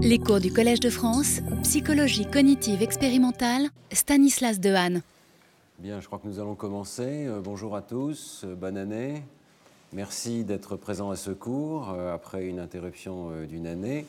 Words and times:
Les 0.00 0.20
cours 0.20 0.38
du 0.38 0.52
Collège 0.52 0.78
de 0.78 0.90
France, 0.90 1.40
psychologie 1.64 2.24
cognitive 2.24 2.82
expérimentale, 2.82 3.66
Stanislas 3.90 4.60
Dehaene. 4.60 5.02
Bien, 5.80 6.00
je 6.00 6.06
crois 6.06 6.20
que 6.20 6.28
nous 6.28 6.38
allons 6.38 6.54
commencer. 6.54 7.26
Euh, 7.26 7.40
bonjour 7.42 7.74
à 7.74 7.82
tous, 7.82 8.42
euh, 8.44 8.54
bonne 8.54 8.76
année. 8.76 9.24
Merci 9.92 10.44
d'être 10.44 10.76
présents 10.76 11.10
à 11.10 11.16
ce 11.16 11.32
cours 11.32 11.90
euh, 11.90 12.14
après 12.14 12.46
une 12.46 12.60
interruption 12.60 13.32
d'une 13.48 13.66
année. 13.66 14.06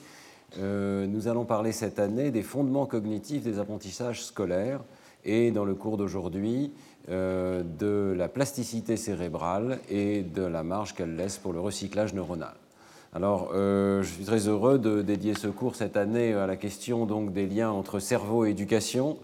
Nous 0.60 1.28
allons 1.28 1.46
parler 1.46 1.71
cette 1.71 1.98
année 1.98 2.30
des 2.30 2.44
fondements 2.44 2.86
cognitifs 2.86 3.44
des 3.44 3.58
apprentissages 3.58 4.24
scolaires 4.24 4.82
et 5.26 5.50
dans 5.50 5.66
le 5.66 5.74
cours 5.74 5.98
d'aujourd'hui 5.98 6.71
de 7.08 8.14
la 8.16 8.28
plasticité 8.28 8.96
cérébrale 8.98 9.80
et 9.90 10.21
de 10.21 10.42
la 10.44 10.64
marge 10.64 10.94
qu'elle 10.94 11.16
laisse 11.16 11.38
pour 11.38 11.54
le 11.54 11.60
recyclage 11.60 12.16
neuronal. 12.16 12.59
Alors, 13.12 13.50
euh, 13.55 14.04
je 14.04 14.14
suis 14.14 14.23
très 14.23 14.48
heureux 14.48 14.78
de 14.78 15.02
dédier 15.02 15.34
ce 15.34 15.48
cours 15.48 15.75
cette 15.75 15.98
année 15.98 16.34
à 16.34 16.46
la 16.46 16.55
question 16.55 17.07
donc, 17.07 17.34
des 17.34 17.48
liens 17.48 17.71
entre 17.71 17.97
cerveau 17.97 18.46
et 18.46 18.52
éducation. 18.52 19.18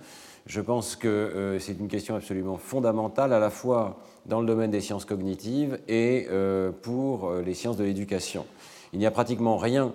Je 0.48 0.60
pense 0.60 0.96
que 0.96 1.08
euh, 1.08 1.60
c'est 1.60 1.78
une 1.80 1.88
question 1.88 2.16
absolument 2.16 2.58
fondamentale 2.58 3.32
à 3.32 3.38
la 3.38 3.52
fois 3.52 4.00
dans 4.26 4.42
le 4.42 4.48
domaine 4.48 4.72
des 4.72 4.82
sciences 4.82 5.06
cognitives 5.06 5.78
et 5.88 6.26
euh, 6.32 6.72
pour 6.72 7.32
les 7.32 7.54
sciences 7.54 7.78
de 7.78 7.84
l'éducation. 7.84 8.48
Il 8.92 8.98
n'y 8.98 9.06
a 9.06 9.12
pratiquement 9.12 9.58
rien 9.58 9.94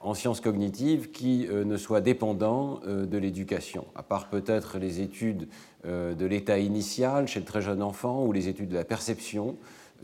en 0.00 0.14
sciences 0.14 0.40
cognitives 0.40 1.12
qui 1.12 1.48
ne 1.50 1.76
soit 1.76 2.00
dépendant 2.00 2.80
de 2.86 3.18
l'éducation, 3.18 3.84
à 3.96 4.02
part 4.04 4.28
peut-être 4.28 4.78
les 4.78 5.00
études 5.00 5.48
de 5.84 6.24
l'état 6.24 6.58
initial 6.58 7.26
chez 7.26 7.40
le 7.40 7.44
très 7.44 7.60
jeune 7.60 7.82
enfant 7.82 8.24
ou 8.24 8.32
les 8.32 8.46
études 8.46 8.68
de 8.68 8.76
la 8.76 8.84
perception. 8.84 9.56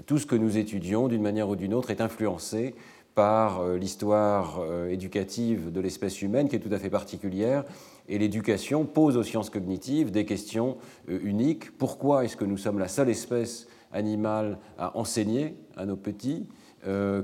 Tout 0.07 0.19
ce 0.19 0.27
que 0.27 0.35
nous 0.35 0.59
étudions, 0.59 1.07
d'une 1.07 1.23
manière 1.23 1.49
ou 1.49 1.55
d'une 1.55 1.73
autre, 1.73 1.93
est 1.93 2.01
influencé 2.01 2.75
par 3.15 3.61
euh, 3.61 3.77
l'histoire 3.77 4.59
euh, 4.61 4.89
éducative 4.89 5.71
de 5.71 5.81
l'espèce 5.81 6.21
humaine 6.23 6.49
qui 6.49 6.57
est 6.57 6.61
tout 6.61 6.73
à 6.73 6.79
fait 6.79 6.91
particulière. 6.91 7.65
Et 8.09 8.19
l'éducation 8.19 8.85
pose 8.85 9.17
aux 9.17 9.23
sciences 9.23 9.51
cognitives 9.51 10.11
des 10.11 10.25
questions 10.25 10.77
euh, 11.09 11.19
uniques. 11.23 11.77
Pourquoi 11.79 12.25
est-ce 12.25 12.37
que 12.37 12.45
nous 12.45 12.59
sommes 12.59 12.79
la 12.79 12.89
seule 12.89 13.09
espèce 13.09 13.69
animale 13.93 14.59
à 14.79 14.97
enseigner 14.99 15.57
à 15.77 15.87
nos 15.87 15.97
petits? 15.97 16.47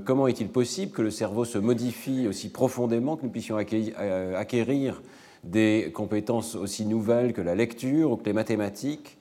Comment 0.05 0.25
est-il 0.25 0.47
possible 0.47 0.91
que 0.91 1.03
le 1.03 1.11
cerveau 1.11 1.45
se 1.45 1.59
modifie 1.59 2.27
aussi 2.27 2.49
profondément 2.49 3.15
que 3.15 3.23
nous 3.23 3.29
puissions 3.29 3.57
acquérir 3.57 5.03
des 5.43 5.91
compétences 5.93 6.55
aussi 6.55 6.83
nouvelles 6.83 7.31
que 7.31 7.41
la 7.41 7.53
lecture 7.53 8.11
ou 8.11 8.17
que 8.17 8.25
les 8.25 8.33
mathématiques? 8.33 9.19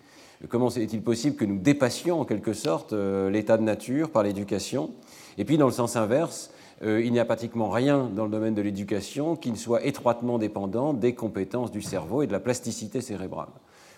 Comment 0.48 0.70
est-il 0.70 1.02
possible 1.02 1.36
que 1.36 1.44
nous 1.44 1.58
dépassions 1.58 2.22
en 2.22 2.24
quelque 2.24 2.54
sorte 2.54 2.94
l'état 2.94 3.58
de 3.58 3.64
nature 3.64 4.08
par 4.08 4.22
l'éducation? 4.22 4.92
Et 5.36 5.44
puis 5.44 5.58
dans 5.58 5.66
le 5.66 5.72
sens 5.72 5.96
inverse, 5.96 6.50
euh, 6.82 7.02
il 7.04 7.12
n'y 7.12 7.18
a 7.18 7.24
pratiquement 7.24 7.68
rien 7.68 8.10
dans 8.14 8.24
le 8.24 8.30
domaine 8.30 8.54
de 8.54 8.62
l'éducation 8.62 9.36
qui 9.36 9.50
ne 9.50 9.56
soit 9.56 9.84
étroitement 9.84 10.38
dépendant 10.38 10.94
des 10.94 11.14
compétences 11.14 11.70
du 11.70 11.82
cerveau 11.82 12.22
et 12.22 12.26
de 12.26 12.32
la 12.32 12.40
plasticité 12.40 13.00
cérébrale. 13.02 13.48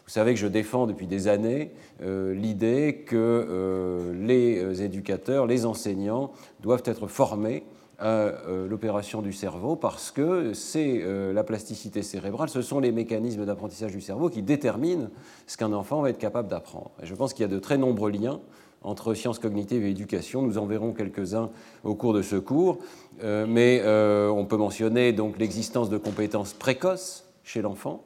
Vous 0.05 0.11
savez 0.11 0.35
que 0.35 0.41
je 0.41 0.49
défends 0.49 0.89
depuis 0.89 1.07
des 1.07 1.29
années 1.29 1.71
euh, 2.03 2.35
l'idée 2.35 3.05
que 3.07 3.17
euh, 3.17 4.13
les 4.27 4.83
éducateurs, 4.83 5.47
les 5.47 5.65
enseignants 5.65 6.33
doivent 6.61 6.83
être 6.87 7.07
formés 7.07 7.65
à 7.99 8.33
l'opération 8.69 9.23
du 9.23 9.33
cerveau 9.33 9.77
parce 9.77 10.11
que 10.11 10.55
c'est 10.55 11.05
la 11.33 11.45
plasticité 11.45 12.03
cérébrale, 12.03 12.49
ce 12.49 12.61
sont 12.61 12.81
les 12.81 12.91
mécanismes 12.91 13.47
d'apprentissage 13.47 13.93
du 13.93 14.01
cerveau 14.01 14.29
qui 14.29 14.43
déterminent 14.43 15.09
ce 15.47 15.57
qu'un 15.57 15.73
enfant 15.73 16.01
va 16.01 16.11
être 16.11 16.19
capable 16.19 16.49
d'apprendre. 16.49 16.91
Et 17.01 17.07
je 17.07 17.15
pense 17.15 17.33
qu'il 17.33 17.43
y 17.43 17.45
a 17.45 17.49
de 17.49 17.61
très 17.61 17.79
nombreux 17.79 18.11
liens 18.11 18.41
entre 18.85 19.15
sciences 19.15 19.39
cognitives 19.39 19.85
et 19.85 19.91
éducation. 19.91 20.43
Nous 20.43 20.59
en 20.59 20.67
verrons 20.67 20.93
quelques-uns 20.93 21.51
au 21.85 21.95
cours 21.95 22.13
de 22.13 22.23
ce 22.23 22.37
cours, 22.37 22.79
euh, 23.23 23.47
mais 23.49 23.81
euh, 23.85 24.29
on 24.29 24.45
peut 24.45 24.57
mentionner 24.57 25.15
l'existence 25.39 25.91
de 25.91 25.99
compétences 25.99 26.53
précoces 26.53 27.25
chez 27.45 27.63
l'enfant, 27.63 28.03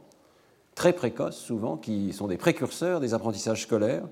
très 0.74 0.92
précoces 0.92 1.38
souvent, 1.38 1.76
qui 1.76 2.12
sont 2.12 2.26
des 2.26 2.36
précurseurs 2.36 3.00
des 3.00 3.14
apprentissages 3.14 3.62
scolaires. 3.62 4.04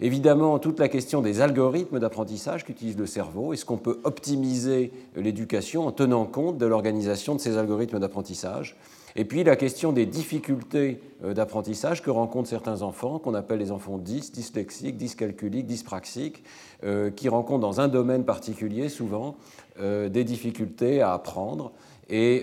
Évidemment, 0.00 0.58
toute 0.58 0.80
la 0.80 0.88
question 0.88 1.20
des 1.20 1.40
algorithmes 1.40 2.00
d'apprentissage 2.00 2.64
qu'utilise 2.64 2.98
le 2.98 3.06
cerveau. 3.06 3.52
Est-ce 3.52 3.64
qu'on 3.64 3.76
peut 3.76 4.00
optimiser 4.02 4.92
l'éducation 5.14 5.86
en 5.86 5.92
tenant 5.92 6.24
compte 6.24 6.58
de 6.58 6.66
l'organisation 6.66 7.36
de 7.36 7.40
ces 7.40 7.56
algorithmes 7.56 8.00
d'apprentissage? 8.00 8.76
Et 9.16 9.24
puis 9.24 9.44
la 9.44 9.56
question 9.56 9.92
des 9.92 10.06
difficultés 10.06 11.00
euh, 11.24 11.34
d'apprentissage 11.34 12.02
que 12.02 12.10
rencontrent 12.10 12.48
certains 12.48 12.82
enfants, 12.82 13.18
qu'on 13.18 13.34
appelle 13.34 13.58
les 13.58 13.70
enfants 13.70 13.98
dys, 13.98 14.32
dyslexiques, 14.32 14.96
dyscalculiques, 14.96 15.66
dyspraxiques, 15.66 16.42
euh, 16.84 17.10
qui 17.10 17.28
rencontrent 17.28 17.60
dans 17.60 17.80
un 17.80 17.88
domaine 17.88 18.24
particulier 18.24 18.88
souvent 18.88 19.36
euh, 19.80 20.08
des 20.08 20.24
difficultés 20.24 21.02
à 21.02 21.12
apprendre. 21.12 21.72
Et 22.10 22.42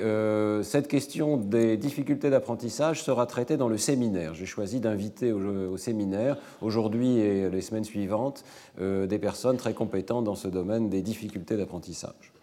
cette 0.63 0.88
question 0.88 1.38
des 1.38 1.78
difficultés 1.78 2.31
d'apprentissage 2.31 3.03
sera 3.03 3.28
traitée 3.28 3.56
dans 3.56 3.68
le 3.68 3.78
séminaire. 3.78 4.34
J'ai 4.34 4.47
choisi 4.47 4.79
d'inviter 4.79 5.31
au, 5.31 5.78
séminaire, 5.78 6.38
aujourd'hui 6.62 7.19
et 7.19 7.52
les 7.52 7.62
semaines 7.62 7.84
suivantes, 7.84 8.44
des 8.79 9.19
personnes 9.19 9.58
très 9.58 9.75
compétentes 9.75 10.24
dans 10.24 10.34
ce 10.34 10.47
domaine 10.47 10.90
des 10.90 11.03
difficultés 11.03 11.56
d'apprentissage. 11.56 12.34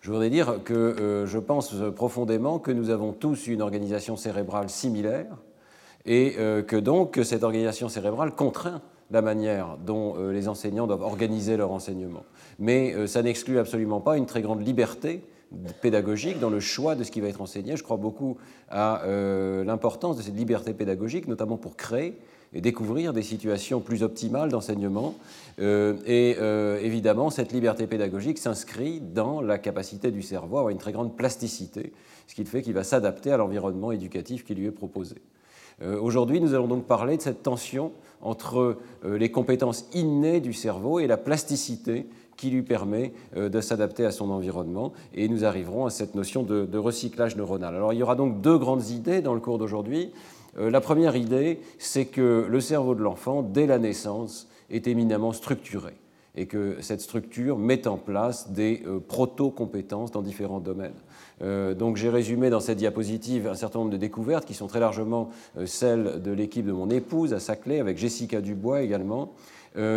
Je 0.00 0.10
voudrais 0.10 0.30
dire 0.30 0.60
que 0.64 0.74
euh, 0.74 1.26
je 1.26 1.38
pense 1.38 1.74
profondément 1.94 2.58
que 2.58 2.70
nous 2.70 2.90
avons 2.90 3.12
tous 3.12 3.46
une 3.46 3.62
organisation 3.62 4.16
cérébrale 4.16 4.70
similaire 4.70 5.26
et 6.06 6.34
euh, 6.38 6.62
que 6.62 6.76
donc 6.76 7.20
cette 7.24 7.42
organisation 7.42 7.88
cérébrale 7.88 8.32
contraint 8.32 8.80
la 9.10 9.22
manière 9.22 9.76
dont 9.84 10.14
euh, 10.16 10.32
les 10.32 10.48
enseignants 10.48 10.86
doivent 10.86 11.02
organiser 11.02 11.56
leur 11.56 11.72
enseignement. 11.72 12.24
Mais 12.58 13.06
ça 13.06 13.22
n'exclut 13.22 13.58
absolument 13.58 14.00
pas 14.00 14.16
une 14.16 14.26
très 14.26 14.42
grande 14.42 14.66
liberté 14.66 15.24
pédagogique 15.80 16.38
dans 16.40 16.50
le 16.50 16.60
choix 16.60 16.94
de 16.94 17.04
ce 17.04 17.10
qui 17.10 17.20
va 17.20 17.28
être 17.28 17.40
enseigné. 17.40 17.76
Je 17.76 17.82
crois 17.82 17.96
beaucoup 17.96 18.36
à 18.68 19.02
l'importance 19.64 20.16
de 20.18 20.22
cette 20.22 20.36
liberté 20.36 20.74
pédagogique, 20.74 21.28
notamment 21.28 21.56
pour 21.56 21.76
créer 21.76 22.18
découvrir 22.54 23.12
des 23.12 23.22
situations 23.22 23.80
plus 23.80 24.02
optimales 24.02 24.50
d'enseignement. 24.50 25.14
Euh, 25.60 25.96
et 26.06 26.36
euh, 26.38 26.78
évidemment, 26.80 27.30
cette 27.30 27.52
liberté 27.52 27.86
pédagogique 27.86 28.38
s'inscrit 28.38 29.00
dans 29.00 29.40
la 29.40 29.58
capacité 29.58 30.10
du 30.10 30.22
cerveau 30.22 30.56
à 30.56 30.60
avoir 30.60 30.70
une 30.70 30.78
très 30.78 30.92
grande 30.92 31.16
plasticité, 31.16 31.92
ce 32.26 32.34
qui 32.34 32.44
fait 32.44 32.62
qu'il 32.62 32.74
va 32.74 32.84
s'adapter 32.84 33.32
à 33.32 33.36
l'environnement 33.36 33.92
éducatif 33.92 34.44
qui 34.44 34.54
lui 34.54 34.66
est 34.66 34.72
proposé. 34.72 35.16
Euh, 35.82 36.00
aujourd'hui, 36.00 36.40
nous 36.40 36.54
allons 36.54 36.68
donc 36.68 36.86
parler 36.86 37.16
de 37.16 37.22
cette 37.22 37.42
tension 37.42 37.92
entre 38.20 38.78
les 39.04 39.30
compétences 39.30 39.88
innées 39.94 40.40
du 40.40 40.52
cerveau 40.52 40.98
et 40.98 41.06
la 41.06 41.16
plasticité 41.16 42.06
qui 42.36 42.50
lui 42.50 42.62
permet 42.62 43.12
de 43.36 43.60
s'adapter 43.60 44.04
à 44.04 44.10
son 44.10 44.30
environnement. 44.30 44.92
Et 45.14 45.28
nous 45.28 45.44
arriverons 45.44 45.86
à 45.86 45.90
cette 45.90 46.16
notion 46.16 46.42
de, 46.42 46.66
de, 46.66 46.78
recyclage 46.78 47.36
neuronal. 47.36 47.76
Alors 47.76 47.92
il 47.92 48.00
y 48.00 48.02
aura 48.02 48.16
donc 48.16 48.40
deux 48.40 48.58
grandes 48.58 48.88
idées 48.90 49.22
dans 49.22 49.34
le 49.34 49.40
cours 49.40 49.58
d'aujourd'hui. 49.58 50.10
Euh, 50.58 50.70
la 50.70 50.80
première 50.80 51.16
idée, 51.16 51.60
c'est 51.78 52.06
que 52.06 52.46
le 52.48 52.60
cerveau 52.60 52.94
de 52.94 53.02
l'enfant, 53.02 53.42
dès 53.42 53.66
la 53.66 53.78
naissance, 53.78 54.48
est 54.70 54.86
éminemment 54.86 55.32
structuré 55.32 55.94
et 56.36 56.46
que 56.46 56.76
cette 56.80 57.00
structure 57.00 57.58
met 57.58 57.88
en 57.88 57.96
place 57.96 58.50
des 58.50 58.82
euh, 58.86 59.00
proto-compétences 59.00 60.12
dans 60.12 60.22
différents 60.22 60.60
domaines. 60.60 60.94
Euh, 61.42 61.74
donc 61.74 61.96
j'ai 61.96 62.10
résumé 62.10 62.50
dans 62.50 62.60
cette 62.60 62.78
diapositive 62.78 63.48
un 63.48 63.54
certain 63.54 63.80
nombre 63.80 63.90
de 63.90 63.96
découvertes 63.96 64.44
qui 64.44 64.54
sont 64.54 64.66
très 64.66 64.78
largement 64.78 65.30
celles 65.64 66.22
de 66.22 66.30
l'équipe 66.30 66.66
de 66.66 66.72
mon 66.72 66.90
épouse 66.90 67.32
à 67.32 67.40
Saclay, 67.40 67.80
avec 67.80 67.98
Jessica 67.98 68.40
Dubois 68.40 68.82
également, 68.82 69.32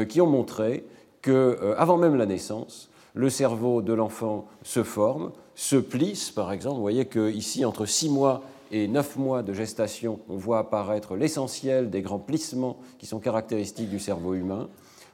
qui 0.09 0.22
ont 0.22 0.28
montré 0.28 0.85
que 1.22 1.73
avant 1.78 1.97
même 1.97 2.16
la 2.16 2.28
naissance, 2.28 2.91
le 3.13 3.29
cerveau 3.29 3.81
de 3.81 3.93
l'enfant 3.93 4.47
se 4.63 4.83
forme, 4.83 5.31
se 5.55 5.75
plisse 5.75 6.29
par 6.29 6.51
exemple. 6.51 6.75
Vous 6.75 6.81
voyez 6.81 7.05
qu'ici, 7.05 7.66
entre 7.66 7.85
6 7.85 8.09
mois 8.09 8.43
et 8.71 8.87
9 8.87 9.17
mois 9.17 9.43
de 9.43 9.53
gestation, 9.53 10.19
on 10.29 10.37
voit 10.37 10.59
apparaître 10.59 11.15
l'essentiel 11.15 11.89
des 11.89 12.01
grands 12.01 12.19
plissements 12.19 12.77
qui 12.97 13.05
sont 13.05 13.19
caractéristiques 13.19 13.89
du 13.89 13.99
cerveau 13.99 14.33
humain. 14.33 14.69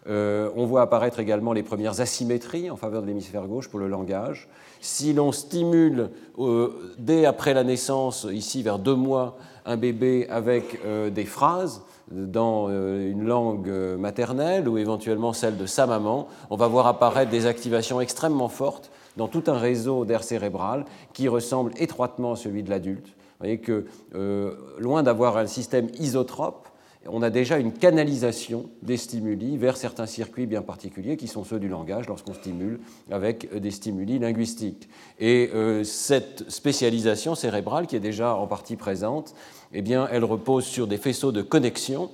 Euh, 0.08 0.50
on 0.56 0.66
voit 0.66 0.84
apparaître 0.84 1.20
également 1.20 1.52
les 1.52 1.64
premières 1.64 2.00
asymétries 2.00 2.70
en 2.70 2.78
faveur 2.78 3.02
de 3.02 3.08
l'hémisphère 3.08 3.46
gauche 3.48 3.68
pour 3.68 3.80
le 3.80 3.88
langage. 3.88 4.48
Si 4.80 5.12
l'on 5.12 5.32
stimule 5.32 6.12
euh, 6.40 6.94
dès 6.98 7.26
après 7.26 7.54
la 7.54 7.64
naissance, 7.64 8.26
ici 8.32 8.64
vers 8.64 8.80
deux 8.80 8.96
mois, 8.96 9.38
un 9.66 9.76
bébé 9.76 10.28
avec 10.30 10.80
euh, 10.86 11.10
des 11.10 11.26
phrases 11.26 11.82
dans 12.10 12.70
une 12.70 13.26
langue 13.26 13.70
maternelle 14.00 14.70
ou 14.70 14.78
éventuellement 14.78 15.34
celle 15.34 15.58
de 15.58 15.66
sa 15.66 15.86
maman, 15.86 16.30
on 16.50 16.56
va 16.56 16.68
voir 16.68 16.88
apparaître 16.88 17.30
des 17.30 17.48
activations 17.48 18.00
extrêmement 18.00 18.48
fortes 18.48 18.92
dans 19.18 19.28
tout 19.28 19.44
un 19.48 19.58
réseau 19.58 20.06
d'air 20.06 20.24
cérébral 20.24 20.86
qui 21.12 21.28
ressemble 21.28 21.74
étroitement 21.76 22.32
à 22.32 22.36
celui 22.38 22.64
de 22.64 22.70
l'adulte 22.70 23.17
vous 23.40 23.46
voyez 23.46 23.60
que, 23.60 23.86
euh, 24.16 24.56
loin 24.80 25.04
d'avoir 25.04 25.38
un 25.38 25.46
système 25.46 25.90
isotrope, 26.00 26.68
on 27.10 27.22
a 27.22 27.30
déjà 27.30 27.58
une 27.58 27.72
canalisation 27.72 28.70
des 28.82 28.98
stimuli 28.98 29.58
vers 29.58 29.78
certains 29.78 30.08
circuits 30.08 30.46
bien 30.46 30.62
particuliers 30.62 31.18
qui 31.18 31.28
sont 31.28 31.44
ceux 31.44 31.60
du 31.60 31.70
langage 31.70 32.08
lorsqu'on 32.08 32.34
stimule 32.34 32.80
avec 33.12 33.56
des 33.56 33.72
stimuli 33.72 34.20
linguistiques. 34.20 34.90
Et 35.20 35.52
euh, 35.54 35.84
cette 35.84 36.50
spécialisation 36.50 37.36
cérébrale 37.36 37.88
qui 37.88 37.96
est 37.96 38.02
déjà 38.02 38.36
en 38.36 38.48
partie 38.48 38.76
présente, 38.76 39.36
eh 39.72 39.82
bien, 39.82 40.08
elle 40.12 40.24
repose 40.24 40.66
sur 40.66 40.88
des 40.88 40.98
faisceaux 40.98 41.32
de 41.32 41.42
connexion 41.42 42.10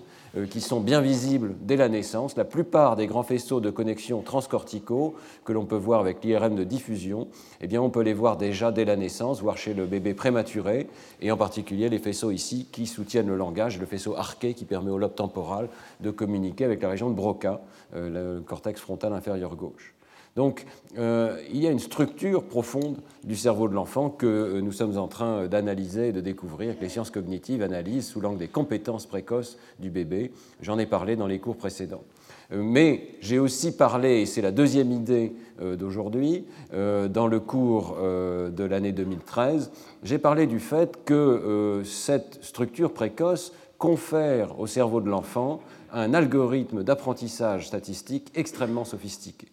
qui 0.49 0.61
sont 0.61 0.79
bien 0.79 0.99
visibles 0.99 1.55
dès 1.61 1.75
la 1.75 1.89
naissance. 1.89 2.35
La 2.35 2.45
plupart 2.45 2.95
des 2.95 3.05
grands 3.05 3.23
faisceaux 3.23 3.59
de 3.59 3.69
connexion 3.69 4.21
transcorticaux 4.21 5.15
que 5.45 5.53
l'on 5.53 5.65
peut 5.65 5.75
voir 5.75 5.99
avec 5.99 6.23
l'IRM 6.23 6.55
de 6.55 6.63
diffusion, 6.63 7.27
eh 7.61 7.67
bien, 7.67 7.81
on 7.81 7.89
peut 7.89 8.01
les 8.01 8.13
voir 8.13 8.37
déjà 8.37 8.71
dès 8.71 8.85
la 8.85 8.95
naissance, 8.95 9.41
voire 9.41 9.57
chez 9.57 9.73
le 9.73 9.85
bébé 9.85 10.13
prématuré, 10.13 10.87
et 11.21 11.31
en 11.31 11.37
particulier 11.37 11.89
les 11.89 11.99
faisceaux 11.99 12.31
ici 12.31 12.67
qui 12.71 12.87
soutiennent 12.87 13.27
le 13.27 13.37
langage, 13.37 13.79
le 13.79 13.85
faisceau 13.85 14.15
arqué 14.15 14.53
qui 14.53 14.65
permet 14.65 14.91
au 14.91 14.97
lobe 14.97 15.15
temporal 15.15 15.69
de 15.99 16.11
communiquer 16.11 16.65
avec 16.65 16.81
la 16.81 16.89
région 16.89 17.09
de 17.09 17.15
Broca, 17.15 17.61
euh, 17.95 18.37
le 18.37 18.41
cortex 18.41 18.81
frontal 18.81 19.13
inférieur 19.13 19.55
gauche. 19.55 19.93
Donc 20.35 20.65
euh, 20.97 21.37
il 21.51 21.57
y 21.57 21.67
a 21.67 21.71
une 21.71 21.79
structure 21.79 22.43
profonde 22.43 22.97
du 23.23 23.35
cerveau 23.35 23.67
de 23.67 23.75
l'enfant 23.75 24.09
que 24.09 24.25
euh, 24.25 24.61
nous 24.61 24.71
sommes 24.71 24.97
en 24.97 25.07
train 25.07 25.47
d'analyser 25.47 26.07
et 26.07 26.11
de 26.11 26.21
découvrir, 26.21 26.75
que 26.77 26.81
les 26.81 26.89
sciences 26.89 27.11
cognitives 27.11 27.61
analysent 27.61 28.07
sous 28.07 28.19
l'angle 28.19 28.39
des 28.39 28.47
compétences 28.47 29.05
précoces 29.05 29.57
du 29.79 29.91
bébé. 29.91 30.31
J'en 30.61 30.79
ai 30.79 30.87
parlé 30.87 31.15
dans 31.15 31.27
les 31.27 31.39
cours 31.39 31.55
précédents. 31.55 32.03
Euh, 32.51 32.63
mais 32.63 33.09
j'ai 33.21 33.37
aussi 33.37 33.77
parlé, 33.77 34.21
et 34.21 34.25
c'est 34.25 34.41
la 34.41 34.51
deuxième 34.51 34.91
idée 34.91 35.33
d'aujourd'hui, 35.77 36.45
dans 36.71 37.27
le 37.27 37.39
cours 37.39 37.95
de 37.95 38.63
l'année 38.63 38.91
2013, 38.91 39.71
j'ai 40.01 40.17
parlé 40.17 40.47
du 40.47 40.59
fait 40.59 41.05
que 41.05 41.83
cette 41.85 42.43
structure 42.43 42.91
précoce 42.91 43.53
confère 43.77 44.59
au 44.59 44.65
cerveau 44.65 44.99
de 44.99 45.09
l'enfant 45.09 45.61
un 45.93 46.13
algorithme 46.15 46.83
d'apprentissage 46.83 47.67
statistique 47.67 48.31
extrêmement 48.35 48.83
sophistiqué. 48.83 49.47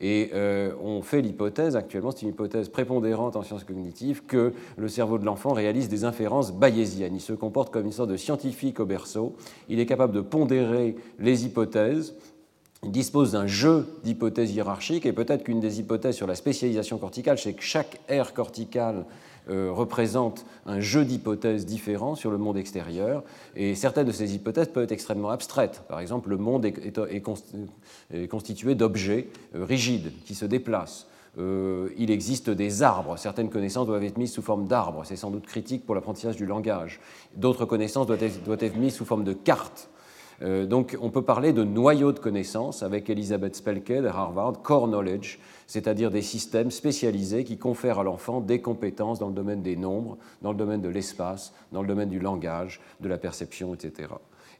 Et 0.00 0.30
euh, 0.34 0.72
on 0.82 1.02
fait 1.02 1.22
l'hypothèse, 1.22 1.76
actuellement, 1.76 2.10
c'est 2.10 2.22
une 2.22 2.30
hypothèse 2.30 2.68
prépondérante 2.68 3.36
en 3.36 3.42
sciences 3.42 3.64
cognitives, 3.64 4.24
que 4.26 4.52
le 4.76 4.88
cerveau 4.88 5.18
de 5.18 5.24
l'enfant 5.24 5.52
réalise 5.52 5.88
des 5.88 6.04
inférences 6.04 6.52
bayésiennes. 6.52 7.14
Il 7.14 7.20
se 7.20 7.32
comporte 7.32 7.72
comme 7.72 7.86
une 7.86 7.92
sorte 7.92 8.10
de 8.10 8.16
scientifique 8.16 8.80
au 8.80 8.86
berceau. 8.86 9.36
Il 9.68 9.78
est 9.78 9.86
capable 9.86 10.12
de 10.12 10.20
pondérer 10.20 10.96
les 11.20 11.46
hypothèses. 11.46 12.14
Il 12.82 12.90
dispose 12.90 13.32
d'un 13.32 13.46
jeu 13.46 13.86
d'hypothèses 14.02 14.54
hiérarchiques 14.54 15.06
et 15.06 15.12
peut-être 15.12 15.44
qu'une 15.44 15.60
des 15.60 15.80
hypothèses 15.80 16.16
sur 16.16 16.26
la 16.26 16.34
spécialisation 16.34 16.98
corticale, 16.98 17.38
c'est 17.38 17.54
que 17.54 17.62
chaque 17.62 18.00
aire 18.08 18.34
corticale 18.34 19.06
euh, 19.50 19.70
représente 19.70 20.46
un 20.64 20.80
jeu 20.80 21.04
d'hypothèses 21.04 21.66
différents 21.66 22.14
sur 22.14 22.30
le 22.30 22.38
monde 22.38 22.56
extérieur. 22.56 23.22
Et 23.56 23.74
certaines 23.74 24.06
de 24.06 24.12
ces 24.12 24.34
hypothèses 24.34 24.68
peuvent 24.68 24.84
être 24.84 24.92
extrêmement 24.92 25.30
abstraites. 25.30 25.82
Par 25.88 26.00
exemple, 26.00 26.30
le 26.30 26.38
monde 26.38 26.64
est, 26.64 28.28
constitué 28.28 28.74
d'objets 28.74 29.28
euh, 29.54 29.64
rigides 29.64 30.12
qui 30.24 30.34
se 30.34 30.46
déplacent. 30.46 31.06
Euh, 31.38 31.88
il 31.98 32.10
existe 32.10 32.48
des 32.48 32.82
arbres. 32.82 33.18
Certaines 33.18 33.50
connaissances 33.50 33.86
doivent 33.86 34.04
être 34.04 34.18
mises 34.18 34.32
sous 34.32 34.42
forme 34.42 34.66
d'arbres. 34.66 35.02
C'est 35.04 35.16
sans 35.16 35.30
doute 35.30 35.46
critique 35.46 35.84
pour 35.84 35.94
l'apprentissage 35.94 36.36
du 36.36 36.46
langage. 36.46 37.00
D'autres 37.36 37.64
connaissances 37.64 38.06
doivent 38.06 38.22
être, 38.22 38.76
mises 38.76 38.94
sous 38.94 39.04
forme 39.04 39.24
de 39.24 39.32
cartes 39.32 39.90
euh, 40.42 40.66
donc 40.66 40.96
on 41.00 41.10
peut 41.10 41.22
parler 41.22 41.52
de 41.52 41.62
noyaux 41.62 42.10
de 42.10 42.18
connaissances 42.18 42.82
avec 42.82 43.08
Elisabeth 43.08 43.54
Spelke 43.54 43.92
de 43.92 44.08
Harvard, 44.08 44.62
Core 44.62 44.88
Knowledge, 44.88 45.38
c'est-à-dire 45.66 46.10
des 46.10 46.22
systèmes 46.22 46.70
spécialisés 46.70 47.44
qui 47.44 47.58
confèrent 47.58 47.98
à 47.98 48.04
l'enfant 48.04 48.40
des 48.40 48.60
compétences 48.60 49.18
dans 49.18 49.28
le 49.28 49.34
domaine 49.34 49.62
des 49.62 49.76
nombres, 49.76 50.18
dans 50.42 50.52
le 50.52 50.58
domaine 50.58 50.80
de 50.80 50.88
l'espace, 50.88 51.52
dans 51.72 51.82
le 51.82 51.88
domaine 51.88 52.08
du 52.08 52.18
langage, 52.18 52.80
de 53.00 53.08
la 53.08 53.18
perception, 53.18 53.74
etc. 53.74 54.08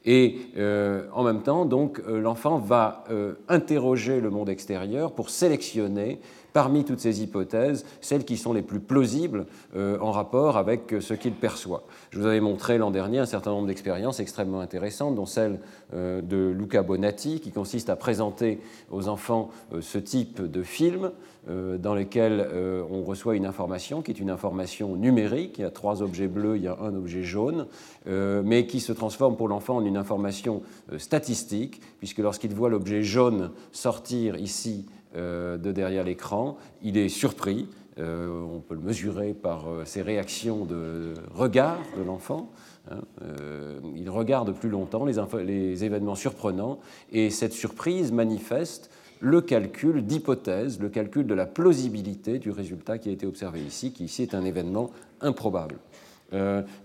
Et 0.05 0.37
euh, 0.57 1.07
en 1.13 1.23
même 1.23 1.41
temps, 1.41 1.65
donc, 1.65 1.99
euh, 2.07 2.19
l'enfant 2.19 2.59
va 2.59 3.03
interroger 3.47 4.19
le 4.21 4.29
monde 4.29 4.49
extérieur 4.49 5.13
pour 5.13 5.29
sélectionner 5.29 6.19
parmi 6.55 6.85
toutes 6.85 7.01
ces 7.01 7.21
hypothèses, 7.21 7.85
celles 7.99 8.23
qui 8.23 8.37
sont 8.37 8.53
les 8.53 8.61
plus 8.61 8.79
plausibles 8.79 9.45
euh, 9.75 9.99
en 9.99 10.11
rapport 10.11 10.55
avec 10.55 10.93
euh, 10.93 11.01
ce 11.01 11.13
qu'il 11.13 11.33
perçoit. 11.33 11.83
Je 12.11 12.19
vous 12.19 12.25
avais 12.25 12.39
montré 12.39 12.77
l'an 12.77 12.91
dernier 12.91 13.19
un 13.19 13.25
certain 13.25 13.51
nombre 13.51 13.67
d'expériences 13.67 14.21
extrêmement 14.21 14.61
intéressantes, 14.61 15.15
dont 15.15 15.25
celle 15.25 15.59
euh, 15.93 16.21
de 16.21 16.55
Luca 16.57 16.81
Bonatti, 16.81 17.41
qui 17.41 17.51
consiste 17.51 17.89
à 17.89 17.97
présenter 17.97 18.61
aux 18.89 19.09
enfants 19.09 19.49
ce 19.81 19.97
type 19.97 20.41
de 20.41 20.63
film 20.63 21.11
dans 21.47 21.93
lequel 21.93 22.47
on 22.89 23.03
reçoit 23.03 23.35
une 23.35 23.45
information 23.45 24.01
qui 24.01 24.09
est 24.09 24.19
une 24.19 24.31
information 24.31 24.95
numérique. 24.95 25.59
Il 25.59 25.61
y 25.61 25.65
a 25.65 25.69
trois 25.69 26.01
objets 26.01 26.27
bleus, 26.27 26.57
il 26.57 26.63
y 26.63 26.67
a 26.67 26.77
un 26.81 26.95
objet 26.95 27.21
jaune, 27.21 27.67
mais 28.07 28.65
qui 28.65 28.79
se 28.79 28.91
transforme 28.93 29.35
pour 29.35 29.47
l'enfant 29.47 29.77
en 29.77 29.85
une 29.85 29.97
information 29.97 30.63
statistique, 30.97 31.81
puisque 31.99 32.17
lorsqu'il 32.17 32.53
voit 32.53 32.69
l'objet 32.69 33.03
jaune 33.03 33.51
sortir 33.71 34.37
ici 34.37 34.87
de 35.15 35.71
derrière 35.71 36.03
l'écran. 36.03 36.57
Il 36.81 36.97
est 36.97 37.09
surpris, 37.09 37.67
euh, 37.97 38.41
on 38.41 38.59
peut 38.59 38.75
le 38.75 38.81
mesurer 38.81 39.33
par 39.33 39.69
euh, 39.69 39.85
ses 39.85 40.01
réactions 40.01 40.65
de 40.65 41.13
regard 41.33 41.79
de 41.97 42.03
l'enfant. 42.03 42.51
Hein, 42.91 42.99
il 43.95 44.09
regarde 44.11 44.53
plus 44.53 44.69
longtemps 44.69 45.05
les, 45.05 45.83
événements 45.83 46.13
surprenants 46.13 46.79
et 47.11 47.31
cette 47.31 47.53
surprise 47.53 48.11
manifeste 48.11 48.91
le 49.21 49.41
calcul 49.41 50.05
d'hypothèse, 50.05 50.79
le 50.79 50.89
calcul 50.89 51.25
de 51.25 51.33
la 51.33 51.47
plausibilité 51.47 52.37
du 52.37 52.51
résultat 52.51 52.99
qui 52.99 53.09
a 53.09 53.11
été 53.11 53.25
observé 53.25 53.61
ici, 53.61 53.91
qui 53.91 54.03
ici 54.03 54.21
est 54.21 54.35
un 54.35 54.45
événement 54.45 54.91
improbable. 55.21 55.77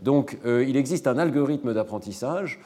Donc 0.02 0.38
il 0.44 0.76
existe 0.76 1.06
un 1.06 1.19
algorithme 1.19 1.73
d'apprentissage 1.75 2.61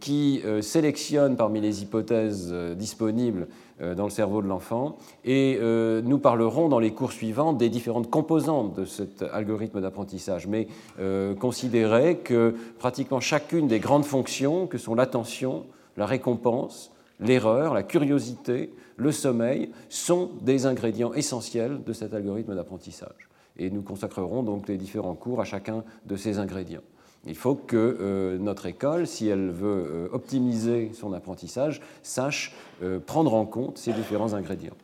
qui 0.00 0.42
sélectionne 0.60 1.36
parmi 1.36 1.60
les 1.60 1.82
hypothèses 1.82 2.52
disponibles 2.76 3.46
euh, 3.80 3.94
dans 3.94 4.04
le 4.04 4.10
cerveau 4.10 4.42
de 4.42 4.48
l'enfant. 4.48 4.98
Et 5.24 5.56
euh, 5.60 6.02
nous 6.02 6.18
parlerons 6.18 6.68
dans 6.68 6.80
les 6.80 6.90
cours 6.90 7.12
suivants 7.12 7.52
des 7.52 7.68
différentes 7.68 8.10
composantes 8.10 8.74
de 8.74 8.84
cet 8.84 9.22
algorithme 9.22 9.80
d'apprentissage. 9.80 10.48
Mais 10.48 10.66
euh, 10.98 11.36
considérez 11.36 12.16
que 12.16 12.56
pratiquement 12.80 13.20
chacune 13.20 13.68
des 13.68 13.78
grandes 13.78 14.04
fonctions, 14.04 14.66
que 14.66 14.78
sont 14.78 14.96
l'attention, 14.96 15.64
la 15.96 16.06
récompense, 16.06 16.90
l'erreur, 17.20 17.72
la 17.72 17.84
curiosité, 17.84 18.74
le 18.96 19.12
sommeil, 19.12 19.70
sont 19.88 20.30
des 20.40 20.66
ingrédients 20.66 21.12
essentiels 21.12 21.80
de 21.84 21.92
cet 21.92 22.14
algorithme 22.14 22.56
d'apprentissage. 22.56 23.28
Et 23.58 23.70
nous 23.70 23.82
consacrerons 23.82 24.42
donc 24.42 24.68
les 24.68 24.76
différents 24.76 25.14
cours 25.14 25.40
à 25.40 25.44
chacun 25.44 25.84
de 26.06 26.16
ces 26.16 26.38
ingrédients. 26.38 26.82
Il 27.26 27.34
faut 27.34 27.54
que 27.54 27.76
euh, 28.00 28.38
notre 28.38 28.66
école, 28.66 29.06
si 29.06 29.28
elle 29.28 29.50
veut 29.50 29.86
euh, 29.90 30.08
optimiser 30.12 30.92
son 30.94 31.12
apprentissage, 31.12 31.80
sache 32.02 32.54
euh, 32.82 33.00
prendre 33.00 33.34
en 33.34 33.44
compte 33.44 33.78
ces 33.78 33.92
différents 33.92 34.34
ingrédients. 34.34 34.76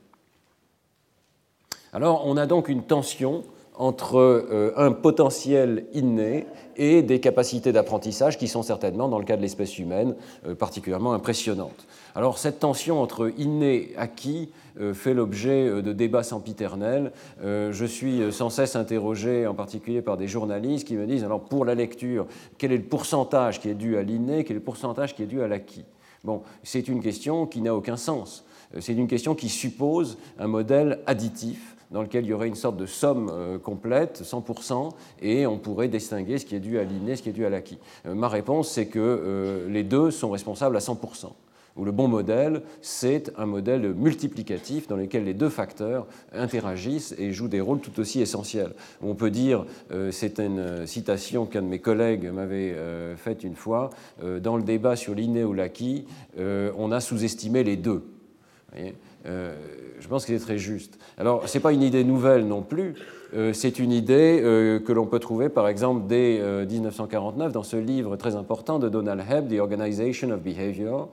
Alors, 1.92 2.26
on 2.26 2.36
a 2.36 2.46
donc 2.46 2.68
une 2.68 2.82
tension 2.82 3.44
entre 3.74 4.72
un 4.76 4.92
potentiel 4.92 5.86
inné 5.92 6.46
et 6.76 7.02
des 7.02 7.20
capacités 7.20 7.72
d'apprentissage 7.72 8.38
qui 8.38 8.48
sont 8.48 8.62
certainement, 8.62 9.08
dans 9.08 9.18
le 9.18 9.24
cas 9.24 9.36
de 9.36 9.42
l'espèce 9.42 9.78
humaine, 9.78 10.14
particulièrement 10.58 11.12
impressionnantes. 11.12 11.86
Alors 12.16 12.38
cette 12.38 12.60
tension 12.60 13.02
entre 13.02 13.32
inné 13.38 13.90
et 13.92 13.96
acquis 13.96 14.50
euh, 14.80 14.94
fait 14.94 15.14
l'objet 15.14 15.68
euh, 15.68 15.82
de 15.82 15.92
débats 15.92 16.22
sempiternels. 16.22 17.12
Euh, 17.42 17.72
je 17.72 17.84
suis 17.84 18.32
sans 18.32 18.50
cesse 18.50 18.76
interrogé, 18.76 19.46
en 19.46 19.54
particulier 19.54 20.00
par 20.00 20.16
des 20.16 20.28
journalistes 20.28 20.86
qui 20.86 20.94
me 20.94 21.06
disent, 21.06 21.24
alors 21.24 21.44
pour 21.44 21.64
la 21.64 21.74
lecture, 21.74 22.26
quel 22.58 22.72
est 22.72 22.76
le 22.76 22.84
pourcentage 22.84 23.60
qui 23.60 23.68
est 23.68 23.74
dû 23.74 23.96
à 23.96 24.02
l'inné, 24.02 24.44
quel 24.44 24.56
est 24.56 24.60
le 24.60 24.64
pourcentage 24.64 25.14
qui 25.14 25.22
est 25.22 25.26
dû 25.26 25.42
à 25.42 25.48
l'acquis? 25.48 25.84
Bon, 26.22 26.42
c'est 26.62 26.88
une 26.88 27.02
question 27.02 27.46
qui 27.46 27.60
n'a 27.60 27.74
aucun 27.74 27.96
sens. 27.96 28.44
C'est 28.80 28.94
une 28.94 29.08
question 29.08 29.34
qui 29.34 29.48
suppose 29.48 30.16
un 30.38 30.46
modèle 30.46 31.00
additif 31.06 31.73
dans 31.90 32.02
lequel 32.02 32.24
il 32.24 32.28
y 32.28 32.32
aurait 32.32 32.48
une 32.48 32.54
sorte 32.54 32.76
de 32.76 32.86
somme 32.86 33.30
complète, 33.62 34.22
100%, 34.22 34.90
et 35.22 35.46
on 35.46 35.58
pourrait 35.58 35.88
distinguer 35.88 36.38
ce 36.38 36.46
qui 36.46 36.56
est 36.56 36.60
dû 36.60 36.78
à 36.78 36.84
l'inné, 36.84 37.16
ce 37.16 37.22
qui 37.22 37.28
est 37.28 37.32
dû 37.32 37.44
à 37.46 37.50
l'acquis. 37.50 37.78
ma 38.04 38.28
réponse, 38.28 38.70
c'est 38.70 38.86
que 38.86 39.66
les 39.68 39.82
deux 39.82 40.10
sont 40.10 40.30
responsables 40.30 40.76
à 40.76 40.80
100% 40.80 41.32
où 41.76 41.84
le 41.84 41.92
bon 41.92 42.08
modèle, 42.08 42.62
c'est 42.82 43.32
un 43.36 43.46
modèle 43.46 43.94
multiplicatif 43.94 44.86
dans 44.86 44.96
lequel 44.96 45.24
les 45.24 45.34
deux 45.34 45.48
facteurs 45.48 46.06
interagissent 46.32 47.14
et 47.18 47.32
jouent 47.32 47.48
des 47.48 47.60
rôles 47.60 47.80
tout 47.80 47.98
aussi 48.00 48.20
essentiels. 48.20 48.72
On 49.02 49.14
peut 49.14 49.30
dire, 49.30 49.64
euh, 49.90 50.10
c'est 50.12 50.38
une 50.38 50.86
citation 50.86 51.46
qu'un 51.46 51.62
de 51.62 51.66
mes 51.66 51.80
collègues 51.80 52.30
m'avait 52.32 52.72
euh, 52.72 53.16
faite 53.16 53.42
une 53.42 53.56
fois, 53.56 53.90
euh, 54.22 54.38
dans 54.38 54.56
le 54.56 54.62
débat 54.62 54.96
sur 54.96 55.14
l'inné 55.14 55.44
ou 55.44 55.52
l'acquis, 55.52 56.06
on 56.36 56.92
a 56.92 57.00
sous-estimé 57.00 57.64
les 57.64 57.76
deux. 57.76 58.04
Je 60.04 60.08
pense 60.08 60.26
que 60.26 60.36
c'est 60.36 60.44
très 60.44 60.58
juste. 60.58 60.98
Alors, 61.16 61.48
ce 61.48 61.56
n'est 61.56 61.62
pas 61.62 61.72
une 61.72 61.82
idée 61.82 62.04
nouvelle 62.04 62.46
non 62.46 62.60
plus, 62.60 62.94
c'est 63.52 63.78
une 63.78 63.90
idée 63.90 64.38
que 64.84 64.92
l'on 64.92 65.06
peut 65.06 65.18
trouver 65.18 65.48
par 65.48 65.66
exemple 65.66 66.02
dès 66.06 66.40
1949 66.68 67.52
dans 67.52 67.62
ce 67.62 67.76
livre 67.76 68.14
très 68.16 68.36
important 68.36 68.78
de 68.78 68.88
Donald 68.90 69.22
Hebb, 69.28 69.48
The 69.48 69.58
Organization 69.58 70.30
of 70.30 70.40
Behavior, 70.40 71.08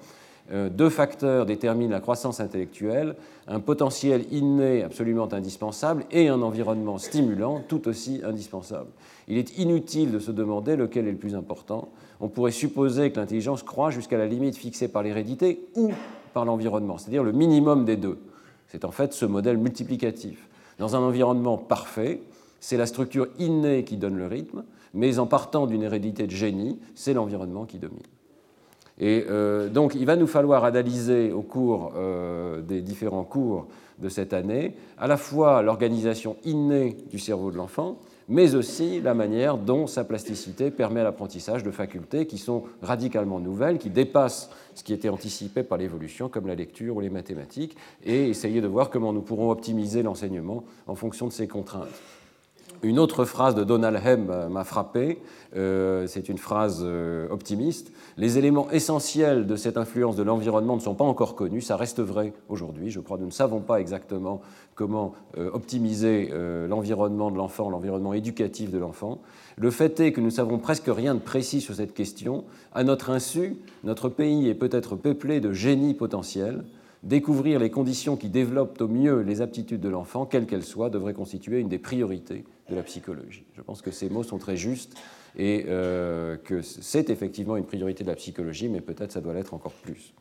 euh, 0.52 0.70
deux 0.70 0.90
facteurs 0.90 1.46
déterminent 1.46 1.92
la 1.92 2.02
croissance 2.02 2.42
intellectuelle, 2.42 3.16
un 3.48 3.60
potentiel 3.60 4.26
inné 4.32 4.84
absolument 4.84 5.32
indispensable 5.32 6.04
et 6.12 6.28
un 6.28 6.42
environnement 6.42 6.98
stimulant 6.98 7.62
tout 7.68 7.88
aussi 7.88 8.22
indispensable. 8.24 8.90
Il 9.30 9.38
est 9.38 9.58
inutile 9.58 10.12
de 10.12 10.20
se 10.20 10.32
demander 10.32 10.76
lequel 10.76 11.08
est 11.08 11.12
le 11.12 11.18
plus 11.18 11.36
important. 11.36 11.90
On 12.20 12.28
pourrait 12.28 12.52
supposer 12.52 13.12
que 13.12 13.20
l'intelligence 13.20 13.64
croît 13.64 13.92
jusqu'à 13.92 14.18
la 14.18 14.28
limite 14.28 14.58
fixée 14.58 14.90
par 14.90 15.04
l'hérédité 15.04 15.68
ou 15.76 15.92
par 16.34 16.44
l'environnement, 16.44 16.98
c'est-à-dire 16.98 17.24
le 17.24 17.32
minimum 17.32 17.86
des 17.86 17.96
deux. 17.96 18.18
C'est 18.72 18.86
en 18.86 18.92
fait 18.92 19.12
ce 19.12 19.26
modèle 19.26 19.58
multiplicatif. 19.58 20.48
Dans 20.80 20.96
un 20.96 21.00
environnement 21.00 21.58
parfait, 21.58 22.22
c'est 22.62 22.78
la 22.78 22.86
structure 22.86 23.28
innée 23.38 23.84
qui 23.84 23.98
donne 23.98 24.18
le 24.18 24.28
rythme, 24.28 24.64
mais 24.94 25.20
en 25.20 25.28
partant 25.28 25.68
d'une 25.68 25.84
hérédité 25.84 26.26
de 26.26 26.32
génie, 26.32 26.80
c'est 26.96 27.14
l'environnement 27.14 27.66
qui 27.66 27.80
domine. 27.80 28.00
Et 28.98 29.26
donc, 29.74 29.96
il 29.96 30.06
va 30.06 30.16
nous 30.16 30.28
falloir 30.28 30.64
analyser 30.64 31.32
au 31.32 31.42
cours 31.42 31.92
des 32.68 32.82
différents 32.82 33.24
cours 33.24 33.68
de 34.00 34.10
cette 34.10 34.32
année 34.32 34.76
à 34.98 35.08
la 35.08 35.18
fois 35.18 35.62
l'organisation 35.62 36.38
innée 36.46 36.96
du 37.10 37.20
cerveau 37.20 37.52
de 37.52 37.58
l'enfant, 37.58 37.98
mais 38.30 38.56
aussi 38.56 39.02
la 39.02 39.14
manière 39.14 39.58
dont 39.58 39.88
sa 39.88 40.04
plasticité 40.04 40.72
permet 40.72 41.04
l'apprentissage 41.04 41.64
de 41.64 41.72
facultés 41.72 42.26
qui 42.26 42.38
sont 42.38 42.64
radicalement 42.82 43.40
nouvelles, 43.40 43.78
qui 43.78 43.90
dépassent 43.90 44.50
ce 44.76 44.84
qui 44.84 44.94
était 44.94 45.10
anticipé 45.10 45.64
par 45.64 45.78
l'évolution, 45.78 46.30
comme 46.30 46.48
la 46.48 46.56
lecture 46.56 46.96
ou 46.96 47.02
les 47.02 47.10
mathématiques, 47.10 47.76
et 48.06 48.30
essayer 48.30 48.62
de 48.62 48.68
voir 48.68 48.90
comment 48.90 49.14
nous 49.14 49.22
pourrons 49.22 49.52
optimiser 49.52 50.04
l'enseignement 50.04 50.64
en 50.88 50.96
fonction 50.96 51.28
de 51.28 51.34
ces 51.34 51.48
contraintes. 51.48 51.88
Une 52.84 52.98
autre 52.98 53.26
phrase 53.26 53.54
de 53.54 53.64
Donald 53.64 54.02
Hem 54.04 54.30
euh, 54.32 54.50
m'a 54.50 54.64
frappé, 54.64 55.20
euh, 55.56 56.08
c'est 56.08 56.30
une 56.30 56.40
phrase 56.40 56.82
euh, 56.84 57.30
optimiste. 57.30 57.92
Les 58.18 58.40
éléments 58.40 58.72
essentiels 58.72 59.46
de 59.46 59.56
cette 59.56 59.78
influence 59.78 60.16
de 60.16 60.24
l'environnement 60.24 60.76
ne 60.78 60.82
sont 60.82 60.96
pas 60.96 61.04
encore 61.04 61.36
connus, 61.36 61.62
ça 61.62 61.76
reste 61.76 62.00
vrai 62.00 62.34
aujourd'hui. 62.50 62.90
Je 62.90 63.00
crois 63.00 63.18
que 63.18 63.22
nous 63.22 63.28
ne 63.28 63.34
savons 63.34 63.60
pas 63.60 63.80
exactement 63.80 64.42
comment 64.74 65.14
optimiser 65.54 66.32
l'environnement 66.68 67.30
de 67.30 67.38
l'enfant, 67.38 67.70
l'environnement 67.70 68.14
éducatif 68.14 68.72
de 68.72 68.80
l'enfant. 68.80 69.22
Le 69.58 69.70
fait 69.70 70.00
est 70.00 70.12
que 70.12 70.22
nous 70.22 70.32
savons 70.32 70.58
presque 70.58 70.88
rien 70.88 71.14
de 71.14 71.20
précis 71.20 71.62
sur 71.62 71.76
cette 71.76 71.94
question. 71.94 72.46
À 72.74 72.84
notre 72.84 73.12
insu, 73.12 73.58
notre 73.84 74.10
pays 74.10 74.50
est 74.50 74.56
peut-être 74.56 74.96
peuplé 74.96 75.40
de 75.40 75.54
génies 75.54 75.94
potentiels 75.94 76.64
découvrir 77.04 77.60
les 77.60 77.72
conditions 77.72 78.16
qui 78.16 78.30
développent 78.30 78.80
au 78.82 78.88
mieux 78.88 79.22
les 79.22 79.42
aptitudes 79.42 79.82
de 79.82 79.90
l'enfant, 79.90 80.26
quelles 80.26 80.46
qu'elles 80.46 80.64
soient, 80.64 80.90
devrait 80.90 81.14
constituer 81.14 81.60
une 81.60 81.70
des 81.70 81.80
priorités 81.80 82.44
de 82.70 82.76
la 82.76 82.84
psychologie. 82.84 83.44
Je 83.56 83.62
pense 83.62 83.82
que 83.82 83.92
ces 83.92 84.10
mots 84.10 84.24
sont 84.24 84.38
très 84.38 84.56
justes 84.56 84.96
et 85.38 85.66
euh, 85.68 86.38
que 86.38 86.62
c'est 86.62 87.10
effectivement 87.10 87.58
une 87.58 87.66
priorité 87.66 88.04
de 88.04 88.10
la 88.10 88.16
psychologie, 88.16 88.70
mais 88.70 88.82
peut-être 88.82 89.12
ça 89.12 89.22
doit 89.22 89.34
l'être 89.34 89.54
encore 89.54 89.72
plus. 89.72 90.14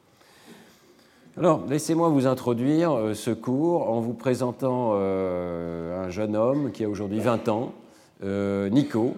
Alors, 1.37 1.65
laissez-moi 1.69 2.09
vous 2.09 2.27
introduire 2.27 2.93
euh, 2.93 3.15
ce 3.15 3.31
cours 3.31 3.89
en 3.89 4.01
vous 4.01 4.15
présentant 4.15 4.93
euh, 4.95 6.05
un 6.05 6.11
jeune 6.11 6.35
homme 6.35 6.73
qui 6.73 6.85
a 6.85 6.89
aujourd'hui 6.89 7.21
20 7.21 7.49
ans, 7.49 7.73
Nico, 8.23 9.15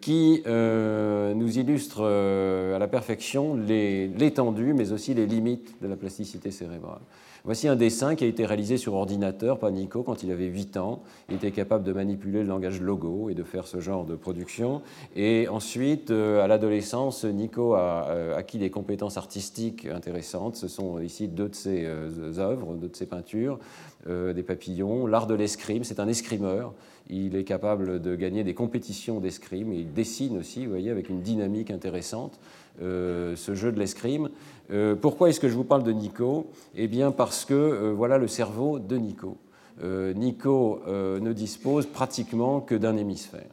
qui 0.00 0.42
nous 0.46 1.58
illustre 1.58 2.04
à 2.04 2.78
la 2.78 2.88
perfection 2.88 3.56
l'étendue, 3.56 4.72
mais 4.72 4.92
aussi 4.92 5.14
les 5.14 5.26
limites 5.26 5.74
de 5.82 5.88
la 5.88 5.96
plasticité 5.96 6.50
cérébrale. 6.50 7.00
Voici 7.46 7.68
un 7.68 7.76
dessin 7.76 8.14
qui 8.14 8.24
a 8.24 8.26
été 8.26 8.46
réalisé 8.46 8.78
sur 8.78 8.94
ordinateur 8.94 9.58
par 9.58 9.70
Nico 9.70 10.02
quand 10.02 10.22
il 10.22 10.30
avait 10.30 10.46
8 10.46 10.78
ans. 10.78 11.02
Il 11.28 11.34
était 11.34 11.50
capable 11.50 11.84
de 11.84 11.92
manipuler 11.92 12.42
le 12.42 12.48
langage 12.48 12.80
logo 12.80 13.28
et 13.28 13.34
de 13.34 13.42
faire 13.42 13.66
ce 13.66 13.80
genre 13.80 14.06
de 14.06 14.16
production. 14.16 14.80
Et 15.14 15.46
ensuite, 15.48 16.10
euh, 16.10 16.42
à 16.42 16.46
l'adolescence, 16.46 17.26
Nico 17.26 17.74
a 17.74 18.08
euh, 18.08 18.34
acquis 18.34 18.56
des 18.56 18.70
compétences 18.70 19.18
artistiques 19.18 19.84
intéressantes. 19.84 20.56
Ce 20.56 20.68
sont 20.68 21.00
ici 21.00 21.28
deux 21.28 21.50
de 21.50 21.54
ses 21.54 21.84
euh, 21.84 22.38
œuvres, 22.38 22.76
deux 22.76 22.88
de 22.88 22.96
ses 22.96 23.06
peintures, 23.06 23.58
des 24.06 24.42
papillons. 24.42 25.06
L'art 25.06 25.26
de 25.26 25.34
l'escrime, 25.34 25.82
c'est 25.82 25.98
un 25.98 26.08
escrimeur. 26.08 26.74
Il 27.10 27.36
est 27.36 27.44
capable 27.44 28.00
de 28.00 28.16
gagner 28.16 28.44
des 28.44 28.54
compétitions 28.54 29.20
d'escrime. 29.20 29.72
Il 29.72 29.92
dessine 29.92 30.38
aussi, 30.38 30.64
vous 30.64 30.70
voyez, 30.70 30.90
avec 30.90 31.08
une 31.10 31.20
dynamique 31.20 31.70
intéressante. 31.70 32.38
ce 32.80 33.54
jeu 33.54 33.72
de 33.72 33.78
l'escrime. 33.78 34.30
Euh, 34.70 34.94
pourquoi 34.94 35.28
est-ce 35.28 35.40
que 35.40 35.48
je 35.48 35.54
vous 35.54 35.64
parle 35.64 35.82
de 35.82 35.92
Nico? 35.92 36.46
Eh 36.74 36.88
bien 36.88 37.10
parce 37.12 37.44
que 37.44 37.54
euh, 37.54 37.92
voilà 37.92 38.18
le 38.18 38.28
cerveau 38.28 38.78
de 38.78 38.96
Nico. 38.96 39.36
Euh, 39.82 40.12
Nico 40.14 40.80
ne 40.86 41.32
dispose 41.32 41.86
pratiquement 41.86 42.60
que 42.60 42.74
d'un 42.74 42.96
hémisphère, 42.96 43.50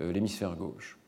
l'hémisphère 0.00 0.56
gauche. 0.56 0.98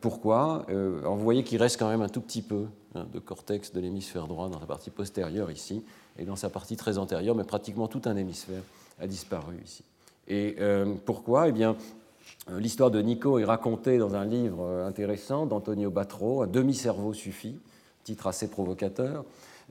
pourquoi? 0.00 0.66
Vous 0.68 1.18
voyez 1.18 1.42
qu'il 1.42 1.58
reste 1.58 1.78
quand 1.78 1.88
même 1.88 2.02
un 2.02 2.08
tout 2.08 2.20
petit 2.20 2.42
peu 2.42 2.66
hein, 2.94 3.06
de 3.12 3.18
cortex 3.18 3.72
de 3.72 3.80
l'hémisphère 3.80 4.28
droit 4.28 4.48
dans 4.48 4.60
sa 4.60 4.66
partie 4.66 4.90
postérieure 4.90 5.50
ici, 5.50 5.82
et 6.18 6.24
dans 6.24 6.36
sa 6.36 6.50
partie 6.50 6.76
très 6.76 6.98
antérieure, 6.98 7.34
mais 7.34 7.44
pratiquement 7.44 7.88
tout 7.88 8.02
un 8.04 8.16
hémisphère 8.16 8.62
a 9.00 9.08
disparu 9.08 9.56
ici. 9.64 9.82
Et 10.28 10.56
pourquoi? 11.04 11.48
Eh 11.48 11.52
bien, 11.52 11.76
l'histoire 12.56 12.90
de 12.90 13.00
Nico 13.00 13.38
est 13.38 13.44
racontée 13.44 13.98
dans 13.98 14.14
un 14.14 14.24
livre 14.24 14.84
intéressant 14.86 15.46
d'Antonio 15.46 15.90
Batro, 15.90 16.42
Un 16.42 16.46
demi-cerveau 16.46 17.12
suffit, 17.12 17.58
titre 18.04 18.26
assez 18.26 18.48
provocateur. 18.48 19.24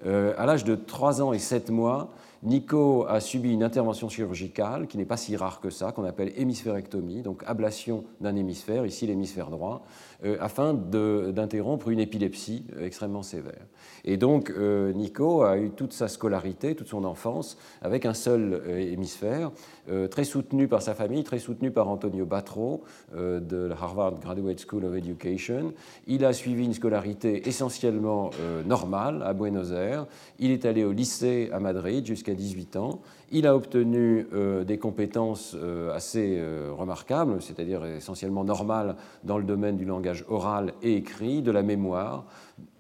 Euh, 0.05 0.33
à 0.38 0.45
l'âge 0.45 0.63
de 0.63 0.75
3 0.75 1.22
ans 1.22 1.33
et 1.33 1.39
7 1.39 1.69
mois, 1.69 2.12
Nico 2.41 3.05
a 3.07 3.22
subi 3.22 3.53
une 3.53 3.63
intervention 3.63 4.10
chirurgicale 4.10 4.88
qui 4.88 4.98
n'est 4.98 5.05
pas 5.05 5.15
si 5.15 5.38
rare 5.38 5.62
que 5.62 5.69
ça, 5.69 5.93
qu'on 5.93 6.03
appelle 6.03 6.33
hémisphérectomie, 6.36 7.22
donc 7.22 7.41
ablation 7.45 8.03
d'un 8.19 8.36
hémisphère, 8.36 8.86
ici 8.86 9.07
l'hémisphère 9.07 9.50
droit, 9.50 9.86
euh, 10.25 10.36
afin 10.41 10.74
d'interrompre 10.74 11.88
une 11.88 12.01
épilepsie 12.01 12.65
euh, 12.75 12.86
extrêmement 12.86 13.24
sévère. 13.24 13.65
Et 14.03 14.17
donc 14.17 14.51
Nico 14.93 15.43
a 15.43 15.57
eu 15.57 15.69
toute 15.69 15.93
sa 15.93 16.10
scolarité, 16.10 16.75
toute 16.75 16.89
son 16.89 17.05
enfance, 17.05 17.57
avec 17.81 18.05
un 18.05 18.13
seul 18.13 18.62
hémisphère, 18.67 19.51
très 20.10 20.24
soutenu 20.24 20.68
par 20.68 20.82
sa 20.82 20.94
famille, 20.94 21.24
très 21.24 21.40
soutenu 21.40 21.72
par 21.72 21.90
Antonio 21.90 22.25
Batro 22.25 22.84
de 23.13 23.58
la 23.66 23.75
Harvard 23.75 24.20
Graduate 24.20 24.63
School 24.68 24.86
of 24.86 24.96
Education. 24.96 25.74
Il 26.08 26.25
a 26.25 26.34
suivi 26.34 26.66
une 26.66 26.74
scolarité 26.74 27.48
essentiellement 27.48 28.32
normale 28.66 29.24
à 29.24 29.34
Buenos 29.34 29.72
Aires. 29.72 30.08
Il 30.40 30.52
est 30.52 30.66
allé 30.66 30.84
au 30.84 30.92
lycée 30.92 31.50
à 31.52 31.60
Madrid 31.60 32.06
jusqu'à 32.06 32.34
18 32.34 32.75
ans. 32.78 33.02
Il 33.36 33.48
a 33.48 33.56
obtenu 33.56 34.28
euh, 34.34 34.63
des 34.63 34.78
compétences 34.78 35.56
euh, 35.56 35.92
assez 35.96 36.38
euh, 36.38 36.72
remarquables, 36.72 37.42
c'est-à-dire 37.42 37.84
essentiellement 37.84 38.44
normales 38.44 38.96
dans 39.24 39.40
le 39.40 39.44
domaine 39.44 39.75
du 39.75 39.86
langage 39.86 40.24
oral 40.28 40.74
et 40.84 40.96
écrit, 40.96 41.42
de 41.42 41.50
la 41.50 41.63
mémoire, 41.63 42.25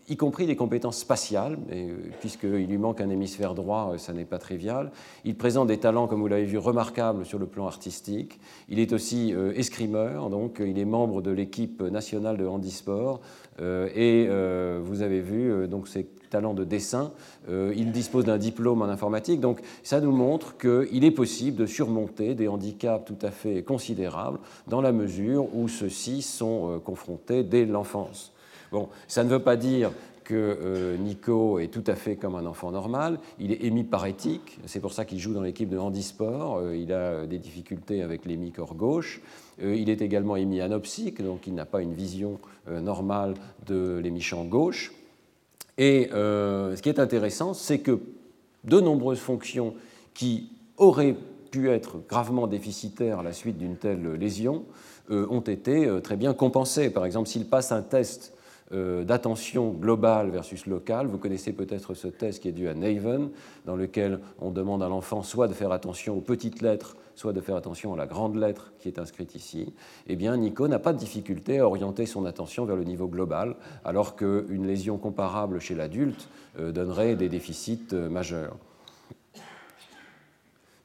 y 0.09 0.17
compris 0.17 0.45
des 0.45 0.55
compétences 0.55 0.97
spatiales, 0.97 1.57
puisqu'il 2.19 2.67
lui 2.67 2.77
manque 2.77 3.01
un 3.01 3.09
hémisphère 3.09 3.53
droit, 3.53 3.93
ça 3.97 4.13
n'est 4.13 4.25
pas 4.25 4.37
trivial. 4.37 4.91
Il 5.25 5.35
présente 5.35 5.67
des 5.67 5.77
talents, 5.77 6.07
comme 6.07 6.21
vous 6.21 6.27
l'avez 6.27 6.45
vu, 6.45 6.57
remarquables 6.57 7.25
sur 7.25 7.39
le 7.39 7.45
plan 7.45 7.67
artistique. 7.67 8.39
Il 8.69 8.79
est 8.79 8.93
aussi 8.93 9.33
escrimeur, 9.55 10.29
donc 10.29 10.61
il 10.65 10.77
est 10.77 10.85
membre 10.85 11.21
de 11.21 11.31
l'équipe 11.31 11.81
nationale 11.81 12.37
de 12.37 12.45
handisport. 12.45 13.21
et 13.59 14.27
vous 14.83 15.01
avez 15.01 15.21
vu, 15.21 15.67
donc 15.67 15.87
c'est 15.87 16.07
talent 16.33 16.55
de 16.55 16.63
dessin. 16.63 17.11
Euh, 17.47 17.73
il 17.77 17.91
dispose 17.91 18.25
d'un 18.25 18.39
diplôme 18.39 18.81
en 18.81 18.85
informatique. 18.85 19.39
Donc 19.39 19.61
ça 19.83 20.01
nous 20.01 20.11
montre 20.11 20.57
qu'il 20.57 21.05
est 21.05 21.11
possible 21.11 21.57
de 21.57 21.67
surmonter 21.67 22.33
des 22.33 22.47
handicaps 22.47 23.05
tout 23.05 23.21
à 23.21 23.29
fait 23.29 23.61
considérables 23.61 24.39
dans 24.67 24.81
la 24.81 24.91
mesure 24.91 25.55
où 25.55 25.67
ceux-ci 25.67 26.23
sont 26.23 26.71
euh, 26.71 26.79
confrontés 26.79 27.43
dès 27.43 27.65
l'enfance. 27.65 28.32
Bon, 28.73 28.89
ça 29.07 29.23
ne 29.23 29.29
veut 29.29 29.39
pas 29.39 29.55
dire 29.55 29.91
que 30.25 30.33
euh, 30.35 30.97
Nico 30.97 31.59
est 31.59 31.67
tout 31.67 31.83
à 31.87 31.95
fait 31.95 32.17
comme 32.17 32.35
un 32.35 32.45
enfant 32.45 32.71
normal. 32.71 33.19
Il 33.39 33.53
est 33.53 33.63
hémiparétique, 33.63 34.59
c'est 34.65 34.81
pour 34.81 34.91
ça 34.91 35.05
qu'il 35.05 35.19
joue 35.19 35.33
dans 35.33 35.41
l'équipe 35.41 35.69
de 35.69 35.77
handisport. 35.77 36.61
il 36.73 36.91
a 36.91 37.25
des 37.25 37.37
difficultés 37.37 38.01
avec 38.01 38.25
l'hémicorps 38.25 38.75
gauche. 38.75 39.21
il 39.61 39.89
est 39.89 40.01
également 40.01 40.35
hémianopsique, 40.35 41.23
donc 41.23 41.47
il 41.47 41.53
n'a 41.53 41.65
pas 41.65 41.81
une 41.81 41.93
vision 41.93 42.39
normale 42.67 43.35
de 43.67 43.99
l'hémichamp 44.03 44.43
gauche. 44.45 44.91
Et 45.77 46.09
euh, 46.13 46.75
ce 46.75 46.81
qui 46.81 46.89
est 46.89 46.99
intéressant, 46.99 47.53
c'est 47.53 47.79
que 47.79 47.99
de 48.63 48.79
nombreuses 48.79 49.19
fonctions 49.19 49.73
qui 50.13 50.49
auraient 50.77 51.15
pu 51.51 51.69
être 51.69 51.97
gravement 52.07 52.47
déficitaires 52.47 53.19
à 53.19 53.23
la 53.23 53.33
suite 53.33 53.57
d'une 53.57 53.75
telle 53.75 54.13
lésion 54.13 54.65
euh, 55.11 55.27
ont 55.29 55.41
été 55.41 55.85
euh, 55.85 55.99
très 55.99 56.15
bien 56.15 56.33
compensées. 56.33 56.89
Par 56.89 57.05
exemple, 57.05 57.27
s'il 57.27 57.45
passe 57.45 57.71
un 57.71 57.81
test 57.81 58.32
d'attention 58.73 59.69
globale 59.69 60.29
versus 60.29 60.65
locale, 60.65 61.07
vous 61.07 61.19
connaissez 61.19 61.53
peut-être 61.53 61.93
ce 61.93 62.07
test 62.07 62.41
qui 62.41 62.49
est 62.49 62.53
dû 62.53 62.67
à 62.67 62.73
Naven, 62.73 63.29
dans 63.65 63.75
lequel 63.75 64.19
on 64.39 64.49
demande 64.49 64.81
à 64.81 64.89
l'enfant 64.89 65.21
soit 65.21 65.47
de 65.47 65.53
faire 65.53 65.71
attention 65.71 66.17
aux 66.17 66.21
petites 66.21 66.61
lettres 66.61 66.95
soit 67.15 67.33
de 67.33 67.41
faire 67.41 67.55
attention 67.55 67.93
à 67.93 67.97
la 67.97 68.05
grande 68.05 68.35
lettre 68.35 68.73
qui 68.79 68.87
est 68.87 68.99
inscrite 68.99 69.35
ici, 69.35 69.73
eh 70.07 70.15
bien 70.15 70.35
Nico 70.37 70.67
n'a 70.67 70.79
pas 70.79 70.93
de 70.93 70.97
difficulté 70.97 71.59
à 71.59 71.67
orienter 71.67 72.05
son 72.05 72.25
attention 72.25 72.65
vers 72.65 72.75
le 72.75 72.83
niveau 72.83 73.07
global, 73.07 73.55
alors 73.83 74.15
qu'une 74.15 74.67
lésion 74.67 74.97
comparable 74.97 75.59
chez 75.59 75.75
l'adulte 75.75 76.27
euh, 76.59 76.71
donnerait 76.71 77.15
des 77.15 77.29
déficits 77.29 77.87
euh, 77.93 78.09
majeurs. 78.09 78.55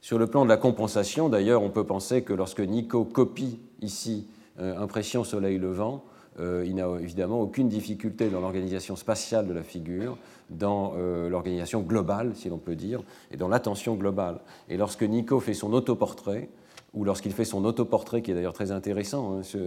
Sur 0.00 0.18
le 0.18 0.26
plan 0.26 0.44
de 0.44 0.48
la 0.48 0.56
compensation, 0.56 1.28
d'ailleurs, 1.28 1.62
on 1.62 1.70
peut 1.70 1.84
penser 1.84 2.22
que 2.22 2.32
lorsque 2.32 2.60
Nico 2.60 3.04
copie 3.04 3.60
ici 3.82 4.26
euh, 4.58 4.78
impression 4.78 5.24
soleil 5.24 5.58
levant, 5.58 6.04
il 6.38 6.74
n'a 6.74 6.88
évidemment 7.00 7.40
aucune 7.40 7.68
difficulté 7.68 8.28
dans 8.28 8.40
l'organisation 8.40 8.96
spatiale 8.96 9.46
de 9.46 9.52
la 9.52 9.62
figure, 9.62 10.16
dans 10.50 10.94
euh, 10.96 11.28
l'organisation 11.28 11.80
globale, 11.80 12.32
si 12.34 12.48
l'on 12.48 12.58
peut 12.58 12.76
dire, 12.76 13.02
et 13.30 13.36
dans 13.36 13.48
l'attention 13.48 13.94
globale. 13.94 14.40
Et 14.68 14.76
lorsque 14.76 15.02
Nico 15.02 15.40
fait 15.40 15.54
son 15.54 15.72
autoportrait, 15.72 16.48
ou 16.94 17.04
lorsqu'il 17.04 17.32
fait 17.32 17.44
son 17.44 17.64
autoportrait, 17.64 18.22
qui 18.22 18.30
est 18.30 18.34
d'ailleurs 18.34 18.54
très 18.54 18.72
intéressant, 18.72 19.40
hein, 19.40 19.58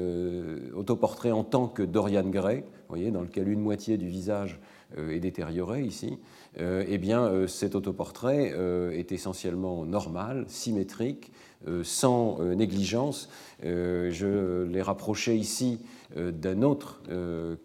autoportrait 0.75 1.31
en 1.31 1.43
tant 1.43 1.67
que 1.67 1.83
Dorian 1.83 2.27
Gray, 2.27 2.63
voyez, 2.89 3.11
dans 3.11 3.21
lequel 3.21 3.47
une 3.47 3.61
moitié 3.61 3.97
du 3.97 4.07
visage 4.07 4.59
euh, 4.97 5.11
est 5.11 5.19
détériorée 5.19 5.83
ici, 5.83 6.17
euh, 6.59 6.83
eh 6.87 6.97
bien, 6.97 7.47
cet 7.47 7.75
autoportrait 7.75 8.53
est 8.93 9.11
essentiellement 9.11 9.85
normal, 9.85 10.45
symétrique, 10.47 11.31
sans 11.83 12.39
négligence. 12.41 13.29
je 13.61 14.63
l'ai 14.63 14.81
rapproché 14.81 15.35
ici 15.35 15.79
d'un 16.15 16.61
autre 16.61 17.01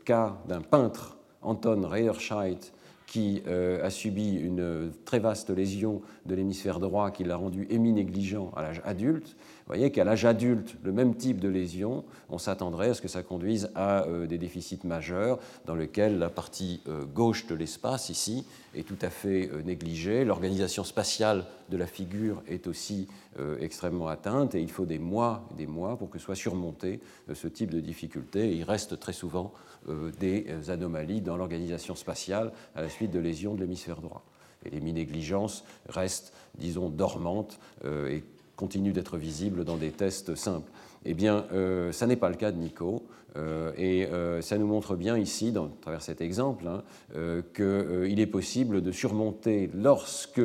cas 0.05 0.39
d'un 0.49 0.61
peintre 0.61 1.17
Anton 1.43 1.87
Reierscheidt, 1.87 2.73
qui 3.07 3.43
a 3.47 3.91
subi 3.91 4.35
une 4.35 4.93
très 5.05 5.21
vaste 5.21 5.51
lésion 5.51 6.03
de 6.27 6.35
l'hémisphère 6.35 6.81
droit 6.81 7.11
qui 7.11 7.25
l'a 7.25 7.37
rendu 7.37 7.67
émi-négligent 7.71 8.51
à 8.57 8.63
l'âge 8.63 8.83
adulte. 8.85 9.37
Vous 9.67 9.75
voyez 9.75 9.91
qu'à 9.91 10.05
l'âge 10.05 10.25
adulte, 10.25 10.77
le 10.85 10.93
même 10.93 11.17
type 11.17 11.41
de 11.41 11.49
lésion, 11.49 12.05
on 12.31 12.39
s'attendrait 12.39 12.91
à 12.91 12.95
ce 12.95 13.03
que 13.03 13.09
ça 13.09 13.25
conduise 13.25 13.69
à 13.75 14.05
euh, 14.05 14.29
des 14.29 14.39
déficits 14.39 14.79
majeurs 14.85 15.41
dans 15.65 15.75
lesquels 15.75 16.21
la 16.21 16.31
partie 16.31 16.83
euh, 16.87 17.05
gauche 17.05 17.49
de 17.49 17.57
l'espace, 17.57 18.09
ici, 18.09 18.47
est 18.77 18.87
tout 18.87 18.99
à 19.03 19.11
fait 19.11 19.51
euh, 19.53 19.63
négligée. 19.63 20.25
L'organisation 20.25 20.85
spatiale 20.85 21.47
de 21.69 21.77
la 21.77 21.89
figure 21.89 22.45
est 22.47 22.69
aussi 22.69 23.09
extrêmement 23.61 24.09
atteinte 24.09 24.55
et 24.55 24.63
il 24.63 24.71
faut 24.71 24.87
des 24.87 25.01
mois 25.01 25.47
et 25.51 25.55
des 25.57 25.67
mois 25.67 25.99
pour 25.99 26.09
que 26.09 26.19
soit 26.19 26.37
surmonté 26.37 27.01
ce 27.35 27.49
type 27.49 27.71
de 27.71 27.81
difficulté. 27.81 28.57
il 28.57 28.63
reste 28.63 28.99
très 28.99 29.13
souvent 29.13 29.53
des 30.19 30.47
anomalies 30.69 31.21
dans 31.21 31.37
l'organisation 31.37 31.95
spatiale 31.97 32.53
à 32.75 32.81
la 32.81 32.89
suite 32.89 33.11
de 33.11 33.19
lésions 33.19 33.55
de 33.55 33.61
l'hémisphère 33.61 34.01
droit. 34.01 34.25
Et 34.65 34.71
les 34.71 34.81
mi-négligences 34.81 35.65
restent, 35.89 36.33
disons, 36.57 36.89
dormantes 36.89 37.59
et 37.85 38.23
continue 38.57 38.93
d'être 38.93 39.17
visible 39.17 39.65
dans 39.65 39.77
des 39.77 39.91
tests 39.91 40.35
simples. 40.35 40.71
Eh 41.05 41.15
bien, 41.15 41.45
euh, 41.53 41.93
ça 41.93 42.07
n'est 42.07 42.17
pas 42.17 42.31
le 42.31 42.37
cas 42.37 42.51
de 42.51 42.59
Nico. 42.59 43.07
Euh, 43.37 43.73
et 43.77 44.07
euh, 44.07 44.41
ça 44.41 44.57
nous 44.57 44.67
montre 44.67 44.97
bien 44.97 45.19
ici, 45.19 45.53
dans, 45.53 45.67
à 45.67 45.71
travers 45.83 46.03
cet 46.03 46.23
exemple, 46.23 46.67
hein, 46.67 46.83
qu'il 47.55 48.19
est 48.19 48.27
possible 48.27 48.83
de 48.83 48.93
surmonter 48.93 49.71
lorsque 49.75 50.41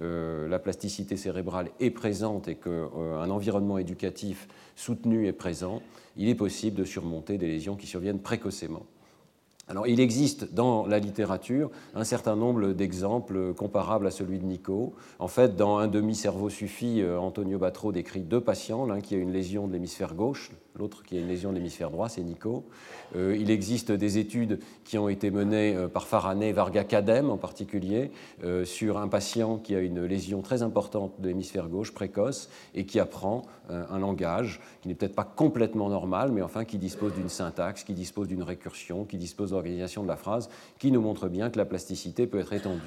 la 0.00 0.58
plasticité 0.58 1.16
cérébrale 1.16 1.70
est 1.80 1.90
présente 1.90 2.48
et 2.48 2.56
qu'un 2.56 3.30
environnement 3.30 3.78
éducatif 3.78 4.48
soutenu 4.76 5.26
est 5.26 5.32
présent, 5.32 5.82
il 6.16 6.28
est 6.28 6.34
possible 6.34 6.76
de 6.76 6.84
surmonter 6.84 7.38
des 7.38 7.46
lésions 7.46 7.76
qui 7.76 7.86
surviennent 7.86 8.18
précocement. 8.18 8.82
Alors, 9.66 9.86
il 9.86 9.98
existe 9.98 10.52
dans 10.52 10.86
la 10.86 10.98
littérature 10.98 11.70
un 11.94 12.04
certain 12.04 12.36
nombre 12.36 12.72
d'exemples 12.72 13.54
comparables 13.54 14.06
à 14.06 14.10
celui 14.10 14.38
de 14.38 14.44
Nico. 14.44 14.94
En 15.18 15.28
fait, 15.28 15.56
dans 15.56 15.78
Un 15.78 15.88
demi-cerveau 15.88 16.50
suffit, 16.50 17.00
euh, 17.00 17.18
Antonio 17.18 17.58
Batro 17.58 17.90
décrit 17.90 18.20
deux 18.20 18.42
patients, 18.42 18.84
l'un 18.84 19.00
qui 19.00 19.14
a 19.14 19.18
une 19.18 19.32
lésion 19.32 19.66
de 19.66 19.72
l'hémisphère 19.72 20.14
gauche, 20.14 20.50
l'autre 20.74 21.02
qui 21.02 21.16
a 21.16 21.20
une 21.20 21.28
lésion 21.28 21.50
de 21.50 21.56
l'hémisphère 21.56 21.90
droit, 21.90 22.08
c'est 22.08 22.22
Nico. 22.22 22.64
Euh, 23.16 23.36
il 23.38 23.50
existe 23.50 23.92
des 23.92 24.18
études 24.18 24.60
qui 24.84 24.98
ont 24.98 25.08
été 25.08 25.30
menées 25.30 25.74
euh, 25.76 25.88
par 25.88 26.06
Farané 26.06 26.48
et 26.48 26.52
Varga 26.52 26.84
Kadem 26.84 27.30
en 27.30 27.36
particulier 27.36 28.10
sur 28.64 28.98
un 28.98 29.08
patient 29.08 29.58
qui 29.58 29.74
a 29.74 29.80
une 29.80 30.04
lésion 30.04 30.42
très 30.42 30.62
importante 30.62 31.12
de 31.20 31.28
l'hémisphère 31.28 31.68
gauche 31.68 31.92
précoce 31.92 32.50
et 32.74 32.84
qui 32.84 33.00
apprend 33.00 33.42
un 33.68 33.98
langage 33.98 34.60
qui 34.82 34.88
n'est 34.88 34.94
peut-être 34.94 35.14
pas 35.14 35.24
complètement 35.24 35.88
normal, 35.88 36.32
mais 36.32 36.42
enfin 36.42 36.64
qui 36.64 36.78
dispose 36.78 37.14
d'une 37.14 37.28
syntaxe, 37.28 37.84
qui 37.84 37.94
dispose 37.94 38.28
d'une 38.28 38.42
récursion, 38.42 39.04
qui 39.04 39.16
dispose 39.16 39.50
d'organisation 39.50 40.02
de 40.02 40.08
la 40.08 40.16
phrase, 40.16 40.48
qui 40.78 40.92
nous 40.92 41.00
montre 41.00 41.28
bien 41.28 41.50
que 41.50 41.58
la 41.58 41.64
plasticité 41.64 42.26
peut 42.26 42.38
être 42.38 42.52
étendue. 42.52 42.80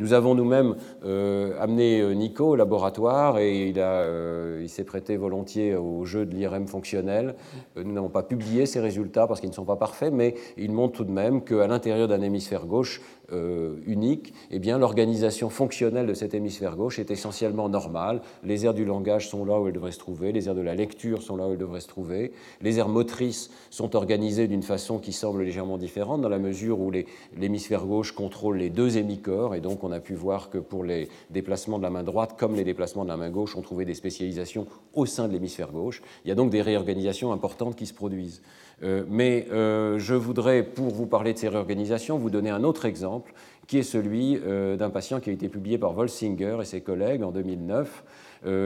Nous 0.00 0.14
avons 0.14 0.34
nous-mêmes 0.34 0.76
euh, 1.04 1.52
amené 1.60 2.00
euh, 2.00 2.14
Nico 2.14 2.48
au 2.48 2.56
laboratoire 2.56 3.38
et 3.38 3.68
il, 3.68 3.74
euh, 3.76 4.60
il 4.62 4.68
s'est 4.70 4.84
prêté 4.84 5.18
volontiers 5.18 5.76
au 5.76 6.06
jeu 6.06 6.24
de 6.24 6.34
l'IRM 6.34 6.66
fonctionnel. 6.66 7.34
Nous 7.76 7.92
n'avons 7.92 8.08
pas 8.08 8.22
publié 8.22 8.64
ces 8.64 8.80
résultats 8.80 9.26
parce 9.26 9.40
qu'ils 9.40 9.50
ne 9.50 9.54
sont 9.54 9.66
pas 9.66 9.76
parfaits, 9.76 10.10
mais 10.10 10.36
il 10.56 10.72
montre 10.72 10.94
tout 10.94 11.04
de 11.04 11.10
même 11.12 11.44
qu'à 11.44 11.66
l'intérieur 11.66 12.08
d'un 12.08 12.22
hémisphère 12.22 12.64
gauche, 12.64 13.02
euh, 13.32 13.76
unique, 13.86 14.34
eh 14.50 14.58
bien 14.58 14.78
l'organisation 14.78 15.50
fonctionnelle 15.50 16.06
de 16.06 16.14
cet 16.14 16.34
hémisphère 16.34 16.76
gauche 16.76 16.98
est 16.98 17.10
essentiellement 17.10 17.68
normale. 17.68 18.20
Les 18.44 18.66
aires 18.66 18.74
du 18.74 18.84
langage 18.84 19.28
sont 19.28 19.44
là 19.44 19.60
où 19.60 19.66
elles 19.66 19.72
devraient 19.72 19.92
se 19.92 19.98
trouver, 19.98 20.32
les 20.32 20.48
aires 20.48 20.54
de 20.54 20.60
la 20.60 20.74
lecture 20.74 21.22
sont 21.22 21.36
là 21.36 21.46
où 21.46 21.52
elles 21.52 21.58
devraient 21.58 21.80
se 21.80 21.88
trouver, 21.88 22.32
les 22.60 22.78
aires 22.78 22.88
motrices 22.88 23.50
sont 23.70 23.96
organisées 23.96 24.48
d'une 24.48 24.62
façon 24.62 24.98
qui 24.98 25.12
semble 25.12 25.42
légèrement 25.42 25.78
différente 25.78 26.20
dans 26.20 26.28
la 26.28 26.38
mesure 26.38 26.80
où 26.80 26.90
l'hémisphère 27.36 27.86
gauche 27.86 28.12
contrôle 28.12 28.58
les 28.58 28.70
deux 28.70 28.96
hémicorps 28.96 29.54
et 29.54 29.60
donc 29.60 29.84
on 29.84 29.92
a 29.92 30.00
pu 30.00 30.14
voir 30.14 30.50
que 30.50 30.58
pour 30.58 30.84
les 30.84 31.08
déplacements 31.30 31.78
de 31.78 31.82
la 31.82 31.90
main 31.90 32.02
droite 32.02 32.36
comme 32.38 32.54
les 32.54 32.64
déplacements 32.64 33.04
de 33.04 33.08
la 33.08 33.16
main 33.16 33.30
gauche, 33.30 33.56
on 33.56 33.62
trouvait 33.62 33.84
des 33.84 33.94
spécialisations 33.94 34.66
au 34.94 35.06
sein 35.06 35.28
de 35.28 35.32
l'hémisphère 35.32 35.70
gauche. 35.70 36.02
Il 36.24 36.28
y 36.28 36.32
a 36.32 36.34
donc 36.34 36.50
des 36.50 36.62
réorganisations 36.62 37.32
importantes 37.32 37.76
qui 37.76 37.86
se 37.86 37.94
produisent. 37.94 38.42
Euh, 38.82 39.04
mais 39.08 39.46
euh, 39.52 39.98
je 39.98 40.14
voudrais, 40.14 40.62
pour 40.62 40.88
vous 40.88 41.06
parler 41.06 41.32
de 41.32 41.38
ces 41.38 41.48
réorganisations, 41.48 42.18
vous 42.18 42.30
donner 42.30 42.50
un 42.50 42.64
autre 42.64 42.86
exemple, 42.86 43.32
qui 43.66 43.78
est 43.78 43.82
celui 43.82 44.38
euh, 44.44 44.76
d'un 44.76 44.90
patient 44.90 45.20
qui 45.20 45.30
a 45.30 45.32
été 45.32 45.48
publié 45.48 45.78
par 45.78 45.92
Volsinger 45.92 46.58
et 46.60 46.64
ses 46.64 46.80
collègues 46.80 47.22
en 47.22 47.30
2009, 47.30 48.04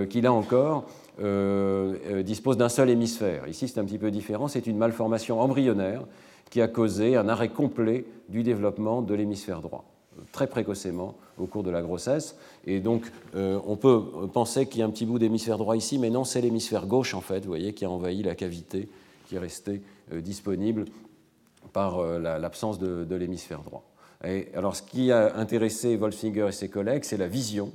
qui 0.08 0.20
là 0.20 0.32
encore 0.32 0.84
dispose 2.24 2.56
d'un 2.56 2.68
seul 2.68 2.90
hémisphère. 2.90 3.48
Ici, 3.48 3.66
c'est 3.66 3.80
un 3.80 3.84
petit 3.84 3.98
peu 3.98 4.12
différent, 4.12 4.46
c'est 4.46 4.68
une 4.68 4.76
malformation 4.76 5.40
embryonnaire 5.40 6.04
qui 6.48 6.60
a 6.60 6.68
causé 6.68 7.16
un 7.16 7.28
arrêt 7.28 7.48
complet 7.48 8.04
du 8.28 8.44
développement 8.44 9.02
de 9.02 9.14
l'hémisphère 9.14 9.60
droit 9.60 9.84
très 10.30 10.46
précocement 10.46 11.16
au 11.38 11.46
cours 11.46 11.64
de 11.64 11.72
la 11.72 11.82
grossesse. 11.82 12.36
Et 12.68 12.78
donc, 12.78 13.10
on 13.34 13.74
peut 13.74 14.00
penser 14.32 14.66
qu'il 14.66 14.78
y 14.78 14.82
a 14.84 14.86
un 14.86 14.90
petit 14.90 15.06
bout 15.06 15.18
d'hémisphère 15.18 15.58
droit 15.58 15.76
ici, 15.76 15.98
mais 15.98 16.08
non, 16.08 16.22
c'est 16.22 16.40
l'hémisphère 16.40 16.86
gauche, 16.86 17.12
en 17.14 17.20
fait, 17.20 17.40
vous 17.40 17.48
voyez, 17.48 17.72
qui 17.72 17.84
a 17.84 17.90
envahi 17.90 18.22
la 18.22 18.36
cavité 18.36 18.88
qui 19.28 19.36
est 19.36 19.38
resté 19.38 19.72
euh, 19.72 19.93
disponible 20.12 20.84
par 21.72 21.98
euh, 21.98 22.18
l'absence 22.18 22.78
de, 22.78 23.14
l'hémisphère 23.14 23.62
droit. 23.62 23.84
Alors, 24.54 24.74
ce 24.74 24.82
qui 24.82 25.12
a 25.12 25.36
intéressé 25.36 25.96
Wolfinger 25.96 26.46
et 26.48 26.52
ses 26.52 26.70
collègues, 26.70 27.04
c'est 27.04 27.18
la 27.18 27.28
vision. 27.28 27.72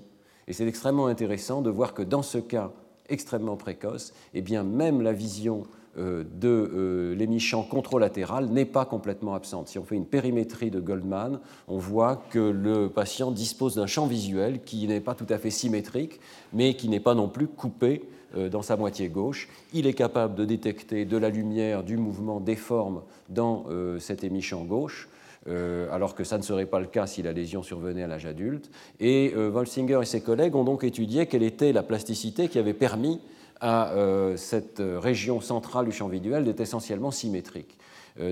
Et 0.47 0.53
c'est 0.53 0.67
extrêmement 0.67 1.05
intéressant 1.05 1.61
de 1.61 1.69
voir 1.69 1.93
que 1.93 2.01
dans 2.01 2.23
ce 2.23 2.39
cas 2.39 2.71
extrêmement 3.07 3.55
précoce, 3.55 4.13
eh 4.33 4.41
bien, 4.41 4.63
même 4.63 5.01
la 5.03 5.13
vision 5.13 5.63
euh, 5.97 6.23
de 6.39 7.13
l'émichamp 7.15 7.63
controlatéral 7.63 8.47
n'est 8.47 8.65
pas 8.65 8.85
complètement 8.85 9.35
absente. 9.35 9.67
Si 9.67 9.77
on 9.77 9.83
fait 9.83 9.95
une 9.95 10.05
périmétrie 10.05 10.71
de 10.71 10.79
Goldman, 10.79 11.39
on 11.67 11.77
voit 11.77 12.23
que 12.31 12.39
le 12.39 12.89
patient 12.89 13.29
dispose 13.29 13.75
d'un 13.75 13.87
champ 13.87 14.07
visuel 14.07 14.63
qui 14.63 14.87
n'est 14.87 15.01
pas 15.01 15.13
tout 15.13 15.27
à 15.29 15.37
fait 15.37 15.51
symétrique, 15.51 16.19
mais 16.51 16.73
qui 16.75 16.89
n'est 16.89 16.99
pas 16.99 17.15
non 17.15 17.29
plus 17.29 17.47
coupé 17.47 18.01
euh, 18.01 18.18
dans 18.35 18.61
sa 18.61 18.77
moitié 18.77 19.09
gauche. 19.09 19.47
Il 19.73 19.87
est 19.87 19.93
capable 19.93 20.35
de 20.35 20.45
détecter 20.45 21.05
de 21.05 21.17
la 21.17 21.29
lumière, 21.29 21.83
du 21.83 21.97
mouvement, 21.97 22.39
des 22.39 22.55
formes 22.55 23.01
dans 23.29 23.65
euh, 23.69 23.99
cet 23.99 24.23
émichamp 24.23 24.63
gauche. 24.63 25.09
Euh, 25.47 25.87
alors 25.91 26.15
que 26.15 26.23
ça 26.23 26.37
ne 26.37 26.43
serait 26.43 26.65
pas 26.65 26.79
le 26.79 26.85
cas 26.85 27.07
si 27.07 27.21
la 27.21 27.31
lésion 27.31 27.63
survenait 27.63 28.03
à 28.03 28.07
l'âge 28.07 28.25
adulte. 28.25 28.69
Et 28.99 29.33
Wolsinger 29.33 29.99
et 30.01 30.05
ses 30.05 30.21
collègues 30.21 30.55
ont 30.55 30.65
donc 30.65 30.83
étudié 30.83 31.27
quelle 31.27 31.43
était 31.43 31.71
la 31.71 31.81
plasticité 31.81 32.49
qui 32.49 32.59
avait 32.59 32.73
permis 32.73 33.21
à 33.61 33.91
cette 34.37 34.81
région 34.81 35.41
centrale 35.41 35.85
du 35.85 35.91
champ 35.91 36.07
visuel 36.07 36.45
d'être 36.45 36.61
essentiellement 36.61 37.11
symétrique. 37.11 37.77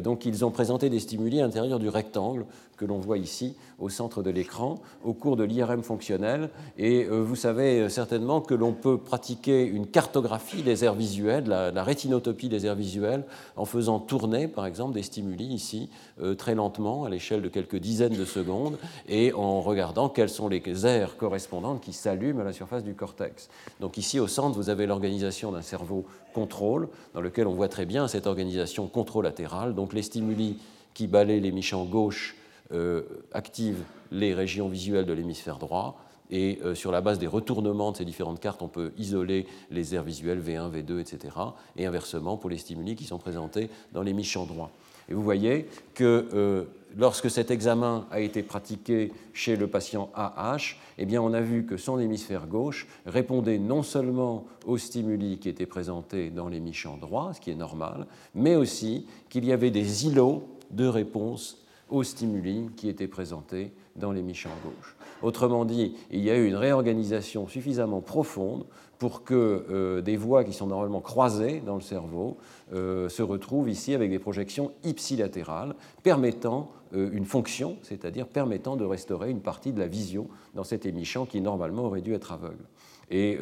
Donc 0.03 0.25
ils 0.25 0.43
ont 0.43 0.51
présenté 0.51 0.89
des 0.89 0.99
stimuli 0.99 1.39
à 1.39 1.43
l'intérieur 1.43 1.79
du 1.79 1.89
rectangle 1.89 2.45
que 2.77 2.85
l'on 2.85 2.99
voit 2.99 3.17
ici 3.17 3.55
au 3.79 3.89
centre 3.89 4.23
de 4.23 4.29
l'écran 4.29 4.75
au 5.03 5.13
cours 5.13 5.35
de 5.35 5.43
l'IRM 5.43 5.83
fonctionnel. 5.83 6.49
Et 6.77 7.05
euh, 7.05 7.21
vous 7.21 7.35
savez 7.35 7.81
euh, 7.81 7.89
certainement 7.89 8.39
que 8.39 8.53
l'on 8.53 8.73
peut 8.73 8.97
pratiquer 8.97 9.65
une 9.65 9.87
cartographie 9.87 10.61
des 10.61 10.85
aires 10.85 10.93
visuelles, 10.93 11.45
la, 11.47 11.83
rétinotopie 11.83 12.49
des 12.49 12.65
aires 12.65 12.75
visuelles, 12.75 13.25
en 13.55 13.65
faisant 13.65 13.99
tourner, 13.99 14.47
par 14.47 14.65
exemple, 14.65 14.93
des 14.93 15.03
stimuli 15.03 15.45
ici 15.45 15.89
euh, 16.21 16.35
très 16.35 16.55
lentement, 16.55 17.03
à 17.03 17.09
l'échelle 17.09 17.41
de 17.41 17.49
quelques 17.49 17.77
dizaines 17.77 18.15
de 18.15 18.25
secondes, 18.25 18.77
et 19.09 19.33
en 19.33 19.61
regardant 19.61 20.09
quelles 20.09 20.29
sont 20.29 20.47
les 20.47 20.85
aires 20.85 21.17
correspondantes 21.17 21.81
qui 21.81 21.93
s'allument 21.93 22.41
à 22.41 22.43
la 22.43 22.53
surface 22.53 22.83
du 22.83 22.93
cortex. 22.93 23.49
Donc 23.79 23.97
ici, 23.97 24.19
au 24.19 24.27
centre, 24.27 24.55
vous 24.55 24.69
avez 24.69 24.85
l'organisation 24.85 25.51
d'un 25.51 25.61
cerveau 25.61 26.05
contrôle, 26.33 26.89
dans 27.13 27.21
lequel 27.21 27.47
on 27.47 27.53
voit 27.53 27.69
très 27.69 27.85
bien 27.85 28.07
cette 28.07 28.27
organisation 28.27 28.87
controlatérale. 28.87 29.75
Donc 29.75 29.93
les 29.93 30.01
stimuli 30.01 30.57
qui 30.93 31.07
balaient 31.07 31.39
les 31.39 31.51
méchants 31.51 31.85
gauche 31.85 32.35
euh, 32.73 33.03
active 33.31 33.77
les 34.11 34.33
régions 34.33 34.67
visuelles 34.67 35.05
de 35.05 35.13
l'hémisphère 35.13 35.57
droit. 35.57 35.99
Et 36.29 36.59
euh, 36.63 36.75
sur 36.75 36.91
la 36.91 36.99
base 36.99 37.19
des 37.19 37.27
retournements 37.27 37.91
de 37.91 37.97
ces 37.97 38.05
différentes 38.05 38.39
cartes, 38.39 38.61
on 38.61 38.67
peut 38.67 38.91
isoler 38.97 39.47
les 39.71 39.95
aires 39.95 40.03
visuelles 40.03 40.41
V1, 40.41 40.71
V2, 40.71 40.99
etc. 40.99 41.35
Et 41.77 41.85
inversement 41.85 42.35
pour 42.35 42.49
les 42.49 42.57
stimuli 42.57 42.95
qui 42.95 43.05
sont 43.05 43.17
présentés 43.17 43.69
dans 43.93 44.01
l'hémisphère 44.01 44.45
droit. 44.45 44.71
Et 45.09 45.13
vous 45.13 45.23
voyez 45.23 45.67
que 45.93 46.27
euh, 46.33 46.65
lorsque 46.97 47.29
cet 47.29 47.51
examen 47.51 48.07
a 48.11 48.19
été 48.19 48.43
pratiqué 48.43 49.13
chez 49.33 49.55
le 49.55 49.67
patient 49.67 50.09
AH, 50.13 50.75
eh 50.97 51.17
on 51.17 51.33
a 51.33 51.41
vu 51.41 51.65
que 51.65 51.77
son 51.77 51.99
hémisphère 51.99 52.47
gauche 52.47 52.87
répondait 53.05 53.59
non 53.59 53.83
seulement 53.83 54.45
aux 54.65 54.77
stimuli 54.77 55.37
qui 55.37 55.49
étaient 55.49 55.65
présentés 55.65 56.29
dans 56.29 56.49
l'hémisphère 56.49 56.97
droit, 56.97 57.33
ce 57.33 57.39
qui 57.39 57.51
est 57.51 57.55
normal, 57.55 58.07
mais 58.35 58.55
aussi 58.55 59.07
qu'il 59.29 59.45
y 59.45 59.53
avait 59.53 59.71
des 59.71 60.07
îlots 60.07 60.43
de 60.71 60.87
réponse 60.87 61.63
aux 61.89 62.03
stimuli 62.03 62.69
qui 62.75 62.89
étaient 62.89 63.07
présentés 63.07 63.71
dans 63.95 64.11
les 64.11 64.19
l'hémisphère 64.19 64.51
gauche. 64.63 64.95
Autrement 65.21 65.65
dit, 65.65 65.95
il 66.11 66.21
y 66.21 66.29
a 66.29 66.37
eu 66.37 66.45
une 66.45 66.55
réorganisation 66.55 67.47
suffisamment 67.47 68.01
profonde 68.01 68.65
pour 68.99 69.23
que 69.23 69.65
euh, 69.69 70.01
des 70.01 70.17
voies 70.17 70.43
qui 70.43 70.53
sont 70.53 70.67
normalement 70.67 71.01
croisées 71.01 71.61
dans 71.65 71.75
le 71.75 71.81
cerveau 71.81 72.37
euh, 72.73 73.09
se 73.09 73.23
retrouvent 73.23 73.69
ici 73.69 73.93
avec 73.93 74.11
des 74.11 74.19
projections 74.19 74.71
ipsilatérales 74.83 75.75
permettant 76.03 76.71
une 76.93 77.25
fonction, 77.25 77.77
c'est-à-dire 77.81 78.27
permettant 78.27 78.75
de 78.75 78.85
restaurer 78.85 79.29
une 79.29 79.41
partie 79.41 79.73
de 79.73 79.79
la 79.79 79.87
vision 79.87 80.27
dans 80.55 80.63
cet 80.63 80.85
hémichamp 80.85 81.25
qui 81.25 81.41
normalement 81.41 81.85
aurait 81.85 82.01
dû 82.01 82.13
être 82.13 82.31
aveugle. 82.31 82.63
Et 83.09 83.37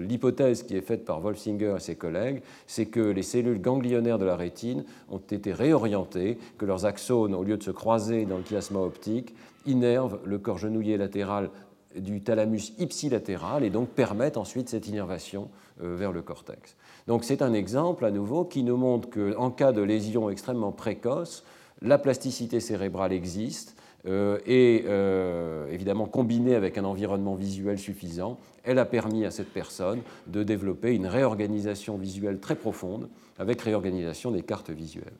l'hypothèse 0.00 0.62
qui 0.62 0.74
est 0.74 0.80
faite 0.80 1.04
par 1.04 1.20
Wolfsinger 1.20 1.74
et 1.76 1.80
ses 1.80 1.96
collègues, 1.96 2.42
c'est 2.66 2.86
que 2.86 3.00
les 3.00 3.22
cellules 3.22 3.60
ganglionnaires 3.60 4.18
de 4.18 4.24
la 4.24 4.36
rétine 4.36 4.84
ont 5.10 5.18
été 5.18 5.52
réorientées, 5.52 6.38
que 6.56 6.64
leurs 6.64 6.86
axones, 6.86 7.34
au 7.34 7.44
lieu 7.44 7.56
de 7.56 7.62
se 7.62 7.70
croiser 7.70 8.24
dans 8.24 8.38
le 8.38 8.44
chiasma 8.44 8.80
optique, 8.80 9.34
innervent 9.66 10.18
le 10.24 10.38
corps 10.38 10.58
genouillé 10.58 10.96
latéral 10.96 11.50
du 11.96 12.22
thalamus 12.22 12.72
ipsilatéral 12.78 13.64
et 13.64 13.70
donc 13.70 13.90
permettent 13.90 14.38
ensuite 14.38 14.68
cette 14.68 14.88
innervation 14.88 15.50
euh, 15.82 15.94
vers 15.94 16.12
le 16.12 16.22
cortex. 16.22 16.76
Donc 17.06 17.24
c'est 17.24 17.42
un 17.42 17.52
exemple 17.52 18.04
à 18.04 18.10
nouveau 18.10 18.44
qui 18.44 18.62
nous 18.62 18.76
montre 18.76 19.10
qu'en 19.10 19.50
cas 19.50 19.72
de 19.72 19.82
lésion 19.82 20.30
extrêmement 20.30 20.72
précoce, 20.72 21.44
la 21.82 21.98
plasticité 21.98 22.60
cérébrale 22.60 23.12
existe 23.12 23.76
euh, 24.06 24.38
et 24.46 24.84
euh, 24.86 25.68
évidemment 25.70 26.06
combinée 26.06 26.56
avec 26.56 26.76
un 26.76 26.84
environnement 26.84 27.34
visuel 27.34 27.78
suffisant, 27.78 28.38
elle 28.64 28.78
a 28.78 28.84
permis 28.84 29.24
à 29.24 29.30
cette 29.30 29.52
personne 29.52 30.02
de 30.26 30.42
développer 30.42 30.94
une 30.94 31.06
réorganisation 31.06 31.96
visuelle 31.96 32.40
très 32.40 32.56
profonde 32.56 33.08
avec 33.38 33.60
réorganisation 33.62 34.30
des 34.30 34.42
cartes 34.42 34.70
visuelles. 34.70 35.14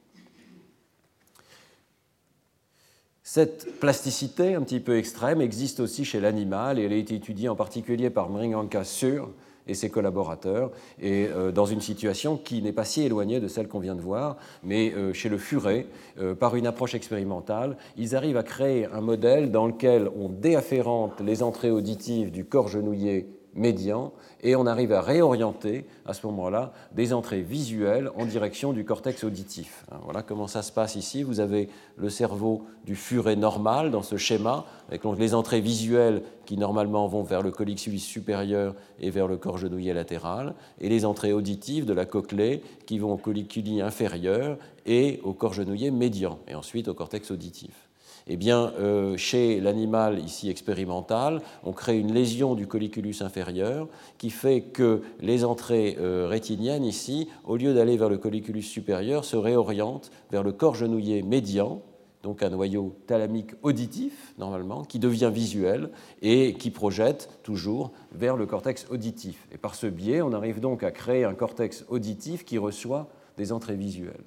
Cette 3.22 3.79
plasticité 3.79 4.55
un 4.55 4.62
petit 4.62 4.81
peu 4.81 4.98
extrême 4.98 5.40
existe 5.40 5.79
aussi 5.79 6.05
chez 6.05 6.20
l'animal 6.20 6.79
et 6.79 6.83
elle 6.83 6.92
a 6.92 6.96
été 6.96 7.14
étudiée 7.14 7.48
en 7.48 7.57
particulier 7.57 8.11
par 8.11 8.29
Mringanka 8.29 8.83
Sur 8.85 9.31
et 9.66 9.75
ses 9.75 9.90
collaborateurs, 9.90 10.70
et 11.01 11.29
euh, 11.29 11.53
dans 11.53 11.66
une 11.66 11.81
situation 11.81 12.37
qui 12.37 12.62
n'est 12.62 12.72
pas 12.72 12.85
si 12.85 13.03
éloignée 13.03 13.40
de 13.40 13.48
celle 13.48 13.68
qu'on 13.68 13.81
vient 13.81 13.94
de 13.94 14.01
voir, 14.01 14.37
mais 14.62 14.92
euh, 14.92 15.12
chez 15.12 15.29
le 15.29 15.38
furet, 15.38 15.87
euh, 16.20 16.35
par 16.35 16.57
une 16.57 16.66
approche 16.66 16.94
expérimentale, 16.94 17.77
ils 17.96 18.16
arrivent 18.16 18.37
à 18.37 18.42
créer 18.42 18.87
un 18.87 19.01
modèle 19.01 19.51
dans 19.51 19.66
lequel 19.66 20.11
on 20.16 20.29
déafférente 20.29 21.20
les 21.20 21.42
entrées 21.42 21.70
auditives 21.70 22.31
du 22.31 22.44
corps 22.44 22.68
genouillé 22.68 23.29
médian 23.54 24.12
et 24.42 24.56
on 24.56 24.66
arrive 24.66 24.92
à 24.92 25.00
réorienter 25.00 25.86
à 26.06 26.14
ce 26.14 26.26
moment-là 26.26 26.72
des 26.92 27.12
entrées 27.12 27.42
visuelles 27.42 28.10
en 28.16 28.24
direction 28.24 28.72
du 28.72 28.84
cortex 28.84 29.24
auditif. 29.24 29.84
Hein, 29.92 29.98
voilà 30.04 30.22
comment 30.22 30.46
ça 30.46 30.62
se 30.62 30.72
passe 30.72 30.96
ici. 30.96 31.22
Vous 31.22 31.40
avez 31.40 31.68
le 31.96 32.08
cerveau 32.08 32.62
du 32.84 32.96
furet 32.96 33.36
normal 33.36 33.90
dans 33.90 34.02
ce 34.02 34.16
schéma, 34.16 34.64
avec 34.88 35.02
les 35.04 35.34
entrées 35.34 35.60
visuelles 35.60 36.22
qui 36.44 36.56
normalement 36.56 37.06
vont 37.06 37.22
vers 37.22 37.42
le 37.42 37.50
colliculus 37.50 37.98
supérieur 37.98 38.74
et 39.00 39.10
vers 39.10 39.28
le 39.28 39.36
corps 39.36 39.58
genouillé 39.58 39.92
latéral, 39.92 40.54
et 40.80 40.88
les 40.88 41.04
entrées 41.04 41.32
auditives 41.32 41.84
de 41.84 41.92
la 41.92 42.04
cochlée 42.04 42.62
qui 42.86 42.98
vont 42.98 43.12
au 43.12 43.18
colliculi 43.18 43.80
inférieur 43.80 44.58
et 44.86 45.20
au 45.22 45.32
corps 45.32 45.54
genouillé 45.54 45.90
médian, 45.90 46.38
et 46.48 46.54
ensuite 46.54 46.88
au 46.88 46.94
cortex 46.94 47.30
auditif. 47.30 47.91
Eh 48.28 48.37
bien, 48.37 48.72
euh, 48.78 49.16
chez 49.16 49.61
l'animal 49.61 50.20
ici 50.20 50.48
expérimental, 50.48 51.42
on 51.64 51.72
crée 51.72 51.98
une 51.98 52.12
lésion 52.12 52.54
du 52.54 52.66
colliculus 52.66 53.16
inférieur 53.20 53.88
qui 54.18 54.30
fait 54.30 54.62
que 54.62 55.02
les 55.20 55.44
entrées 55.44 55.96
euh, 55.98 56.28
rétiniennes 56.28 56.85
ici, 56.85 57.28
au 57.44 57.56
lieu 57.56 57.74
d'aller 57.74 57.96
vers 57.96 58.08
le 58.08 58.18
colliculus 58.18 58.62
supérieur, 58.62 59.24
se 59.24 59.37
réorientent 59.37 60.11
vers 60.30 60.44
le 60.44 60.52
corps 60.52 60.76
genouillé 60.76 61.22
médian, 61.22 61.82
donc 62.22 62.44
un 62.44 62.50
noyau 62.50 62.94
thalamique 63.08 63.52
auditif 63.62 64.35
normalement, 64.38 64.85
qui 64.85 65.00
devient 65.00 65.30
visuel 65.35 65.90
et 66.20 66.54
qui 66.54 66.70
projette 66.70 67.28
toujours 67.42 67.90
vers 68.12 68.37
le 68.37 68.46
cortex 68.46 68.87
auditif. 68.90 69.48
Et 69.52 69.58
par 69.58 69.74
ce 69.74 69.88
biais, 69.88 70.22
on 70.22 70.32
arrive 70.32 70.61
donc 70.61 70.85
à 70.85 70.92
créer 70.92 71.24
un 71.24 71.35
cortex 71.35 71.85
auditif 71.88 72.44
qui 72.44 72.58
reçoit 72.58 73.08
des 73.37 73.50
entrées 73.50 73.76
visuelles. 73.76 74.22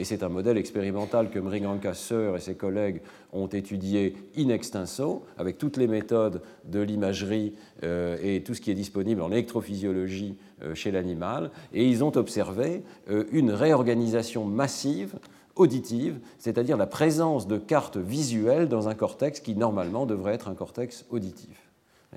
Et 0.00 0.04
c'est 0.04 0.22
un 0.22 0.30
modèle 0.30 0.56
expérimental 0.56 1.28
que 1.28 1.38
Mringanka 1.38 1.92
Seur 1.92 2.34
et 2.34 2.40
ses 2.40 2.54
collègues 2.54 3.02
ont 3.34 3.48
étudié 3.48 4.16
in 4.34 4.48
extenso, 4.48 5.26
avec 5.36 5.58
toutes 5.58 5.76
les 5.76 5.86
méthodes 5.86 6.40
de 6.64 6.80
l'imagerie 6.80 7.52
euh, 7.82 8.16
et 8.22 8.42
tout 8.42 8.54
ce 8.54 8.62
qui 8.62 8.70
est 8.70 8.74
disponible 8.74 9.20
en 9.20 9.30
électrophysiologie 9.30 10.36
euh, 10.62 10.74
chez 10.74 10.90
l'animal. 10.90 11.50
Et 11.74 11.86
ils 11.86 12.02
ont 12.02 12.16
observé 12.16 12.82
euh, 13.10 13.24
une 13.30 13.50
réorganisation 13.50 14.46
massive 14.46 15.16
auditive, 15.54 16.18
c'est-à-dire 16.38 16.78
la 16.78 16.86
présence 16.86 17.46
de 17.46 17.58
cartes 17.58 17.98
visuelles 17.98 18.70
dans 18.70 18.88
un 18.88 18.94
cortex 18.94 19.40
qui 19.40 19.54
normalement 19.54 20.06
devrait 20.06 20.32
être 20.32 20.48
un 20.48 20.54
cortex 20.54 21.04
auditif. 21.10 21.70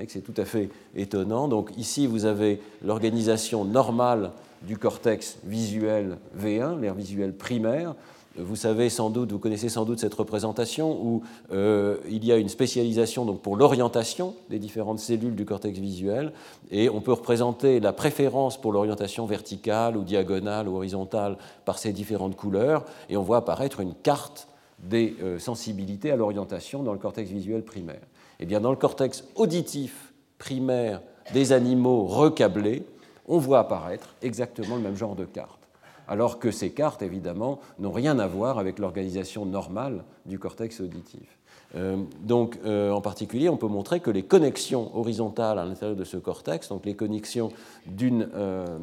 C'est 0.07 0.21
tout 0.21 0.33
à 0.37 0.45
fait 0.45 0.69
étonnant. 0.95 1.49
Donc 1.49 1.77
ici, 1.77 2.07
vous 2.07 2.25
avez 2.25 2.61
l'organisation 2.83 3.65
normale 3.65 4.31
du 4.65 4.77
cortex 4.77 5.37
visuel 5.43 6.17
V1, 6.39 6.79
l'air 6.79 6.93
visuel 6.93 7.33
primaire. 7.33 7.95
Vous 8.35 8.55
savez 8.55 8.89
sans 8.89 9.11
doute, 9.11 9.31
vous 9.31 9.37
connaissez 9.37 9.69
sans 9.69 9.85
doute 9.85 9.99
cette 9.99 10.13
représentation 10.13 10.99
où 10.99 11.21
euh, 11.51 11.97
il 12.09 12.25
y 12.25 12.31
a 12.31 12.37
une 12.37 12.49
spécialisation 12.49 13.25
donc 13.25 13.41
pour 13.41 13.55
l'orientation 13.55 14.33
des 14.49 14.57
différentes 14.57 14.97
cellules 14.97 15.35
du 15.35 15.45
cortex 15.45 15.77
visuel 15.77 16.33
et 16.71 16.89
on 16.89 16.99
peut 16.99 17.13
représenter 17.13 17.79
la 17.79 17.93
préférence 17.93 18.59
pour 18.59 18.71
l'orientation 18.71 19.27
verticale 19.27 19.95
ou 19.97 20.03
diagonale 20.03 20.67
ou 20.67 20.77
horizontale 20.77 21.37
par 21.63 21.77
ces 21.77 21.93
différentes 21.93 22.35
couleurs 22.35 22.85
et 23.07 23.17
on 23.17 23.21
voit 23.21 23.37
apparaître 23.37 23.81
une 23.81 23.93
carte 23.93 24.47
des 24.79 25.15
euh, 25.21 25.37
sensibilités 25.37 26.09
à 26.09 26.15
l'orientation 26.15 26.81
dans 26.81 26.93
le 26.93 26.99
cortex 26.99 27.29
visuel 27.29 27.61
primaire. 27.61 28.01
Et 28.39 28.43
eh 28.43 28.45
bien 28.47 28.61
dans 28.61 28.71
le 28.71 28.77
cortex 28.77 29.25
auditif 29.35 30.11
primaire 30.39 31.01
des 31.33 31.53
animaux 31.53 32.05
recablés, 32.05 32.83
on 33.27 33.37
voit 33.37 33.59
apparaître 33.59 34.15
exactement 34.21 34.75
le 34.75 34.81
même 34.81 34.95
genre 34.95 35.15
de 35.15 35.25
cartes. 35.25 35.59
Alors 36.07 36.39
que 36.39 36.51
ces 36.51 36.71
cartes, 36.71 37.01
évidemment, 37.01 37.59
n'ont 37.79 37.91
rien 37.91 38.19
à 38.19 38.27
voir 38.27 38.59
avec 38.59 38.79
l'organisation 38.79 39.45
normale 39.45 40.03
du 40.25 40.37
cortex 40.37 40.81
auditif. 40.81 41.39
Euh, 41.75 41.97
donc, 42.21 42.59
euh, 42.65 42.91
en 42.91 43.01
particulier, 43.01 43.49
on 43.49 43.57
peut 43.57 43.67
montrer 43.67 43.99
que 43.99 44.11
les 44.11 44.23
connexions 44.23 44.95
horizontales 44.95 45.57
à 45.57 45.65
l'intérieur 45.65 45.97
de 45.97 46.03
ce 46.03 46.17
cortex, 46.17 46.69
donc 46.69 46.85
les 46.85 46.95
connexions 46.95 47.49
d'une 47.87 48.29
euh, 48.35 48.77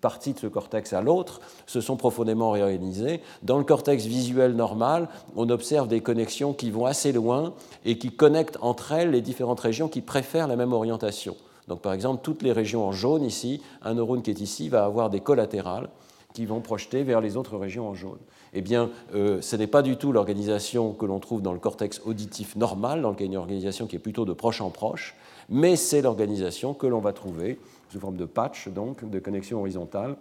partie 0.00 0.32
de 0.32 0.38
ce 0.38 0.46
cortex 0.46 0.92
à 0.92 1.02
l'autre, 1.02 1.40
se 1.66 1.80
sont 1.80 1.96
profondément 1.96 2.50
réorganisées. 2.50 3.20
Dans 3.42 3.58
le 3.58 3.64
cortex 3.64 4.06
visuel 4.06 4.54
normal, 4.54 5.08
on 5.36 5.50
observe 5.50 5.88
des 5.88 6.00
connexions 6.00 6.54
qui 6.54 6.70
vont 6.70 6.86
assez 6.86 7.12
loin 7.12 7.52
et 7.84 7.98
qui 7.98 8.10
connectent 8.10 8.58
entre 8.62 8.92
elles 8.92 9.10
les 9.10 9.20
différentes 9.20 9.60
régions 9.60 9.88
qui 9.88 10.00
préfèrent 10.00 10.48
la 10.48 10.56
même 10.56 10.72
orientation. 10.72 11.36
Donc 11.70 11.82
par 11.82 11.92
exemple, 11.92 12.20
toutes 12.24 12.42
les 12.42 12.50
régions 12.50 12.84
en 12.84 12.90
jaune 12.90 13.22
ici, 13.22 13.62
un 13.82 13.94
neurone 13.94 14.22
qui 14.22 14.30
est 14.30 14.40
ici 14.40 14.68
va 14.68 14.84
avoir 14.84 15.08
des 15.08 15.20
collatérales 15.20 15.88
qui 16.32 16.44
vont 16.44 16.60
projeter 16.60 17.04
vers 17.04 17.20
les 17.20 17.36
autres 17.36 17.56
régions 17.56 17.88
en 17.88 17.94
jaune. 17.94 18.18
Eh 18.54 18.60
bien, 18.60 18.90
euh, 19.14 19.40
ce 19.40 19.54
n'est 19.54 19.68
pas 19.68 19.82
du 19.82 19.96
tout 19.96 20.10
l'organisation 20.10 20.92
que 20.92 21.06
l'on 21.06 21.20
trouve 21.20 21.42
dans 21.42 21.52
le 21.52 21.60
cortex 21.60 22.02
auditif 22.04 22.56
normal, 22.56 23.02
dans 23.02 23.10
lequel 23.10 23.28
il 23.28 23.30
y 23.30 23.34
a 23.34 23.36
une 23.36 23.40
organisation 23.40 23.86
qui 23.86 23.94
est 23.94 24.00
plutôt 24.00 24.24
de 24.24 24.32
proche 24.32 24.60
en 24.60 24.70
proche, 24.70 25.14
mais 25.48 25.76
c'est 25.76 26.02
l'organisation 26.02 26.74
que 26.74 26.88
l'on 26.88 26.98
va 26.98 27.12
trouver 27.12 27.60
sous 27.88 28.00
forme 28.00 28.16
de 28.16 28.24
patch, 28.24 28.66
donc 28.66 29.08
de 29.08 29.18
connexion 29.20 29.60
horizontale, 29.60 30.16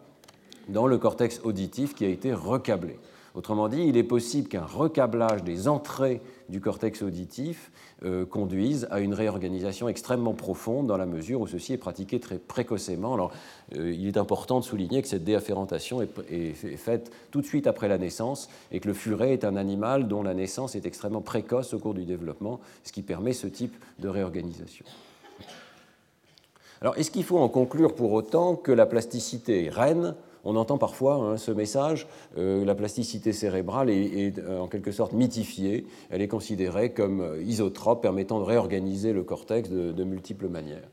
dans 0.67 0.85
le 0.85 0.99
cortex 0.99 1.41
auditif 1.43 1.95
qui 1.95 2.05
a 2.05 2.09
été 2.09 2.31
recablé. 2.31 2.99
Autrement 3.39 3.69
dit, 3.69 3.85
il 3.87 3.95
est 3.95 4.03
possible 4.03 4.49
qu'un 4.49 4.65
recablage 4.65 5.45
des 5.45 5.69
entrées 5.69 6.19
du 6.49 6.59
cortex 6.59 7.01
auditif 7.03 7.71
euh, 8.03 8.25
conduise 8.25 8.85
à 8.91 8.99
une 8.99 9.13
réorganisation 9.13 9.87
extrêmement 9.87 10.33
profonde 10.33 10.87
dans 10.87 10.97
la 10.97 11.05
mesure 11.05 11.39
où 11.39 11.47
ceci 11.47 11.71
est 11.71 11.77
pratiqué 11.77 12.19
très 12.19 12.37
précocement. 12.37 13.13
Alors, 13.13 13.31
euh, 13.77 13.93
il 13.93 14.09
est 14.09 14.17
important 14.17 14.59
de 14.59 14.65
souligner 14.65 15.01
que 15.01 15.07
cette 15.07 15.23
déafférentation 15.23 16.01
est, 16.01 16.53
faite 16.75 17.13
tout 17.31 17.39
de 17.39 17.45
suite 17.45 17.65
après 17.65 17.87
la 17.87 17.97
naissance 17.97 18.49
et 18.73 18.81
que 18.81 18.89
le 18.89 18.93
furet 18.93 19.31
est 19.31 19.45
un 19.45 19.55
animal 19.55 20.09
dont 20.09 20.21
la 20.21 20.33
naissance 20.33 20.75
est 20.75 20.85
extrêmement 20.85 21.21
précoce 21.21 21.73
au 21.73 21.79
cours 21.79 21.93
du 21.93 22.03
développement, 22.03 22.59
ce 22.83 22.91
qui 22.91 23.03
permet 23.03 23.31
ce 23.31 23.47
type 23.47 23.77
de 23.99 24.09
réorganisation. 24.09 24.83
Alors, 26.81 26.97
est-ce 26.97 27.09
qu'il 27.09 27.23
faut 27.23 27.39
en 27.39 27.47
conclure 27.47 27.95
pour 27.95 28.11
autant 28.11 28.57
que 28.57 28.73
la 28.73 28.85
plasticité 28.85 29.69
reine? 29.69 30.15
On 30.43 30.55
entend 30.55 30.77
parfois 30.77 31.15
hein, 31.15 31.37
ce 31.37 31.51
message, 31.51 32.07
euh, 32.37 32.63
la 32.65 32.75
plasticité 32.75 33.33
cérébrale 33.33 33.89
est, 33.89 34.37
euh, 34.39 34.59
en 34.59 34.67
quelque 34.67 34.91
sorte 34.91 35.13
mythifiée, 35.13 35.85
elle 36.09 36.21
est 36.21 36.27
considérée 36.27 36.91
comme 36.91 37.21
euh, 37.21 37.41
isotrope 37.43 38.01
permettant 38.01 38.39
de 38.39 38.45
réorganiser 38.45 39.13
le 39.13 39.23
cortex 39.23 39.69
de, 39.69 40.03
multiples 40.03 40.47
manières. 40.47 40.87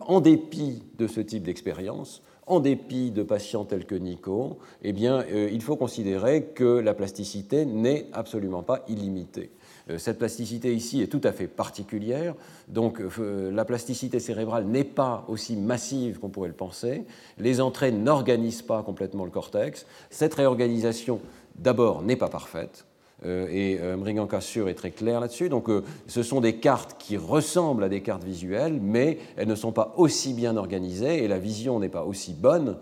en 0.00 0.20
dépit 0.20 0.82
de 0.98 1.06
ce 1.06 1.20
type 1.20 1.42
d'expérience, 1.42 2.22
en 2.46 2.60
dépit 2.60 3.10
de 3.10 3.22
patients 3.22 3.64
tels 3.64 3.84
que 3.84 3.94
Nico, 3.94 4.58
eh 4.82 4.92
bien, 4.92 5.24
il 5.26 5.60
faut 5.62 5.76
considérer 5.76 6.44
que 6.44 6.64
la 6.64 6.94
plasticité 6.94 7.66
n'est 7.66 8.06
absolument 8.12 8.62
pas 8.62 8.84
illimitée. 8.88 9.50
Euh, 9.90 9.98
cette 9.98 10.18
plasticité 10.18 10.74
ici 10.74 11.02
est 11.02 11.06
tout 11.06 11.20
à 11.24 11.32
fait 11.32 11.46
particulière, 11.46 12.34
donc 12.68 13.00
euh, 13.00 13.50
la 13.50 13.64
plasticité 13.64 14.20
cérébrale 14.20 14.64
n'est 14.64 14.84
pas 14.84 15.24
aussi 15.28 15.56
massive 15.56 16.18
qu'on 16.18 16.28
pourrait 16.28 16.48
le 16.48 16.54
penser, 16.54 17.04
les 17.38 17.60
entrées 17.60 17.92
n'organisent 17.92 18.62
pas 18.62 18.82
complètement 18.82 19.24
le 19.24 19.30
cortex, 19.30 19.86
cette 20.10 20.34
réorganisation 20.34 21.20
d'abord 21.56 22.02
n'est 22.02 22.16
pas 22.16 22.28
parfaite, 22.28 22.86
euh, 23.24 23.48
et 23.50 23.78
Mringanka 23.96 24.40
Sur 24.40 24.68
est 24.68 24.74
très 24.74 24.92
clair 24.92 25.20
là-dessus. 25.20 25.50
Donc, 25.50 25.68
ce 26.06 26.22
sont 26.22 26.40
des 26.40 26.56
cartes 26.56 26.96
qui 26.98 27.18
ressemblent 27.18 27.84
à 27.84 27.90
des 27.90 28.00
cartes 28.00 28.24
visuelles, 28.24 28.78
mais 28.80 29.18
elles 29.36 29.48
ne 29.48 29.54
sont 29.54 29.72
pas 29.72 29.92
aussi 29.98 30.32
bien 30.32 30.56
organisées 30.56 31.22
et 31.22 31.28
la 31.28 31.38
vision 31.38 31.78
n'est 31.80 31.90
pas 31.90 32.04
aussi 32.04 32.32
bonne 32.32 32.78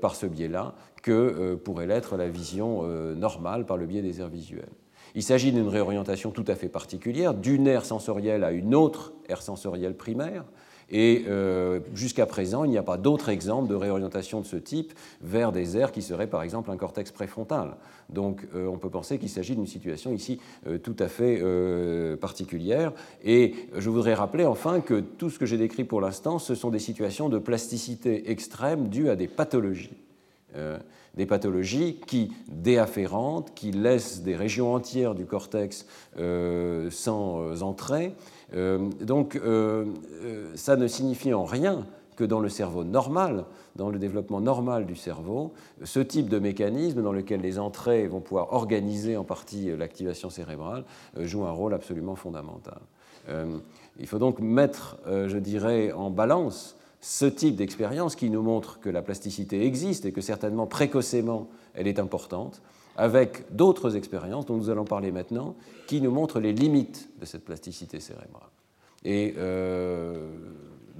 par 0.00 0.16
ce 0.16 0.26
biais-là 0.26 0.74
que 1.00 1.54
pourrait 1.54 1.86
l'être 1.86 2.16
la 2.16 2.28
vision 2.28 2.82
normale 3.14 3.66
par 3.66 3.76
le 3.76 3.86
biais 3.86 4.02
des 4.02 4.20
aires 4.20 4.28
visuelles. 4.28 4.66
Il 5.14 5.22
s'agit 5.22 5.52
d'une 5.52 5.68
réorientation 5.68 6.30
tout 6.30 6.44
à 6.48 6.54
fait 6.54 6.68
particulière, 6.68 7.34
d'une 7.34 7.66
aire 7.66 7.84
sensorielle 7.84 8.44
à 8.44 8.52
une 8.52 8.74
autre 8.74 9.12
aire 9.28 9.42
sensorielle 9.42 9.94
primaire, 9.94 10.44
Et 10.90 11.24
euh, 11.28 11.80
jusqu'à 11.94 12.24
présent, 12.24 12.64
il 12.64 12.70
n'y 12.70 12.78
a 12.78 12.82
pas 12.82 12.96
d'autres 12.96 13.28
exemples 13.28 13.68
de 13.68 13.74
réorientation 13.74 14.40
de 14.40 14.46
ce 14.46 14.56
type 14.56 14.94
vers 15.20 15.52
des 15.52 15.76
aires 15.76 15.92
qui 15.92 16.00
seraient 16.00 16.26
par 16.26 16.42
exemple 16.42 16.70
un 16.70 16.76
cortex 16.76 17.10
préfrontal. 17.10 17.76
Donc 18.08 18.46
euh, 18.54 18.66
on 18.66 18.78
peut 18.78 18.88
penser 18.88 19.18
qu'il 19.18 19.28
s'agit 19.28 19.54
d'une 19.54 19.66
situation 19.66 20.14
ici 20.14 20.40
euh, 20.66 20.78
tout 20.78 20.96
à 20.98 21.08
fait 21.08 21.42
particulière. 22.16 22.92
Et 23.22 23.54
je 23.76 23.90
voudrais 23.90 24.14
rappeler 24.14 24.46
enfin 24.46 24.80
que 24.80 25.00
tout 25.00 25.28
ce 25.30 25.38
que 25.38 25.46
j'ai 25.46 25.58
décrit 25.58 25.84
pour 25.84 26.00
l'instant, 26.00 26.38
ce 26.38 26.54
sont 26.54 26.70
des 26.70 26.78
situations 26.78 27.28
de 27.28 27.38
plasticité 27.38 28.30
extrême 28.30 28.88
dues 28.88 29.10
à 29.10 29.16
des 29.16 29.28
pathologies 29.28 29.96
des 31.18 31.26
pathologies 31.26 32.00
qui 32.06 32.32
déafférentes, 32.50 33.52
qui 33.54 33.72
laissent 33.72 34.22
des 34.22 34.34
régions 34.34 34.72
entières 34.72 35.14
du 35.14 35.26
cortex 35.26 35.84
sans 36.90 37.62
entrée, 37.62 38.14
euh, 38.54 38.88
donc, 39.00 39.36
euh, 39.36 39.86
euh, 40.22 40.52
ça 40.54 40.76
ne 40.76 40.86
signifie 40.86 41.34
en 41.34 41.44
rien 41.44 41.86
que 42.16 42.24
dans 42.24 42.40
le 42.40 42.48
cerveau 42.48 42.82
normal, 42.82 43.44
dans 43.76 43.90
le 43.90 43.98
développement 43.98 44.40
normal 44.40 44.86
du 44.86 44.96
cerveau, 44.96 45.52
ce 45.84 46.00
type 46.00 46.28
de 46.28 46.38
mécanisme 46.38 47.02
dans 47.02 47.12
lequel 47.12 47.40
les 47.40 47.58
entrées 47.58 48.08
vont 48.08 48.20
pouvoir 48.20 48.52
organiser 48.52 49.16
en 49.16 49.22
partie 49.22 49.76
l'activation 49.76 50.28
cérébrale 50.28 50.84
joue 51.16 51.44
un 51.44 51.52
rôle 51.52 51.74
absolument 51.74 52.16
fondamental. 52.16 52.80
il 54.00 54.06
faut 54.08 54.18
donc 54.18 54.40
mettre, 54.40 54.98
je 55.06 55.38
dirais, 55.38 55.92
en 55.92 56.10
balance 56.10 56.76
ce 57.00 57.26
type 57.26 57.56
d'expérience 57.56 58.16
qui 58.16 58.30
nous 58.30 58.42
montre 58.42 58.80
que 58.80 58.88
la 58.88 59.02
plasticité 59.02 59.64
existe 59.64 60.04
et 60.04 60.12
que 60.12 60.20
certainement 60.20 60.66
précocement 60.66 61.48
elle 61.74 61.86
est 61.86 61.98
importante, 61.98 62.60
avec 62.96 63.44
d'autres 63.54 63.96
expériences 63.96 64.46
dont 64.46 64.56
nous 64.56 64.70
allons 64.70 64.84
parler 64.84 65.12
maintenant, 65.12 65.54
qui 65.86 66.00
nous 66.00 66.10
montrent 66.10 66.40
les 66.40 66.52
limites 66.52 67.08
de 67.20 67.24
cette 67.24 67.44
plasticité 67.44 68.00
cérébrale. 68.00 68.50
Et 69.04 69.34
euh, 69.38 70.28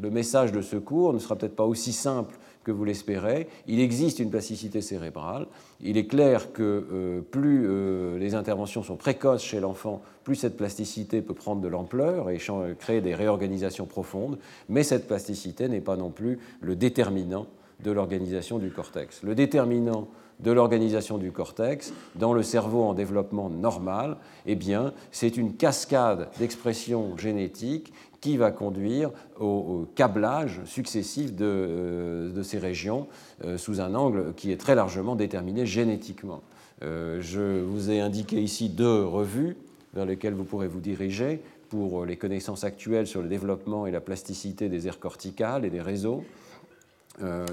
le 0.00 0.10
message 0.10 0.52
de 0.52 0.62
ce 0.62 0.76
cours 0.76 1.12
ne 1.12 1.18
sera 1.18 1.34
peut-être 1.34 1.56
pas 1.56 1.64
aussi 1.64 1.92
simple 1.92 2.38
que 2.68 2.72
vous 2.72 2.84
l'espérez. 2.84 3.48
Il 3.66 3.80
existe 3.80 4.18
une 4.18 4.28
plasticité 4.28 4.82
cérébrale. 4.82 5.46
Il 5.80 5.96
est 5.96 6.06
clair 6.06 6.52
que 6.52 6.86
euh, 6.92 7.20
plus 7.22 7.64
euh, 7.66 8.18
les 8.18 8.34
interventions 8.34 8.82
sont 8.82 8.96
précoces 8.96 9.42
chez 9.42 9.58
l'enfant, 9.58 10.02
plus 10.22 10.34
cette 10.34 10.58
plasticité 10.58 11.22
peut 11.22 11.32
prendre 11.32 11.62
de 11.62 11.68
l'ampleur 11.68 12.28
et 12.28 12.36
créer 12.78 13.00
des 13.00 13.14
réorganisations 13.14 13.86
profondes. 13.86 14.38
Mais 14.68 14.82
cette 14.82 15.08
plasticité 15.08 15.66
n'est 15.66 15.80
pas 15.80 15.96
non 15.96 16.10
plus 16.10 16.40
le 16.60 16.76
déterminant 16.76 17.46
de 17.82 17.90
l'organisation 17.90 18.58
du 18.58 18.70
cortex. 18.70 19.22
Le 19.22 19.34
déterminant 19.34 20.08
de 20.40 20.52
l'organisation 20.52 21.16
du 21.16 21.32
cortex 21.32 21.94
dans 22.16 22.34
le 22.34 22.42
cerveau 22.42 22.82
en 22.82 22.92
développement 22.92 23.48
normal, 23.48 24.18
eh 24.44 24.56
bien, 24.56 24.92
c'est 25.10 25.38
une 25.38 25.54
cascade 25.54 26.28
d'expressions 26.38 27.16
génétiques 27.16 27.94
qui 28.20 28.36
va 28.36 28.50
conduire 28.50 29.10
au, 29.38 29.86
câblage 29.94 30.60
successif 30.64 31.34
de, 31.34 31.44
euh, 31.44 32.42
ces 32.42 32.58
régions 32.58 33.06
euh, 33.44 33.58
sous 33.58 33.80
un 33.80 33.94
angle 33.94 34.34
qui 34.36 34.50
est 34.50 34.56
très 34.56 34.74
largement 34.74 35.16
déterminé 35.16 35.66
génétiquement. 35.66 36.42
Euh, 36.82 37.18
je 37.20 37.62
vous 37.62 37.90
ai 37.90 38.00
indiqué 38.00 38.40
ici 38.40 38.68
deux 38.68 39.04
revues 39.04 39.56
vers 39.94 40.04
lesquelles 40.04 40.34
vous 40.34 40.44
pourrez 40.44 40.68
vous 40.68 40.80
diriger 40.80 41.40
pour 41.68 42.04
les 42.04 42.16
connaissances 42.16 42.64
actuelles 42.64 43.06
sur 43.06 43.22
le 43.22 43.28
développement 43.28 43.86
et 43.86 43.90
la 43.90 44.00
plasticité 44.00 44.68
des 44.68 44.86
aires 44.86 44.98
corticales 44.98 45.64
et 45.64 45.70
des 45.70 45.82
réseaux. 45.82 46.24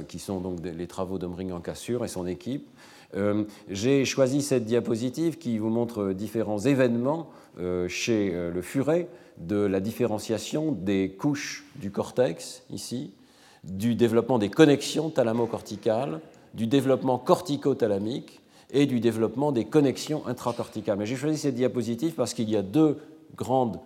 Qui 0.07 0.19
sont 0.19 0.41
donc 0.41 0.59
les 0.63 0.85
travaux 0.85 1.17
d'Omring 1.17 1.51
en 1.51 1.59
cassure 1.59 2.05
et 2.05 2.07
son 2.07 2.27
équipe. 2.27 2.67
J'ai 3.67 4.05
choisi 4.05 4.43
cette 4.43 4.63
diapositive 4.63 5.39
qui 5.39 5.57
vous 5.57 5.71
montre 5.71 6.13
différents 6.13 6.59
événements 6.59 7.31
chez 7.87 8.31
le 8.31 8.61
furet 8.61 9.07
de 9.37 9.57
la 9.57 9.79
différenciation 9.79 10.71
des 10.71 11.09
couches 11.11 11.65
du 11.75 11.91
cortex, 11.91 12.63
ici, 12.69 13.13
du 13.63 13.95
développement 13.95 14.39
des 14.39 14.49
connexions 14.49 15.09
thalamo-corticales, 15.09 16.21
du 16.53 16.67
développement 16.67 17.17
cortico-thalamique 17.17 18.41
et 18.71 18.85
du 18.85 18.99
développement 18.99 19.51
des 19.51 19.65
connexions 19.65 20.25
intracorticales. 20.27 20.97
Mais 20.97 21.05
j'ai 21.05 21.15
choisi 21.15 21.37
cette 21.37 21.55
diapositive 21.55 22.13
parce 22.13 22.33
qu'il 22.33 22.49
y 22.49 22.55
a 22.55 22.61
deux 22.61 22.97
grandes 23.35 23.79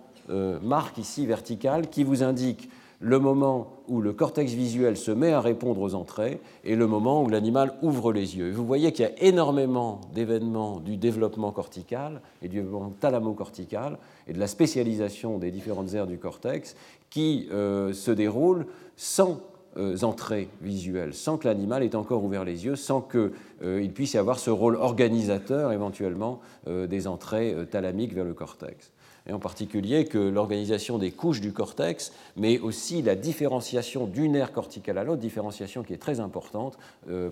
marques 0.62 1.00
ici 1.00 1.26
verticales 1.26 1.90
qui 1.90 2.04
vous 2.04 2.22
indiquent 2.22 2.70
le 3.00 3.18
moment 3.18 3.78
où 3.88 4.02
le 4.02 4.12
cortex 4.12 4.52
visuel 4.52 4.98
se 4.98 5.12
met 5.12 5.32
à 5.32 5.40
répondre 5.40 5.82
aux 5.82 5.96
entrées 5.96 6.42
et 6.66 6.76
le 6.76 6.86
moment 6.86 7.24
où 7.24 7.30
l'animal 7.30 7.74
ouvre 7.82 8.12
les 8.12 8.38
yeux. 8.38 8.52
vous 8.52 8.66
voyez 8.66 8.92
qu'il 8.92 9.06
y 9.06 9.08
a 9.08 9.24
énormément 9.24 10.02
d'événements 10.14 10.80
du 10.80 10.98
développement 10.98 11.52
cortical 11.52 12.22
et 12.42 12.50
du 12.50 12.58
développement 12.58 12.94
thalamo-cortical 13.00 13.98
et 14.30 14.34
de 14.34 14.40
la 14.40 14.48
spécialisation 14.48 15.40
des 15.40 15.52
différentes 15.52 15.94
aires 15.96 16.08
du 16.08 16.18
cortex 16.18 16.76
qui 17.10 17.50
euh, 17.52 17.92
se 17.94 18.12
déroulent 18.12 18.68
sans 18.96 19.42
euh, 19.78 19.98
entrées 20.04 20.50
visuelles, 20.62 21.14
sans 21.14 21.38
que 21.38 21.48
l'animal 21.48 21.84
ait 21.84 21.96
encore 21.96 22.24
ouvert 22.24 22.46
les 22.46 22.66
yeux, 22.66 22.76
sans 22.76 23.02
qu'il 23.02 23.32
euh, 23.64 23.88
puisse 23.90 24.14
y 24.14 24.18
avoir 24.18 24.40
ce 24.40 24.52
rôle 24.52 24.76
organisateur 24.76 25.72
éventuellement 25.72 26.40
des 26.68 27.08
entrées 27.08 27.56
thalamiques 27.72 28.14
vers 28.14 28.26
le 28.26 28.34
cortex. 28.34 28.92
Et 29.28 29.34
en 29.34 29.40
particulier 29.40 30.06
que 30.06 30.18
l'organisation 30.18 30.98
des 30.98 31.12
couches 31.12 31.42
du 31.42 31.52
cortex, 31.52 32.12
mais 32.36 32.60
aussi 32.60 33.02
la 33.02 33.16
différenciation 33.16 34.06
d'une 34.06 34.36
aire 34.36 34.52
corticale 34.52 34.98
à 34.98 35.04
l'autre, 35.04 35.22
différenciation 35.22 35.84
qui 35.84 35.94
est 35.94 35.98
très 35.98 36.20
importante, 36.20 36.78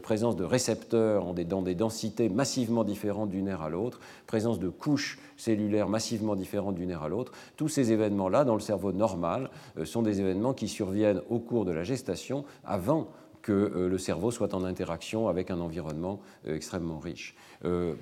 présence 0.02 0.36
de 0.36 0.44
récepteurs 0.44 1.34
dans 1.34 1.62
des 1.62 1.76
densités 1.76 2.30
massivement 2.30 2.84
différentes 2.84 3.30
d'une 3.30 3.48
aire 3.48 3.62
à 3.62 3.70
l'autre, 3.70 4.00
présence 4.28 4.60
de 4.60 4.70
couches 4.70 5.20
cellulaires 5.38 5.88
massivement 5.88 6.36
différentes 6.36 6.76
d'une 6.76 6.91
aire 6.91 7.04
à 7.04 7.10
l'autre. 7.10 7.32
Tous 7.56 7.69
ces 7.69 7.91
événements-là, 7.91 8.43
dans 8.43 8.56
le 8.56 8.60
cerveau 8.60 8.91
normal, 8.91 9.50
euh, 9.78 9.86
sont 9.86 10.02
des 10.02 10.19
événements 10.19 10.54
qui 10.54 10.67
surviennent 10.67 11.21
au 11.30 11.39
cours 11.39 11.65
de 11.65 11.71
la 11.71 11.84
gestation, 11.84 12.43
avant 12.65 13.08
que 13.41 13.54
euh, 13.54 13.88
le 13.88 13.97
cerveau 13.97 14.32
soit 14.32 14.54
en 14.54 14.63
interaction 14.63 15.30
avec 15.30 15.52
un 15.52 15.60
environnement 15.60 16.19
extrêmement 16.45 17.00
riche. 17.00 17.36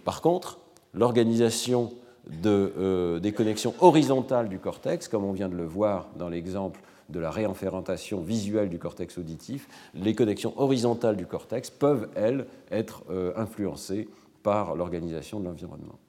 par 0.03 0.21
contre, 0.21 0.59
l'organisation 0.93 1.91
de, 2.29 2.73
euh, 2.77 3.19
des 3.19 3.31
connexions 3.31 3.73
horizontales 3.79 4.49
du 4.49 4.59
cortex, 4.59 5.07
comme 5.07 5.23
on 5.23 5.31
vient 5.31 5.49
de 5.49 5.55
le 5.55 5.65
voir 5.65 6.07
dans 6.17 6.29
l'exemple 6.29 6.79
de 7.09 7.19
la 7.19 7.29
réenfermentation 7.29 8.21
visuelle 8.21 8.69
du 8.69 8.79
cortex 8.79 9.17
auditif, 9.17 9.67
les 9.93 10.15
connexions 10.15 10.53
horizontales 10.57 11.17
du 11.17 11.27
cortex 11.27 11.69
peuvent, 11.69 12.09
elles, 12.15 12.47
être 12.71 13.03
euh, 13.11 13.31
influencées 13.35 14.09
par 14.41 14.75
l'organisation 14.75 15.39
de 15.39 15.45
l'environnement. 15.45 15.99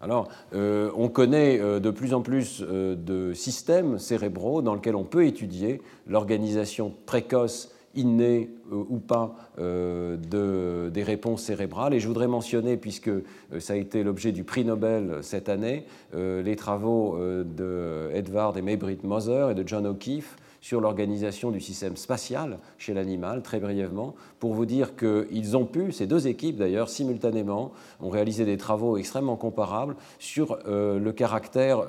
Alors, 0.00 0.28
euh, 0.54 0.90
on 0.96 1.08
connaît 1.08 1.58
de 1.58 1.90
plus 1.90 2.14
en 2.14 2.22
plus 2.22 2.62
de 2.62 3.32
systèmes 3.34 3.98
cérébraux 3.98 4.62
dans 4.62 4.74
lesquels 4.74 4.96
on 4.96 5.04
peut 5.04 5.26
étudier 5.26 5.82
l'organisation 6.06 6.94
précoce 7.06 7.72
innée 7.94 8.50
euh, 8.72 8.84
ou 8.88 8.98
pas 8.98 9.34
euh, 9.58 10.16
de, 10.16 10.90
des 10.90 11.02
réponses 11.02 11.42
cérébrales. 11.42 11.94
Et 11.94 12.00
je 12.00 12.06
voudrais 12.06 12.28
mentionner, 12.28 12.76
puisque 12.76 13.08
euh, 13.08 13.22
ça 13.58 13.74
a 13.74 13.76
été 13.76 14.02
l'objet 14.02 14.32
du 14.32 14.44
prix 14.44 14.64
Nobel 14.64 15.18
cette 15.22 15.48
année, 15.48 15.84
les 16.14 16.56
travaux 16.56 17.18
de 17.18 18.10
et 18.12 18.62
Maybrit 18.62 18.98
Moser 19.04 19.48
et 19.50 19.54
de 19.54 19.66
John 19.66 19.86
O'Keefe 19.86 20.36
sur 20.60 20.80
l'organisation 20.80 21.50
du 21.50 21.60
système 21.60 21.96
spatial 21.96 22.58
chez 22.78 22.94
l'animal, 22.94 23.42
très 23.42 23.60
brièvement, 23.60 24.14
pour 24.38 24.54
vous 24.54 24.66
dire 24.66 24.94
qu'ils 24.96 25.56
ont 25.56 25.64
pu, 25.64 25.92
ces 25.92 26.06
deux 26.06 26.26
équipes 26.26 26.56
d'ailleurs, 26.56 26.88
simultanément, 26.88 27.72
ont 28.00 28.10
réalisé 28.10 28.44
des 28.44 28.56
travaux 28.56 28.96
extrêmement 28.96 29.36
comparables 29.36 29.96
sur 30.18 30.58
le 30.66 31.10
caractère 31.10 31.84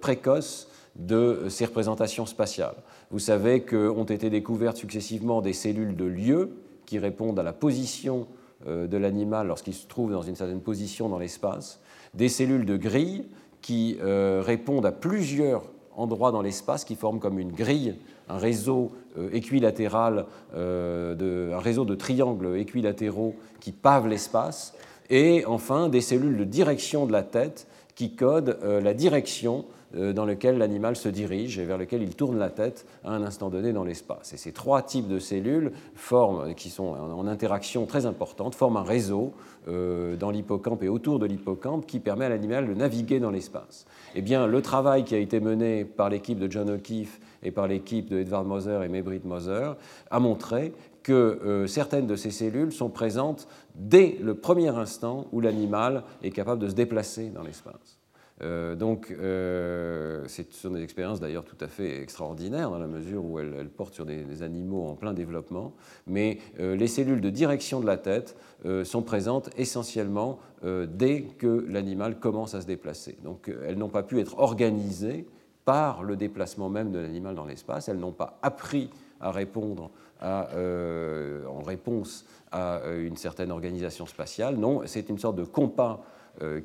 précoce 0.00 0.68
de 0.96 1.46
ces 1.48 1.64
représentations 1.64 2.26
spatiales. 2.26 2.76
Vous 3.10 3.18
savez 3.18 3.62
qu'ont 3.62 4.04
été 4.04 4.30
découvertes 4.30 4.76
successivement 4.76 5.40
des 5.40 5.52
cellules 5.52 5.96
de 5.96 6.04
lieu 6.04 6.50
qui 6.86 6.98
répondent 6.98 7.38
à 7.38 7.42
la 7.42 7.52
position 7.52 8.26
euh, 8.66 8.86
de 8.86 8.96
l'animal 8.96 9.46
lorsqu'il 9.46 9.74
se 9.74 9.86
trouve 9.86 10.12
dans 10.12 10.22
une 10.22 10.36
certaine 10.36 10.60
position 10.60 11.08
dans 11.08 11.18
l'espace, 11.18 11.80
des 12.14 12.28
cellules 12.28 12.66
de 12.66 12.76
grille 12.76 13.26
qui 13.60 13.96
euh, 14.02 14.42
répondent 14.44 14.86
à 14.86 14.92
plusieurs 14.92 15.64
endroits 15.96 16.32
dans 16.32 16.42
l'espace 16.42 16.84
qui 16.84 16.96
forment 16.96 17.20
comme 17.20 17.38
une 17.38 17.52
grille, 17.52 17.94
un 18.28 18.38
réseau 18.38 18.92
euh, 19.18 19.30
équilatéral, 19.32 20.26
un 20.54 21.58
réseau 21.58 21.84
de 21.84 21.94
triangles 21.94 22.56
équilatéraux 22.56 23.34
qui 23.60 23.72
pavent 23.72 24.08
l'espace, 24.08 24.74
et 25.10 25.44
enfin 25.46 25.88
des 25.88 26.00
cellules 26.00 26.36
de 26.36 26.44
direction 26.44 27.06
de 27.06 27.12
la 27.12 27.22
tête 27.22 27.66
qui 27.94 28.14
codent 28.14 28.58
la 28.62 28.94
direction 28.94 29.64
euh, 29.94 30.14
dans 30.14 30.24
lequel 30.24 30.56
l'animal 30.56 30.96
se 30.96 31.10
dirige 31.10 31.58
et 31.58 31.66
vers 31.66 31.76
lequel 31.76 32.02
il 32.02 32.14
tourne 32.14 32.38
la 32.38 32.48
tête 32.48 32.86
à 33.04 33.10
un 33.10 33.22
instant 33.22 33.50
donné 33.50 33.74
dans 33.74 33.84
l'espace. 33.84 34.32
Et 34.32 34.38
ces 34.38 34.52
trois 34.52 34.80
types 34.80 35.06
de 35.06 35.18
cellules 35.18 35.72
forment, 35.94 36.54
qui 36.54 36.70
sont 36.70 36.84
en 36.84 37.26
interaction 37.26 37.84
très 37.84 38.06
importante, 38.06 38.54
forment 38.54 38.78
un 38.78 38.84
réseau 38.84 39.34
euh, 39.34 39.51
dans 39.66 40.30
l'hippocampe 40.30 40.82
et 40.82 40.88
autour 40.88 41.18
de 41.18 41.26
l'hippocampe 41.26 41.86
qui 41.86 42.00
permet 42.00 42.24
à 42.24 42.28
l'animal 42.28 42.66
de 42.66 42.74
naviguer 42.74 43.20
dans 43.20 43.30
l'espace. 43.30 43.86
Eh 44.14 44.22
bien, 44.22 44.46
le 44.46 44.62
travail 44.62 45.04
qui 45.04 45.14
a 45.14 45.18
été 45.18 45.40
mené 45.40 45.84
par 45.84 46.08
l'équipe 46.08 46.38
de 46.38 46.50
John 46.50 46.70
O'Keefe 46.70 47.20
et 47.42 47.50
par 47.50 47.66
l'équipe 47.68 48.08
de 48.08 48.18
Edward 48.18 48.46
Moser 48.46 48.80
et 48.84 48.88
Maybrit 48.88 49.22
Moser 49.24 49.72
a 50.10 50.20
montré 50.20 50.72
que 51.02 51.12
euh, 51.12 51.66
certaines 51.66 52.06
de 52.06 52.16
ces 52.16 52.30
cellules 52.30 52.72
sont 52.72 52.90
présentes 52.90 53.48
dès 53.74 54.18
le 54.20 54.34
premier 54.34 54.68
instant 54.68 55.26
où 55.32 55.40
l'animal 55.40 56.04
est 56.22 56.30
capable 56.30 56.62
de 56.62 56.68
se 56.68 56.74
déplacer 56.74 57.30
dans 57.30 57.42
l'espace. 57.42 58.01
Euh, 58.42 58.74
donc, 58.74 59.10
euh, 59.10 60.26
ce 60.26 60.42
sont 60.50 60.70
des 60.70 60.82
expériences 60.82 61.20
d'ailleurs 61.20 61.44
tout 61.44 61.56
à 61.60 61.68
fait 61.68 62.02
extraordinaires 62.02 62.70
dans 62.70 62.78
la 62.78 62.86
mesure 62.86 63.24
où 63.24 63.38
elles, 63.38 63.68
portent 63.68 63.94
sur 63.94 64.04
des, 64.04 64.42
animaux 64.42 64.86
en 64.86 64.94
plein 64.94 65.12
développement, 65.12 65.72
mais 66.06 66.38
euh, 66.58 66.74
les 66.74 66.88
cellules 66.88 67.20
de 67.20 67.30
direction 67.30 67.80
de 67.80 67.86
la 67.86 67.96
tête 67.96 68.36
sont 68.84 69.02
présentes 69.02 69.50
essentiellement 69.56 70.38
dès 70.62 71.22
que 71.22 71.66
l'animal 71.68 72.20
commence 72.20 72.54
à 72.54 72.60
se 72.60 72.66
déplacer. 72.66 73.18
Donc, 73.24 73.50
elles 73.66 73.76
n'ont 73.76 73.88
pas 73.88 74.04
pu 74.04 74.20
être 74.20 74.38
organisées 74.38 75.26
par 75.64 76.04
le 76.04 76.14
déplacement 76.14 76.68
même 76.68 76.92
de 76.92 77.00
l'animal 77.00 77.34
dans 77.34 77.44
l'espace, 77.44 77.88
elles 77.88 77.98
n'ont 77.98 78.12
pas 78.12 78.38
appris 78.40 78.88
à 79.20 79.32
répondre 79.32 79.90
en 80.20 81.60
réponse 81.66 82.24
à 82.52 82.82
une 82.96 83.16
certaine 83.16 83.50
organisation 83.50 84.06
spatiale. 84.06 84.54
Non, 84.54 84.82
c'est 84.86 85.08
une 85.08 85.18
sorte 85.18 85.34
de 85.34 85.44
compas 85.44 86.04
euh, 86.04 86.11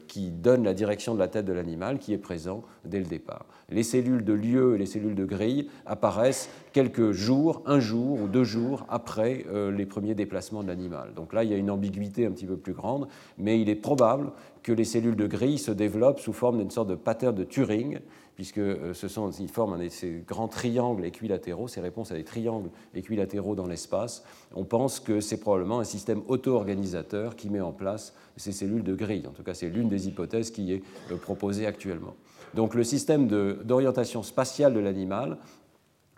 qui 0.07 0.31
donne 0.31 0.63
la 0.63 0.73
direction 0.73 1.13
de 1.13 1.19
la 1.19 1.27
tête 1.27 1.45
de 1.45 1.53
l'animal 1.53 1.99
qui 1.99 2.13
est 2.13 2.17
présent 2.17 2.63
dès 2.85 2.99
le 2.99 3.05
départ. 3.05 3.45
Les 3.69 3.83
cellules 3.83 4.23
de 4.23 4.33
lieu 4.33 4.75
et 4.75 4.77
les 4.77 4.85
cellules 4.85 5.13
de 5.13 5.25
grille 5.25 5.69
apparaissent 5.85 6.49
quelques 6.77 7.11
jours, 7.11 7.63
un 7.65 7.79
jour 7.79 8.21
ou 8.21 8.27
deux 8.27 8.43
jours 8.43 8.85
après 8.87 9.47
euh, 9.49 9.71
les 9.71 9.87
premiers 9.87 10.13
déplacements 10.13 10.61
de 10.61 10.67
l'animal. 10.67 11.15
Donc 11.15 11.33
là, 11.33 11.43
il 11.43 11.49
y 11.49 11.53
a 11.55 11.57
une 11.57 11.71
ambiguïté 11.71 12.27
un 12.27 12.31
petit 12.31 12.45
peu 12.45 12.55
plus 12.55 12.73
grande, 12.73 13.07
mais 13.39 13.59
il 13.59 13.67
est 13.67 13.73
probable 13.73 14.31
que 14.61 14.71
les 14.71 14.83
cellules 14.83 15.15
de 15.15 15.25
grille 15.25 15.57
se 15.57 15.71
développent 15.71 16.19
sous 16.19 16.33
forme 16.33 16.59
d'une 16.59 16.69
sorte 16.69 16.89
de 16.89 16.93
pattern 16.93 17.33
de 17.33 17.43
Turing 17.43 17.97
puisque 18.35 18.59
euh, 18.59 18.93
ce 18.93 19.07
sont, 19.07 19.31
ils 19.31 19.49
forment 19.49 19.89
ces 19.89 20.23
grands 20.27 20.47
triangles 20.47 21.03
équilatéraux, 21.03 21.67
ces 21.67 21.81
réponses 21.81 22.11
à 22.11 22.15
des 22.15 22.23
triangles 22.23 22.69
équilatéraux 22.93 23.55
dans 23.55 23.65
l'espace. 23.65 24.23
On 24.53 24.63
pense 24.63 24.99
que 24.99 25.19
c'est 25.19 25.39
probablement 25.39 25.79
un 25.79 25.83
système 25.83 26.21
auto-organisateur 26.27 27.35
qui 27.35 27.49
met 27.49 27.61
en 27.61 27.71
place 27.71 28.13
ces 28.35 28.51
cellules 28.51 28.83
de 28.83 28.93
grille. 28.93 29.25
En 29.25 29.31
tout 29.31 29.41
cas, 29.41 29.55
c'est 29.55 29.69
l'une 29.69 29.89
des 29.89 30.07
hypothèses 30.07 30.51
qui 30.51 30.71
est 30.71 30.83
euh, 31.11 31.15
proposée 31.15 31.65
actuellement. 31.65 32.13
Donc 32.53 32.75
le 32.75 32.83
système 32.83 33.27
d'orientation 33.27 34.23
spatiale 34.23 34.73
de 34.73 34.79
l'animal 34.79 35.37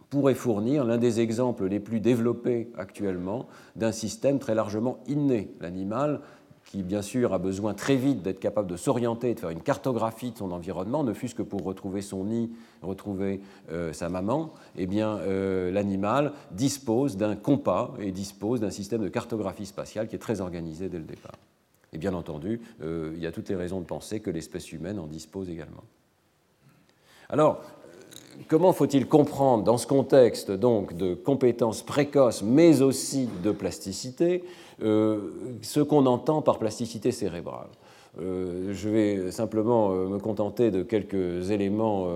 pourrait 0.09 0.35
fournir 0.35 0.83
l'un 0.85 0.97
des 0.97 1.19
exemples 1.19 1.65
les 1.65 1.79
plus 1.79 1.99
développés 1.99 2.71
actuellement 2.77 3.47
d'un 3.75 3.91
système 3.91 4.39
très 4.39 4.55
largement 4.55 4.99
inné. 5.07 5.51
L'animal 5.61 6.21
qui 6.69 6.83
bien 6.83 7.01
sûr 7.01 7.33
a 7.33 7.39
besoin 7.39 7.73
très 7.73 7.95
vite 7.95 8.21
d'être 8.21 8.39
capable 8.39 8.69
de 8.69 8.77
s'orienter, 8.77 9.33
de 9.33 9.39
faire 9.39 9.49
une 9.49 9.61
cartographie 9.61 10.31
de 10.31 10.37
son 10.37 10.51
environnement, 10.51 11.03
ne 11.03 11.13
fût-ce 11.13 11.33
que 11.33 11.41
pour 11.41 11.63
retrouver 11.63 12.03
son 12.03 12.25
nid, 12.25 12.51
retrouver 12.83 13.41
euh, 13.71 13.91
sa 13.91 14.07
maman, 14.07 14.53
eh 14.77 14.85
bien 14.85 15.17
euh, 15.17 15.71
l'animal 15.71 16.31
dispose 16.51 17.17
d'un 17.17 17.35
compas 17.35 17.95
et 17.99 18.11
dispose 18.11 18.59
d'un 18.59 18.69
système 18.69 19.01
de 19.01 19.09
cartographie 19.09 19.65
spatiale 19.65 20.07
qui 20.07 20.15
est 20.15 20.19
très 20.19 20.41
organisé 20.41 20.89
dès 20.89 20.99
le 20.99 21.05
départ. 21.05 21.39
Et 21.91 21.97
bien 21.97 22.13
entendu, 22.13 22.61
euh, 22.83 23.13
il 23.15 23.19
y 23.19 23.25
a 23.25 23.31
toutes 23.31 23.49
les 23.49 23.55
raisons 23.55 23.79
de 23.79 23.85
penser 23.85 24.19
que 24.19 24.29
l'espèce 24.29 24.71
humaine 24.71 24.99
en 24.99 25.07
dispose 25.07 25.49
également. 25.49 25.83
Alors, 27.29 27.63
comment 28.47 28.73
faut-il 28.73 29.07
comprendre 29.07 29.63
dans 29.63 29.77
ce 29.77 29.87
contexte 29.87 30.51
donc 30.51 30.95
de 30.95 31.13
compétences 31.13 31.81
précoces, 31.81 32.43
mais 32.43 32.81
aussi 32.81 33.29
de 33.43 33.51
plasticité, 33.51 34.43
euh, 34.81 35.19
ce 35.61 35.81
qu'on 35.81 36.05
entend 36.05 36.41
par 36.41 36.57
plasticité 36.57 37.11
cérébrale. 37.11 37.67
Euh, 38.19 38.73
je 38.73 38.89
vais 38.89 39.31
simplement 39.31 39.91
euh, 39.91 40.07
me 40.07 40.19
contenter 40.19 40.71
de 40.71 40.83
quelques 40.83 41.51
éléments 41.51 42.07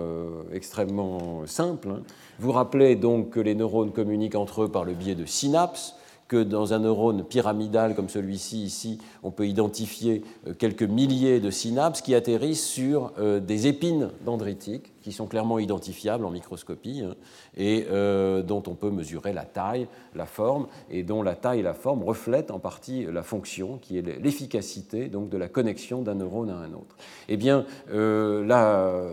extrêmement 0.54 1.46
simples. 1.46 1.90
Hein. 1.90 2.02
Vous 2.40 2.52
rappelez 2.52 2.96
donc 2.96 3.32
que 3.32 3.40
les 3.40 3.56
neurones 3.56 3.92
communiquent 3.92 4.36
entre 4.36 4.64
eux 4.64 4.70
par 4.70 4.86
le 4.86 4.94
biais 4.94 5.16
de 5.16 5.26
synapses, 5.26 5.96
que 6.28 6.42
dans 6.42 6.74
un 6.74 6.80
neurone 6.80 7.24
pyramidal 7.24 7.96
comme 7.96 8.10
celui-ci 8.10 8.64
ici, 8.64 9.00
on 9.24 9.32
peut 9.32 9.48
identifier 9.48 10.24
quelques 10.58 10.84
milliers 10.84 11.40
de 11.40 11.50
synapses 11.50 12.02
qui 12.02 12.16
atterrissent 12.16 12.66
sur 12.66 13.12
des 13.42 13.68
épines 13.68 14.10
dendritiques 14.26 14.94
qui 15.04 15.12
sont 15.12 15.28
clairement 15.28 15.60
identifiables 15.60 16.26
en 16.26 16.32
microscopie 16.32 17.04
hein, 17.06 17.16
et 17.58 17.86
euh, 17.92 18.42
dont 18.42 18.64
on 18.68 18.74
peut 18.74 18.90
mesurer 18.90 19.34
la 19.34 19.44
taille, 19.44 19.88
la 20.16 20.26
forme, 20.26 20.68
et 20.90 21.04
dont 21.04 21.22
la 21.22 21.36
taille 21.36 21.60
et 21.60 21.64
la 21.64 21.74
forme 21.74 22.04
reflètent 22.04 22.52
en 22.52 22.60
partie 22.60 23.06
la 23.06 23.22
fonction 23.22 23.78
qui 23.78 23.98
est 23.98 24.02
l'efficacité 24.02 25.10
donc 25.10 25.30
de 25.30 25.38
la 25.38 25.50
connexion 25.50 26.02
d'un 26.02 26.16
neurone 26.16 26.50
à 26.50 26.56
un 26.56 26.74
autre. 26.74 26.96
Eh 27.28 27.38
bien, 27.38 27.66
euh, 27.92 28.46
la 28.46 29.04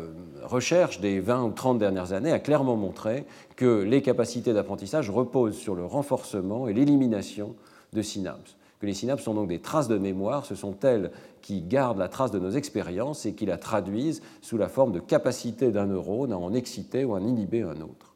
recherche 0.44 1.01
des 1.01 1.20
20 1.20 1.42
ou 1.42 1.51
30 1.51 1.79
dernières 1.79 2.12
années 2.12 2.33
a 2.33 2.38
clairement 2.38 2.77
montré 2.77 3.25
que 3.61 3.83
les 3.83 4.01
capacités 4.01 4.55
d'apprentissage 4.55 5.11
reposent 5.11 5.59
sur 5.59 5.75
le 5.75 5.85
renforcement 5.85 6.66
et 6.66 6.73
l'élimination 6.73 7.55
de 7.92 8.01
synapses 8.01 8.57
que 8.81 8.87
les 8.87 8.94
synapses 8.94 9.23
sont 9.23 9.35
donc 9.35 9.49
des 9.49 9.61
traces 9.61 9.88
de 9.88 9.99
mémoire, 9.99 10.46
ce 10.46 10.55
sont 10.55 10.75
elles 10.81 11.11
qui 11.42 11.61
gardent 11.61 11.99
la 11.99 12.09
trace 12.09 12.31
de 12.31 12.38
nos 12.38 12.51
expériences 12.51 13.27
et 13.27 13.35
qui 13.35 13.44
la 13.44 13.59
traduisent 13.59 14.23
sous 14.40 14.57
la 14.57 14.68
forme 14.68 14.92
de 14.92 15.01
capacité 15.01 15.70
d'un 15.70 15.87
neurone 15.87 16.33
à 16.33 16.38
en 16.38 16.55
exciter 16.55 17.05
ou 17.05 17.14
à 17.14 17.18
en 17.18 17.27
inhiber 17.27 17.62
un 17.62 17.81
autre. 17.83 18.14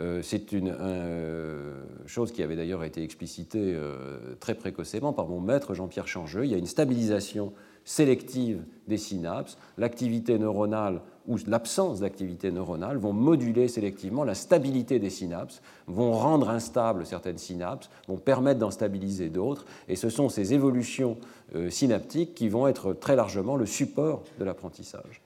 Euh, 0.00 0.22
c'est 0.22 0.50
une 0.50 0.74
euh, 0.80 1.84
chose 2.06 2.32
qui 2.32 2.42
avait 2.42 2.56
d'ailleurs 2.56 2.82
été 2.82 3.02
explicitée 3.04 3.74
euh, 3.76 4.34
très 4.40 4.54
précocement 4.54 5.12
par 5.12 5.28
mon 5.28 5.38
maître 5.38 5.74
Jean-Pierre 5.74 6.08
Changeux. 6.08 6.44
Il 6.44 6.50
y 6.50 6.54
a 6.54 6.58
une 6.58 6.66
stabilisation 6.66 7.52
sélective 7.84 8.64
des 8.88 8.98
synapses. 8.98 9.58
L'activité 9.78 10.38
neuronale 10.38 11.00
ou 11.26 11.38
l'absence 11.46 12.00
d'activité 12.00 12.50
neuronale 12.50 12.98
vont 12.98 13.12
moduler 13.12 13.68
sélectivement 13.68 14.24
la 14.24 14.34
stabilité 14.34 14.98
des 14.98 15.10
synapses, 15.10 15.62
vont 15.86 16.12
rendre 16.12 16.50
instables 16.50 17.06
certaines 17.06 17.38
synapses, 17.38 17.88
vont 18.08 18.18
permettre 18.18 18.60
d'en 18.60 18.70
stabiliser 18.70 19.30
d'autres, 19.30 19.64
et 19.88 19.96
ce 19.96 20.10
sont 20.10 20.28
ces 20.28 20.52
évolutions 20.52 21.16
euh, 21.54 21.70
synaptiques 21.70 22.34
qui 22.34 22.48
vont 22.48 22.66
être 22.66 22.92
très 22.92 23.16
largement 23.16 23.56
le 23.56 23.66
support 23.66 24.24
de 24.38 24.44
l'apprentissage. 24.44 25.22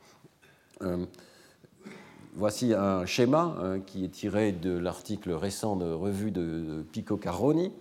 Euh, 0.83 1.05
voici 2.35 2.73
un 2.73 3.05
schéma 3.05 3.57
hein, 3.61 3.81
qui 3.81 4.05
est 4.05 4.11
tiré 4.11 4.53
de 4.53 4.77
l'article 4.77 5.33
récent 5.33 5.75
de 5.75 5.91
revue 5.91 6.31
de, 6.31 6.85
Pico 6.93 7.17
Caroni, 7.17 7.73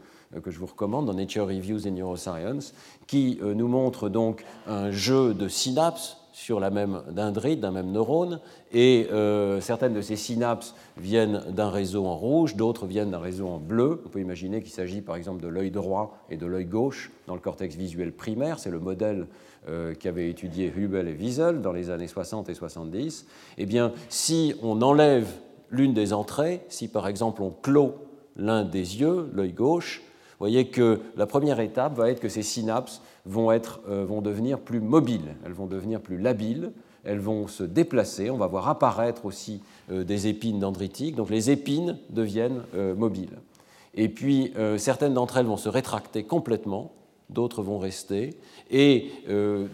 que 0.43 0.51
je 0.51 0.59
vous 0.59 0.65
recommande 0.65 1.05
dans 1.05 1.13
Nature 1.13 1.47
Reviews 1.47 1.87
in 1.87 1.91
Neuroscience, 1.91 2.73
qui 3.07 3.39
nous 3.41 3.67
montre 3.67 4.09
donc 4.09 4.43
un 4.67 4.91
jeu 4.91 5.33
de 5.33 5.47
synapses 5.47 6.17
sur 6.37 6.59
la 6.59 6.69
même 6.69 7.01
dendrite, 7.09 7.61
d'un 7.61 7.71
même 7.71 7.91
neurone, 7.91 8.39
et 8.71 9.07
euh, 9.11 9.59
certaines 9.59 9.95
de 9.95 10.01
ces 10.01 10.15
synapses 10.15 10.75
viennent 10.95 11.41
d'un 11.49 11.71
réseau 11.71 12.05
en 12.05 12.15
rouge, 12.15 12.55
d'autres 12.55 12.85
viennent 12.85 13.09
d'un 13.09 13.17
réseau 13.17 13.47
en 13.47 13.57
bleu. 13.57 14.03
On 14.05 14.09
peut 14.09 14.19
imaginer 14.19 14.61
qu'il 14.61 14.71
s'agit 14.71 15.01
par 15.01 15.15
exemple 15.15 15.41
de 15.41 15.47
l'œil 15.47 15.71
droit 15.71 16.15
et 16.29 16.37
de 16.37 16.45
l'œil 16.45 16.65
gauche 16.65 17.11
dans 17.25 17.33
le 17.33 17.39
cortex 17.39 17.75
visuel 17.75 18.11
primaire, 18.11 18.59
c'est 18.59 18.69
le 18.69 18.79
modèle 18.79 19.25
euh, 19.67 19.95
qu'avaient 19.95 20.29
étudié 20.29 20.71
Hubel 20.77 21.07
et 21.07 21.13
Wiesel 21.13 21.59
dans 21.61 21.73
les 21.73 21.89
années 21.89 22.07
60 22.07 22.49
et 22.49 22.53
70. 22.53 23.25
Eh 23.57 23.65
bien, 23.65 23.91
si 24.07 24.53
on 24.61 24.83
enlève 24.83 25.27
l'une 25.71 25.95
des 25.95 26.13
entrées, 26.13 26.61
si 26.69 26.87
par 26.87 27.07
exemple 27.07 27.41
on 27.41 27.49
clôt 27.49 27.95
l'un 28.35 28.63
des 28.63 28.99
yeux, 28.99 29.31
l'œil 29.33 29.53
gauche, 29.53 30.03
vous 30.39 30.43
voyez 30.43 30.67
que 30.67 31.01
la 31.15 31.25
première 31.25 31.59
étape 31.59 31.95
va 31.95 32.11
être 32.11 32.19
que 32.19 32.29
ces 32.29 32.43
synapses 32.43 33.01
vont, 33.25 33.51
être, 33.51 33.81
euh, 33.89 34.05
vont 34.05 34.21
devenir 34.21 34.59
plus 34.59 34.79
mobiles, 34.79 35.35
elles 35.43 35.53
vont 35.53 35.65
devenir 35.65 35.99
plus 35.99 36.19
labiles, 36.19 36.73
elles 37.03 37.19
vont 37.19 37.47
se 37.47 37.63
déplacer, 37.63 38.29
on 38.29 38.37
va 38.37 38.45
voir 38.45 38.69
apparaître 38.69 39.25
aussi 39.25 39.63
euh, 39.91 40.03
des 40.03 40.27
épines 40.27 40.59
dendritiques, 40.59 41.15
donc 41.15 41.31
les 41.31 41.49
épines 41.49 41.97
deviennent 42.11 42.61
euh, 42.75 42.93
mobiles. 42.93 43.39
Et 43.95 44.09
puis 44.09 44.53
certaines 44.77 45.15
d'entre 45.15 45.37
elles 45.37 45.47
vont 45.47 45.57
se 45.57 45.69
rétracter 45.69 46.23
complètement, 46.23 46.91
d'autres 47.31 47.63
vont 47.63 47.79
rester, 47.79 48.37
et 48.69 49.09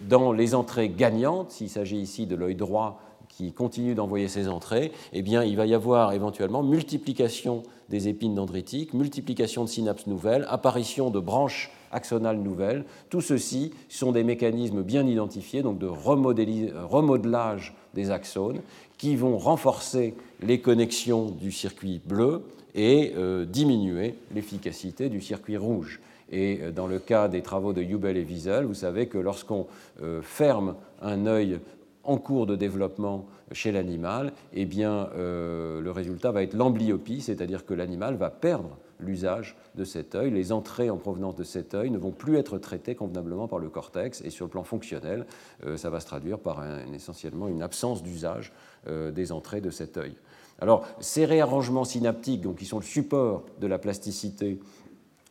dans 0.08 0.32
les 0.32 0.54
entrées 0.54 0.88
gagnantes, 0.88 1.50
s'il 1.50 1.68
s'agit 1.68 1.98
ici 1.98 2.24
de 2.24 2.34
l'œil 2.34 2.54
droit 2.54 3.02
qui 3.36 3.52
continue 3.52 3.94
d'envoyer 3.94 4.28
ses 4.28 4.48
entrées, 4.48 4.92
eh 5.12 5.22
bien, 5.22 5.42
il 5.44 5.56
va 5.56 5.66
y 5.66 5.74
avoir 5.74 6.12
éventuellement 6.12 6.62
multiplication 6.62 7.62
des 7.88 8.08
épines 8.08 8.34
dendritiques, 8.34 8.94
multiplication 8.94 9.64
de 9.64 9.68
synapses 9.68 10.06
nouvelles, 10.06 10.46
apparition 10.48 11.10
de 11.10 11.20
branches 11.20 11.70
axonales 11.92 12.38
nouvelles. 12.38 12.84
Tout 13.10 13.20
ceci 13.20 13.72
sont 13.88 14.12
des 14.12 14.24
mécanismes 14.24 14.82
bien 14.82 15.06
identifiés, 15.06 15.62
donc 15.62 15.78
de 15.78 15.86
remodelage 15.86 17.74
des 17.94 18.10
axones, 18.10 18.60
qui 18.98 19.16
vont 19.16 19.38
renforcer 19.38 20.14
les 20.40 20.60
connexions 20.60 21.26
du 21.26 21.52
circuit 21.52 22.00
bleu 22.04 22.42
et 22.74 23.12
euh, 23.16 23.44
diminuer 23.44 24.14
l'efficacité 24.34 25.08
du 25.08 25.20
circuit 25.20 25.56
rouge. 25.56 26.00
Et 26.32 26.60
euh, 26.60 26.72
dans 26.72 26.86
le 26.86 26.98
cas 26.98 27.28
des 27.28 27.42
travaux 27.42 27.72
de 27.72 27.82
Hubel 27.82 28.16
et 28.16 28.24
Wiesel, 28.24 28.64
vous 28.64 28.74
savez 28.74 29.06
que 29.06 29.18
lorsqu'on 29.18 29.66
euh, 30.02 30.22
ferme 30.22 30.74
un 31.02 31.26
œil 31.26 31.60
en 32.04 32.18
cours 32.18 32.46
de 32.46 32.56
développement 32.56 33.26
chez 33.52 33.72
l'animal, 33.72 34.32
eh 34.52 34.64
bien, 34.64 35.08
euh, 35.16 35.80
le 35.80 35.90
résultat 35.90 36.30
va 36.32 36.42
être 36.42 36.54
l'amblyopie, 36.54 37.20
c'est-à-dire 37.20 37.64
que 37.64 37.74
l'animal 37.74 38.16
va 38.16 38.30
perdre 38.30 38.76
l'usage 39.00 39.56
de 39.74 39.84
cet 39.84 40.14
œil. 40.14 40.30
Les 40.30 40.52
entrées 40.52 40.90
en 40.90 40.96
provenance 40.96 41.36
de 41.36 41.44
cet 41.44 41.74
œil 41.74 41.90
ne 41.90 41.98
vont 41.98 42.10
plus 42.10 42.36
être 42.36 42.58
traitées 42.58 42.94
convenablement 42.94 43.48
par 43.48 43.58
le 43.58 43.68
cortex, 43.68 44.22
et 44.22 44.30
sur 44.30 44.46
le 44.46 44.50
plan 44.50 44.64
fonctionnel, 44.64 45.26
euh, 45.66 45.76
ça 45.76 45.90
va 45.90 46.00
se 46.00 46.06
traduire 46.06 46.38
par 46.38 46.62
essentiellement 46.94 47.48
une 47.48 47.62
absence 47.62 48.02
d'usage 48.02 48.52
euh, 48.86 49.10
des 49.10 49.32
entrées 49.32 49.60
de 49.60 49.70
cet 49.70 49.96
œil. 49.96 50.14
Alors, 50.60 50.86
ces 51.00 51.24
réarrangements 51.24 51.84
synaptiques, 51.84 52.40
donc, 52.40 52.56
qui 52.56 52.64
sont 52.64 52.78
le 52.78 52.84
support 52.84 53.44
de 53.60 53.66
la 53.66 53.78
plasticité, 53.78 54.60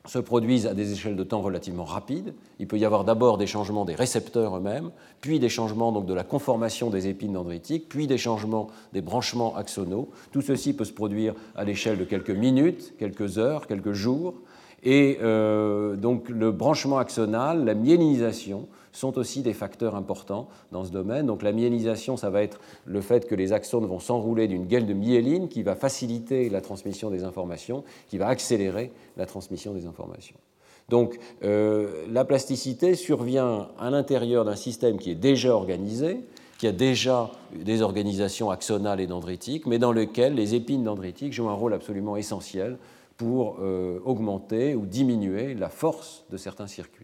se 0.05 0.19
produisent 0.19 0.67
à 0.67 0.73
des 0.73 0.91
échelles 0.91 1.15
de 1.15 1.23
temps 1.23 1.41
relativement 1.41 1.85
rapides. 1.85 2.33
Il 2.59 2.67
peut 2.67 2.77
y 2.77 2.83
avoir 2.83 3.05
d'abord 3.05 3.37
des 3.37 3.47
changements 3.47 3.85
des 3.85 3.95
récepteurs 3.95 4.57
eux-mêmes, 4.57 4.91
puis 5.21 5.39
des 5.39 5.47
changements 5.47 5.93
donc, 5.93 6.05
de 6.05 6.13
la 6.13 6.23
conformation 6.23 6.89
des 6.89 7.07
épines 7.07 7.33
dendritiques, 7.33 7.87
puis 7.87 8.05
des 8.05 8.17
changements 8.17 8.67
des 8.91 9.01
branchements 9.01 9.55
axonaux. 9.55 10.09
Tout 10.31 10.41
ceci 10.41 10.73
peut 10.73 10.83
se 10.83 10.91
produire 10.91 11.33
à 11.55 11.63
l'échelle 11.63 11.97
de 11.97 12.03
quelques 12.03 12.31
minutes, 12.31 12.93
quelques 12.99 13.37
heures, 13.37 13.65
quelques 13.65 13.93
jours. 13.93 14.35
Et 14.83 15.19
euh, 15.21 15.95
donc 15.95 16.27
le 16.27 16.51
branchement 16.51 16.97
axonal, 16.97 17.63
la 17.63 17.73
myélinisation, 17.73 18.67
sont 18.93 19.17
aussi 19.17 19.41
des 19.41 19.53
facteurs 19.53 19.95
importants 19.95 20.47
dans 20.71 20.85
ce 20.85 20.91
domaine. 20.91 21.25
Donc 21.25 21.43
la 21.43 21.51
myélisation, 21.51 22.15
ça 22.15 22.29
va 22.29 22.41
être 22.41 22.59
le 22.85 23.01
fait 23.01 23.27
que 23.27 23.35
les 23.35 23.51
axones 23.51 23.85
vont 23.85 23.99
s'enrouler 23.99 24.47
d'une 24.47 24.65
gaine 24.65 24.85
de 24.85 24.93
myéline 24.93 25.49
qui 25.49 25.63
va 25.63 25.75
faciliter 25.75 26.49
la 26.49 26.61
transmission 26.61 27.09
des 27.09 27.23
informations, 27.23 27.83
qui 28.07 28.17
va 28.17 28.27
accélérer 28.27 28.91
la 29.17 29.25
transmission 29.25 29.73
des 29.73 29.85
informations. 29.85 30.37
Donc 30.89 31.19
euh, 31.43 32.05
la 32.09 32.25
plasticité 32.25 32.95
survient 32.95 33.69
à 33.79 33.89
l'intérieur 33.89 34.45
d'un 34.45 34.55
système 34.55 34.97
qui 34.97 35.11
est 35.11 35.15
déjà 35.15 35.55
organisé, 35.55 36.19
qui 36.57 36.67
a 36.67 36.71
déjà 36.71 37.31
des 37.53 37.81
organisations 37.81 38.51
axonales 38.51 38.99
et 38.99 39.07
dendritiques, 39.07 39.65
mais 39.65 39.79
dans 39.79 39.91
lequel 39.91 40.35
les 40.35 40.55
épines 40.55 40.83
dendritiques 40.83 41.33
jouent 41.33 41.49
un 41.49 41.53
rôle 41.53 41.73
absolument 41.73 42.15
essentiel 42.15 42.77
pour 43.17 43.57
euh, 43.61 43.99
augmenter 44.05 44.75
ou 44.75 44.85
diminuer 44.85 45.53
la 45.53 45.69
force 45.69 46.25
de 46.31 46.37
certains 46.37 46.67
circuits. 46.67 47.02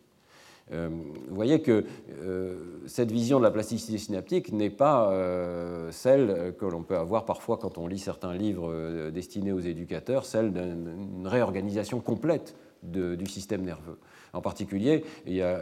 Euh, 0.72 0.90
vous 1.28 1.36
voyez 1.36 1.62
que 1.62 1.84
euh, 2.22 2.82
cette 2.86 3.12
vision 3.12 3.40
de 3.40 3.44
la 3.44 3.52
plasticité 3.52 3.98
synaptique 3.98 4.52
n'est 4.52 4.70
pas 4.70 5.12
euh, 5.12 5.92
celle 5.92 6.54
que 6.60 6.66
l'on 6.66 6.84
peut 6.84 6.98
avoir 6.98 7.26
parfois 7.26 7.58
quand 7.58 7.78
on 7.78 7.88
lit 7.88 8.00
certains 8.00 8.34
livres 8.34 9.10
destinés 9.10 9.52
aux 9.52 9.60
éducateurs, 9.60 10.26
celle 10.26 10.54
d'une 10.54 11.26
réorganisation 11.28 12.00
complète 12.00 12.56
du 12.84 13.26
système 13.26 13.64
nerveux. 13.64 13.98
En 14.34 14.42
particulier, 14.42 15.04
il 15.26 15.34
y, 15.34 15.42
a, 15.42 15.60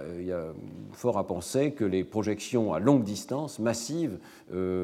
fort 0.91 1.18
à 1.18 1.26
penser 1.26 1.72
que 1.72 1.86
les 1.86 2.03
projections 2.03 2.74
à 2.74 2.80
longue 2.80 3.03
distance, 3.03 3.59
massives, 3.59 4.18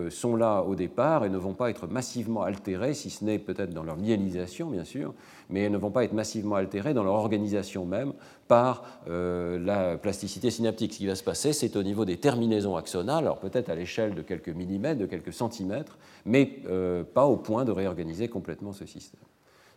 sont 0.10 0.36
là 0.36 0.62
au 0.62 0.76
départ 0.76 1.26
et 1.26 1.30
ne 1.30 1.38
vont 1.38 1.54
pas 1.54 1.70
être 1.70 1.88
massivement 1.88 2.44
altérées, 2.44 2.94
si 2.94 3.10
ce 3.10 3.24
n'est 3.24 3.40
peut-être 3.40 3.74
dans 3.74 3.84
leur 3.84 3.98
myélisation, 3.98 4.70
bien 4.70 4.84
sûr, 4.84 5.14
mais 5.50 5.62
elles 5.62 5.72
ne 5.72 5.78
vont 5.78 5.92
pas 5.92 6.04
être 6.04 6.14
massivement 6.14 6.56
altérées 6.56 6.94
dans 6.94 7.04
leur 7.04 7.14
organisation 7.14 7.86
même 7.86 8.14
par 8.48 8.84
euh, 9.08 9.60
la 9.60 9.98
plasticité 9.98 10.50
synaptique. 10.52 10.94
Ce 10.94 10.98
qui 10.98 11.08
va 11.08 11.16
se 11.16 11.24
passer, 11.24 11.54
c'est 11.54 11.76
au 11.76 11.84
niveau 11.84 12.06
des 12.06 12.18
terminaisons 12.18 12.76
axonales, 12.76 13.26
alors 13.26 13.40
peut-être 13.40 13.70
à 13.70 13.76
l'échelle 13.76 14.16
de 14.16 14.22
quelques 14.22 14.50
millimètres, 14.50 15.00
de 15.00 15.06
quelques 15.06 15.34
centimètres, 15.34 15.98
mais 16.26 16.60
euh, 16.68 17.04
pas 17.04 17.26
au 17.26 17.38
point 17.38 17.66
de 17.66 17.72
réorganiser 17.72 18.28
complètement 18.28 18.74
ce 18.74 18.86
système. 18.86 19.22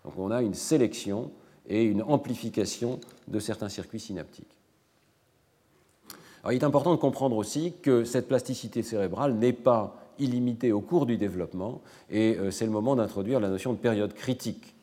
Donc 0.05 0.15
on 0.19 0.31
a 0.31 0.43
une 0.43 0.55
sélection 0.55 1.31
et 1.69 1.85
une 1.85 2.03
amplification 2.03 3.01
de 3.29 3.39
certains 3.39 3.69
circuits 3.69 4.01
synaptiques. 4.01 4.57
Il 6.51 6.55
est 6.55 6.65
important 6.65 6.93
de 6.93 7.01
comprendre 7.01 7.37
aussi 7.37 7.75
que 7.83 8.05
cette 8.05 8.29
plasticité 8.29 8.83
cérébrale 8.83 9.35
n'est 9.35 9.53
pas 9.53 9.97
illimitée 10.19 10.73
au 10.73 10.81
cours 10.81 11.07
du 11.07 11.17
développement, 11.17 11.81
et 12.09 12.37
euh, 12.37 12.51
c'est 12.51 12.65
le 12.65 12.71
moment 12.71 12.97
d'introduire 12.97 13.41
la 13.41 13.49
notion 13.49 13.73
de 13.73 13.79
période 13.79 14.15
critique. 14.15 14.75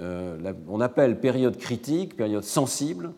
Euh, 0.00 0.52
on 0.68 0.80
appelle 0.80 1.20
période 1.20 1.56
critique, 1.56 2.16
période 2.16 2.42
sensible, 2.42 3.12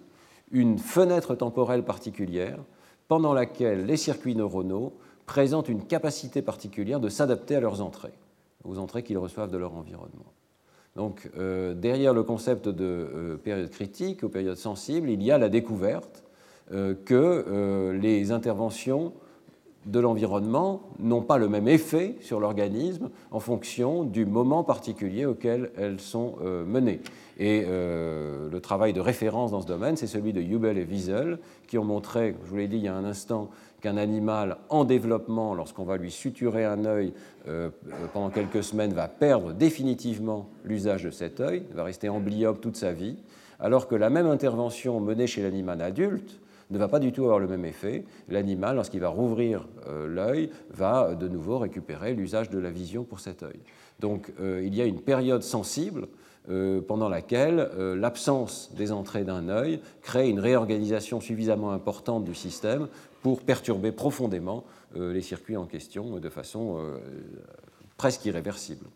une 0.50 0.78
fenêtre 0.78 1.34
temporelle 1.34 1.84
particulière 1.84 2.58
pendant 3.06 3.32
laquelle 3.32 3.86
les 3.86 3.96
circuits 3.96 4.36
neuronaux 4.36 4.92
présentent 5.26 5.68
une 5.68 5.84
capacité 5.84 6.42
particulière 6.42 7.00
de 7.00 7.08
s'adapter 7.08 7.56
à 7.56 7.60
leurs 7.60 7.80
entrées, 7.80 8.14
aux 8.64 8.78
entrées 8.78 9.02
qu'ils 9.02 9.18
reçoivent 9.18 9.50
de 9.50 9.58
leur 9.58 9.74
environnement. 9.74 10.32
Donc, 10.98 11.30
euh, 11.38 11.74
derrière 11.74 12.12
le 12.12 12.24
concept 12.24 12.68
de 12.68 12.84
euh, 12.84 13.36
période 13.36 13.70
critique 13.70 14.24
ou 14.24 14.28
période 14.28 14.56
sensible, 14.56 15.08
il 15.08 15.22
y 15.22 15.30
a 15.30 15.38
la 15.38 15.48
découverte 15.48 16.24
que 17.06 17.96
les 17.98 18.30
interventions 18.30 19.14
de 19.88 20.00
l'environnement 20.00 20.82
n'ont 20.98 21.22
pas 21.22 21.38
le 21.38 21.48
même 21.48 21.66
effet 21.66 22.16
sur 22.20 22.40
l'organisme 22.40 23.10
en 23.30 23.40
fonction 23.40 24.04
du 24.04 24.26
moment 24.26 24.62
particulier 24.62 25.24
auquel 25.24 25.70
elles 25.76 26.00
sont 26.00 26.36
euh, 26.42 26.64
menées. 26.64 27.00
Et 27.38 27.64
euh, 27.66 28.50
le 28.50 28.60
travail 28.60 28.92
de 28.92 29.00
référence 29.00 29.52
dans 29.52 29.62
ce 29.62 29.66
domaine, 29.66 29.96
c'est 29.96 30.06
celui 30.06 30.32
de 30.32 30.42
Hubel 30.42 30.76
et 30.76 30.84
Wiesel, 30.84 31.38
qui 31.68 31.78
ont 31.78 31.84
montré, 31.84 32.36
je 32.44 32.50
vous 32.50 32.56
l'ai 32.56 32.68
dit 32.68 32.76
il 32.76 32.82
y 32.82 32.88
a 32.88 32.94
un 32.94 33.04
instant, 33.04 33.48
qu'un 33.80 33.96
animal 33.96 34.56
en 34.68 34.84
développement, 34.84 35.54
lorsqu'on 35.54 35.84
va 35.84 35.96
lui 35.96 36.10
suturer 36.10 36.64
un 36.64 36.84
œil 36.84 37.12
euh, 37.46 37.70
pendant 38.12 38.30
quelques 38.30 38.64
semaines, 38.64 38.92
va 38.92 39.08
perdre 39.08 39.52
définitivement 39.52 40.48
l'usage 40.64 41.04
de 41.04 41.10
cet 41.10 41.40
œil, 41.40 41.62
va 41.72 41.84
rester 41.84 42.08
emblyope 42.08 42.60
toute 42.60 42.76
sa 42.76 42.92
vie, 42.92 43.16
alors 43.60 43.88
que 43.88 43.94
la 43.94 44.10
même 44.10 44.26
intervention 44.26 45.00
menée 45.00 45.26
chez 45.26 45.42
l'animal 45.42 45.82
adulte 45.82 46.40
ne 46.70 46.78
va 46.78 46.88
pas 46.88 46.98
du 46.98 47.12
tout 47.12 47.24
avoir 47.24 47.38
le 47.38 47.48
même 47.48 47.64
effet. 47.64 48.04
L'animal, 48.28 48.76
lorsqu'il 48.76 49.00
va 49.00 49.08
rouvrir 49.08 49.66
euh, 49.88 50.06
l'œil, 50.06 50.50
va 50.70 51.14
de 51.14 51.28
nouveau 51.28 51.58
récupérer 51.58 52.14
l'usage 52.14 52.50
de 52.50 52.58
la 52.58 52.70
vision 52.70 53.04
pour 53.04 53.20
cet 53.20 53.42
œil. 53.42 53.58
Donc 54.00 54.32
euh, 54.40 54.62
il 54.64 54.74
y 54.74 54.82
a 54.82 54.84
une 54.84 55.00
période 55.00 55.42
sensible 55.42 56.08
euh, 56.50 56.80
pendant 56.80 57.08
laquelle 57.08 57.68
l'absence 57.96 58.70
des 58.76 58.92
entrées 58.92 59.24
d'un 59.24 59.48
œil 59.48 59.80
crée 60.02 60.28
une 60.28 60.40
réorganisation 60.40 61.20
suffisamment 61.20 61.72
importante 61.72 62.24
du 62.24 62.34
système 62.34 62.88
pour 63.22 63.42
perturber 63.42 63.92
profondément 63.92 64.64
les 64.94 65.22
circuits 65.22 65.56
en 65.56 65.66
question 65.66 66.18
de 66.18 66.28
façon 66.28 66.78
presque 67.96 68.24
irréversible. 68.24 68.86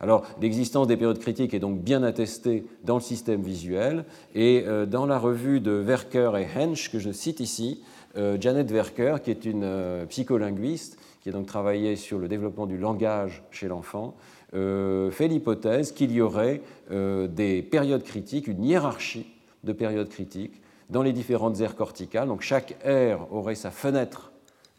Alors, 0.00 0.24
l'existence 0.40 0.86
des 0.86 0.96
périodes 0.96 1.18
critiques 1.18 1.54
est 1.54 1.58
donc 1.58 1.80
bien 1.80 2.02
attestée 2.02 2.64
dans 2.84 2.94
le 2.94 3.00
système 3.00 3.42
visuel, 3.42 4.04
et 4.34 4.64
euh, 4.66 4.86
dans 4.86 5.06
la 5.06 5.18
revue 5.18 5.60
de 5.60 5.72
Werker 5.72 6.32
et 6.36 6.46
Hensch, 6.56 6.90
que 6.90 6.98
je 6.98 7.10
cite 7.10 7.40
ici, 7.40 7.82
euh, 8.16 8.36
Janet 8.40 8.70
Werker, 8.70 9.16
qui 9.24 9.30
est 9.30 9.44
une 9.44 9.64
euh, 9.64 10.06
psycholinguiste, 10.06 10.98
qui 11.20 11.30
a 11.30 11.32
donc 11.32 11.46
travaillé 11.46 11.96
sur 11.96 12.18
le 12.18 12.28
développement 12.28 12.66
du 12.66 12.78
langage 12.78 13.42
chez 13.50 13.66
l'enfant, 13.68 14.14
fait 14.52 15.28
l'hypothèse 15.28 15.92
qu'il 15.92 16.10
y 16.12 16.22
aurait 16.22 16.62
des 16.90 17.60
périodes 17.60 18.02
critiques, 18.02 18.46
une 18.46 18.64
hiérarchie 18.64 19.26
de 19.64 19.72
périodes 19.72 20.08
critiques 20.08 20.62
dans 20.90 21.02
les 21.02 21.12
différentes 21.12 21.60
aires 21.60 21.76
corticales. 21.76 22.28
Donc 22.28 22.42
chaque 22.42 22.76
aire 22.84 23.32
aurait 23.32 23.54
sa 23.54 23.70
fenêtre 23.70 24.32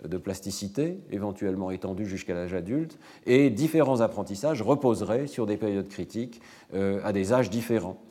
de 0.07 0.18
plasticité, 0.18 0.99
éventuellement 1.12 1.72
étendue 1.72 2.05
jusqu'à 2.05 2.34
l'âge 2.34 2.53
adulte, 2.53 2.97
et 3.26 3.49
différents 3.49 4.01
apprentissages 4.01 4.62
reposeraient 4.62 5.28
sur 5.28 5.45
des 5.45 5.57
périodes 5.57 5.89
critiques 5.89 6.41
euh, 6.74 7.01
à 7.03 7.12
des 7.12 7.34
âges 7.34 7.49
différents. 7.49 8.01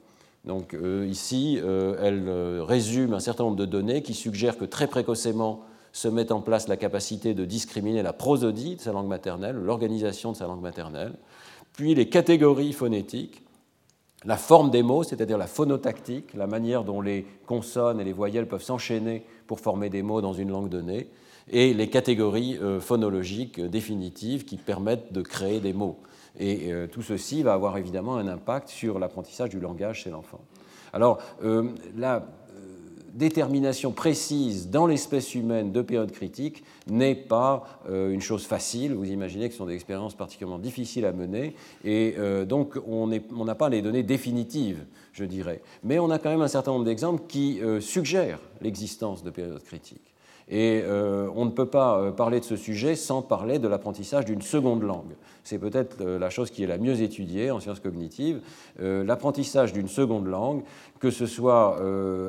Donc 0.45 0.75
euh, 0.75 1.07
ici, 1.09 1.59
euh, 1.63 1.97
elle 2.03 2.29
résume 2.61 3.15
un 3.15 3.21
certain 3.21 3.45
nombre 3.45 3.57
de 3.57 3.65
données 3.65 4.03
qui 4.03 4.15
suggèrent 4.15 4.59
que 4.59 4.67
très 4.67 4.87
précocement 4.87 5.63
se 5.93 6.09
met 6.09 6.31
en 6.31 6.43
place 6.43 6.69
la 6.69 6.77
capacité 6.77 7.33
de 7.33 7.45
discriminer 7.47 8.03
la 8.03 8.13
prosodie 8.13 8.77
de 8.77 8.81
sa 8.81 8.93
langue 8.93 9.09
maternelle, 9.09 9.57
l'organisation 9.57 10.33
de 10.33 10.37
sa 10.37 10.47
langue 10.47 10.61
maternelle, 10.61 11.15
puis 11.73 11.95
les 11.95 12.09
catégories 12.09 12.73
phonétiques, 12.73 13.43
la 14.25 14.37
forme 14.37 14.71
des 14.71 14.83
mots, 14.83 15.03
c'est-à-dire 15.03 15.39
la 15.39 15.47
phonotactique, 15.47 16.35
la 16.35 16.47
manière 16.47 16.85
dont 16.85 17.01
les 17.01 17.25
consonnes 17.47 18.01
et 18.01 18.05
les 18.05 18.13
voyelles 18.13 18.49
peuvent 18.49 18.63
s'enchaîner 18.63 19.25
pour 19.47 19.61
former 19.61 19.91
des 19.91 20.03
mots 20.03 20.21
dans 20.21 20.33
une 20.33 20.51
langue 20.51 20.69
donnée, 20.69 21.09
et 21.51 21.73
les 21.73 21.89
catégories 21.89 22.59
euh, 22.61 22.81
phonologiques 22.81 23.61
définitives 23.61 24.45
qui 24.45 24.57
permettent 24.57 25.13
de 25.13 25.23
créer 25.23 25.61
des 25.61 25.73
mots. 25.73 26.01
Et 26.39 26.73
euh, 26.73 26.87
tout 26.87 27.03
ceci 27.03 27.43
va 27.43 27.55
avoir 27.55 27.79
évidemment 27.79 28.17
un 28.17 28.29
impact 28.29 28.69
sur 28.69 28.99
l'apprentissage 28.99 29.51
du 29.51 29.61
langage 29.61 30.03
chez 30.03 30.11
l'enfant. 30.11 30.41
Alors, 30.93 31.19
euh, 31.45 31.71
la 31.97 32.27
détermination 33.19 33.93
précise 33.93 34.71
dans 34.71 34.87
l'espèce 34.87 35.35
humaine 35.35 35.73
de 35.73 35.83
période 35.83 36.11
critique 36.11 36.65
n'est 36.87 37.15
pas 37.15 37.65
une 37.89 38.21
chose 38.21 38.47
facile. 38.47 38.95
Vous 38.95 39.11
imaginez 39.11 39.49
que 39.49 39.53
ce 39.53 39.59
sont 39.59 39.67
des 39.67 39.75
expériences 39.75 40.15
particulièrement 40.15 40.59
difficiles 40.59 41.05
à 41.05 41.13
mener 41.13 41.55
et 41.85 42.15
donc 42.47 42.79
on 42.87 43.07
n'a 43.09 43.55
pas 43.55 43.69
les 43.69 43.83
données 43.83 44.03
définitives, 44.03 44.85
je 45.13 45.25
dirais. 45.25 45.61
Mais 45.85 45.99
on 45.99 46.11
a 46.11 46.19
quand 46.19 46.31
même 46.31 46.43
un 46.43 46.49
certain 46.49 46.73
nombre 46.73 46.85
d'exemples 46.85 47.25
qui 47.29 47.61
suggèrent 47.81 48.41
l'existence 48.61 49.23
de 49.23 49.31
périodes 49.31 49.63
critiques. 49.65 50.15
Et 50.51 50.83
euh, 50.85 51.29
on 51.35 51.45
ne 51.45 51.51
peut 51.51 51.67
pas 51.67 51.99
euh, 51.99 52.11
parler 52.11 52.41
de 52.41 52.45
ce 52.45 52.57
sujet 52.57 52.95
sans 52.95 53.21
parler 53.21 53.59
de 53.59 53.69
l'apprentissage 53.69 54.25
d'une 54.25 54.41
seconde 54.41 54.83
langue. 54.83 55.15
C'est 55.45 55.59
peut-être 55.59 55.99
euh, 56.01 56.19
la 56.19 56.31
chose 56.31 56.51
qui 56.51 56.63
est 56.63 56.67
la 56.67 56.79
mieux 56.79 57.03
étudiée 57.03 57.51
en 57.51 57.61
sciences 57.61 57.81
cognitives. 57.81 58.41
l'apprentissage 58.79 59.73
d'une 59.73 59.89
seconde 59.89 60.27
langue, 60.27 60.63
que 61.01 61.11
ce 61.11 61.27
soit 61.27 61.81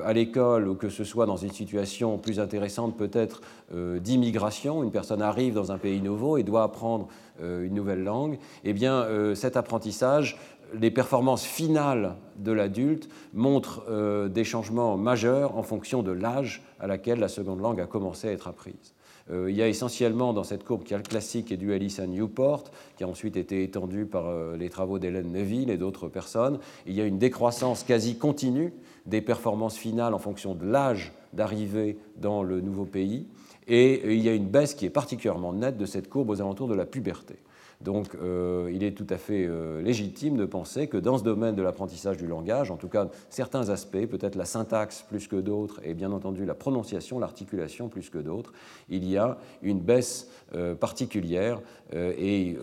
à 0.05 0.13
l'école 0.13 0.67
ou 0.67 0.75
que 0.75 0.89
ce 0.89 1.03
soit 1.03 1.25
dans 1.25 1.37
une 1.37 1.51
situation 1.51 2.17
plus 2.17 2.39
intéressante 2.39 2.95
peut-être 2.97 3.41
d'immigration, 3.73 4.83
une 4.83 4.91
personne 4.91 5.21
arrive 5.21 5.53
dans 5.53 5.71
un 5.71 5.77
pays 5.77 6.01
nouveau 6.01 6.37
et 6.37 6.43
doit 6.43 6.63
apprendre 6.63 7.07
une 7.41 7.73
nouvelle 7.73 8.03
langue, 8.03 8.37
eh 8.63 8.73
bien 8.73 9.07
cet 9.33 9.57
apprentissage 9.57 10.37
les 10.73 10.91
performances 10.91 11.43
finales 11.43 12.15
de 12.37 12.51
l'adulte 12.51 13.09
montrent 13.33 13.83
euh, 13.89 14.27
des 14.27 14.43
changements 14.43 14.97
majeurs 14.97 15.57
en 15.57 15.63
fonction 15.63 16.03
de 16.03 16.11
l'âge 16.11 16.63
à 16.79 16.87
laquelle 16.87 17.19
la 17.19 17.27
seconde 17.27 17.61
langue 17.61 17.81
a 17.81 17.85
commencé 17.85 18.27
à 18.27 18.31
être 18.31 18.47
apprise. 18.47 18.93
Il 19.31 19.55
y 19.55 19.61
a 19.61 19.67
essentiellement 19.67 20.33
dans 20.33 20.43
cette 20.43 20.63
courbe 20.63 20.83
qui 20.83 20.93
a 20.93 20.97
le 20.97 21.03
classique 21.03 21.51
et 21.51 21.57
du 21.57 21.73
Alice 21.73 21.99
à 21.99 22.07
Newport, 22.07 22.63
qui 22.97 23.03
a 23.03 23.07
ensuite 23.07 23.37
été 23.37 23.63
étendu 23.63 24.05
par 24.05 24.33
les 24.57 24.69
travaux 24.69 24.99
d'Hélène 24.99 25.31
Neville 25.31 25.69
et 25.69 25.77
d'autres 25.77 26.07
personnes, 26.07 26.59
il 26.87 26.93
y 26.93 27.01
a 27.01 27.05
une 27.05 27.19
décroissance 27.19 27.83
quasi 27.83 28.17
continue 28.17 28.73
des 29.05 29.21
performances 29.21 29.77
finales 29.77 30.13
en 30.13 30.19
fonction 30.19 30.55
de 30.55 30.65
l'âge 30.65 31.13
d'arrivée 31.33 31.97
dans 32.17 32.43
le 32.43 32.61
nouveau 32.61 32.85
pays, 32.85 33.27
et 33.67 34.15
il 34.15 34.23
y 34.23 34.29
a 34.29 34.33
une 34.33 34.47
baisse 34.47 34.73
qui 34.73 34.85
est 34.85 34.89
particulièrement 34.89 35.53
nette 35.53 35.77
de 35.77 35.85
cette 35.85 36.09
courbe 36.09 36.31
aux 36.31 36.41
alentours 36.41 36.67
de 36.67 36.73
la 36.73 36.85
puberté. 36.85 37.35
Donc 37.81 38.13
euh, 38.15 38.69
il 38.73 38.83
est 38.83 38.91
tout 38.91 39.07
à 39.09 39.17
fait 39.17 39.45
euh, 39.47 39.81
légitime 39.81 40.35
de 40.35 40.45
penser 40.45 40.87
que 40.87 40.97
dans 40.97 41.17
ce 41.17 41.23
domaine 41.23 41.55
de 41.55 41.61
l'apprentissage 41.61 42.17
du 42.17 42.27
langage, 42.27 42.71
en 42.71 42.75
tout 42.75 42.89
cas 42.89 43.07
certains 43.29 43.69
aspects, 43.69 44.05
peut-être 44.05 44.35
la 44.35 44.43
syntaxe 44.43 45.05
plus 45.07 45.29
que 45.29 45.37
d'autres, 45.37 45.79
et 45.85 45.93
bien 45.93 46.11
entendu 46.11 46.43
la 46.43 46.55
prononciation, 46.55 47.19
l'articulation 47.19 47.87
plus 47.87 48.09
que 48.09 48.17
d'autres, 48.17 48.51
il 48.89 49.07
y 49.09 49.15
a 49.15 49.37
une 49.61 49.79
baisse 49.79 50.29
euh, 50.55 50.75
particulière 50.75 51.61
et 51.91 52.55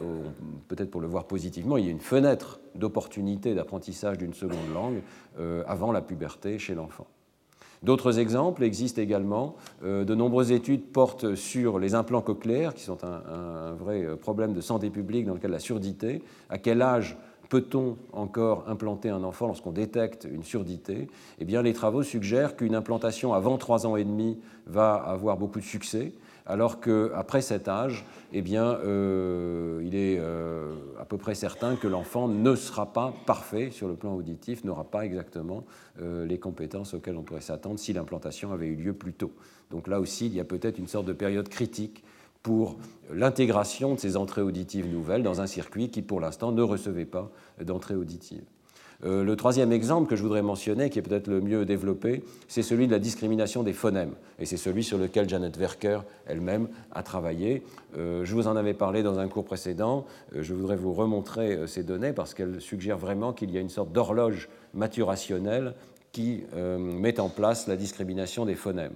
peut-être 0.69 0.91
pour 0.91 1.01
le 1.01 1.09
voir 1.09 1.25
positivement, 1.25 1.77
il 1.79 1.87
y 1.87 1.89
a 1.89 1.91
une 1.91 1.99
fenêtre 1.99 2.61
d'opportunité 2.77 3.55
d'apprentissage 3.55 4.19
d'une 4.19 4.35
seconde 4.35 4.73
langue 4.73 5.03
avant 5.67 5.91
la 5.91 6.01
puberté 6.01 6.61
chez 6.61 6.77
l'enfant. 6.77 7.09
D'autres 7.87 8.19
exemples 8.19 8.65
existent 8.65 9.01
également. 9.01 9.55
Euh, 9.85 10.05
de 10.05 10.17
nombreuses 10.17 10.51
études 10.51 10.87
portent 10.87 11.37
sur 11.37 11.79
les 11.79 11.95
implants 11.95 12.21
cochléaires, 12.21 12.75
qui 12.75 12.83
sont 12.83 12.99
un, 13.05 13.75
vrai 13.75 14.03
euh, 14.03 14.17
problème 14.17 14.55
de 14.55 14.61
santé 14.61 14.91
publique 14.91 15.25
dans 15.25 15.35
lequel 15.35 15.53
la 15.53 15.61
surdité. 15.61 16.21
À 16.51 16.59
quel 16.59 16.83
âge 16.83 17.17
peut-on 17.49 17.97
encore 18.13 18.65
implanter 18.67 19.09
un 19.09 19.23
enfant 19.23 19.47
lorsqu'on 19.47 19.71
détecte 19.71 20.27
une 20.29 20.43
surdité? 20.43 21.07
Eh 21.39 21.45
les 21.45 21.73
travaux 21.73 22.03
suggèrent 22.03 22.57
qu'une 22.57 22.75
implantation 22.75 23.35
avant 23.35 23.57
3 23.57 23.87
ans 23.87 23.95
et 23.95 24.03
demi 24.03 24.37
va 24.67 24.95
avoir 24.95 25.37
beaucoup 25.37 25.61
de 25.61 25.65
succès 25.65 26.13
alors 26.47 26.81
qu'après 26.81 27.43
cet 27.43 27.69
âge, 27.69 28.05
eh 28.33 28.43
euh, 28.55 29.83
il 29.85 29.95
est 29.95 30.19
euh, 30.19 30.75
à 31.01 31.05
peu 31.05 31.19
près 31.19 31.35
certain 31.35 31.75
que 31.77 31.89
l'enfant 31.89 32.29
ne 32.29 32.55
sera 32.55 32.93
pas 32.93 33.13
parfait 33.27 33.71
sur 33.71 33.89
le 33.89 33.95
plan 33.95 34.15
auditif, 34.15 34.65
n'aura 34.65 34.85
pas 34.85 35.05
exactement 35.05 35.65
euh, 36.01 36.25
les 36.25 36.39
compétences 36.39 36.95
auxquelles 36.95 37.17
on 37.17 37.23
pourrait 37.23 37.41
s'attendre 37.41 37.79
si 37.79 37.93
l'implantation 37.93 38.53
avait 38.53 38.69
eu 38.69 38.77
lieu 38.77 38.93
plus 38.93 39.13
tôt. 39.13 39.33
Donc 39.71 39.89
là 39.89 40.01
aussi, 40.01 40.27
il 40.27 40.35
y 40.35 40.41
a 40.41 40.45
peut-être 40.45 40.79
une 40.79 40.87
sorte 40.87 41.07
de 41.07 41.13
période 41.13 41.49
critique 41.49 42.05
pour 42.43 42.77
l'intégration 43.13 43.95
de 43.95 43.99
ces 43.99 44.17
entrées 44.17 44.43
auditives 44.43 44.89
nouvelles 44.89 45.25
dans 45.25 45.41
un 45.41 45.49
circuit 45.49 45.89
qui, 45.89 46.03
pour 46.03 46.21
l'instant, 46.21 46.53
ne 46.53 46.63
recevait 46.63 47.05
pas 47.05 47.31
d'entrée 47.61 47.97
auditive. 47.97 48.45
Euh, 49.05 49.25
le 49.25 49.37
troisième 49.37 49.73
exemple 49.73 50.09
que 50.09 50.17
je 50.17 50.23
voudrais 50.23 50.43
mentionner, 50.43 50.89
qui 50.91 50.99
est 50.99 51.03
peut-être 51.03 51.29
le 51.29 51.41
mieux 51.41 51.65
développé, 51.65 52.25
c'est 52.49 52.63
celui 52.63 52.87
de 52.87 52.93
la 52.93 52.99
discrimination 52.99 53.63
des 53.63 53.73
phonèmes. 53.73 54.15
Et 54.39 54.47
c'est 54.47 54.57
celui 54.57 54.83
sur 54.83 54.99
lequel 54.99 55.29
Janet 55.29 55.57
Werker 55.59 56.01
elle-même 56.27 56.69
a 56.93 57.03
travaillé. 57.03 57.63
Euh, 57.97 58.25
je 58.25 58.35
vous 58.35 58.49
en 58.49 58.57
avais 58.57 58.75
parlé 58.75 59.03
dans 59.03 59.19
un 59.19 59.29
cours 59.29 59.45
précédent. 59.45 60.07
Euh, 60.35 60.43
je 60.43 60.55
voudrais 60.55 60.77
vous 60.77 60.95
remontrer 60.95 61.67
ces 61.67 61.83
données 61.83 62.13
parce 62.13 62.35
qu'elles 62.35 62.61
suggèrent 62.61 62.99
vraiment 62.99 63.33
qu'il 63.33 63.51
y 63.51 63.59
a 63.59 63.61
une 63.61 63.69
sorte 63.69 63.93
d'horloge 63.93 64.49
maturationnelle 64.75 65.75
qui 66.13 66.45
met 66.79 67.21
en 67.21 67.29
place 67.29 67.67
la 67.67 67.77
discrimination 67.77 68.47
des 68.47 68.55
phonèmes. 68.55 68.95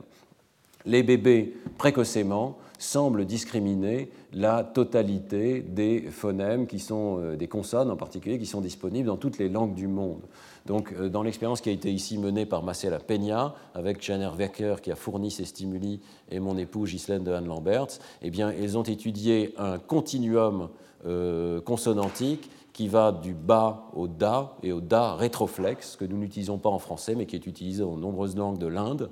Les 0.86 1.02
bébés 1.02 1.54
précocement 1.76 2.56
semble 2.80 3.26
discriminer 3.26 4.10
la 4.32 4.64
totalité 4.64 5.60
des 5.60 6.00
phonèmes 6.10 6.66
qui 6.66 6.78
sont 6.78 7.18
euh, 7.20 7.36
des 7.36 7.46
consonnes 7.46 7.90
en 7.90 7.96
particulier 7.96 8.38
qui 8.38 8.46
sont 8.46 8.62
disponibles 8.62 9.06
dans 9.06 9.18
toutes 9.18 9.38
les 9.38 9.50
langues 9.50 9.74
du 9.74 9.86
monde. 9.86 10.22
Donc, 10.64 10.92
euh, 10.92 11.10
dans 11.10 11.22
l'expérience 11.22 11.60
qui 11.60 11.68
a 11.68 11.72
été 11.72 11.92
ici 11.92 12.16
menée 12.16 12.46
par 12.46 12.62
Marcela 12.62 12.98
Peña, 12.98 13.54
avec 13.74 14.02
Janer 14.02 14.30
Wecker 14.36 14.76
qui 14.82 14.90
a 14.90 14.96
fourni 14.96 15.30
ces 15.30 15.44
stimuli 15.44 16.00
et 16.30 16.40
mon 16.40 16.56
époux 16.56 16.84
Ghislaine 16.84 17.22
de 17.22 17.32
Anne-Lamberts, 17.32 17.98
eh 18.22 18.30
bien, 18.30 18.52
ils 18.52 18.78
ont 18.78 18.82
étudié 18.82 19.54
un 19.58 19.78
continuum 19.78 20.70
euh, 21.06 21.60
consonantique 21.60 22.50
qui 22.72 22.88
va 22.88 23.12
du 23.12 23.34
bas 23.34 23.90
au 23.94 24.08
da 24.08 24.56
et 24.62 24.72
au 24.72 24.80
da 24.80 25.16
rétroflexe, 25.16 25.96
que 25.96 26.06
nous 26.06 26.16
n'utilisons 26.16 26.56
pas 26.56 26.70
en 26.70 26.78
français 26.78 27.14
mais 27.14 27.26
qui 27.26 27.36
est 27.36 27.46
utilisé 27.46 27.82
dans 27.82 27.96
nombreuses 27.96 28.36
langues 28.36 28.58
de 28.58 28.68
l'Inde. 28.68 29.10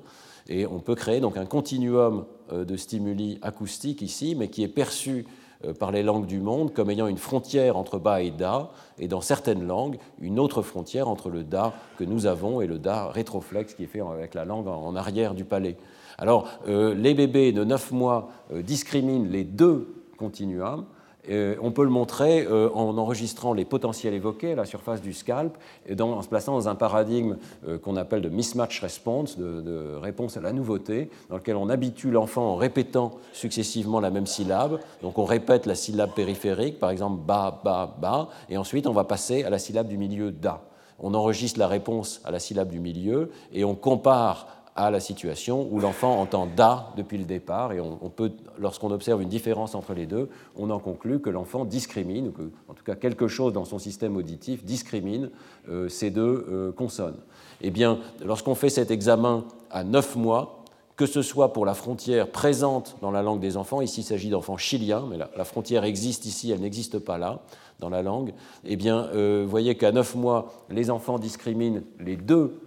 Et 0.48 0.66
on 0.66 0.78
peut 0.80 0.94
créer 0.94 1.20
donc 1.20 1.36
un 1.36 1.46
continuum 1.46 2.24
euh, 2.52 2.64
de 2.64 2.76
stimuli 2.76 3.38
acoustiques 3.42 4.02
ici, 4.02 4.34
mais 4.34 4.48
qui 4.48 4.62
est 4.62 4.68
perçu 4.68 5.26
euh, 5.64 5.74
par 5.74 5.92
les 5.92 6.02
langues 6.02 6.26
du 6.26 6.40
monde 6.40 6.72
comme 6.72 6.90
ayant 6.90 7.06
une 7.06 7.18
frontière 7.18 7.76
entre 7.76 7.98
bas 7.98 8.22
et 8.22 8.30
da, 8.30 8.70
et 8.98 9.08
dans 9.08 9.20
certaines 9.20 9.66
langues, 9.66 9.98
une 10.20 10.38
autre 10.38 10.62
frontière 10.62 11.08
entre 11.08 11.28
le 11.28 11.44
da 11.44 11.74
que 11.98 12.04
nous 12.04 12.26
avons 12.26 12.60
et 12.60 12.66
le 12.66 12.78
da 12.78 13.08
rétroflexe 13.08 13.74
qui 13.74 13.84
est 13.84 13.88
fait 13.88 14.00
avec 14.00 14.34
la 14.34 14.44
langue 14.44 14.68
en 14.68 14.96
arrière 14.96 15.34
du 15.34 15.44
palais. 15.44 15.76
Alors, 16.16 16.48
euh, 16.66 16.94
les 16.94 17.14
bébés 17.14 17.52
de 17.52 17.62
9 17.62 17.92
mois 17.92 18.30
discriminent 18.50 19.28
les 19.30 19.44
deux 19.44 19.94
continuums, 20.16 20.86
euh, 21.30 21.56
on 21.60 21.70
peut 21.70 21.84
le 21.84 21.90
montrer 21.90 22.46
euh, 22.46 22.70
en 22.74 22.96
enregistrant 22.96 23.52
les 23.52 23.64
potentiels 23.64 24.14
évoqués 24.14 24.52
à 24.52 24.56
la 24.56 24.64
surface 24.64 25.00
du 25.00 25.12
scalp 25.12 25.56
en 25.98 26.22
se 26.22 26.28
plaçant 26.28 26.52
dans 26.52 26.68
un 26.68 26.74
paradigme 26.74 27.36
euh, 27.66 27.78
qu'on 27.78 27.96
appelle 27.96 28.22
de 28.22 28.28
mismatch 28.28 28.80
response, 28.80 29.38
de, 29.38 29.96
réponse 29.96 30.36
à 30.36 30.40
la 30.40 30.52
nouveauté, 30.52 31.10
dans 31.28 31.36
lequel 31.36 31.56
on 31.56 31.68
habitue 31.68 32.10
l'enfant 32.10 32.52
en 32.52 32.56
répétant 32.56 33.12
successivement 33.32 34.00
la 34.00 34.10
même 34.10 34.26
syllabe. 34.26 34.80
Donc 35.02 35.18
on 35.18 35.24
répète 35.24 35.66
la 35.66 35.74
syllabe 35.74 36.10
périphérique, 36.14 36.78
par 36.78 36.90
exemple 36.90 37.20
ba, 37.26 37.60
ba, 37.64 37.94
ba, 38.00 38.28
et 38.48 38.56
ensuite 38.56 38.86
on 38.86 38.92
va 38.92 39.04
passer 39.04 39.44
à 39.44 39.50
la 39.50 39.58
syllabe 39.58 39.88
du 39.88 39.98
milieu 39.98 40.30
da. 40.30 40.62
On 41.00 41.14
enregistre 41.14 41.60
la 41.60 41.68
réponse 41.68 42.20
à 42.24 42.32
la 42.32 42.40
syllabe 42.40 42.70
du 42.70 42.80
milieu 42.80 43.30
et 43.52 43.64
on 43.64 43.76
compare 43.76 44.48
à 44.78 44.92
la 44.92 45.00
situation 45.00 45.68
où 45.72 45.80
l'enfant 45.80 46.20
entend 46.20 46.46
da 46.46 46.92
depuis 46.96 47.18
le 47.18 47.24
départ 47.24 47.72
et 47.72 47.80
on, 47.80 47.96
peut, 48.10 48.30
lorsqu'on 48.58 48.92
observe 48.92 49.20
une 49.20 49.28
différence 49.28 49.74
entre 49.74 49.92
les 49.92 50.06
deux, 50.06 50.28
on 50.54 50.70
en 50.70 50.78
conclut 50.78 51.18
que 51.18 51.30
l'enfant 51.30 51.64
discrimine, 51.64 52.28
ou 52.28 52.30
que, 52.30 52.42
en 52.68 52.74
tout 52.74 52.84
cas 52.84 52.94
quelque 52.94 53.26
chose 53.26 53.52
dans 53.52 53.64
son 53.64 53.80
système 53.80 54.16
auditif 54.16 54.64
discrimine 54.64 55.30
euh, 55.68 55.88
ces 55.88 56.10
deux 56.10 56.46
euh, 56.48 56.70
consonnes. 56.70 57.16
Eh 57.60 57.72
bien, 57.72 57.98
lorsqu'on 58.24 58.54
fait 58.54 58.70
cet 58.70 58.92
examen 58.92 59.46
à 59.68 59.82
9 59.82 60.14
mois, 60.14 60.62
que 60.94 61.06
ce 61.06 61.22
soit 61.22 61.52
pour 61.52 61.66
la 61.66 61.74
frontière 61.74 62.30
présente 62.30 62.98
dans 63.02 63.10
la 63.10 63.22
langue 63.22 63.40
des 63.40 63.56
enfants, 63.56 63.80
ici 63.80 64.02
il 64.02 64.04
s'agit 64.04 64.30
d'enfants 64.30 64.56
chiliens, 64.56 65.06
mais 65.10 65.16
la, 65.18 65.44
frontière 65.44 65.82
existe 65.82 66.24
ici, 66.24 66.52
elle 66.52 66.60
n'existe 66.60 67.00
pas 67.00 67.18
là 67.18 67.40
dans 67.80 67.88
la 67.88 68.02
langue, 68.02 68.32
eh 68.64 68.76
bien, 68.76 69.08
euh, 69.12 69.42
vous 69.42 69.50
voyez 69.50 69.76
qu'à 69.76 69.90
9 69.90 70.14
mois, 70.14 70.52
les 70.70 70.88
enfants 70.88 71.18
discriminent 71.18 71.82
les 71.98 72.16
deux 72.16 72.60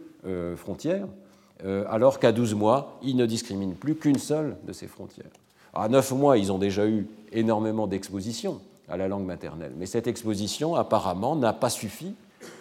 frontières, 0.56 1.08
alors 1.64 2.20
qu'à 2.20 2.32
12 2.32 2.56
mois, 2.56 2.98
ils 3.04 3.16
ne 3.16 3.26
discriminent 3.26 3.76
plus 3.76 3.96
qu'une 3.96 4.18
seule 4.18 4.58
de 4.66 4.74
ces 4.74 4.88
frontières. 4.88 5.30
À 5.74 5.88
9 5.90 6.12
mois, 6.14 6.38
ils 6.38 6.52
ont 6.52 6.58
déjà 6.58 6.88
eu 6.88 7.08
énormément 7.32 7.88
d'exposition 7.88 8.60
à 8.90 8.98
la 8.98 9.08
langue 9.08 9.26
maternelle, 9.26 9.74
mais 9.78 9.86
cette 9.86 10.08
exposition, 10.08 10.76
apparemment, 10.76 11.36
n'a 11.36 11.54
pas 11.54 11.70
suffi 11.70 12.14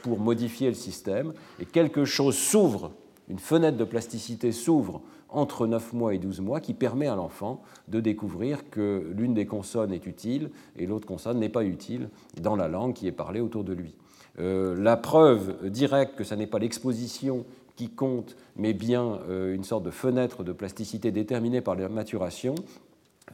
pour 0.03 0.19
modifier 0.19 0.69
le 0.69 0.75
système, 0.75 1.33
et 1.59 1.65
quelque 1.65 2.05
chose 2.05 2.37
s'ouvre, 2.37 2.93
une 3.29 3.39
fenêtre 3.39 3.77
de 3.77 3.85
plasticité 3.85 4.53
s'ouvre 4.53 5.01
entre 5.29 5.67
9 5.67 5.93
mois 5.93 6.15
et 6.15 6.19
12 6.19 6.41
mois 6.41 6.61
qui 6.61 6.75
permet 6.75 7.07
à 7.07 7.15
l'enfant 7.15 7.63
de 7.89 8.01
découvrir 8.01 8.69
que 8.71 9.13
l'une 9.17 9.35
des 9.35 9.47
consonnes 9.47 9.93
est 9.93 10.07
utile 10.07 10.51
et 10.77 10.87
l'autre 10.87 11.07
consonne 11.07 11.39
n'est 11.39 11.49
pas 11.49 11.65
utile 11.65 12.09
dans 12.41 12.57
la 12.57 12.69
langue 12.69 12.95
qui 12.95 13.07
est 13.07 13.13
parlée 13.13 13.41
autour 13.41 13.63
de 13.63 13.73
lui. 13.73 13.95
Euh, 14.39 14.75
la 14.81 14.97
preuve 14.97 15.69
directe 15.69 16.17
que 16.17 16.25
ce 16.25 16.35
n'est 16.35 16.47
pas 16.47 16.59
l'exposition 16.59 17.45
qui 17.81 17.89
compte, 17.89 18.37
mais 18.57 18.75
bien 18.75 19.21
euh, 19.31 19.55
une 19.55 19.65
sorte 19.65 19.85
de 19.85 19.91
fenêtre 19.91 20.45
de 20.45 20.53
plasticité 20.53 21.13
déterminée 21.13 21.63
par 21.63 21.77
la 21.77 21.89
maturation, 21.89 22.55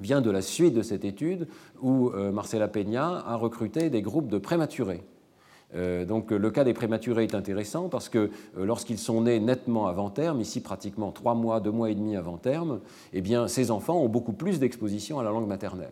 vient 0.01 0.21
de 0.21 0.31
la 0.31 0.41
suite 0.41 0.73
de 0.73 0.83
cette 0.83 1.05
étude 1.05 1.49
où 1.83 2.11
euh, 2.11 2.31
Marcela 2.31 2.69
Peña 2.69 3.25
a 3.27 3.35
recruté 3.35 3.91
des 3.91 4.03
groupes 4.03 4.29
de 4.29 4.39
prématurés. 4.39 5.03
Euh, 5.75 6.05
donc 6.05 6.31
le 6.31 6.51
cas 6.53 6.63
des 6.63 6.75
prématurés 6.75 7.25
est 7.25 7.35
intéressant 7.35 7.89
parce 7.89 8.09
que 8.09 8.31
lorsqu'ils 8.57 8.99
sont 8.99 9.23
nés 9.23 9.41
nettement 9.41 9.89
avant 9.89 10.11
terme, 10.11 10.41
ici 10.41 10.61
pratiquement 10.61 11.11
trois 11.11 11.35
mois, 11.35 11.59
deux 11.59 11.73
mois 11.73 11.91
et 11.91 11.97
demi 11.97 12.15
avant 12.15 12.37
terme, 12.37 12.79
eh 13.13 13.23
bien 13.23 13.49
ces 13.49 13.73
enfants 13.73 14.01
ont 14.01 14.09
beaucoup 14.09 14.33
plus 14.33 14.61
d'exposition 14.61 15.19
à 15.19 15.25
la 15.25 15.31
langue 15.31 15.49
maternelle. 15.49 15.91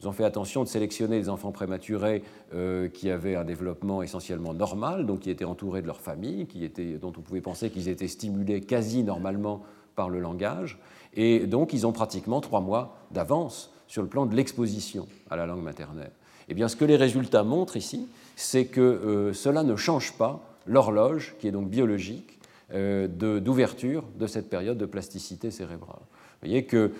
Nous 0.00 0.06
avons 0.06 0.16
fait 0.16 0.24
attention 0.24 0.62
de 0.62 0.68
sélectionner 0.68 1.16
les 1.18 1.28
enfants 1.30 1.52
prématurés 1.52 2.22
euh, 2.54 2.88
qui 2.88 3.10
avaient 3.10 3.34
un 3.34 3.44
développement 3.44 4.02
essentiellement 4.02 4.52
normal, 4.52 5.06
donc 5.06 5.20
qui 5.20 5.30
étaient 5.30 5.46
entourés 5.46 5.80
de 5.80 5.86
leur 5.86 6.00
famille, 6.00 6.46
qui 6.46 6.64
étaient, 6.64 6.98
dont 6.98 7.12
on 7.16 7.22
pouvait 7.22 7.40
penser 7.40 7.70
qu'ils 7.70 7.88
étaient 7.88 8.08
stimulés 8.08 8.60
quasi 8.60 9.02
normalement 9.04 9.62
par 9.94 10.10
le 10.10 10.20
langage. 10.20 10.78
Et 11.14 11.46
donc, 11.46 11.72
ils 11.72 11.86
ont 11.86 11.92
pratiquement 11.92 12.42
trois 12.42 12.60
mois 12.60 12.98
d'avance 13.10 13.72
sur 13.86 14.02
le 14.02 14.08
plan 14.08 14.26
de 14.26 14.36
l'exposition 14.36 15.06
à 15.30 15.36
la 15.36 15.46
langue 15.46 15.62
maternelle. 15.62 16.12
Eh 16.48 16.54
bien, 16.54 16.68
ce 16.68 16.76
que 16.76 16.84
les 16.84 16.96
résultats 16.96 17.42
montrent 17.42 17.78
ici, 17.78 18.06
c'est 18.36 18.66
que 18.66 18.80
euh, 18.80 19.32
cela 19.32 19.62
ne 19.62 19.76
change 19.76 20.12
pas 20.18 20.42
l'horloge, 20.66 21.36
qui 21.38 21.48
est 21.48 21.52
donc 21.52 21.70
biologique, 21.70 22.38
euh, 22.74 23.08
d'ouverture 23.08 24.04
de, 24.18 24.26
cette 24.26 24.50
période 24.50 24.76
de 24.76 24.86
plasticité 24.86 25.50
cérébrale. 25.50 26.00
Vous 26.00 26.48
voyez 26.48 26.64
que 26.64 26.92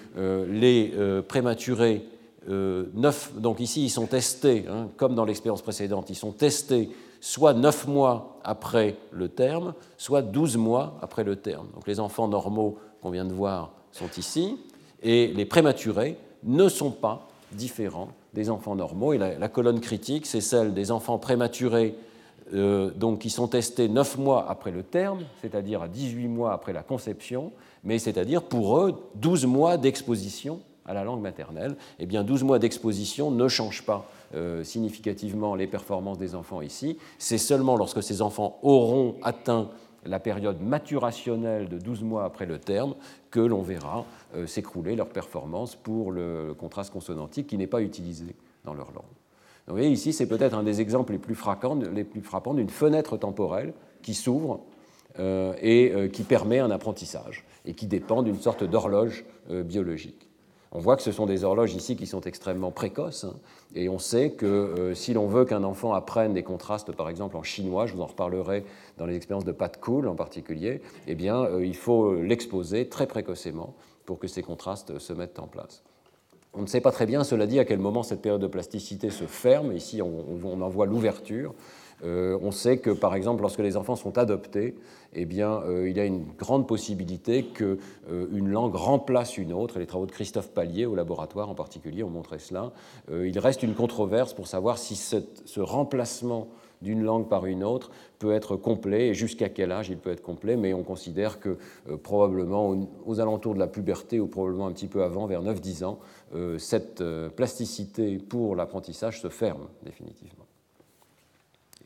les 0.48 0.94
prématurés 1.28 2.06
euh, 2.48 2.86
donc 3.36 3.60
ici 3.60 3.84
ils 3.84 3.90
sont 3.90 4.06
testés, 4.06 4.66
hein, 4.68 4.88
comme 4.96 5.14
dans 5.14 5.24
l'expérience 5.24 5.62
précédente, 5.62 6.10
ils 6.10 6.16
sont 6.16 6.32
testés 6.32 6.90
soit 7.20 7.54
9 7.54 7.88
mois 7.88 8.38
après 8.44 8.96
le 9.10 9.28
terme, 9.28 9.74
soit 9.96 10.22
12 10.22 10.56
mois 10.56 10.98
après 11.02 11.24
le 11.24 11.36
terme. 11.36 11.66
Donc 11.74 11.86
les 11.88 11.98
enfants 11.98 12.28
normaux 12.28 12.78
qu'on 13.02 13.10
vient 13.10 13.24
de 13.24 13.32
voir 13.32 13.72
sont 13.92 14.10
ici, 14.16 14.58
et 15.02 15.28
les 15.28 15.44
prématurés 15.44 16.16
ne 16.44 16.68
sont 16.68 16.90
pas 16.90 17.28
différents 17.52 18.10
des 18.32 18.50
enfants 18.50 18.76
normaux. 18.76 19.12
Et 19.12 19.18
la, 19.18 19.48
colonne 19.48 19.80
critique, 19.80 20.26
c'est 20.26 20.40
celle 20.40 20.74
des 20.74 20.90
enfants 20.90 21.18
prématurés 21.18 21.94
euh, 22.54 22.90
donc, 22.90 23.20
qui 23.20 23.30
sont 23.30 23.48
testés 23.48 23.88
9 23.88 24.18
mois 24.18 24.46
après 24.48 24.70
le 24.70 24.82
terme, 24.82 25.20
c'est-à-dire 25.40 25.82
à 25.82 25.88
18 25.88 26.28
mois 26.28 26.52
après 26.52 26.72
la 26.72 26.82
conception, 26.82 27.50
mais 27.82 27.98
c'est-à-dire 27.98 28.42
pour 28.42 28.78
eux 28.78 28.94
12 29.16 29.46
mois 29.46 29.76
d'exposition 29.78 30.60
à 30.86 30.94
la 30.94 31.04
langue 31.04 31.20
maternelle. 31.20 31.76
Eh 31.98 32.06
bien, 32.06 32.24
12 32.24 32.44
mois 32.44 32.58
d'exposition 32.58 33.30
ne 33.30 33.48
changent 33.48 33.84
pas 33.84 34.06
euh, 34.34 34.64
significativement 34.64 35.54
les 35.54 35.66
performances 35.66 36.18
des 36.18 36.34
enfants 36.34 36.60
ici. 36.60 36.98
C'est 37.18 37.38
seulement 37.38 37.76
lorsque 37.76 38.02
ces 38.02 38.22
enfants 38.22 38.58
auront 38.62 39.16
atteint 39.22 39.68
la 40.04 40.18
période 40.18 40.60
maturationnelle 40.60 41.68
de 41.68 41.78
12 41.78 42.02
mois 42.02 42.24
après 42.24 42.46
le 42.46 42.58
terme 42.58 42.94
que 43.30 43.40
l'on 43.40 43.62
verra 43.62 44.04
euh, 44.34 44.46
s'écrouler 44.46 44.96
leur 44.96 45.08
performance 45.08 45.76
pour 45.76 46.10
le 46.10 46.54
contraste 46.58 46.92
consonantique 46.92 47.46
qui 47.46 47.58
n'est 47.58 47.66
pas 47.66 47.82
utilisé 47.82 48.34
dans 48.64 48.74
leur 48.74 48.92
langue. 48.92 49.04
vous 49.68 49.74
voyez, 49.74 49.90
ici, 49.90 50.12
c'est 50.12 50.26
peut-être 50.26 50.54
un 50.54 50.64
des 50.64 50.80
exemples 50.80 51.12
les 51.12 51.18
plus 51.18 51.34
frappants, 51.36 51.76
d'une 51.76 52.68
fenêtre 52.68 53.16
temporelle 53.16 53.74
qui 54.02 54.14
s'ouvre 54.14 54.60
euh, 55.18 55.54
et 55.60 56.10
qui 56.12 56.24
permet 56.24 56.58
un 56.58 56.70
apprentissage 56.70 57.44
et 57.64 57.74
qui 57.74 57.86
dépend 57.86 58.22
d'une 58.22 58.40
sorte 58.40 58.64
d'horloge 58.64 59.24
biologique. 59.48 60.25
On 60.76 60.78
voit 60.78 60.96
que 60.96 61.02
ce 61.02 61.10
sont 61.10 61.24
des 61.24 61.42
horloges 61.42 61.74
ici 61.74 61.96
qui 61.96 62.06
sont 62.06 62.20
extrêmement 62.20 62.70
précoces, 62.70 63.24
hein, 63.24 63.36
et 63.74 63.88
on 63.88 63.98
sait 63.98 64.32
que 64.32 64.44
euh, 64.44 64.94
si 64.94 65.14
l'on 65.14 65.26
veut 65.26 65.46
qu'un 65.46 65.64
enfant 65.64 65.94
apprenne 65.94 66.34
des 66.34 66.42
contrastes, 66.42 66.92
par 66.92 67.08
exemple 67.08 67.38
en 67.38 67.42
chinois, 67.42 67.86
je 67.86 67.94
vous 67.94 68.02
en 68.02 68.06
reparlerai 68.06 68.62
dans 68.98 69.06
les 69.06 69.16
expériences 69.16 69.46
de 69.46 69.52
Pat 69.52 69.74
Cool 69.80 70.06
en 70.06 70.14
particulier, 70.14 70.82
eh 71.06 71.14
bien, 71.14 71.44
euh, 71.44 71.64
il 71.64 71.74
faut 71.74 72.16
l'exposer 72.16 72.90
très 72.90 73.06
précocement 73.06 73.74
pour 74.04 74.18
que 74.18 74.28
ces 74.28 74.42
contrastes 74.42 74.98
se 74.98 75.14
mettent 75.14 75.38
en 75.38 75.46
place. 75.46 75.82
On 76.52 76.60
ne 76.60 76.66
sait 76.66 76.82
pas 76.82 76.92
très 76.92 77.06
bien, 77.06 77.24
cela 77.24 77.46
dit, 77.46 77.58
à 77.58 77.64
quel 77.64 77.78
moment 77.78 78.02
cette 78.02 78.20
période 78.20 78.42
de 78.42 78.46
plasticité 78.46 79.08
se 79.08 79.24
ferme. 79.24 79.72
Ici, 79.72 80.02
on 80.02 80.60
en 80.60 80.68
voit 80.68 80.84
l'ouverture. 80.84 81.54
Euh, 82.04 82.38
on 82.42 82.50
sait 82.50 82.78
que, 82.78 82.90
par 82.90 83.14
exemple, 83.14 83.42
lorsque 83.42 83.60
les 83.60 83.76
enfants 83.76 83.96
sont 83.96 84.18
adoptés, 84.18 84.74
eh 85.14 85.24
bien, 85.24 85.62
euh, 85.62 85.88
il 85.88 85.96
y 85.96 86.00
a 86.00 86.04
une 86.04 86.24
grande 86.38 86.66
possibilité 86.66 87.44
qu'une 87.44 87.78
euh, 88.10 88.28
langue 88.40 88.74
remplace 88.74 89.38
une 89.38 89.52
autre. 89.52 89.78
les 89.78 89.86
travaux 89.86 90.06
de 90.06 90.12
Christophe 90.12 90.50
Pallier 90.50 90.86
au 90.86 90.94
laboratoire 90.94 91.48
en 91.48 91.54
particulier 91.54 92.02
ont 92.02 92.10
montré 92.10 92.38
cela. 92.38 92.72
il 93.10 93.38
reste 93.38 93.62
une 93.62 93.74
controverse 93.74 94.34
pour 94.34 94.46
savoir 94.46 94.78
si 94.78 94.96
ce 94.96 95.60
remplacement 95.60 96.48
d'une 96.82 97.02
langue 97.02 97.28
par 97.28 97.46
une 97.46 97.64
autre 97.64 97.90
peut 98.18 98.32
être 98.32 98.56
complet 98.56 99.08
et 99.08 99.14
jusqu'à 99.14 99.48
quel 99.48 99.72
âge 99.72 99.88
il 99.88 99.96
peut 99.96 100.10
être 100.10 100.22
complet, 100.22 100.56
mais 100.56 100.74
on 100.74 100.82
considère 100.82 101.40
que 101.40 101.56
probablement 102.02 102.76
aux, 103.06 103.20
alentours 103.20 103.54
de 103.54 103.58
la 103.58 103.66
puberté 103.66 104.20
ou 104.20 104.26
probablement 104.26 104.66
un 104.66 104.72
petit 104.72 104.88
peu 104.88 105.02
avant, 105.02 105.26
vers 105.26 105.42
9-10 105.42 105.84
ans, 105.84 105.98
cette 106.58 107.02
plasticité 107.36 108.18
pour 108.18 108.56
l'apprentissage 108.56 109.22
se 109.22 109.28
ferme 109.28 109.68
définitivement. 109.82 110.45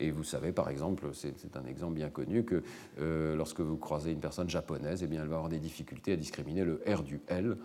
Et 0.01 0.09
vous 0.09 0.23
savez, 0.23 0.51
par 0.51 0.69
exemple, 0.69 1.09
c'est 1.13 1.55
un 1.55 1.65
exemple 1.65 1.93
bien 1.93 2.09
connu, 2.09 2.43
que 2.43 2.63
euh, 2.99 3.35
lorsque 3.35 3.59
vous 3.59 3.77
croisez 3.77 4.11
une 4.11 4.19
personne 4.19 4.49
japonaise, 4.49 5.03
eh 5.03 5.07
bien, 5.07 5.21
elle 5.21 5.27
va 5.27 5.35
avoir 5.35 5.49
des 5.49 5.59
difficultés 5.59 6.13
à 6.13 6.15
discriminer 6.15 6.65
le 6.65 6.81
R 6.87 7.03
du 7.03 7.21
L. 7.27 7.55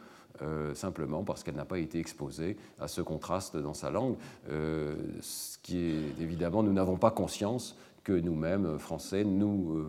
Euh, 0.43 0.75
simplement 0.75 1.25
parce 1.25 1.43
qu'elle 1.43 1.55
n'a 1.55 1.65
pas 1.65 1.79
été 1.79 1.99
exposée 1.99 2.59
à 2.79 2.89
ce 2.89 3.01
contraste 3.01 3.57
dans 3.57 3.73
sa 3.73 3.91
langue, 3.91 4.17
euh, 4.51 4.95
ce 5.23 5.57
qui 5.63 5.79
est 5.79 6.21
évidemment, 6.21 6.63
nous 6.63 6.75
n'avons 6.75 6.99
pas 6.99 7.11
conscience 7.11 7.75
que 8.07 8.13
nous-mêmes, 8.13 8.79
Français, 8.79 9.25
nous, 9.25 9.79
euh, 9.79 9.89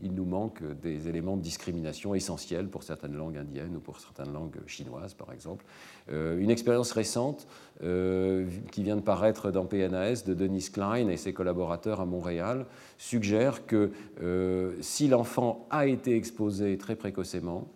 il 0.00 0.14
nous 0.14 0.24
manque 0.24 0.62
des 0.80 1.08
éléments 1.08 1.36
de 1.36 1.42
discrimination 1.42 2.14
essentiels 2.14 2.68
pour 2.68 2.84
certaines 2.84 3.16
langues 3.16 3.36
indiennes 3.36 3.74
ou 3.74 3.80
pour 3.80 3.98
certaines 3.98 4.32
langues 4.32 4.60
chinoises, 4.68 5.14
par 5.14 5.32
exemple. 5.32 5.64
Euh, 6.12 6.38
une 6.38 6.50
expérience 6.50 6.92
récente 6.92 7.48
euh, 7.82 8.48
qui 8.70 8.84
vient 8.84 8.94
de 8.94 9.00
paraître 9.00 9.50
dans 9.50 9.64
PNAS 9.64 10.22
de 10.24 10.34
Denis 10.34 10.68
Klein 10.72 11.08
et 11.08 11.16
ses 11.16 11.32
collaborateurs 11.32 12.00
à 12.00 12.06
Montréal 12.06 12.64
suggère 12.96 13.66
que 13.66 13.90
si 14.80 15.08
l'enfant 15.08 15.66
a 15.70 15.88
été 15.88 16.14
exposé 16.14 16.78
très 16.78 16.94
précocement, 16.94 17.66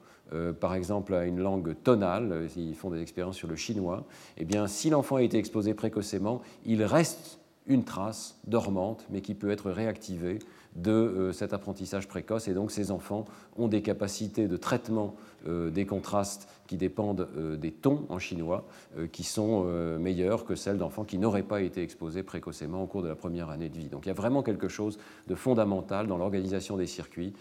par 0.60 0.74
exemple 0.74 1.12
à 1.12 1.24
une 1.24 1.40
langue 1.40 1.74
tonale, 1.82 2.48
ils 2.56 2.76
font 2.76 2.90
des 2.90 3.02
expériences 3.02 3.36
sur 3.36 3.48
le 3.48 3.56
chinois, 3.56 4.06
eh 4.36 4.44
bien, 4.44 4.68
si 4.68 4.90
l'enfant 4.90 5.16
a 5.16 5.22
été 5.22 5.38
exposé 5.38 5.74
précocement, 5.74 6.40
il 6.64 6.84
reste 6.84 7.35
une 7.66 7.84
trace 7.84 8.38
dormante, 8.46 9.06
mais 9.10 9.20
qui 9.20 9.34
peut 9.34 9.50
être 9.50 9.70
réactivée 9.70 10.38
de 10.76 10.90
euh, 10.90 11.32
cet 11.32 11.52
apprentissage 11.52 12.06
précoce. 12.06 12.48
Et 12.48 12.54
donc 12.54 12.70
ces 12.70 12.90
enfants 12.90 13.24
ont 13.56 13.68
des 13.68 13.82
capacités 13.82 14.46
de 14.46 14.56
traitement 14.56 15.16
euh, 15.46 15.70
des 15.70 15.86
contrastes 15.86 16.48
qui 16.66 16.76
dépendent 16.76 17.28
euh, 17.36 17.56
des 17.56 17.72
tons 17.72 18.04
en 18.08 18.18
chinois, 18.18 18.66
qui 19.12 19.24
sont 19.24 19.64
meilleures 19.98 20.44
que 20.44 20.54
celles 20.54 20.78
d'enfants 20.78 21.04
qui 21.04 21.18
n'auraient 21.18 21.42
pas 21.42 21.60
été 21.60 21.82
exposés 21.82 22.22
précocement 22.22 22.82
au 22.82 22.86
cours 22.86 23.02
de 23.02 23.08
la 23.08 23.14
première 23.14 23.50
année 23.50 23.68
de 23.68 23.78
vie. 23.78 23.88
Donc 23.88 24.06
il 24.06 24.08
y 24.08 24.12
a 24.12 24.14
vraiment 24.14 24.42
quelque 24.42 24.68
chose 24.68 24.98
de 25.26 25.34
fondamental 25.34 26.06
dans 26.06 26.18
l'organisation 26.18 26.76
des 26.76 26.86
circuits 26.86 27.32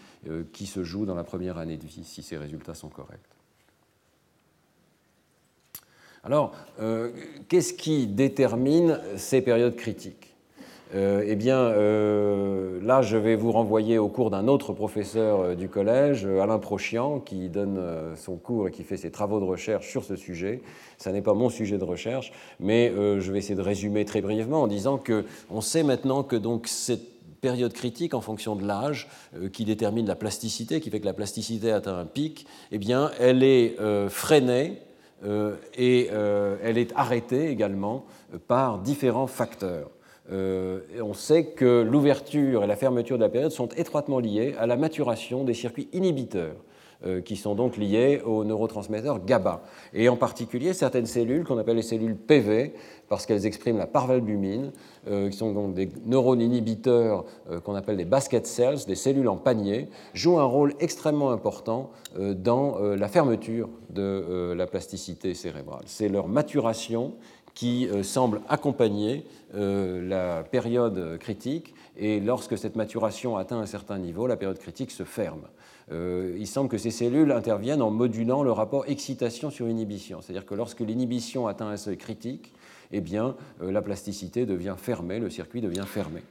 qui 0.52 0.66
se 0.66 0.84
joue 0.84 1.06
dans 1.06 1.14
la 1.14 1.24
première 1.24 1.58
année 1.58 1.76
de 1.76 1.86
vie, 1.86 2.04
si 2.04 2.22
ces 2.22 2.36
résultats 2.36 2.74
sont 2.74 2.88
corrects. 2.88 3.35
Alors, 6.26 6.50
euh, 6.80 7.10
qu'est-ce 7.48 7.72
qui 7.72 8.08
détermine 8.08 8.98
ces 9.16 9.42
périodes 9.42 9.76
critiques 9.76 10.34
euh, 10.92 11.22
Eh 11.24 11.36
bien, 11.36 11.56
euh, 11.56 12.80
là, 12.82 13.00
je 13.00 13.16
vais 13.16 13.36
vous 13.36 13.52
renvoyer 13.52 13.96
au 13.98 14.08
cours 14.08 14.30
d'un 14.30 14.48
autre 14.48 14.72
professeur 14.72 15.54
du 15.54 15.68
collège, 15.68 16.26
Alain 16.26 16.58
Prochian, 16.58 17.20
qui 17.20 17.48
donne 17.48 17.80
son 18.16 18.38
cours 18.38 18.66
et 18.66 18.70
qui 18.72 18.82
fait 18.82 18.96
ses 18.96 19.12
travaux 19.12 19.38
de 19.38 19.44
recherche 19.44 19.88
sur 19.88 20.02
ce 20.02 20.16
sujet. 20.16 20.62
Ce 20.98 21.08
n'est 21.10 21.22
pas 21.22 21.32
mon 21.32 21.48
sujet 21.48 21.78
de 21.78 21.84
recherche, 21.84 22.32
mais 22.58 22.92
je 22.92 23.30
vais 23.30 23.38
essayer 23.38 23.54
de 23.54 23.62
résumer 23.62 24.04
très 24.04 24.20
brièvement 24.20 24.62
en 24.62 24.66
disant 24.66 24.98
qu'on 24.98 25.60
sait 25.60 25.84
maintenant 25.84 26.24
que 26.24 26.34
donc 26.34 26.66
cette 26.66 27.06
période 27.40 27.72
critique 27.72 28.14
en 28.14 28.20
fonction 28.20 28.56
de 28.56 28.66
l'âge 28.66 29.06
qui 29.52 29.64
détermine 29.64 30.08
la 30.08 30.16
plasticité, 30.16 30.80
qui 30.80 30.90
fait 30.90 30.98
que 30.98 31.06
la 31.06 31.14
plasticité 31.14 31.70
atteint 31.70 31.96
un 31.96 32.04
pic, 32.04 32.48
eh 32.72 32.78
bien, 32.78 33.12
elle 33.20 33.44
est 33.44 33.76
freinée 34.08 34.80
et 35.24 36.08
euh, 36.12 36.56
elle 36.62 36.78
est 36.78 36.92
arrêtée 36.94 37.48
également 37.48 38.04
par 38.48 38.78
différents 38.78 39.26
facteurs. 39.26 39.90
Euh, 40.32 40.80
on 41.00 41.14
sait 41.14 41.46
que 41.46 41.82
l'ouverture 41.82 42.64
et 42.64 42.66
la 42.66 42.76
fermeture 42.76 43.16
de 43.16 43.22
la 43.22 43.28
période 43.28 43.52
sont 43.52 43.68
étroitement 43.76 44.18
liées 44.18 44.54
à 44.58 44.66
la 44.66 44.76
maturation 44.76 45.44
des 45.44 45.54
circuits 45.54 45.88
inhibiteurs 45.92 46.56
qui 47.24 47.36
sont 47.36 47.54
donc 47.54 47.76
liés 47.76 48.22
aux 48.24 48.44
neurotransmetteurs 48.44 49.24
GABA. 49.24 49.62
Et 49.92 50.08
en 50.08 50.16
particulier, 50.16 50.72
certaines 50.72 51.06
cellules 51.06 51.44
qu'on 51.44 51.58
appelle 51.58 51.76
les 51.76 51.82
cellules 51.82 52.16
PV 52.16 52.72
parce 53.08 53.26
qu'elles 53.26 53.46
expriment 53.46 53.78
la 53.78 53.86
parvalbumine, 53.86 54.72
euh, 55.08 55.30
qui 55.30 55.36
sont 55.36 55.52
donc 55.52 55.74
des 55.74 55.88
neurones 56.04 56.40
inhibiteurs 56.40 57.24
euh, 57.50 57.60
qu'on 57.60 57.74
appelle 57.74 57.96
des 57.96 58.04
basket 58.04 58.46
cells, 58.46 58.84
des 58.86 58.94
cellules 58.94 59.28
en 59.28 59.36
panier, 59.36 59.88
jouent 60.14 60.38
un 60.38 60.44
rôle 60.44 60.74
extrêmement 60.80 61.30
important 61.30 61.90
euh, 62.18 62.34
dans 62.34 62.78
la 62.78 63.08
fermeture 63.08 63.68
de 63.90 64.52
la 64.56 64.66
plasticité 64.66 65.34
cérébrale. 65.34 65.82
C'est 65.86 66.08
leur 66.08 66.28
maturation 66.28 67.14
qui 67.54 67.88
semble 68.02 68.42
accompagner 68.48 69.24
la 69.54 70.42
période 70.42 71.18
critique, 71.18 71.74
et 71.96 72.20
lorsque 72.20 72.58
cette 72.58 72.76
maturation 72.76 73.36
atteint 73.36 73.58
un 73.58 73.66
certain 73.66 73.98
niveau, 73.98 74.26
la 74.26 74.36
période 74.36 74.58
critique 74.58 74.90
se 74.90 75.04
ferme. 75.04 75.42
Il 75.90 76.46
semble 76.46 76.68
que 76.68 76.78
ces 76.78 76.90
cellules 76.90 77.30
interviennent 77.30 77.82
en 77.82 77.90
modulant 77.90 78.42
le 78.42 78.50
rapport 78.52 78.84
excitation 78.88 79.50
sur 79.50 79.68
inhibition. 79.68 80.20
C'est-à-dire 80.20 80.46
que 80.46 80.54
lorsque 80.54 80.80
l'inhibition 80.80 81.46
atteint 81.46 81.68
un 81.68 81.76
seuil 81.76 81.96
critique, 81.96 82.52
eh 82.92 83.00
bien, 83.00 83.36
euh, 83.62 83.70
la 83.70 83.82
plasticité 83.82 84.46
devient 84.46 84.74
fermée, 84.76 85.18
le 85.18 85.30
circuit 85.30 85.60
devient 85.60 85.84
fermé. 85.86 86.22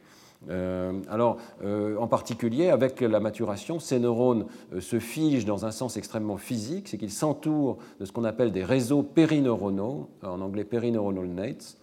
Euh, 0.49 0.93
alors, 1.09 1.37
euh, 1.63 1.97
en 1.97 2.07
particulier, 2.07 2.69
avec 2.69 3.01
la 3.01 3.19
maturation, 3.19 3.79
ces 3.79 3.99
neurones 3.99 4.45
se 4.79 4.99
figent 4.99 5.45
dans 5.45 5.65
un 5.65 5.71
sens 5.71 5.97
extrêmement 5.97 6.37
physique, 6.37 6.87
c'est 6.87 6.97
qu'ils 6.97 7.11
s'entourent 7.11 7.77
de 7.99 8.05
ce 8.05 8.11
qu'on 8.11 8.25
appelle 8.25 8.51
des 8.51 8.63
réseaux 8.63 9.01
périneuronaux, 9.01 10.09
en 10.23 10.41
anglais 10.41 10.65
périneuronal 10.65 11.27
nates, 11.27 11.77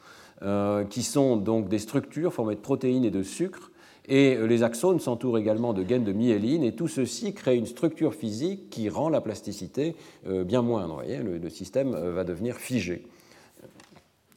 qui 0.91 1.03
sont 1.03 1.37
donc 1.37 1.69
des 1.69 1.79
structures 1.79 2.33
formées 2.33 2.57
de 2.57 2.61
protéines 2.61 3.05
et 3.05 3.11
de 3.11 3.23
sucres, 3.23 3.72
et 4.09 4.37
les 4.37 4.63
axones 4.63 5.01
s'entourent 5.01 5.39
également 5.39 5.73
de 5.73 5.83
gaines 5.83 6.05
de 6.05 6.13
myéline, 6.13 6.65
et 6.65 6.75
tout 6.75 6.89
ceci 6.89 7.35
crée 7.35 7.57
une 7.57 7.67
structure 7.67 8.15
physique 8.15 8.69
qui 8.69 8.89
rend 8.89 9.09
la 9.09 9.21
plasticité 9.21 9.95
bien 10.27 10.63
moindre. 10.63 10.95
Voyez, 10.95 11.19
le, 11.19 11.49
système 11.49 11.93
va 11.93 12.25
devenir 12.25 12.57
figé. 12.57 13.05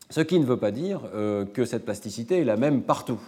Ce 0.10 0.22
qui 0.22 0.40
ne 0.40 0.46
veut 0.46 0.58
pas 0.58 0.72
dire 0.72 1.02
euh, 1.14 1.46
que 1.46 1.66
cette 1.66 1.84
plasticité 1.84 2.40
est 2.40 2.44
la 2.44 2.58
même 2.58 2.84
partout. 2.84 3.20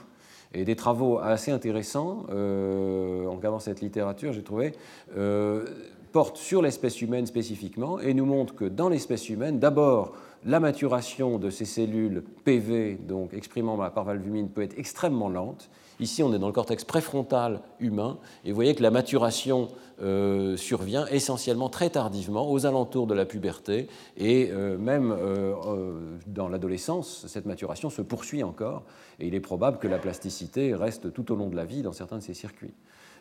Et 0.54 0.64
des 0.64 0.76
travaux 0.76 1.20
assez 1.20 1.52
intéressants, 1.52 2.26
euh, 2.30 3.26
en 3.26 3.36
regardant 3.36 3.60
cette 3.60 3.82
littérature, 3.82 4.32
j'ai 4.32 4.44
trouvé, 4.44 4.74
euh, 5.18 5.66
porte 6.12 6.38
sur 6.38 6.62
l'espèce 6.62 7.02
humaine 7.02 7.26
spécifiquement 7.26 8.00
et 8.00 8.14
nous 8.14 8.26
montre 8.26 8.56
que 8.56 8.66
dans 8.66 8.90
l'espèce 8.90 9.30
humaine, 9.30 9.60
d'abord, 9.60 10.14
la 10.46 10.60
maturation 10.60 11.40
de 11.40 11.50
ces 11.50 11.66
cellules 11.66 12.24
PV, 12.46 12.98
donc 13.08 13.34
exprimant 13.34 13.76
la 13.76 13.90
parvalbumine, 13.90 14.50
peut 14.50 14.62
être 14.62 14.78
extrêmement 14.78 15.30
lente. 15.30 15.70
Ici, 16.00 16.22
on 16.22 16.34
est 16.34 16.40
dans 16.40 16.48
le 16.48 16.54
cortex 16.54 16.84
préfrontal 16.84 17.62
humain, 17.80 18.18
et 18.46 18.52
vous 18.52 18.56
voyez 18.56 18.76
que 18.76 18.84
la 18.84 18.92
maturation 18.92 19.70
euh, 20.02 20.56
survient 20.56 21.08
essentiellement 21.08 21.70
très 21.70 21.90
tardivement, 21.90 22.52
aux 22.52 22.68
alentours 22.68 23.08
de 23.08 23.16
la 23.16 23.26
puberté, 23.26 23.88
et 24.16 24.50
euh, 24.52 24.78
même 24.78 25.12
euh, 25.12 26.18
dans 26.28 26.50
l'adolescence, 26.50 27.26
cette 27.28 27.48
maturation 27.48 27.90
se 27.90 28.04
poursuit 28.04 28.44
encore, 28.44 28.84
et 29.20 29.28
il 29.28 29.34
est 29.34 29.40
probable 29.40 29.80
que 29.80 29.88
la 29.88 29.98
plasticité 29.98 30.76
reste 30.76 31.12
tout 31.14 31.32
au 31.32 31.36
long 31.36 31.50
de 31.50 31.56
la 31.56 31.66
vie 31.66 31.82
dans 31.82 31.94
certains 31.94 32.18
de 32.18 32.24
ces 32.24 32.36
circuits. 32.36 32.74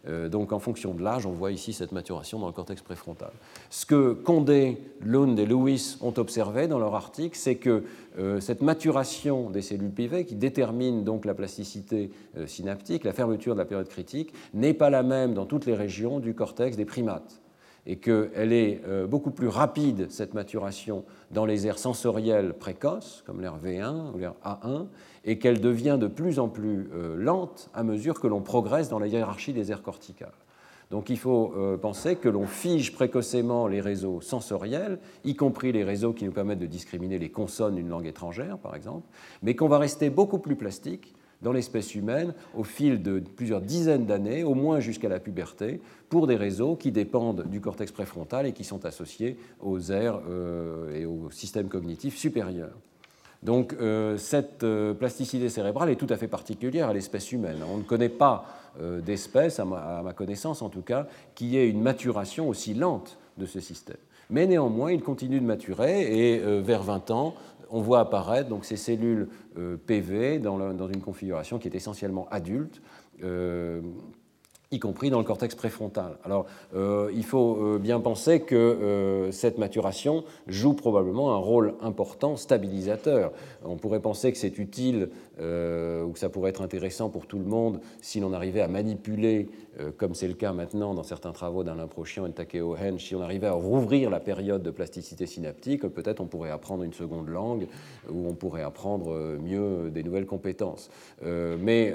Euh, 0.08 0.28
donc 0.28 0.52
en 0.52 0.58
fonction 0.58 0.94
de 0.94 1.02
l'âge, 1.02 1.26
on 1.26 1.32
voit 1.32 1.52
ici 1.52 1.72
cette 1.72 1.92
maturation 1.92 2.38
dans 2.38 2.46
le 2.46 2.52
cortex 2.52 2.80
préfrontal. 2.82 3.30
Ce 3.70 3.86
que 3.86 4.12
Condé, 4.12 4.78
Lund 5.02 5.38
et 5.38 5.46
Lewis 5.46 5.98
ont 6.00 6.14
observé 6.16 6.68
dans 6.68 6.78
leur 6.78 6.94
article, 6.94 7.36
c'est 7.36 7.56
que 7.56 7.84
euh, 8.18 8.40
cette 8.40 8.62
maturation 8.62 9.50
des 9.50 9.62
cellules 9.62 9.90
PV, 9.90 10.24
qui 10.24 10.36
détermine 10.36 11.04
donc 11.04 11.24
la 11.24 11.34
plasticité 11.34 12.10
euh, 12.36 12.46
synaptique, 12.46 13.04
la 13.04 13.12
fermeture 13.12 13.54
de 13.54 13.58
la 13.58 13.66
période 13.66 13.88
critique, 13.88 14.32
n'est 14.54 14.74
pas 14.74 14.90
la 14.90 15.02
même 15.02 15.34
dans 15.34 15.46
toutes 15.46 15.66
les 15.66 15.74
régions 15.74 16.20
du 16.20 16.34
cortex 16.34 16.76
des 16.76 16.84
primates 16.84 17.40
et 17.88 17.98
qu'elle 17.98 18.52
est 18.52 18.82
beaucoup 19.08 19.30
plus 19.30 19.46
rapide, 19.46 20.10
cette 20.10 20.34
maturation, 20.34 21.04
dans 21.30 21.46
les 21.46 21.68
aires 21.68 21.78
sensorielles 21.78 22.52
précoces, 22.52 23.22
comme 23.24 23.40
l'air 23.40 23.60
V1 23.64 24.12
ou 24.12 24.18
l'air 24.18 24.34
A1, 24.44 24.86
et 25.26 25.38
qu'elle 25.38 25.60
devient 25.60 25.98
de 26.00 26.06
plus 26.06 26.38
en 26.38 26.48
plus 26.48 26.88
euh, 26.94 27.16
lente 27.16 27.68
à 27.74 27.82
mesure 27.82 28.20
que 28.20 28.26
l'on 28.26 28.40
progresse 28.40 28.88
dans 28.88 28.98
la 28.98 29.08
hiérarchie 29.08 29.52
des 29.52 29.70
aires 29.70 29.82
corticales. 29.82 30.32
Donc 30.90 31.10
il 31.10 31.18
faut 31.18 31.52
euh, 31.56 31.76
penser 31.76 32.14
que 32.14 32.28
l'on 32.28 32.46
fige 32.46 32.92
précocement 32.92 33.66
les 33.66 33.80
réseaux 33.80 34.20
sensoriels, 34.20 35.00
y 35.24 35.34
compris 35.34 35.72
les 35.72 35.82
réseaux 35.82 36.12
qui 36.12 36.24
nous 36.24 36.32
permettent 36.32 36.60
de 36.60 36.66
discriminer 36.66 37.18
les 37.18 37.28
consonnes 37.28 37.74
d'une 37.74 37.88
langue 37.88 38.06
étrangère, 38.06 38.56
par 38.58 38.76
exemple, 38.76 39.06
mais 39.42 39.56
qu'on 39.56 39.68
va 39.68 39.78
rester 39.78 40.10
beaucoup 40.10 40.38
plus 40.38 40.54
plastique 40.54 41.14
dans 41.42 41.52
l'espèce 41.52 41.94
humaine 41.94 42.34
au 42.54 42.62
fil 42.62 43.02
de 43.02 43.18
plusieurs 43.18 43.60
dizaines 43.60 44.06
d'années, 44.06 44.44
au 44.44 44.54
moins 44.54 44.80
jusqu'à 44.80 45.08
la 45.08 45.18
puberté, 45.18 45.80
pour 46.08 46.28
des 46.28 46.36
réseaux 46.36 46.76
qui 46.76 46.92
dépendent 46.92 47.48
du 47.48 47.60
cortex 47.60 47.90
préfrontal 47.90 48.46
et 48.46 48.52
qui 48.52 48.64
sont 48.64 48.86
associés 48.86 49.36
aux 49.60 49.90
aires 49.90 50.20
euh, 50.28 50.94
et 50.94 51.04
aux 51.04 51.30
systèmes 51.30 51.68
cognitifs 51.68 52.16
supérieurs. 52.16 52.78
Donc 53.46 53.76
euh, 53.80 54.16
cette 54.16 54.64
euh, 54.64 54.92
plasticité 54.92 55.48
cérébrale 55.48 55.88
est 55.88 55.94
tout 55.94 56.08
à 56.10 56.16
fait 56.16 56.26
particulière 56.26 56.88
à 56.88 56.92
l'espèce 56.92 57.30
humaine. 57.30 57.58
On 57.72 57.76
ne 57.76 57.84
connaît 57.84 58.08
pas 58.08 58.44
euh, 58.80 59.00
d'espèce, 59.00 59.60
à, 59.60 59.64
ma 59.64 60.12
connaissance 60.14 60.62
en 60.62 60.68
tout 60.68 60.82
cas, 60.82 61.06
qui 61.36 61.56
ait 61.56 61.68
une 61.68 61.80
maturation 61.80 62.48
aussi 62.48 62.74
lente 62.74 63.18
de 63.38 63.46
ce 63.46 63.60
système. 63.60 63.98
Mais 64.30 64.48
néanmoins, 64.48 64.90
il 64.90 65.00
continue 65.00 65.38
de 65.38 65.44
maturer 65.44 66.32
et 66.32 66.38
vers 66.60 66.82
20 66.82 67.12
ans, 67.12 67.34
on 67.70 67.80
voit 67.80 68.00
apparaître 68.00 68.48
donc, 68.48 68.64
ces 68.64 68.76
cellules 68.76 69.28
PV 69.86 70.40
dans, 70.40 70.58
dans, 70.74 70.88
une 70.88 71.00
configuration 71.00 71.60
qui 71.60 71.68
est 71.68 71.76
essentiellement 71.76 72.26
adulte 72.32 72.82
y 74.72 74.80
compris 74.80 75.10
dans 75.10 75.18
le 75.18 75.24
cortex 75.24 75.54
préfrontal. 75.54 76.18
Alors, 76.24 76.46
euh, 76.74 77.10
il 77.14 77.24
faut 77.24 77.56
euh, 77.56 77.78
bien 77.78 78.00
penser 78.00 78.40
que 78.40 78.56
euh, 78.56 79.30
cette 79.30 79.58
maturation 79.58 80.24
joue 80.48 80.74
probablement 80.74 81.32
un 81.34 81.38
rôle 81.38 81.74
important 81.80 82.36
stabilisateur. 82.36 83.32
On 83.64 83.76
pourrait 83.76 84.00
penser 84.00 84.32
que 84.32 84.38
c'est 84.38 84.58
utile 84.58 85.10
ou 85.38 86.12
que 86.12 86.18
ça 86.18 86.30
pourrait 86.30 86.48
être 86.48 86.62
intéressant 86.62 87.10
pour 87.10 87.26
tout 87.26 87.38
le 87.38 87.44
monde 87.44 87.80
si 88.00 88.20
l'on 88.20 88.32
arrivait 88.32 88.62
à 88.62 88.68
manipuler, 88.68 89.50
comme 89.98 90.14
c'est 90.14 90.28
le 90.28 90.34
cas 90.34 90.54
maintenant 90.54 90.94
dans 90.94 91.02
certains 91.02 91.32
travaux 91.32 91.62
d'Alain 91.62 91.88
Prochian 91.88 92.24
et 92.24 92.30
de 92.30 92.34
Takeo 92.34 92.74
Hensch, 92.74 93.08
si 93.08 93.14
on 93.14 93.20
arrivait 93.20 93.48
à 93.48 93.52
rouvrir 93.52 94.08
la 94.08 94.18
période 94.18 94.62
de 94.62 94.70
plasticité 94.70 95.26
synaptique, 95.26 95.86
peut-être 95.88 96.20
on 96.22 96.26
pourrait 96.26 96.50
apprendre 96.50 96.84
une 96.84 96.94
seconde 96.94 97.28
langue 97.28 97.66
ou 98.10 98.26
on 98.26 98.32
pourrait 98.32 98.62
apprendre 98.62 99.36
mieux 99.38 99.90
des 99.90 100.02
nouvelles 100.02 100.24
compétences. 100.24 100.88
mais 101.22 101.94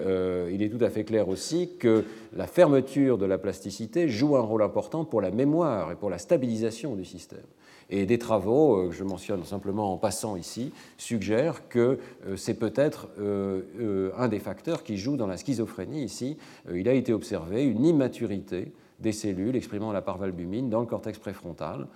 il 0.52 0.62
est 0.62 0.70
tout 0.70 0.84
à 0.84 0.92
fait 0.92 1.04
clair 1.04 1.28
aussi 1.28 1.72
que 1.80 2.06
la 2.36 2.46
fermeture 2.62 3.18
de 3.18 3.26
la 3.26 3.40
plasticité 3.40 4.08
joue 4.08 4.38
un 4.38 4.42
rôle 4.42 4.62
important 4.62 5.04
pour 5.04 5.20
la 5.20 5.32
mémoire 5.32 5.92
et 5.92 5.96
pour 5.96 6.12
la 6.12 6.20
stabilisation 6.20 6.96
du 6.96 7.06
système. 7.06 7.48
Et 7.90 8.06
des 8.06 8.20
travaux, 8.20 8.76
euh, 8.76 8.90
que 8.90 8.94
je 8.94 9.04
mentionne 9.04 9.44
simplement 9.46 9.92
en 9.92 9.98
passant 9.98 10.36
ici, 10.36 10.72
suggèrent 10.96 11.68
que 11.70 11.98
euh, 12.28 12.38
c'est 12.38 12.54
peut-être 12.54 13.08
euh, 13.20 14.12
un 14.16 14.28
des 14.28 14.38
facteurs 14.38 14.84
qui 14.84 14.98
joue 14.98 15.18
dans 15.18 15.26
la 15.26 15.38
schizophrénie 15.38 16.04
ici. 16.04 16.38
Il 16.72 16.88
a 16.88 16.94
été 16.94 17.14
observé 17.14 17.64
une 17.64 17.84
immaturité 17.84 18.72
des 19.00 19.12
cellules 19.12 19.56
exprimant 19.56 19.92
la 19.92 20.04
parvalbumine 20.04 20.70
dans 20.70 20.82
le 20.82 20.86
cortex 20.86 21.18
préfrontal 21.18 21.88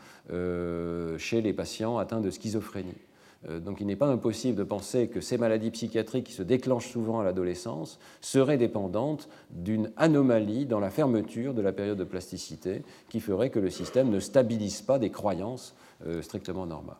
chez 1.19 1.41
les 1.41 1.53
patients 1.53 1.99
atteints 1.99 2.21
de 2.21 2.31
schizophrénie. 2.31 3.04
Euh, 3.49 3.59
donc 3.59 3.79
il 3.79 3.87
n'est 3.87 3.95
pas 3.95 4.07
impossible 4.07 4.57
de 4.57 4.63
penser 4.63 5.07
que 5.07 5.21
ces 5.21 5.37
maladies 5.37 5.71
psychiatriques 5.71 6.25
qui 6.25 6.33
se 6.33 6.43
déclenchent 6.43 6.89
souvent 6.89 7.19
à 7.19 7.23
l'adolescence 7.23 7.99
seraient 8.21 8.57
dépendantes 8.57 9.29
d'une 9.51 9.91
anomalie 9.97 10.65
dans 10.65 10.79
la 10.79 10.89
fermeture 10.89 11.53
de 11.53 11.61
la 11.61 11.71
période 11.71 11.97
de 11.97 12.03
plasticité 12.03 12.83
qui 13.09 13.19
ferait 13.19 13.49
que 13.49 13.59
le 13.59 13.69
système 13.69 14.09
ne 14.09 14.19
stabilise 14.19 14.81
pas 14.81 14.99
des 14.99 15.09
croyances 15.09 15.75
euh, 16.05 16.21
strictement 16.21 16.65
normales. 16.65 16.95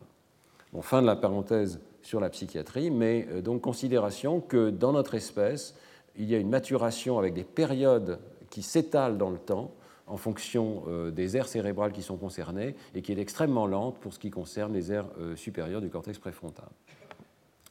Fin 0.82 1.00
de 1.00 1.06
la 1.06 1.16
parenthèse 1.16 1.80
sur 2.02 2.20
la 2.20 2.28
psychiatrie, 2.28 2.90
mais 2.90 3.26
euh, 3.30 3.40
donc 3.40 3.62
considération 3.62 4.40
que 4.40 4.70
dans 4.70 4.92
notre 4.92 5.14
espèce, 5.14 5.74
il 6.16 6.30
y 6.30 6.34
a 6.34 6.38
une 6.38 6.50
maturation 6.50 7.18
avec 7.18 7.34
des 7.34 7.44
périodes 7.44 8.18
qui 8.50 8.62
s'étalent 8.62 9.18
dans 9.18 9.30
le 9.30 9.38
temps 9.38 9.72
en 10.06 10.16
fonction 10.16 10.84
euh, 10.88 11.10
des 11.10 11.36
aires 11.36 11.48
cérébrales 11.48 11.92
qui 11.92 12.02
sont 12.02 12.16
concernées 12.16 12.74
et 12.94 13.02
qui 13.02 13.12
est 13.12 13.18
extrêmement 13.18 13.66
lente 13.66 13.98
pour 13.98 14.12
ce 14.12 14.18
qui 14.18 14.30
concerne 14.30 14.72
les 14.72 14.92
aires 14.92 15.06
euh, 15.20 15.36
supérieures 15.36 15.80
du 15.80 15.90
cortex 15.90 16.18
préfrontal. 16.18 16.68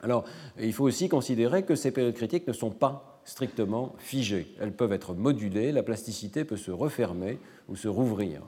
Alors, 0.02 0.26
il 0.60 0.74
faut 0.74 0.84
aussi 0.84 1.08
considérer 1.10 1.64
que 1.64 1.76
ces 1.76 1.92
périodes 1.92 2.16
critiques 2.16 2.48
ne 2.48 2.54
sont 2.54 2.70
pas 2.70 3.22
strictement 3.24 3.96
figées. 3.98 4.48
Elles 4.60 4.74
peuvent 4.74 4.92
être 4.92 5.14
modulées, 5.14 5.72
la 5.72 5.82
plasticité 5.82 6.44
peut 6.44 6.58
se 6.58 6.72
refermer 6.72 7.40
ou 7.70 7.76
se 7.76 7.88
rouvrir. 7.88 8.42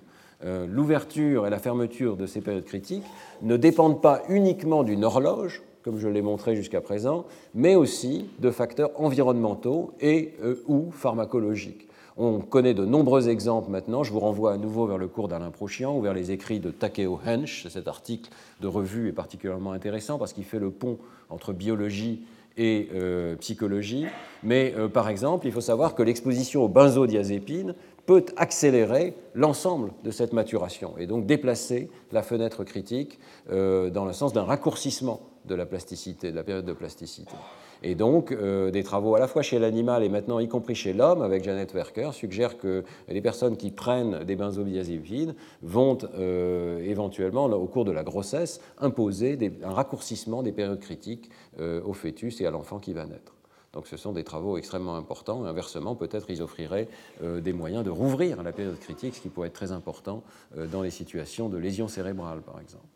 Euh, 0.43 0.67
l'ouverture 0.67 1.47
et 1.47 1.49
la 1.49 1.57
fermeture 1.57 2.15
de 2.15 2.27
ces 2.27 2.41
périodes 2.41 2.65
critiques 2.65 3.05
ne 3.41 3.57
dépendent 3.57 4.01
pas 4.01 4.21
uniquement 4.29 4.83
d'une 4.83 5.03
horloge, 5.03 5.63
comme 5.81 5.97
je 5.97 6.09
l'ai 6.09 6.21
montré 6.21 6.55
jusqu'à 6.55 6.81
présent, 6.81 7.25
mais 7.55 7.75
aussi 7.75 8.29
de 8.39 8.51
facteurs 8.51 8.91
environnementaux 9.01 9.93
et 9.99 10.33
ou 10.67 10.91
pharmacologiques. 10.91 11.86
On 12.19 12.39
connaît 12.39 12.73
de 12.73 12.83
nombreux 12.83 13.29
exemples 13.29 13.69
maintenant. 13.69 14.03
Je 14.03 14.11
vous 14.11 14.19
renvoie 14.19 14.53
à 14.53 14.57
nouveau 14.57 14.87
vers 14.87 14.97
le 14.97 15.07
cours 15.07 15.27
d'Alain 15.27 15.51
Prochian 15.51 15.95
ou 15.95 16.01
vers 16.01 16.15
les 16.15 16.31
écrits 16.31 16.59
de 16.59 16.71
Takeo 16.71 17.19
Hensch. 17.23 17.67
Cet 17.69 17.87
article 17.87 18.31
de 18.59 18.67
revue 18.67 19.09
est 19.09 19.13
particulièrement 19.13 19.71
intéressant 19.71 20.17
parce 20.17 20.33
qu'il 20.33 20.43
fait 20.43 20.57
le 20.57 20.71
pont 20.71 20.97
entre 21.29 21.53
biologie 21.53 22.23
et 22.57 22.89
euh, 22.95 23.35
psychologie. 23.35 24.07
Mais 24.41 24.73
euh, 24.75 24.87
par 24.87 25.09
exemple, 25.09 25.45
il 25.45 25.51
faut 25.51 25.61
savoir 25.61 25.93
que 25.93 26.01
l'exposition 26.01 26.63
aux 26.63 26.67
benzodiazépines 26.67 27.75
peut 28.07 28.25
accélérer 28.35 29.13
l'ensemble 29.35 29.91
de 30.03 30.09
cette 30.09 30.33
maturation 30.33 30.95
et 30.97 31.05
donc 31.05 31.27
déplacer 31.27 31.91
la 32.11 32.23
fenêtre 32.23 32.63
critique 32.63 33.19
euh, 33.51 33.91
dans 33.91 34.05
le 34.05 34.13
sens 34.13 34.33
d'un 34.33 34.43
raccourcissement 34.43 35.21
de 35.45 35.53
la 35.53 35.67
plasticité, 35.67 36.31
de 36.31 36.35
la 36.35 36.43
période 36.43 36.65
de 36.65 36.73
plasticité. 36.73 37.35
Et 37.83 37.95
donc, 37.95 38.31
euh, 38.31 38.71
des 38.71 38.83
travaux 38.83 39.15
à 39.15 39.19
la 39.19 39.27
fois 39.27 39.41
chez 39.41 39.59
l'animal 39.59 40.03
et 40.03 40.09
maintenant 40.09 40.39
y 40.39 40.47
compris 40.47 40.75
chez 40.75 40.93
l'homme, 40.93 41.21
avec 41.21 41.43
Janet 41.43 41.73
Werker, 41.73 42.11
suggèrent 42.13 42.57
que 42.57 42.83
les 43.07 43.21
personnes 43.21 43.57
qui 43.57 43.71
prennent 43.71 44.23
des 44.23 44.35
benzodiazépines 44.35 45.35
vont 45.61 45.97
euh, 46.15 46.79
éventuellement, 46.79 47.45
au 47.45 47.67
cours 47.67 47.85
de 47.85 47.91
la 47.91 48.03
grossesse, 48.03 48.61
imposer 48.79 49.37
un 49.63 49.71
raccourcissement 49.71 50.43
des 50.43 50.51
périodes 50.51 50.79
critiques 50.79 51.29
euh, 51.59 51.81
au 51.85 51.93
fœtus 51.93 52.41
et 52.41 52.45
à 52.45 52.51
l'enfant 52.51 52.79
qui 52.79 52.93
va 52.93 53.05
naître. 53.05 53.33
Donc 53.73 53.85
ce 53.85 53.97
sont 53.97 54.11
des 54.11 54.23
travaux 54.23 54.57
extrêmement 54.57 54.95
importants. 54.95 55.43
Inversement, 55.43 55.95
peut-être 55.95 56.31
ils 56.31 56.41
offriraient 56.41 56.87
des 57.21 57.53
moyens 57.53 57.83
de 57.83 57.91
rouvrir 57.91 58.41
la 58.41 58.51
période 58.51 58.79
critique, 58.79 59.13
ce 59.13 59.21
qui 59.21 59.29
pourrait 59.29 59.49
être 59.49 59.53
très 59.53 59.71
important 59.71 60.23
dans 60.71 60.81
les 60.81 60.89
situations 60.89 61.47
de 61.47 61.57
lésions 61.57 61.87
cérébrales, 61.87 62.41
par 62.41 62.59
exemple 62.59 62.87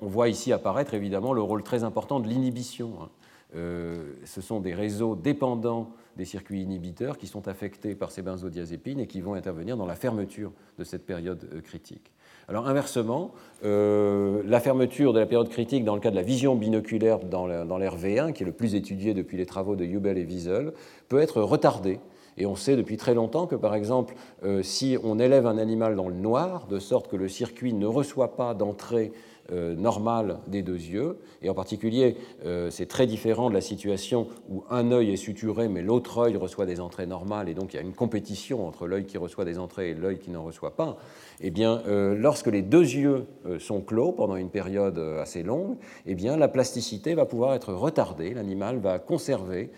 on 0.00 0.06
voit 0.06 0.28
ici 0.28 0.52
apparaître 0.52 0.94
évidemment 0.94 1.32
le 1.32 1.42
rôle 1.42 1.62
très 1.62 1.84
important 1.84 2.20
de 2.20 2.28
l'inhibition. 2.28 2.92
Hein. 3.02 3.08
Euh, 3.56 4.12
ce 4.24 4.42
sont 4.42 4.60
des 4.60 4.74
réseaux 4.74 5.16
dépendants 5.16 5.90
des 6.16 6.26
circuits 6.26 6.62
inhibiteurs 6.62 7.16
qui 7.16 7.26
sont 7.26 7.48
affectés 7.48 7.94
par 7.94 8.10
ces 8.10 8.20
benzodiazépines 8.20 9.00
et 9.00 9.06
qui 9.06 9.20
vont 9.20 9.34
intervenir 9.34 9.76
dans 9.76 9.86
la 9.86 9.94
fermeture 9.94 10.52
de 10.78 10.84
cette 10.84 11.06
période 11.06 11.48
euh, 11.54 11.60
critique. 11.62 12.12
Alors 12.46 12.66
inversement, 12.66 13.32
euh, 13.64 14.42
la 14.44 14.60
fermeture 14.60 15.12
de 15.12 15.18
la 15.18 15.26
période 15.26 15.48
critique 15.48 15.84
dans 15.84 15.94
le 15.94 16.00
cas 16.00 16.10
de 16.10 16.16
la 16.16 16.22
vision 16.22 16.56
binoculaire 16.56 17.20
dans 17.20 17.46
l'RV1, 17.46 18.32
qui 18.32 18.42
est 18.42 18.46
le 18.46 18.52
plus 18.52 18.74
étudié 18.74 19.14
depuis 19.14 19.36
les 19.36 19.46
travaux 19.46 19.76
de 19.76 19.84
Hubel 19.84 20.18
et 20.18 20.24
Wiesel, 20.24 20.72
peut 21.08 21.20
être 21.20 21.40
retardée. 21.40 22.00
Et 22.36 22.46
on 22.46 22.54
sait 22.54 22.76
depuis 22.76 22.96
très 22.96 23.14
longtemps 23.14 23.46
que, 23.46 23.56
par 23.56 23.74
exemple, 23.74 24.14
si 24.62 24.96
on 25.02 25.18
élève 25.18 25.44
un 25.46 25.58
animal 25.58 25.96
dans 25.96 26.08
le 26.08 26.14
noir, 26.14 26.68
de 26.68 26.78
sorte 26.78 27.08
que 27.08 27.16
le 27.16 27.28
circuit 27.28 27.72
ne 27.72 27.86
reçoit 27.86 28.36
pas 28.36 28.54
d'entrée 28.54 29.12
normale 29.50 30.38
des 30.46 30.62
deux 30.62 30.74
yeux. 30.74 31.18
Et 31.42 31.48
en 31.48 31.54
particulier, 31.54 32.16
euh, 32.44 32.70
c'est 32.70 32.86
très 32.86 33.06
différent 33.06 33.48
de 33.48 33.54
la 33.54 33.60
situation 33.60 34.28
où 34.48 34.64
un 34.70 34.90
œil 34.92 35.12
est 35.12 35.16
suturé, 35.16 35.68
mais 35.68 35.82
l'autre 35.82 36.18
œil 36.18 36.36
reçoit 36.36 36.66
des 36.66 36.80
entrées 36.80 37.06
normales, 37.06 37.48
et 37.48 37.54
donc 37.54 37.72
il 37.72 37.76
y 37.76 37.78
a 37.78 37.82
une 37.82 37.94
compétition 37.94 38.66
entre 38.66 38.86
l'œil 38.86 39.04
qui 39.04 39.18
reçoit 39.18 39.44
des 39.44 39.58
entrées 39.58 39.90
et 39.90 39.94
l'œil 39.94 40.18
qui 40.18 40.30
n'en 40.30 40.42
reçoit 40.42 40.76
pas. 40.76 40.98
Eh 41.40 41.50
bien, 41.50 41.82
euh, 41.86 42.14
lorsque 42.16 42.48
les 42.48 42.62
deux 42.62 42.82
yeux 42.82 43.26
sont 43.58 43.80
clos 43.80 44.12
pendant 44.12 44.36
une 44.36 44.50
période 44.50 44.98
assez 44.98 45.42
longue, 45.42 45.76
eh 46.06 46.14
bien, 46.14 46.36
la 46.36 46.48
plasticité 46.48 47.14
va 47.14 47.24
pouvoir 47.24 47.54
être 47.54 47.72
retardée. 47.72 48.34
L'animal 48.34 48.78
va 48.78 48.98
conserver 48.98 49.70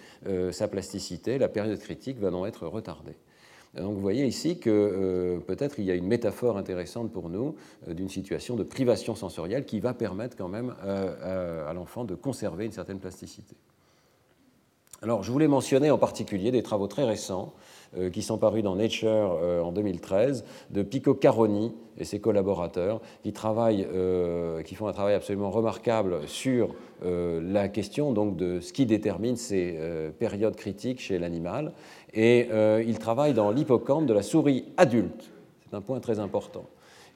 sa 0.51 0.69
plasticité. 0.69 1.39
La 1.39 1.49
période 1.49 1.79
critique 1.79 2.19
va 2.19 2.31
donc 2.31 2.47
être 2.47 2.67
retardée. 2.67 3.17
Donc 3.75 3.95
vous 3.95 4.01
voyez 4.01 4.27
ici 4.27 4.59
que 4.59 4.71
euh, 4.71 5.39
peut-être 5.39 5.79
il 5.79 5.85
y 5.85 5.93
a 5.93 5.95
une 5.95 6.07
métaphore 6.07 6.59
intéressante 6.59 7.13
pour 7.13 7.29
nous 7.29 7.55
euh, 7.87 7.95
d'une 7.95 8.09
situation 8.09 8.57
de 8.57 8.65
privation 8.65 9.15
sensorielle 9.15 9.65
qui 9.65 9.79
va 9.79 9.95
permettre 9.95 10.37
quand 10.37 10.49
même 10.49 10.75
euh, 10.85 11.69
à 11.69 11.73
l'enfant 11.73 12.05
de 12.05 12.17
conserver 12.17 12.65
une 12.67 12.73
certaine 12.73 12.99
plasticité. 12.99 13.55
Alors 15.03 15.23
je 15.23 15.31
voulais 15.31 15.47
mentionner 15.47 15.91
en 15.91 15.99
particulier 15.99 16.51
des 16.51 16.65
travaux 16.65 16.89
très 16.89 17.05
récents 17.05 17.55
qui 18.13 18.23
sont 18.23 18.39
parus 18.39 18.63
dans 18.63 18.77
Nature 18.77 19.39
en 19.65 19.73
2013 19.73 20.45
de 20.71 20.83
Pico 20.83 21.15
Caroni 21.15 21.73
et 21.99 22.05
ses 22.05 22.21
collaborateurs 22.21 23.01
qui, 23.25 23.33
qui 23.33 24.75
font 24.75 24.87
un 24.87 24.93
travail 24.93 25.15
absolument 25.15 25.51
remarquable 25.51 26.21
sur 26.27 26.75
la 27.03 27.69
question 27.69 28.13
donc, 28.13 28.37
de 28.37 28.61
ce 28.61 28.73
qui 28.73 28.87
détermine 28.87 29.35
ces 29.35 29.77
périodes 30.21 30.55
critiques 30.55 31.01
chez 31.01 31.19
l'animal 31.19 31.73
et 32.15 32.49
euh, 32.51 32.83
ils 32.87 32.99
travaillent 32.99 33.35
dans 33.35 33.51
l'hippocampe 33.51 34.07
de 34.07 34.13
la 34.13 34.23
souris 34.23 34.65
adulte. 34.77 35.31
C'est 35.65 35.77
un 35.77 35.81
point 35.81 36.01
très 36.01 36.19
important. 36.19 36.65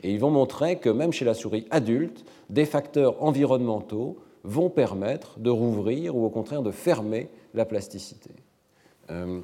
Et 0.02 0.12
ils 0.12 0.20
vont 0.20 0.30
montrer 0.30 0.76
que 0.78 0.90
même 0.90 1.12
chez 1.12 1.24
la 1.24 1.34
souris 1.34 1.66
adulte, 1.70 2.24
des 2.50 2.66
facteurs 2.66 3.22
environnementaux 3.22 4.18
vont 4.44 4.70
permettre 4.70 5.38
de 5.38 5.50
rouvrir 5.50 6.14
ou 6.14 6.24
au 6.24 6.30
contraire 6.30 6.62
de 6.62 6.70
fermer 6.70 7.28
la 7.54 7.64
plasticité. 7.64 8.30
Euh, 9.10 9.40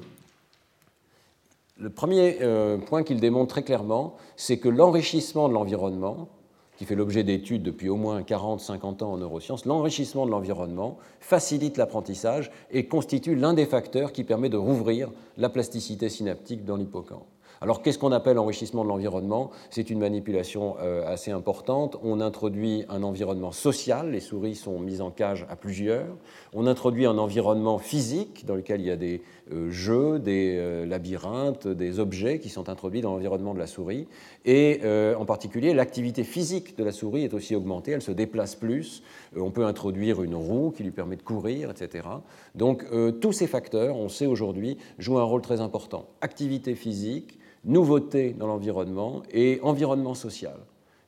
le 1.81 1.89
premier 1.89 2.37
euh, 2.41 2.77
point 2.77 3.01
qu'ils 3.01 3.19
démontrent 3.19 3.49
très 3.49 3.63
clairement, 3.63 4.15
c'est 4.35 4.59
que 4.59 4.69
l'enrichissement 4.69 5.49
de 5.49 5.53
l'environnement, 5.53 6.29
qui 6.77 6.85
fait 6.85 6.93
l'objet 6.93 7.23
d'études 7.23 7.63
depuis 7.63 7.89
au 7.89 7.95
moins 7.95 8.21
40-50 8.21 9.03
ans 9.03 9.13
en 9.13 9.17
neurosciences, 9.17 9.65
l'enrichissement 9.65 10.27
de 10.27 10.31
l'environnement 10.31 10.99
facilite 11.19 11.77
l'apprentissage 11.77 12.51
et 12.69 12.85
constitue 12.85 13.35
l'un 13.35 13.55
des 13.55 13.65
facteurs 13.65 14.11
qui 14.11 14.23
permet 14.23 14.49
de 14.49 14.57
rouvrir 14.57 15.09
la 15.37 15.49
plasticité 15.49 16.07
synaptique 16.07 16.65
dans 16.65 16.75
l'hippocampe. 16.75 17.25
Alors 17.63 17.83
qu'est-ce 17.83 17.99
qu'on 17.99 18.11
appelle 18.11 18.39
enrichissement 18.39 18.83
de 18.83 18.89
l'environnement? 18.89 19.51
C'est 19.69 19.91
une 19.91 19.99
manipulation 19.99 20.77
euh, 20.79 21.05
assez 21.05 21.29
importante. 21.29 21.95
On 22.01 22.19
introduit 22.19 22.85
un 22.89 23.03
environnement 23.03 23.51
social, 23.51 24.09
les 24.09 24.19
souris 24.19 24.55
sont 24.55 24.79
mises 24.79 25.01
en 25.01 25.11
cage 25.11 25.45
à 25.47 25.55
plusieurs. 25.55 26.17
On 26.53 26.65
introduit 26.65 27.05
un 27.05 27.19
environnement 27.19 27.77
physique 27.77 28.47
dans 28.47 28.55
lequel 28.55 28.81
il 28.81 28.87
y 28.87 28.91
a 28.91 28.95
des 28.95 29.21
jeux, 29.69 30.19
des 30.19 30.55
euh, 30.57 30.85
labyrinthes, 30.85 31.67
des 31.67 31.99
objets 31.99 32.39
qui 32.39 32.49
sont 32.49 32.69
introduits 32.69 33.01
dans 33.01 33.11
l'environnement 33.11 33.53
de 33.53 33.59
la 33.59 33.67
souris. 33.67 34.07
Et 34.45 34.81
en 35.17 35.25
particulier, 35.25 35.73
l'activité 35.73 36.23
physique 36.23 36.77
de 36.77 36.83
la 36.83 36.91
souris 36.91 37.23
est 37.23 37.33
aussi 37.33 37.55
augmentée, 37.55 37.91
elle 37.91 38.01
se 38.01 38.11
déplace 38.11 38.55
plus. 38.55 39.03
on 39.35 39.51
peut 39.51 39.65
introduire 39.65 40.23
une 40.23 40.35
roue 40.35 40.71
qui 40.71 40.83
lui 40.83 40.91
permet 40.91 41.15
de 41.15 41.21
courir, 41.21 41.69
etc. 41.69 42.07
Donc 42.55 42.85
tous 43.21 43.31
ces 43.31 43.47
facteurs, 43.47 43.97
on 43.97 44.09
sait 44.09 44.25
aujourd'hui, 44.25 44.77
jouent 44.97 45.19
un 45.19 45.23
rôle 45.23 45.41
très 45.41 45.61
important. 45.61 46.07
Activité 46.21 46.73
physique, 46.73 47.37
nouveauté 47.65 48.33
dans 48.33 48.47
l'environnement 48.47 49.21
et 49.31 49.59
environnement 49.61 50.15
social. 50.15 50.57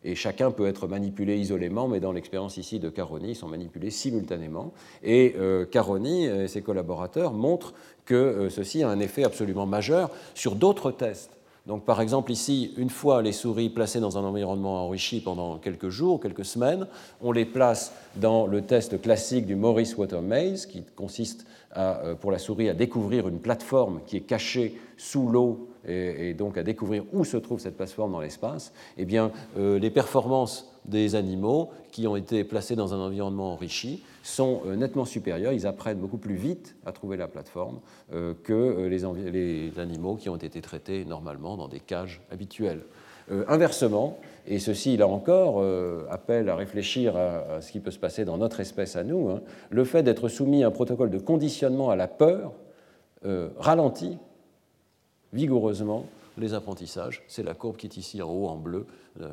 Et 0.04 0.16
chacun 0.16 0.52
peut 0.52 0.68
être 0.68 0.88
manipulé 0.88 1.38
isolément, 1.38 1.88
mais 1.88 2.00
dans 2.00 2.12
l'expérience 2.12 2.58
ici 2.58 2.80
de 2.80 2.90
Caroni, 2.90 3.30
ils 3.30 3.36
sont 3.36 3.48
manipulés 3.48 3.90
simultanément. 3.90 4.74
Et 5.02 5.36
euh, 5.38 5.66
Caroni 5.66 6.26
et 6.26 6.48
ses 6.48 6.62
collaborateurs 6.62 7.34
montrent 7.34 7.74
que 8.06 8.16
euh, 8.16 8.50
ceci 8.50 8.84
a 8.84 8.90
un 8.90 9.00
effet 9.00 9.24
absolument 9.24 9.66
majeur 9.66 10.10
sur 10.34 10.56
d'autres 10.56 10.92
tests. 10.92 11.32
Donc, 11.66 11.86
par 11.86 12.02
exemple, 12.02 12.32
ici, 12.32 12.74
une 12.76 12.90
fois 12.90 13.22
les 13.22 13.32
souris 13.32 13.70
placées 13.70 14.02
dans 14.02 14.18
un 14.18 14.24
environnement 14.24 14.86
enrichi 14.86 15.22
pendant 15.22 15.58
quelques 15.58 15.88
jours, 15.88 16.20
quelques 16.20 16.44
semaines, 16.44 16.88
on 17.22 17.32
les 17.32 17.46
place 17.46 17.94
dans 18.18 18.48
le 18.48 18.64
test 18.64 19.02
classique 19.02 19.46
du 19.46 19.56
Morris 19.56 19.94
Water 19.98 20.22
Maze, 20.22 20.66
qui 20.66 20.84
consiste 20.96 21.46
euh, 21.78 22.16
pour 22.16 22.32
la 22.32 22.38
souris 22.38 22.68
à 22.68 22.74
découvrir 22.74 23.30
une 23.30 23.40
plateforme 23.40 24.02
qui 24.06 24.18
est 24.18 24.22
cachée 24.22 24.78
sous 24.98 25.30
l'eau 25.30 25.70
et, 25.88 26.34
donc 26.34 26.58
à 26.58 26.64
découvrir 26.64 27.04
où 27.12 27.26
se 27.26 27.38
trouve 27.38 27.60
cette 27.60 27.76
plateforme 27.76 28.12
dans 28.12 28.22
l'espace, 28.22 28.74
eh 28.98 29.06
bien, 29.06 29.32
euh, 29.58 29.80
les 29.80 29.90
performances 29.90 30.70
des 30.86 31.16
animaux 31.16 31.72
qui 31.92 32.08
ont 32.08 32.16
été 32.16 32.44
placés 32.44 32.76
dans 32.76 32.94
un 32.94 33.00
environnement 33.00 33.54
enrichi 33.54 34.04
sont 34.22 34.62
euh, 34.66 34.76
nettement 34.76 35.06
supérieures. 35.06 35.54
Ils 35.54 35.68
apprennent 35.68 36.00
beaucoup 36.00 36.18
plus 36.18 36.36
vite 36.36 36.76
à 36.86 36.92
trouver 36.92 37.18
la 37.18 37.28
plateforme 37.28 37.80
euh, 38.14 38.34
que 38.44 38.88
les, 38.88 39.80
animaux 39.80 40.16
qui 40.16 40.30
ont 40.30 40.36
été 40.36 40.62
traités 40.62 41.06
normalement 41.06 41.58
dans 41.58 41.68
des 41.68 41.80
cages 41.80 42.22
habituelles. 42.32 42.82
inversement, 43.48 44.18
et 44.46 44.60
ceci, 44.60 44.98
là 44.98 45.08
encore, 45.08 45.64
appelle 46.10 46.50
à 46.50 46.56
réfléchir 46.56 47.16
à, 47.16 47.62
ce 47.62 47.72
qui 47.72 47.80
peut 47.80 47.92
se 47.92 48.00
passer 48.00 48.26
dans 48.26 48.38
notre 48.38 48.60
espèce 48.60 48.96
à 48.96 49.04
nous, 49.04 49.30
hein, 49.30 49.42
le 49.70 49.86
fait 49.86 50.04
d'être 50.04 50.28
soumis 50.28 50.64
à 50.64 50.68
un 50.68 50.72
protocole 50.72 51.10
de 51.10 51.20
conditionnement 51.20 51.90
à 51.90 51.96
la 51.96 52.08
peur 52.08 52.52
ralentit 53.58 54.18
vigoureusement 55.34 56.06
les 56.38 56.54
apprentissages. 56.54 57.24
C'est 57.28 57.44
la 57.44 57.54
courbe 57.54 57.78
qui 57.78 57.88
est 57.88 57.98
ici 57.98 58.22
en 58.22 58.30
haut 58.30 58.48
en 58.48 58.56
bleu, 58.56 58.86
le 59.20 59.28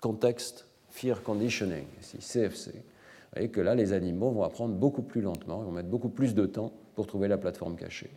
Context 0.00 0.66
Fear 0.88 1.22
Conditioning, 1.22 1.84
ici 2.00 2.18
CFC. 2.18 2.70
Vous 2.72 3.36
voyez 3.36 3.48
que 3.48 3.60
là, 3.60 3.74
les 3.74 3.92
animaux 3.92 4.30
vont 4.30 4.42
apprendre 4.42 4.74
beaucoup 4.74 5.02
plus 5.02 5.20
lentement, 5.20 5.62
ils 5.62 5.66
vont 5.66 5.72
mettre 5.72 5.88
beaucoup 5.88 6.08
plus 6.08 6.34
de 6.34 6.46
temps 6.46 6.72
pour 6.94 7.06
trouver 7.06 7.28
la 7.28 7.38
plateforme 7.38 7.76
cachée. 7.76 8.10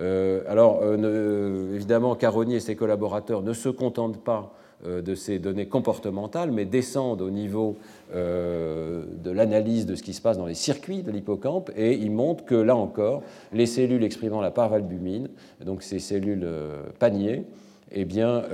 Euh, 0.00 0.42
alors, 0.48 0.80
euh, 0.82 1.74
évidemment, 1.74 2.14
Caroni 2.14 2.56
et 2.56 2.60
ses 2.60 2.76
collaborateurs 2.76 3.42
ne 3.42 3.52
se 3.52 3.68
contentent 3.68 4.22
pas 4.22 4.40
euh, 4.40 4.67
de 4.84 5.14
ces 5.16 5.40
données 5.40 5.66
comportementales, 5.66 6.52
mais 6.52 6.64
descendent 6.64 7.20
au 7.20 7.30
niveau 7.30 7.76
euh, 8.14 9.04
de 9.24 9.30
l'analyse 9.32 9.86
de 9.86 9.96
ce 9.96 10.04
qui 10.04 10.14
se 10.14 10.22
passe 10.22 10.38
dans 10.38 10.46
les 10.46 10.54
circuits 10.54 11.02
de 11.02 11.10
l'hippocampe, 11.10 11.70
et 11.76 11.94
ils 11.94 12.12
montrent 12.12 12.44
que 12.44 12.54
là 12.54 12.76
encore, 12.76 13.22
les 13.52 13.66
cellules 13.66 14.04
exprimant 14.04 14.40
la 14.40 14.52
parvalbumine, 14.52 15.30
donc 15.64 15.82
ces 15.82 15.98
cellules 15.98 16.44
euh, 16.44 16.84
paniers, 17.00 17.44
eh 17.90 18.04
bien, 18.04 18.44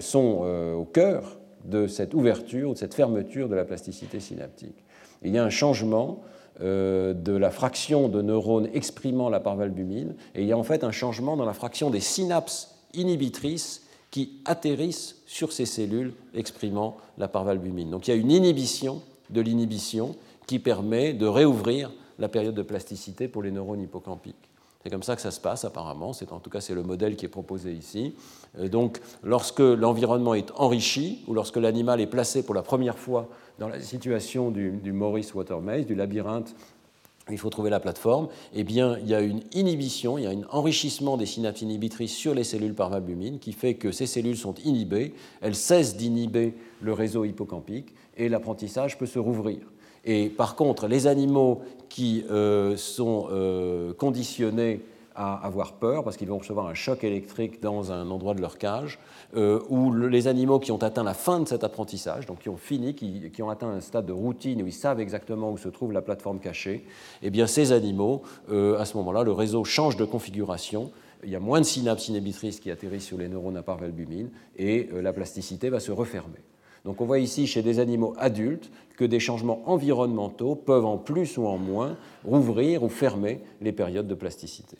sont 0.00 0.44
au 0.76 0.84
cœur 0.84 1.38
de 1.64 1.86
cette 1.86 2.12
ouverture, 2.12 2.72
de 2.72 2.76
cette 2.76 2.92
fermeture 2.92 3.48
de 3.48 3.54
la 3.54 3.64
plasticité 3.64 4.18
synaptique. 4.18 4.84
Il 5.22 5.32
y 5.32 5.38
a 5.38 5.44
un 5.44 5.50
changement 5.50 6.22
de 6.60 7.36
la 7.36 7.50
fraction 7.50 8.08
de 8.08 8.20
neurones 8.20 8.68
exprimant 8.74 9.28
la 9.28 9.38
parvalbumine, 9.38 10.16
et 10.34 10.42
il 10.42 10.48
y 10.48 10.52
a 10.52 10.58
en 10.58 10.64
fait 10.64 10.82
un 10.82 10.90
changement 10.90 11.36
dans 11.36 11.44
la 11.44 11.52
fraction 11.52 11.88
des 11.88 12.00
synapses 12.00 12.80
inhibitrices 12.94 13.83
qui 14.14 14.30
atterrissent 14.44 15.16
sur 15.26 15.50
ces 15.50 15.66
cellules 15.66 16.14
exprimant 16.34 16.98
la 17.18 17.26
parvalbumine. 17.26 17.90
Donc 17.90 18.06
il 18.06 18.12
y 18.12 18.14
a 18.14 18.16
une 18.16 18.30
inhibition 18.30 19.02
de 19.30 19.40
l'inhibition 19.40 20.14
qui 20.46 20.60
permet 20.60 21.14
de 21.14 21.26
réouvrir 21.26 21.90
la 22.20 22.28
période 22.28 22.54
de 22.54 22.62
plasticité 22.62 23.26
pour 23.26 23.42
les 23.42 23.50
neurones 23.50 23.80
hippocampiques. 23.80 24.36
C'est 24.84 24.90
comme 24.90 25.02
ça 25.02 25.16
que 25.16 25.20
ça 25.20 25.32
se 25.32 25.40
passe 25.40 25.64
apparemment, 25.64 26.12
c'est 26.12 26.30
en 26.30 26.38
tout 26.38 26.48
cas 26.48 26.60
c'est 26.60 26.76
le 26.76 26.84
modèle 26.84 27.16
qui 27.16 27.26
est 27.26 27.28
proposé 27.28 27.72
ici. 27.72 28.14
Euh, 28.60 28.68
donc 28.68 29.00
lorsque 29.24 29.58
l'environnement 29.58 30.34
est 30.34 30.52
enrichi 30.58 31.24
ou 31.26 31.34
lorsque 31.34 31.56
l'animal 31.56 32.00
est 32.00 32.06
placé 32.06 32.44
pour 32.44 32.54
la 32.54 32.62
première 32.62 33.00
fois 33.00 33.28
dans 33.58 33.68
la 33.68 33.80
situation 33.80 34.52
du, 34.52 34.70
du 34.70 34.92
Morris 34.92 35.32
Water 35.34 35.60
Maze, 35.60 35.86
du 35.86 35.96
labyrinthe 35.96 36.54
il 37.30 37.38
faut 37.38 37.50
trouver 37.50 37.70
la 37.70 37.80
plateforme, 37.80 38.28
eh 38.54 38.64
bien, 38.64 38.98
il 38.98 39.08
y 39.08 39.14
a 39.14 39.20
une 39.20 39.40
inhibition, 39.54 40.18
il 40.18 40.24
y 40.24 40.26
a 40.26 40.30
un 40.30 40.42
enrichissement 40.50 41.16
des 41.16 41.26
synapses 41.26 41.62
inhibitrices 41.62 42.14
sur 42.14 42.34
les 42.34 42.44
cellules 42.44 42.74
parvalbumines 42.74 43.38
qui 43.38 43.52
fait 43.52 43.74
que 43.74 43.92
ces 43.92 44.06
cellules 44.06 44.36
sont 44.36 44.54
inhibées, 44.64 45.14
elles 45.40 45.54
cessent 45.54 45.96
d'inhiber 45.96 46.54
le 46.82 46.92
réseau 46.92 47.24
hippocampique 47.24 47.94
et 48.16 48.28
l'apprentissage 48.28 48.98
peut 48.98 49.06
se 49.06 49.18
rouvrir. 49.18 49.60
Et 50.04 50.28
par 50.28 50.54
contre, 50.54 50.86
les 50.86 51.06
animaux 51.06 51.62
qui 51.88 52.24
euh, 52.30 52.76
sont 52.76 53.28
euh, 53.30 53.94
conditionnés 53.94 54.82
à 55.14 55.34
avoir 55.46 55.74
peur 55.74 56.02
parce 56.04 56.16
qu'ils 56.16 56.28
vont 56.28 56.38
recevoir 56.38 56.66
un 56.66 56.74
choc 56.74 57.04
électrique 57.04 57.60
dans 57.60 57.92
un 57.92 58.10
endroit 58.10 58.34
de 58.34 58.40
leur 58.40 58.58
cage, 58.58 58.98
euh, 59.36 59.60
ou 59.68 59.92
les 59.92 60.26
animaux 60.26 60.58
qui 60.58 60.72
ont 60.72 60.82
atteint 60.82 61.04
la 61.04 61.14
fin 61.14 61.40
de 61.40 61.48
cet 61.48 61.64
apprentissage, 61.64 62.26
donc 62.26 62.40
qui 62.40 62.48
ont 62.48 62.56
fini, 62.56 62.94
qui, 62.94 63.42
ont 63.42 63.50
atteint 63.50 63.68
un 63.68 63.80
stade 63.80 64.06
de 64.06 64.12
routine 64.12 64.62
où 64.62 64.66
ils 64.66 64.72
savent 64.72 65.00
exactement 65.00 65.50
où 65.50 65.58
se 65.58 65.68
trouve 65.68 65.92
la 65.92 66.02
plateforme 66.02 66.40
cachée, 66.40 66.84
eh 67.22 67.30
bien 67.30 67.46
ces 67.46 67.72
animaux, 67.72 68.22
euh, 68.50 68.78
à 68.78 68.84
ce 68.84 68.96
moment-là, 68.96 69.22
le 69.22 69.32
réseau 69.32 69.64
change 69.64 69.96
de 69.96 70.04
configuration, 70.04 70.90
il 71.22 71.30
y 71.30 71.36
a 71.36 71.40
moins 71.40 71.60
de 71.60 71.66
synapses 71.66 72.08
inhibitrices 72.08 72.60
qui 72.60 72.70
atterrissent 72.70 73.06
sur 73.06 73.18
les 73.18 73.28
neurones 73.28 73.56
à 73.56 73.62
parvalbumine, 73.62 74.30
et 74.56 74.88
euh, 74.92 75.00
la 75.00 75.12
plasticité 75.12 75.70
va 75.70 75.80
se 75.80 75.92
refermer. 75.92 76.40
Donc 76.84 77.00
on 77.00 77.06
voit 77.06 77.18
ici 77.18 77.46
chez 77.46 77.62
des 77.62 77.78
animaux 77.78 78.14
adultes 78.18 78.70
que 78.96 79.04
des 79.04 79.20
changements 79.20 79.62
environnementaux 79.66 80.54
peuvent 80.54 80.84
en 80.84 80.98
plus 80.98 81.38
ou 81.38 81.46
en 81.46 81.56
moins 81.56 81.96
rouvrir 82.24 82.82
ou 82.82 82.88
fermer 82.88 83.40
les 83.62 83.72
périodes 83.72 84.06
de 84.06 84.14
plasticité. 84.14 84.76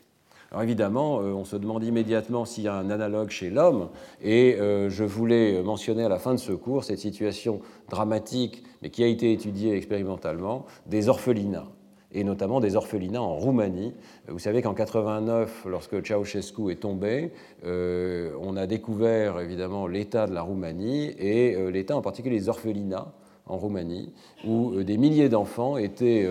Alors 0.54 0.62
évidemment, 0.62 1.16
on 1.16 1.44
se 1.44 1.56
demande 1.56 1.82
immédiatement 1.82 2.44
s'il 2.44 2.62
y 2.62 2.68
a 2.68 2.74
un 2.76 2.88
analogue 2.88 3.30
chez 3.30 3.50
l'homme, 3.50 3.88
et 4.22 4.56
je 4.56 5.02
voulais 5.02 5.60
mentionner 5.64 6.04
à 6.04 6.08
la 6.08 6.20
fin 6.20 6.30
de 6.30 6.38
ce 6.38 6.52
cours 6.52 6.84
cette 6.84 7.00
situation 7.00 7.60
dramatique, 7.90 8.62
mais 8.80 8.90
qui 8.90 9.02
a 9.02 9.08
été 9.08 9.32
étudiée 9.32 9.74
expérimentalement, 9.74 10.64
des 10.86 11.08
orphelinats 11.08 11.66
et 12.14 12.24
notamment 12.24 12.60
des 12.60 12.76
orphelinats 12.76 13.20
en 13.20 13.34
Roumanie. 13.34 13.92
Vous 14.28 14.38
savez 14.38 14.62
qu'en 14.62 14.72
89, 14.72 15.66
lorsque 15.68 16.06
Ceausescu 16.06 16.70
est 16.70 16.80
tombé, 16.80 17.32
euh, 17.64 18.32
on 18.40 18.56
a 18.56 18.66
découvert 18.66 19.40
évidemment 19.40 19.86
l'état 19.86 20.26
de 20.26 20.32
la 20.32 20.42
Roumanie 20.42 21.12
et 21.18 21.56
euh, 21.56 21.70
l'état 21.70 21.96
en 21.96 22.02
particulier 22.02 22.38
des 22.38 22.48
orphelinats 22.48 23.12
en 23.46 23.58
Roumanie, 23.58 24.14
où 24.46 24.74
euh, 24.74 24.84
des 24.84 24.96
milliers 24.96 25.28
d'enfants 25.28 25.76
étaient 25.76 26.26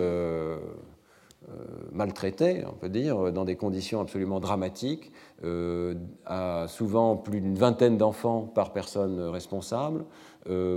maltraités, 1.91 2.63
on 2.67 2.75
peut 2.75 2.89
dire, 2.89 3.31
dans 3.31 3.45
des 3.45 3.55
conditions 3.55 4.01
absolument 4.01 4.39
dramatiques, 4.39 5.11
à 6.25 6.65
souvent 6.67 7.15
plus 7.15 7.41
d'une 7.41 7.57
vingtaine 7.57 7.97
d'enfants 7.97 8.41
par 8.41 8.73
personne 8.73 9.19
responsable, 9.19 10.05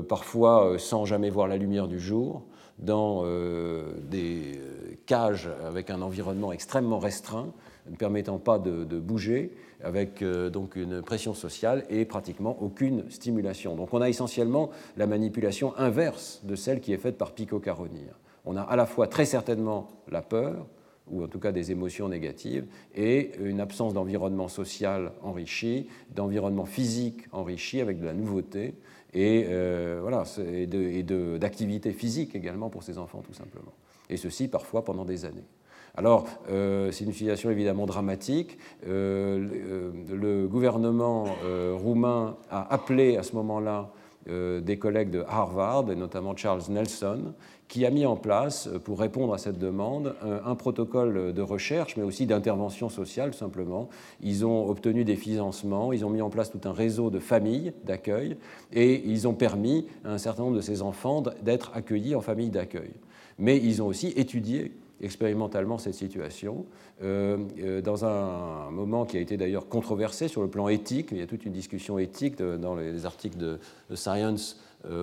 parfois 0.09 0.79
sans 0.79 1.05
jamais 1.05 1.31
voir 1.31 1.49
la 1.49 1.57
lumière 1.57 1.89
du 1.89 1.99
jour 1.99 2.43
dans 2.79 3.23
euh, 3.25 3.83
des 4.03 4.59
euh, 4.59 4.97
cages 5.07 5.49
avec 5.67 5.91
un 5.91 6.03
environnement 6.03 6.53
extrêmement 6.53 6.99
restreint, 6.99 7.53
ne 7.89 7.97
permettant 7.97 8.39
pas 8.39 8.59
de, 8.59 8.99
bouger, 8.99 9.53
avec 9.83 10.23
euh, 10.23 10.51
donc 10.51 10.77
une 10.77 11.03
pression 11.03 11.35
sociale 11.35 11.85
et 11.89 12.05
pratiquement 12.05 12.57
aucune 12.61 13.11
stimulation. 13.11 13.77
Donc 13.77 13.95
on 13.95 14.01
a 14.01 14.09
essentiellement 14.09 14.71
la 14.97 15.07
manipulation 15.07 15.77
inverse 15.79 16.41
de 16.45 16.55
celle 16.55 16.81
qui 16.81 16.93
est 16.93 16.99
faite 16.99 17.17
par 17.17 17.33
Pico 17.33 17.61
Caronir. 17.61 18.19
On 18.47 18.57
a 18.57 18.63
à 18.63 18.77
la 18.77 18.87
fois 18.87 19.09
très 19.09 19.25
certainement 19.25 19.89
la 20.09 20.23
peur, 20.23 20.67
ou 21.11 21.23
en 21.23 21.29
tout 21.29 21.39
cas 21.39 21.53
des 21.53 21.71
émotions 21.71 22.09
négatives, 22.09 22.67
et 22.95 23.33
une 23.41 23.61
absence 23.61 23.93
d'environnement 23.95 24.49
social 24.49 25.13
enrichi, 25.23 25.89
d'environnement 26.15 26.65
physique 26.65 27.23
enrichi 27.33 27.81
avec 27.81 28.01
de 28.01 28.07
la 28.07 28.13
nouveauté, 28.13 28.75
et, 29.15 29.47
euh, 29.49 31.39
d'activité 31.39 31.93
physique 31.93 32.35
également 32.35 32.69
pour 32.69 32.83
ces 32.83 32.99
enfants, 32.99 33.23
tout 33.27 33.35
simplement. 33.35 33.73
Et 34.11 34.17
ceci 34.17 34.49
parfois 34.49 34.85
pendant 34.85 35.05
des 35.05 35.25
années. 35.25 35.47
Alors, 35.97 36.27
euh, 36.51 36.93
c'est 36.93 37.05
une 37.05 37.13
situation 37.13 37.51
évidemment 37.51 37.87
dramatique. 37.87 38.59
Euh, 38.87 39.95
le 40.11 40.47
gouvernement 40.47 41.25
roumain 41.75 42.37
a 42.51 42.73
appelé 42.73 43.17
à 43.17 43.23
ce 43.23 43.35
moment-là 43.37 43.91
des 44.29 44.77
collègues 44.77 45.11
de 45.11 45.25
Harvard, 45.29 45.91
et 45.91 45.95
notamment 45.95 46.37
Charles 46.37 46.63
Nelson, 46.69 47.33
qui 47.69 47.85
a 47.85 47.91
mis 47.91 48.07
en 48.07 48.17
place, 48.17 48.69
euh, 48.69 48.79
pour 48.79 49.01
répondre 49.01 49.35
à 49.35 49.39
cette 49.39 49.59
demande, 49.59 50.15
un, 50.23 50.55
protocole 50.55 51.33
de 51.33 51.43
recherche, 51.43 51.97
mais 51.97 52.03
aussi 52.03 52.27
d'intervention 52.27 52.89
sociale, 52.89 53.35
simplement. 53.35 53.89
Ils 54.23 54.47
ont 54.47 54.69
obtenu 54.69 55.05
des 55.05 55.17
financements, 55.17 55.93
ils 55.93 56.05
ont 56.05 56.11
mis 56.11 56.23
en 56.23 56.31
place 56.31 56.51
tout 56.51 56.61
un 56.65 56.73
réseau 56.73 57.11
de 57.11 57.19
familles 57.19 57.73
d'accueil, 57.85 58.37
et 58.73 59.03
ils 59.07 59.29
ont 59.29 59.35
permis 59.35 59.87
à 60.05 60.13
un 60.13 60.19
certain 60.19 60.45
nombre 60.45 60.57
de 60.57 60.63
ces 60.63 60.83
enfants 60.83 61.23
d'être 61.43 61.73
accueillis 61.75 62.15
en 62.15 62.21
famille 62.21 62.51
d'accueil. 62.51 62.93
Mais 63.39 63.59
ils 63.59 63.83
ont 63.83 63.87
aussi 63.87 64.09
étudié 64.17 64.73
expérimentalement 65.01 65.79
cette 65.79 65.95
situation, 65.95 66.65
euh, 67.03 67.37
euh, 67.59 67.83
dans 67.83 68.05
un 68.05 68.71
moment 68.71 69.05
qui 69.05 69.19
a 69.19 69.21
été 69.21 69.37
d'ailleurs 69.37 69.69
controversé 69.69 70.29
sur 70.29 70.43
le 70.43 70.49
plan 70.49 70.69
éthique. 70.69 71.09
Il 71.13 71.19
y 71.19 71.23
a 71.23 71.27
toute 71.27 71.45
une 71.45 71.53
discussion 71.53 71.99
éthique 71.99 72.39
dans 72.39 72.75
les 72.75 73.05
articles 73.05 73.37
de 73.37 73.59
Science 73.95 74.59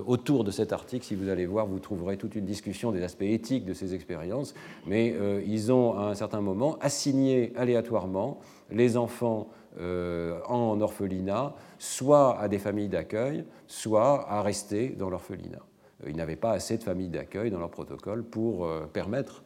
autour 0.05 0.43
de 0.43 0.51
cet 0.51 0.73
article, 0.73 1.05
si 1.05 1.15
vous 1.15 1.29
allez 1.29 1.45
voir, 1.45 1.65
vous 1.65 1.79
trouverez 1.79 2.17
toute 2.17 2.36
une 2.36 2.45
discussion 2.45 2.91
des 2.91 3.03
aspects 3.03 3.23
éthiques 3.23 3.65
de 3.65 3.73
ces 3.73 3.93
expériences, 3.93 4.53
mais 4.86 5.13
euh, 5.13 5.41
ils 5.45 5.71
ont 5.71 5.97
à 5.97 6.03
un 6.03 6.15
certain 6.15 6.41
moment 6.41 6.77
assigné 6.79 7.53
aléatoirement 7.55 8.39
les 8.71 8.97
enfants 8.97 9.49
euh, 9.79 10.39
en 10.47 10.79
orphelinat, 10.79 11.55
soit 11.79 12.39
à 12.39 12.47
des 12.47 12.59
familles 12.59 12.89
d'accueil, 12.89 13.45
soit 13.67 14.29
à 14.29 14.41
rester 14.41 14.89
dans 14.89 15.09
l'orphelinat. 15.09 15.65
Ils 16.07 16.15
n'avaient 16.15 16.36
pas 16.36 16.51
assez 16.51 16.77
de 16.77 16.84
familles 16.84 17.09
d'accueil 17.09 17.49
dans 17.49 17.59
leur 17.59 17.69
protocole 17.69 18.23
pour 18.23 18.67
permettre 18.91 19.43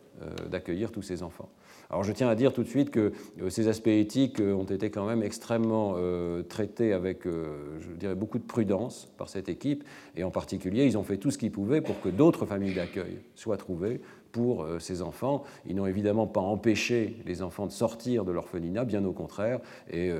d'accueillir 0.49 0.91
tous 0.91 1.03
ces 1.03 1.21
enfants. 1.21 1.49
Alors 1.89 2.03
je 2.03 2.11
tiens 2.11 2.27
à 2.27 2.35
dire 2.35 2.53
tout 2.53 2.63
de 2.63 2.67
suite 2.67 2.91
que 2.91 3.13
euh, 3.41 3.49
ces 3.49 3.67
aspects 3.67 3.87
éthiques 3.87 4.41
euh, 4.41 4.53
ont 4.53 4.65
été 4.65 4.89
quand 4.89 5.05
même 5.05 5.23
extrêmement 5.23 5.93
euh, 5.97 6.43
traités 6.43 6.91
avec, 6.91 7.23
je 7.25 7.91
dirais, 7.97 8.15
beaucoup 8.15 8.39
de 8.39 8.43
prudence 8.43 9.11
par 9.17 9.29
cette 9.29 9.49
équipe, 9.49 9.83
et 10.15 10.23
en 10.23 10.31
particulier, 10.31 10.85
ils 10.85 10.97
ont 10.97 11.03
fait 11.03 11.17
tout 11.17 11.31
ce 11.31 11.37
qu'ils 11.37 11.51
pouvaient 11.51 11.81
pour 11.81 11.99
que 12.01 12.09
d'autres 12.09 12.45
familles 12.45 12.75
d'accueil 12.75 13.19
soient 13.35 13.57
trouvées 13.57 14.01
pour 14.31 14.67
ces 14.79 15.01
enfants. 15.01 15.43
Ils 15.65 15.75
n'ont 15.75 15.85
évidemment 15.85 16.27
pas 16.27 16.41
empêché 16.41 17.17
les 17.25 17.41
enfants 17.41 17.65
de 17.65 17.71
sortir 17.71 18.25
de 18.25 18.31
l'orphelinat, 18.31 18.85
bien 18.85 19.03
au 19.05 19.13
contraire. 19.13 19.59
Et 19.89 20.11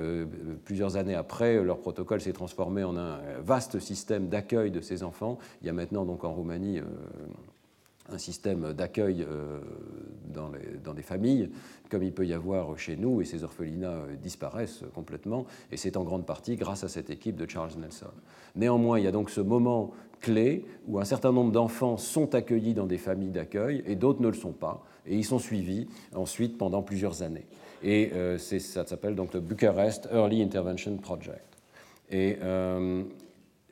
plusieurs 0.63 0.95
années 0.95 1.15
après, 1.15 1.61
leur 1.63 1.80
protocole 1.80 2.22
s'est 2.22 2.34
transformé 2.34 2.84
en 2.84 2.97
un 2.97 3.20
vaste 3.41 3.80
système 3.80 4.28
d'accueil 4.28 4.72
de 4.72 4.82
ces 4.82 5.03
enfants. 5.03 5.38
Il 5.61 5.68
y 5.68 5.70
a 5.70 5.74
maintenant 5.74 6.05
donc 6.05 6.24
en 6.24 6.34
Roumanie 6.34 6.82
un 8.12 8.18
système 8.18 8.74
d'accueil 8.74 9.26
euh, 9.28 9.60
dans, 10.34 10.93
des 10.93 11.01
familles, 11.01 11.49
comme 11.89 12.03
il 12.03 12.14
peut 12.14 12.26
y 12.26 12.34
avoir 12.34 12.78
chez 12.78 12.95
nous, 12.95 13.22
et 13.22 13.26
ces 13.26 13.43
orphelinats 13.43 13.91
euh, 13.91 14.16
disparaissent 14.16 14.84
complètement, 14.93 15.45
et 15.72 15.78
c'est 15.78 15.97
en 15.97 16.03
grande 16.03 16.26
partie 16.26 16.55
grâce 16.55 16.84
à 16.84 16.88
cette 16.88 17.10
équipe 17.10 17.36
de 17.36 17.49
Charles 17.49 17.72
Nelson. 17.78 18.12
Néanmoins, 18.55 18.99
il 18.99 19.05
y 19.05 19.08
a 19.08 19.12
donc 19.12 19.30
ce 19.30 19.41
moment 19.41 19.91
clé 20.22 20.66
où 20.88 20.99
un 20.99 21.05
certain 21.05 21.32
nombre 21.32 21.51
d'enfants 21.51 21.97
sont 21.97 22.34
accueillis 22.34 22.74
dans 22.74 22.88
des 22.88 22.97
familles 22.97 23.32
d'accueil, 23.32 23.84
et 23.86 23.95
d'autres 23.95 24.22
ne 24.22 24.28
le 24.28 24.34
sont 24.34 24.53
pas, 24.53 24.84
et 25.05 25.16
ils 25.16 25.26
sont 25.26 25.39
suivis 25.39 25.88
ensuite 26.14 26.58
pendant 26.58 26.82
plusieurs 26.82 27.22
années. 27.24 27.45
Et 27.84 28.12
euh, 28.14 28.38
ça 28.38 28.86
s'appelle 28.86 29.16
donc 29.16 29.34
le 29.34 29.39
Bucharest 29.39 30.10
Early 30.12 30.41
Intervention 30.41 30.97
Project. 30.97 31.43
Et 32.10 32.38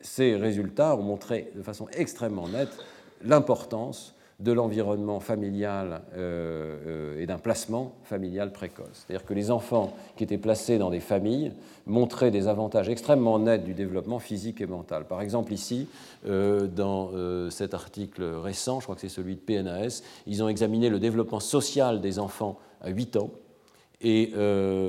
ces 0.02 0.36
résultats 0.36 0.96
ont 0.98 1.04
montré 1.04 1.52
de 1.56 1.64
façon 1.64 1.88
extrêmement 1.94 2.50
nette 2.50 2.78
l'importance 3.24 4.15
de 4.40 4.52
l'environnement 4.52 5.22
familial 5.22 6.02
euh, 6.14 7.16
euh, 7.16 7.22
et 7.22 7.26
d'un 7.26 7.38
placement 7.38 7.94
familial 8.04 8.52
précoce. 8.52 9.06
C'est-à-dire 9.08 9.26
que 9.26 9.34
les 9.34 9.50
enfants 9.50 9.96
qui 10.18 10.26
étaient 10.26 10.38
placés 10.38 10.78
dans 10.78 10.90
des 10.90 11.00
familles 11.00 11.54
montraient 11.86 12.32
des 12.32 12.48
avantages 12.48 12.90
extrêmement 12.90 13.40
nets 13.40 13.64
du 13.64 13.74
développement 13.74 14.20
physique 14.20 14.60
et 14.60 14.66
mental. 14.66 15.06
Par 15.06 15.22
exemple, 15.22 15.54
ici, 15.54 15.88
euh, 16.28 16.68
dans 16.68 17.12
cet 17.50 17.74
article 17.74 18.24
récent, 18.24 18.80
je 18.80 18.86
crois 18.86 18.96
que 18.96 19.02
c'est 19.02 19.10
celui 19.10 19.36
de 19.36 19.40
PNAS, 19.40 20.02
ils 20.28 20.44
ont 20.44 20.50
examiné 20.50 20.90
le 20.90 21.00
développement 21.00 21.40
social 21.40 22.02
des 22.02 22.20
enfants 22.20 22.60
à 22.82 22.90
8 22.90 23.18
ans. 23.18 23.30
Et 24.02 24.32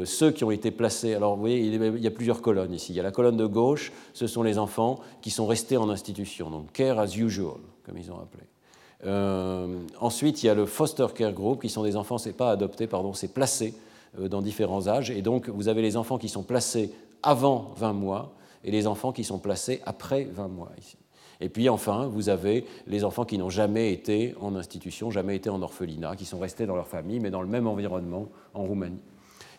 ceux 0.05 0.30
qui 0.32 0.44
ont 0.44 0.51
été 0.51 0.70
placés, 0.70 1.14
alors 1.14 1.36
vous 1.36 1.40
voyez, 1.40 1.61
il 1.61 2.03
y 2.03 2.07
a 2.07 2.11
plusieurs 2.11 2.42
colonnes 2.42 2.74
ici. 2.74 2.92
Il 2.92 2.97
y 2.97 3.01
a 3.01 3.03
la 3.03 3.12
colonne 3.12 3.36
de 3.36 3.47
gauche, 3.47 3.92
ce 4.12 4.26
sont 4.26 4.42
les 4.42 4.59
enfants 4.59 4.99
qui 5.22 5.30
sont 5.30 5.47
restés 5.47 5.76
en 5.76 5.88
institution, 5.88 6.51
donc 6.51 6.72
care 6.72 6.99
as 6.99 7.16
usual, 7.16 7.61
comme 7.84 7.97
ils 7.99 8.11
ont 8.11 8.18
appelé. 8.18 8.44
Euh, 9.07 9.78
ensuite, 10.00 10.42
il 10.42 10.46
y 10.46 10.48
a 10.48 10.54
le 10.54 10.66
foster 10.66 11.07
care 11.14 11.32
group, 11.32 11.62
qui 11.62 11.68
sont 11.68 11.84
des 11.84 11.96
enfants, 11.96 12.18
c'est 12.18 12.32
pas 12.32 12.50
adopté, 12.50 12.86
pardon, 12.86 13.12
c'est 13.12 13.32
placé 13.32 13.74
euh, 14.18 14.28
dans 14.28 14.42
différents 14.42 14.88
âges. 14.88 15.11
Et 15.11 15.22
donc, 15.22 15.48
vous 15.48 15.68
avez 15.68 15.82
les 15.82 15.96
enfants 15.96 16.18
qui 16.18 16.28
sont 16.28 16.42
placés 16.42 16.92
avant 17.22 17.72
20 17.76 17.92
mois 17.92 18.34
et 18.64 18.70
les 18.70 18.86
enfants 18.86 19.12
qui 19.12 19.24
sont 19.24 19.38
placés 19.38 19.80
après 19.86 20.24
20 20.24 20.48
mois 20.48 20.70
ici. 20.78 20.96
Et 21.40 21.48
puis 21.48 21.68
enfin, 21.68 22.07
vous 22.07 22.30
avez 22.30 22.64
les 22.86 23.04
enfants 23.04 23.24
qui 23.24 23.36
n'ont 23.36 23.50
jamais 23.50 23.92
été 23.92 24.34
en 24.40 24.57
institution, 24.57 25.11
jamais 25.11 25.36
été 25.36 25.50
en 25.50 25.61
orphelinat, 25.61 26.16
qui 26.16 26.24
sont 26.24 26.38
restés 26.38 26.66
dans 26.66 26.76
leur 26.76 26.88
famille, 26.88 27.20
mais 27.20 27.30
dans 27.30 27.42
le 27.42 27.48
même 27.48 27.66
environnement 27.66 28.28
en 28.54 28.64
Roumanie. 28.64 29.00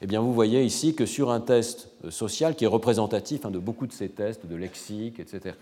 Eh 0.02 0.08
bien, 0.08 0.22
vous 0.22 0.34
voyez 0.34 0.64
ici 0.64 0.96
que 0.96 1.06
sur 1.06 1.32
un 1.32 1.40
test 1.40 1.90
euh, 2.06 2.12
social 2.12 2.56
qui 2.56 2.66
est 2.66 2.68
représentatif 2.68 3.46
hein, 3.46 3.52
de 3.52 3.60
beaucoup 3.60 3.88
de 3.88 3.94
ces 3.94 4.10
tests, 4.10 4.46
de 4.46 4.56
lexique, 4.56 5.20
etc., 5.20 5.56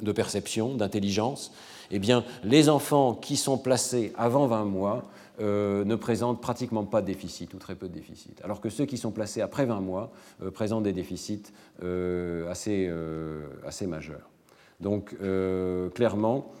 de 0.00 0.12
perception, 0.12 0.74
d'intelligence, 0.74 1.52
eh 1.94 2.00
bien, 2.00 2.24
les 2.42 2.68
enfants 2.68 3.14
qui 3.14 3.36
sont 3.36 3.56
placés 3.56 4.12
avant 4.16 4.48
20 4.48 4.64
mois 4.64 5.04
euh, 5.40 5.84
ne 5.84 5.94
présentent 5.94 6.40
pratiquement 6.40 6.82
pas 6.82 7.02
de 7.02 7.06
déficit 7.06 7.54
ou 7.54 7.58
très 7.58 7.76
peu 7.76 7.86
de 7.86 7.92
déficit, 7.92 8.40
alors 8.42 8.60
que 8.60 8.68
ceux 8.68 8.84
qui 8.84 8.98
sont 8.98 9.12
placés 9.12 9.40
après 9.40 9.64
20 9.64 9.78
mois 9.78 10.10
euh, 10.42 10.50
présentent 10.50 10.82
des 10.82 10.92
déficits 10.92 11.52
euh, 11.84 12.50
assez, 12.50 13.86
majeurs. 13.86 14.28
Donc, 14.80 15.16
clairement, 15.94 16.52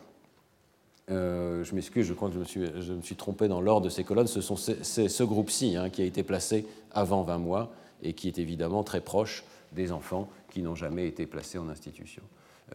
je 1.08 1.74
m'excuse, 1.74 2.06
je 2.06 2.14
crois 2.14 2.28
que 2.28 2.34
je 2.34 2.92
me, 2.92 3.02
suis, 3.02 3.16
trompé 3.16 3.48
dans 3.48 3.60
l'ordre 3.60 3.86
de 3.86 3.90
ces 3.90 4.04
colonnes, 4.04 4.28
ce 4.28 4.40
sont 4.40 4.56
ce 4.56 5.22
groupe-ci 5.24 5.76
hein, 5.76 5.90
qui 5.90 6.00
a 6.00 6.04
été 6.04 6.22
placé 6.22 6.64
avant 6.92 7.24
20 7.24 7.38
mois 7.38 7.72
et 8.04 8.12
qui 8.12 8.28
est 8.28 8.38
évidemment 8.38 8.84
très 8.84 9.00
proche 9.00 9.42
des 9.72 9.90
enfants 9.90 10.28
qui 10.52 10.62
n'ont 10.62 10.76
jamais 10.76 11.08
été 11.08 11.26
placés 11.26 11.58
en 11.58 11.68
institution. 11.68 12.22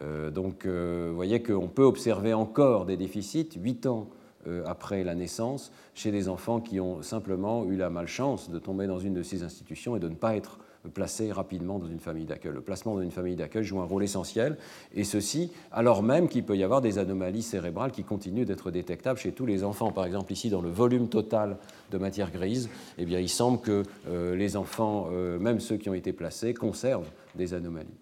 Euh, 0.02 0.30
donc, 0.30 0.66
euh, 0.66 1.08
vous 1.10 1.16
voyez 1.16 1.42
qu'on 1.42 1.68
peut 1.68 1.84
observer 1.84 2.32
encore 2.32 2.86
des 2.86 2.96
déficits 2.96 3.50
huit 3.56 3.86
ans 3.86 4.08
euh, 4.46 4.62
après 4.66 5.04
la 5.04 5.14
naissance 5.14 5.70
chez 5.94 6.10
des 6.10 6.28
enfants 6.28 6.60
qui 6.60 6.80
ont 6.80 7.02
simplement 7.02 7.64
eu 7.66 7.76
la 7.76 7.90
malchance 7.90 8.50
de 8.50 8.58
tomber 8.58 8.86
dans 8.86 8.98
une 8.98 9.12
de 9.12 9.22
ces 9.22 9.42
institutions 9.42 9.96
et 9.96 10.00
de 10.00 10.08
ne 10.08 10.14
pas 10.14 10.36
être 10.36 10.58
placés 10.94 11.30
rapidement 11.30 11.78
dans 11.78 11.88
une 11.88 12.00
famille 12.00 12.24
d'accueil. 12.24 12.52
Le 12.54 12.62
placement 12.62 12.94
dans 12.94 13.02
une 13.02 13.10
famille 13.10 13.36
d'accueil 13.36 13.64
joue 13.64 13.80
un 13.80 13.84
rôle 13.84 14.02
essentiel, 14.02 14.56
et 14.94 15.04
ceci 15.04 15.52
alors 15.72 16.02
même 16.02 16.26
qu'il 16.26 16.42
peut 16.42 16.56
y 16.56 16.64
avoir 16.64 16.80
des 16.80 16.96
anomalies 16.96 17.42
cérébrales 17.42 17.90
qui 17.90 18.02
continuent 18.02 18.46
d'être 18.46 18.70
détectables 18.70 19.18
chez 19.18 19.32
tous 19.32 19.44
les 19.44 19.62
enfants. 19.62 19.92
Par 19.92 20.06
exemple, 20.06 20.32
ici, 20.32 20.48
dans 20.48 20.62
le 20.62 20.70
volume 20.70 21.08
total 21.08 21.58
de 21.90 21.98
matière 21.98 22.30
grise, 22.30 22.70
eh 22.96 23.04
bien, 23.04 23.20
il 23.20 23.28
semble 23.28 23.60
que 23.60 23.82
les 24.08 24.56
enfants, 24.56 25.10
même 25.38 25.60
ceux 25.60 25.76
qui 25.76 25.90
ont 25.90 25.94
été 25.94 26.14
placés, 26.14 26.54
conservent 26.54 27.10
des 27.34 27.52
anomalies. 27.52 27.98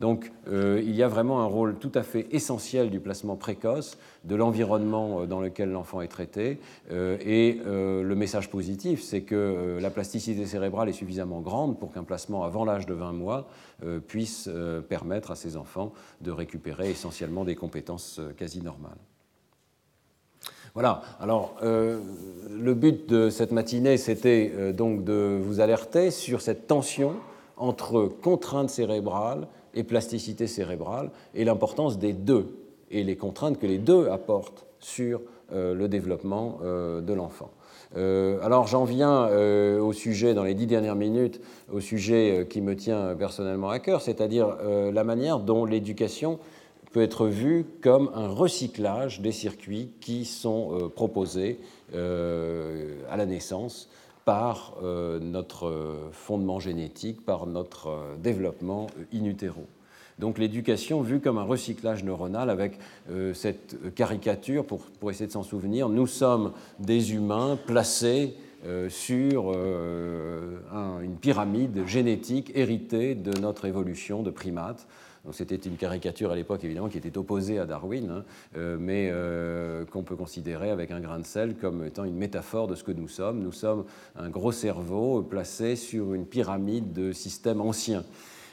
Donc 0.00 0.30
euh, 0.48 0.82
il 0.84 0.94
y 0.94 1.02
a 1.02 1.08
vraiment 1.08 1.40
un 1.40 1.46
rôle 1.46 1.76
tout 1.76 1.92
à 1.94 2.02
fait 2.02 2.26
essentiel 2.30 2.90
du 2.90 3.00
placement 3.00 3.36
précoce, 3.36 3.96
de 4.24 4.34
l'environnement 4.34 5.22
euh, 5.22 5.26
dans 5.26 5.40
lequel 5.40 5.70
l'enfant 5.70 6.02
est 6.02 6.08
traité. 6.08 6.60
Euh, 6.90 7.16
et 7.24 7.60
le 7.64 8.14
message 8.14 8.50
positif, 8.50 9.02
c'est 9.02 9.22
que 9.22 9.78
la 9.80 9.90
plasticité 9.90 10.46
cérébrale 10.46 10.88
est 10.88 10.92
suffisamment 10.92 11.40
grande 11.40 11.78
pour 11.78 11.92
qu'un 11.92 12.04
placement 12.04 12.44
avant 12.44 12.64
l'âge 12.64 12.86
de 12.86 12.94
20 12.94 13.12
mois 13.12 13.48
puisse 14.06 14.48
permettre 14.88 15.30
à 15.30 15.36
ces 15.36 15.56
enfants 15.56 15.92
de 16.20 16.30
récupérer 16.30 16.90
essentiellement 16.90 17.44
des 17.44 17.54
compétences 17.54 18.20
quasi 18.36 18.62
normales. 18.62 18.98
Voilà, 20.74 21.02
alors 21.20 21.56
le 21.62 22.74
but 22.74 23.08
de 23.08 23.30
cette 23.30 23.52
matinée, 23.52 23.96
c'était 23.96 24.72
donc 24.72 25.04
de 25.04 25.38
vous 25.42 25.60
alerter 25.60 26.10
sur 26.10 26.40
cette 26.40 26.66
tension 26.66 27.14
entre 27.56 28.08
contraintes 28.22 28.70
cérébrales 28.70 29.48
et 29.76 29.84
plasticité 29.84 30.48
cérébrale, 30.48 31.10
et 31.34 31.44
l'importance 31.44 31.98
des 31.98 32.12
deux, 32.12 32.58
et 32.90 33.04
les 33.04 33.16
contraintes 33.16 33.58
que 33.58 33.66
les 33.66 33.78
deux 33.78 34.08
apportent 34.08 34.66
sur 34.80 35.20
euh, 35.52 35.74
le 35.74 35.88
développement 35.88 36.58
euh, 36.64 37.00
de 37.00 37.12
l'enfant. 37.12 37.50
Euh, 37.96 38.40
alors 38.42 38.66
j'en 38.66 38.84
viens 38.84 39.28
au 39.78 39.92
sujet, 39.92 40.34
dans 40.34 40.42
les 40.42 40.54
dix 40.54 40.66
dernières 40.66 40.96
minutes, 40.96 41.40
au 41.72 41.80
sujet 41.80 42.46
qui 42.50 42.60
me 42.60 42.74
tient 42.74 43.14
personnellement 43.14 43.70
à 43.70 43.78
cœur, 43.78 44.00
c'est-à-dire 44.00 44.56
la 44.92 45.04
manière 45.04 45.38
dont 45.38 45.64
l'éducation 45.64 46.38
peut 46.92 47.02
être 47.02 47.26
vue 47.26 47.64
comme 47.82 48.10
un 48.14 48.28
recyclage 48.28 49.20
des 49.20 49.30
circuits 49.30 49.90
qui 50.00 50.24
sont 50.24 50.90
proposés 50.94 51.60
à 51.94 53.16
la 53.16 53.26
naissance 53.26 53.88
par 54.26 54.74
euh, 54.82 55.20
notre 55.20 56.10
fondement 56.10 56.58
génétique, 56.58 57.24
par 57.24 57.46
notre 57.46 57.86
euh, 57.86 58.16
développement 58.18 58.88
in 59.14 59.24
utero. 59.24 59.66
Donc 60.18 60.38
l'éducation 60.38 61.00
vue 61.00 61.20
comme 61.20 61.38
un 61.38 61.44
recyclage 61.44 62.02
neuronal 62.02 62.50
avec 62.50 62.78
euh, 63.08 63.32
cette 63.34 63.94
caricature, 63.94 64.66
pour, 64.66 64.80
pour 64.98 65.12
essayer 65.12 65.28
de 65.28 65.32
s'en 65.32 65.44
souvenir, 65.44 65.88
nous 65.88 66.08
sommes 66.08 66.52
des 66.80 67.14
humains 67.14 67.56
placés 67.66 68.34
sur 68.88 69.52
une 69.52 71.16
pyramide 71.20 71.86
génétique 71.86 72.50
héritée 72.56 73.14
de 73.14 73.38
notre 73.38 73.66
évolution 73.66 74.24
de 74.24 74.30
primates 74.30 74.88
c'était 75.32 75.56
une 75.56 75.76
caricature 75.76 76.30
à 76.30 76.36
l'époque, 76.36 76.64
évidemment, 76.64 76.88
qui 76.88 76.98
était 76.98 77.16
opposée 77.18 77.58
à 77.58 77.66
Darwin, 77.66 78.10
hein, 78.10 78.24
euh, 78.56 78.76
mais 78.78 79.08
euh, 79.10 79.84
qu'on 79.84 80.02
peut 80.02 80.16
considérer 80.16 80.70
avec 80.70 80.90
un 80.90 81.00
grain 81.00 81.18
de 81.18 81.26
sel 81.26 81.56
comme 81.56 81.84
étant 81.84 82.04
une 82.04 82.16
métaphore 82.16 82.68
de 82.68 82.74
ce 82.74 82.84
que 82.84 82.92
nous 82.92 83.08
sommes. 83.08 83.40
Nous 83.40 83.52
sommes 83.52 83.84
un 84.16 84.28
gros 84.28 84.52
cerveau 84.52 85.22
placé 85.22 85.76
sur 85.76 86.14
une 86.14 86.26
pyramide 86.26 86.92
de 86.92 87.12
systèmes 87.12 87.60
anciens. 87.60 88.04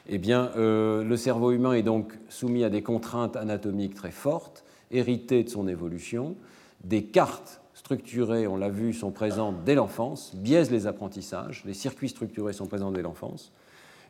Eh 0.08 0.18
bien, 0.18 0.52
euh, 0.58 1.04
le 1.04 1.16
cerveau 1.16 1.52
humain 1.52 1.74
est 1.74 1.84
donc 1.84 2.14
soumis 2.28 2.64
à 2.64 2.70
des 2.70 2.82
contraintes 2.82 3.36
anatomiques 3.38 3.96
très 3.96 4.12
fortes, 4.12 4.66
héritées 4.92 5.44
de 5.44 5.50
son 5.50 5.68
évolution. 5.68 6.36
Des 6.84 7.04
cartes 7.04 7.62
structurées, 7.74 8.48
on 8.48 8.58
l'a 8.58 8.70
vu, 8.70 8.94
sont 8.94 9.12
présentes 9.12 9.64
dès 9.64 9.76
l'enfance, 9.76 10.36
biaisent 10.36 10.72
les 10.72 10.88
apprentissages. 10.88 11.64
Les 11.66 11.74
circuits 11.74 12.10
structurés 12.10 12.54
sont 12.54 12.68
présents 12.68 12.92
dès 12.92 13.02
l'enfance. 13.02 13.52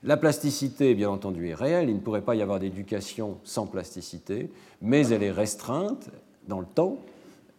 La 0.05 0.17
plasticité, 0.17 0.95
bien 0.95 1.09
entendu, 1.09 1.47
est 1.47 1.53
réelle. 1.53 1.89
Il 1.89 1.95
ne 1.95 2.01
pourrait 2.01 2.21
pas 2.21 2.35
y 2.35 2.41
avoir 2.41 2.59
d'éducation 2.59 3.37
sans 3.45 3.67
plasticité, 3.67 4.51
mais 4.81 5.07
elle 5.07 5.23
est 5.23 5.31
restreinte 5.31 6.09
dans 6.49 6.59
le 6.59 6.65
temps, 6.65 6.97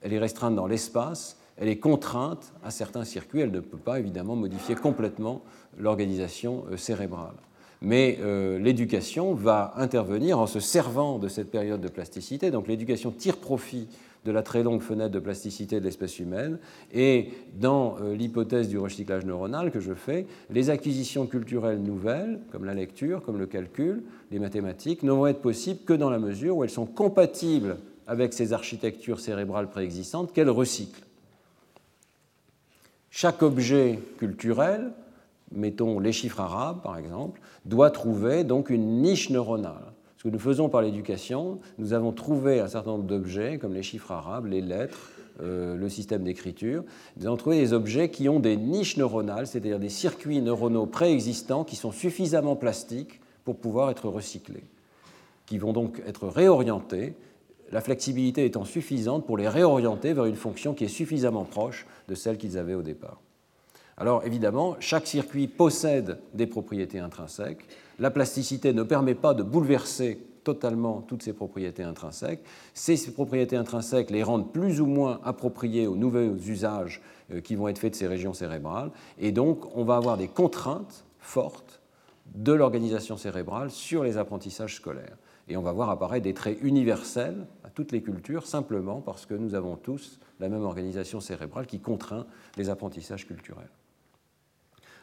elle 0.02 0.12
est 0.12 0.18
restreinte 0.18 0.54
dans 0.54 0.66
l'espace, 0.66 1.38
elle 1.56 1.68
est 1.68 1.78
contrainte 1.78 2.52
à 2.62 2.70
certains 2.70 3.04
circuits. 3.04 3.40
Elle 3.40 3.50
ne 3.50 3.60
peut 3.60 3.78
pas, 3.78 3.98
évidemment, 3.98 4.36
modifier 4.36 4.74
complètement 4.74 5.40
l'organisation 5.78 6.64
euh, 6.70 6.76
cérébrale. 6.76 7.34
Mais 7.84 8.18
euh, 8.22 8.58
l'éducation 8.58 9.34
va 9.34 9.74
intervenir 9.76 10.38
en 10.38 10.46
se 10.46 10.58
servant 10.58 11.18
de 11.18 11.28
cette 11.28 11.50
période 11.50 11.82
de 11.82 11.88
plasticité. 11.88 12.50
Donc 12.50 12.66
l'éducation 12.66 13.10
tire 13.10 13.36
profit 13.36 13.86
de 14.24 14.32
la 14.32 14.42
très 14.42 14.62
longue 14.62 14.80
fenêtre 14.80 15.10
de 15.10 15.18
plasticité 15.18 15.80
de 15.80 15.84
l'espèce 15.84 16.18
humaine. 16.18 16.58
Et 16.94 17.28
dans 17.60 17.96
euh, 18.00 18.14
l'hypothèse 18.16 18.68
du 18.68 18.78
recyclage 18.78 19.26
neuronal 19.26 19.70
que 19.70 19.80
je 19.80 19.92
fais, 19.92 20.26
les 20.50 20.70
acquisitions 20.70 21.26
culturelles 21.26 21.82
nouvelles, 21.82 22.40
comme 22.50 22.64
la 22.64 22.74
lecture, 22.74 23.22
comme 23.22 23.38
le 23.38 23.46
calcul, 23.46 24.02
les 24.30 24.38
mathématiques, 24.38 25.02
ne 25.02 25.12
vont 25.12 25.26
être 25.26 25.42
possibles 25.42 25.80
que 25.84 25.92
dans 25.92 26.10
la 26.10 26.18
mesure 26.18 26.56
où 26.56 26.64
elles 26.64 26.70
sont 26.70 26.86
compatibles 26.86 27.76
avec 28.06 28.32
ces 28.32 28.52
architectures 28.54 29.20
cérébrales 29.20 29.68
préexistantes 29.68 30.32
qu'elles 30.32 30.50
recyclent. 30.50 31.04
Chaque 33.10 33.42
objet 33.42 33.98
culturel, 34.18 34.90
mettons 35.54 35.98
les 35.98 36.12
chiffres 36.12 36.40
arabes 36.40 36.82
par 36.82 36.98
exemple, 36.98 37.40
doit 37.64 37.90
trouver 37.90 38.44
donc 38.44 38.70
une 38.70 39.02
niche 39.02 39.30
neuronale 39.30 39.94
que 40.24 40.30
nous 40.30 40.38
faisons 40.38 40.70
par 40.70 40.80
l'éducation, 40.80 41.60
nous 41.76 41.92
avons 41.92 42.10
trouvé 42.10 42.60
un 42.60 42.66
certain 42.66 42.92
nombre 42.92 43.04
d'objets, 43.04 43.58
comme 43.58 43.74
les 43.74 43.82
chiffres 43.82 44.10
arabes, 44.10 44.46
les 44.46 44.62
lettres, 44.62 45.10
euh, 45.42 45.76
le 45.76 45.88
système 45.90 46.24
d'écriture. 46.24 46.82
Nous 47.18 47.26
avons 47.26 47.36
trouvé 47.36 47.58
des 47.58 47.74
objets 47.74 48.08
qui 48.08 48.30
ont 48.30 48.40
des 48.40 48.56
niches 48.56 48.96
neuronales, 48.96 49.46
c'est-à-dire 49.46 49.78
des 49.78 49.90
circuits 49.90 50.40
neuronaux 50.40 50.86
préexistants 50.86 51.62
qui 51.62 51.76
sont 51.76 51.92
suffisamment 51.92 52.56
plastiques 52.56 53.20
pour 53.44 53.58
pouvoir 53.58 53.90
être 53.90 54.08
recyclés, 54.08 54.64
qui 55.44 55.58
vont 55.58 55.74
donc 55.74 56.02
être 56.06 56.26
réorientés, 56.26 57.16
la 57.70 57.82
flexibilité 57.82 58.46
étant 58.46 58.64
suffisante 58.64 59.26
pour 59.26 59.36
les 59.36 59.48
réorienter 59.48 60.14
vers 60.14 60.24
une 60.24 60.36
fonction 60.36 60.72
qui 60.72 60.84
est 60.84 60.88
suffisamment 60.88 61.44
proche 61.44 61.86
de 62.08 62.14
celle 62.14 62.38
qu'ils 62.38 62.56
avaient 62.56 62.74
au 62.74 62.82
départ. 62.82 63.20
Alors 63.96 64.24
évidemment, 64.24 64.76
chaque 64.80 65.06
circuit 65.06 65.46
possède 65.46 66.18
des 66.32 66.46
propriétés 66.46 66.98
intrinsèques. 66.98 67.66
La 67.98 68.10
plasticité 68.10 68.72
ne 68.72 68.82
permet 68.82 69.14
pas 69.14 69.34
de 69.34 69.42
bouleverser 69.42 70.18
totalement 70.42 71.00
toutes 71.00 71.22
ces 71.22 71.32
propriétés 71.32 71.82
intrinsèques. 71.82 72.44
Ces 72.74 73.12
propriétés 73.12 73.56
intrinsèques 73.56 74.10
les 74.10 74.22
rendent 74.22 74.52
plus 74.52 74.80
ou 74.80 74.86
moins 74.86 75.20
appropriées 75.24 75.86
aux 75.86 75.96
nouveaux 75.96 76.36
usages 76.36 77.00
euh, 77.32 77.40
qui 77.40 77.54
vont 77.54 77.68
être 77.68 77.78
faits 77.78 77.92
de 77.92 77.96
ces 77.96 78.06
régions 78.06 78.34
cérébrales. 78.34 78.90
Et 79.18 79.32
donc, 79.32 79.64
on 79.74 79.84
va 79.84 79.96
avoir 79.96 80.18
des 80.18 80.28
contraintes 80.28 81.04
fortes 81.18 81.80
de 82.34 82.52
l'organisation 82.52 83.16
cérébrale 83.16 83.70
sur 83.70 84.04
les 84.04 84.18
apprentissages 84.18 84.76
scolaires. 84.76 85.16
Et 85.48 85.56
on 85.56 85.62
va 85.62 85.72
voir 85.72 85.90
apparaître 85.90 86.24
des 86.24 86.34
traits 86.34 86.58
universels 86.62 87.46
à 87.64 87.70
toutes 87.70 87.92
les 87.92 88.02
cultures, 88.02 88.46
simplement 88.46 89.00
parce 89.00 89.26
que 89.26 89.34
nous 89.34 89.54
avons 89.54 89.76
tous 89.76 90.18
la 90.40 90.48
même 90.48 90.62
organisation 90.62 91.20
cérébrale 91.20 91.66
qui 91.66 91.80
contraint 91.80 92.26
les 92.56 92.70
apprentissages 92.70 93.26
culturels. 93.26 93.70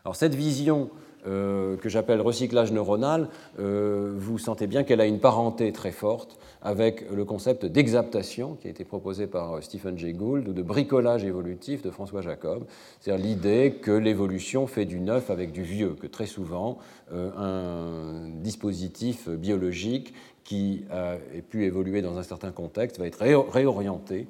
Alors 0.04 0.16
cette 0.16 0.36
vision 0.36 0.90
euh, 1.28 1.78
que 1.78 1.88
j'appelle 1.88 2.20
recyclage 2.20 2.72
neuronal, 2.72 3.30
euh, 3.60 4.12
vous 4.18 4.40
sentez 4.40 4.66
bien 4.66 4.84
qu'elle 4.84 5.02
a 5.02 5.06
une 5.06 5.20
parenté 5.20 5.72
très 5.72 5.92
forte 5.92 6.40
avec 6.64 7.06
le 7.12 7.26
concept 7.26 7.66
d'exaptation 7.66 8.56
qui 8.60 8.68
a 8.68 8.72
été 8.72 8.84
proposé 8.84 9.28
par 9.28 9.54
euh, 9.54 9.62
Stephen 9.62 9.96
Jay 10.00 10.14
Gould 10.14 10.48
ou 10.48 10.54
de 10.54 10.64
bricolage 10.64 11.24
évolutif 11.24 11.84
de 11.84 11.92
François 11.92 12.22
Jacob, 12.22 12.66
c'est-à-dire 13.00 13.24
l'idée 13.24 13.76
que 13.80 13.92
l'évolution 13.92 14.66
fait 14.66 14.86
du 14.86 15.00
neuf 15.00 15.30
avec 15.30 15.52
du 15.52 15.62
vieux, 15.62 15.96
que 16.00 16.08
très 16.08 16.26
souvent 16.26 16.80
un 17.14 18.30
dispositif 18.42 19.28
biologique 19.28 20.14
qui 20.44 20.86
a 20.90 21.18
pu 21.50 21.66
évoluer 21.66 22.02
dans 22.02 22.18
un 22.18 22.24
certain 22.24 22.52
contexte 22.52 23.00
va 23.00 23.06
être 23.06 23.22
réorienté 23.52 24.28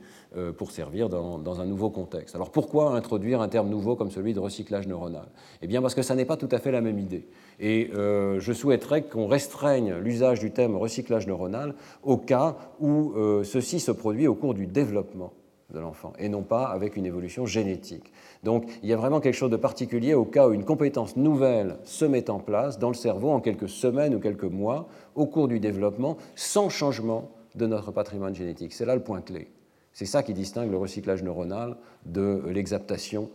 pour 0.58 0.72
servir 0.72 1.10
dans, 1.10 1.60
un 1.60 1.66
nouveau 1.66 1.90
contexte. 1.90 2.36
Alors 2.36 2.52
pourquoi 2.52 2.96
introduire 2.96 3.42
un 3.42 3.50
terme 3.50 3.70
nouveau 3.70 3.98
comme 3.98 4.12
celui 4.12 4.34
de 4.34 4.40
recyclage 4.40 4.88
neuronal? 4.88 5.28
Eh 5.62 5.68
bien 5.68 5.82
parce 5.82 5.94
que 5.94 6.02
ça 6.02 6.16
n'est 6.16 6.26
pas 6.26 6.38
tout 6.38 6.48
à 6.52 6.60
fait 6.60 6.72
la 6.72 6.80
même 6.80 7.00
idée. 7.00 7.28
Et 7.60 7.92
euh, 7.94 8.40
je 8.40 8.54
souhaiterais 8.54 9.04
qu'on 9.04 9.28
restreigne 9.28 9.94
l'usage 9.96 10.40
du 10.40 10.52
terme 10.52 10.76
recyclage 10.76 11.28
neuronal 11.28 11.76
au 12.04 12.18
cas 12.18 12.56
où 12.80 13.14
euh, 13.16 13.44
ceci 13.44 13.80
se 13.80 13.92
produit 13.92 14.28
au 14.28 14.36
cours 14.36 14.54
du 14.54 14.68
développement 14.68 15.34
de 15.74 15.80
l'enfant 15.80 16.14
et 16.20 16.28
non 16.28 16.42
pas 16.42 16.66
avec 16.66 16.98
une 16.98 17.06
évolution 17.06 17.46
génétique. 17.46 18.12
Donc 18.44 18.66
il 18.84 18.90
y 18.90 18.94
a 18.94 18.98
vraiment 18.98 19.20
quelque 19.20 19.36
chose 19.36 19.52
de 19.52 19.58
particulier 19.58 20.14
au 20.14 20.26
cas 20.26 20.48
où 20.48 20.54
une 20.54 20.66
compétence 20.66 21.16
nouvelle 21.16 21.78
se 21.84 22.06
met 22.06 22.30
en 22.30 22.40
place 22.40 22.80
dans 22.80 22.90
le 22.90 22.96
cerveau 22.96 23.30
en 23.30 23.40
quelques 23.40 23.70
semaines 23.70 24.16
ou 24.16 24.20
quelques 24.20 24.44
mois 24.44 24.88
au 25.16 25.26
cours 25.26 25.48
du 25.48 25.60
développement 25.60 26.18
sans 26.36 26.70
changement 26.70 27.30
de 27.56 27.68
notre 27.68 27.92
patrimoine 27.92 28.36
génétique. 28.36 28.74
C'est 28.74 28.86
là 28.86 28.96
le 28.96 29.04
point 29.04 29.22
clé. 29.22 29.50
C'est 29.94 30.06
ça 30.06 30.24
qui 30.24 30.34
distingue 30.34 30.72
le 30.72 30.78
recyclage 30.78 31.24
neuronal 31.24 31.78
de 32.06 32.44
l'exaptation 32.48 33.30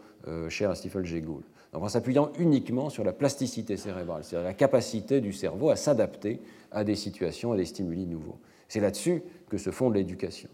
chez 0.49 0.69
Stifel 0.75 1.05
Jay 1.05 1.21
Gould. 1.21 1.45
en 1.73 1.89
s'appuyant 1.89 2.33
uniquement 2.39 2.91
sur 2.91 3.05
la 3.05 3.13
plasticité 3.13 3.77
cérébrale, 3.77 4.25
c'est-à-dire 4.25 4.49
la 4.49 4.55
capacité 4.55 5.21
du 5.21 5.33
cerveau 5.33 5.71
à 5.71 5.77
s'adapter 5.77 6.41
à 6.73 6.83
des 6.85 6.97
situations, 6.97 7.53
à 7.53 7.57
des 7.57 7.67
stimuli 7.67 8.07
nouveaux. 8.07 8.39
C'est 8.69 8.81
là-dessus 8.81 9.23
que 9.49 9.59
se 9.59 9.71
fonde 9.71 9.95
l'éducation. 9.95 10.49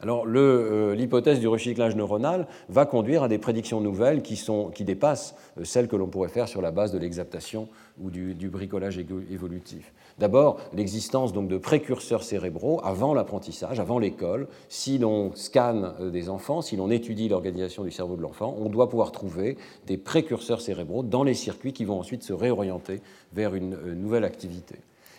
Alors 0.00 0.26
euh, 0.28 0.94
l'hypothèse 0.94 1.40
du 1.40 1.48
recyclage 1.48 1.96
neuronal 1.96 2.46
va 2.68 2.86
conduire 2.86 3.24
à 3.24 3.28
des 3.28 3.38
prédictions 3.38 3.80
nouvelles 3.80 4.22
qui, 4.22 4.36
sont, 4.36 4.70
qui 4.70 4.84
dépassent 4.84 5.34
euh, 5.58 5.64
celles 5.64 5.88
que 5.88 5.96
l'on 5.96 6.06
pourrait 6.06 6.28
faire 6.28 6.46
sur 6.46 6.62
la 6.62 6.70
base 6.70 6.92
de 6.92 6.98
l'exaptation 6.98 7.68
ou 8.00 8.08
du, 8.08 8.48
bricolage 8.48 8.96
évolutif. 8.98 9.92
D'abord, 10.20 10.60
l'existence 10.72 11.32
de 11.32 11.58
précurseurs 11.58 12.22
cérébraux 12.22 12.80
avant 12.84 13.12
l'apprentissage, 13.12 13.80
avant 13.80 13.98
l'école. 13.98 14.46
Si 14.68 14.98
l'on 14.98 15.34
scanne 15.34 15.92
euh, 15.98 16.10
des 16.10 16.28
enfants, 16.28 16.62
si 16.62 16.76
l'on 16.76 16.90
étudie 16.90 17.28
l'organisation 17.28 17.82
du 17.82 17.90
cerveau 17.90 18.14
de 18.14 18.22
l'enfant, 18.22 18.54
on 18.56 18.68
doit 18.68 18.88
pouvoir 18.88 19.10
trouver 19.10 19.56
des 19.88 19.96
précurseurs 19.96 20.60
cérébraux 20.60 21.02
dans 21.02 21.24
les 21.24 21.34
circuits 21.34 21.72
qui 21.72 21.84
vont 21.84 21.98
ensuite 21.98 22.22
se 22.22 22.32
réorienter 22.32 23.00
vers 23.32 23.56
une, 23.56 23.76
nouvelle 23.96 24.24
activité. 24.24 24.76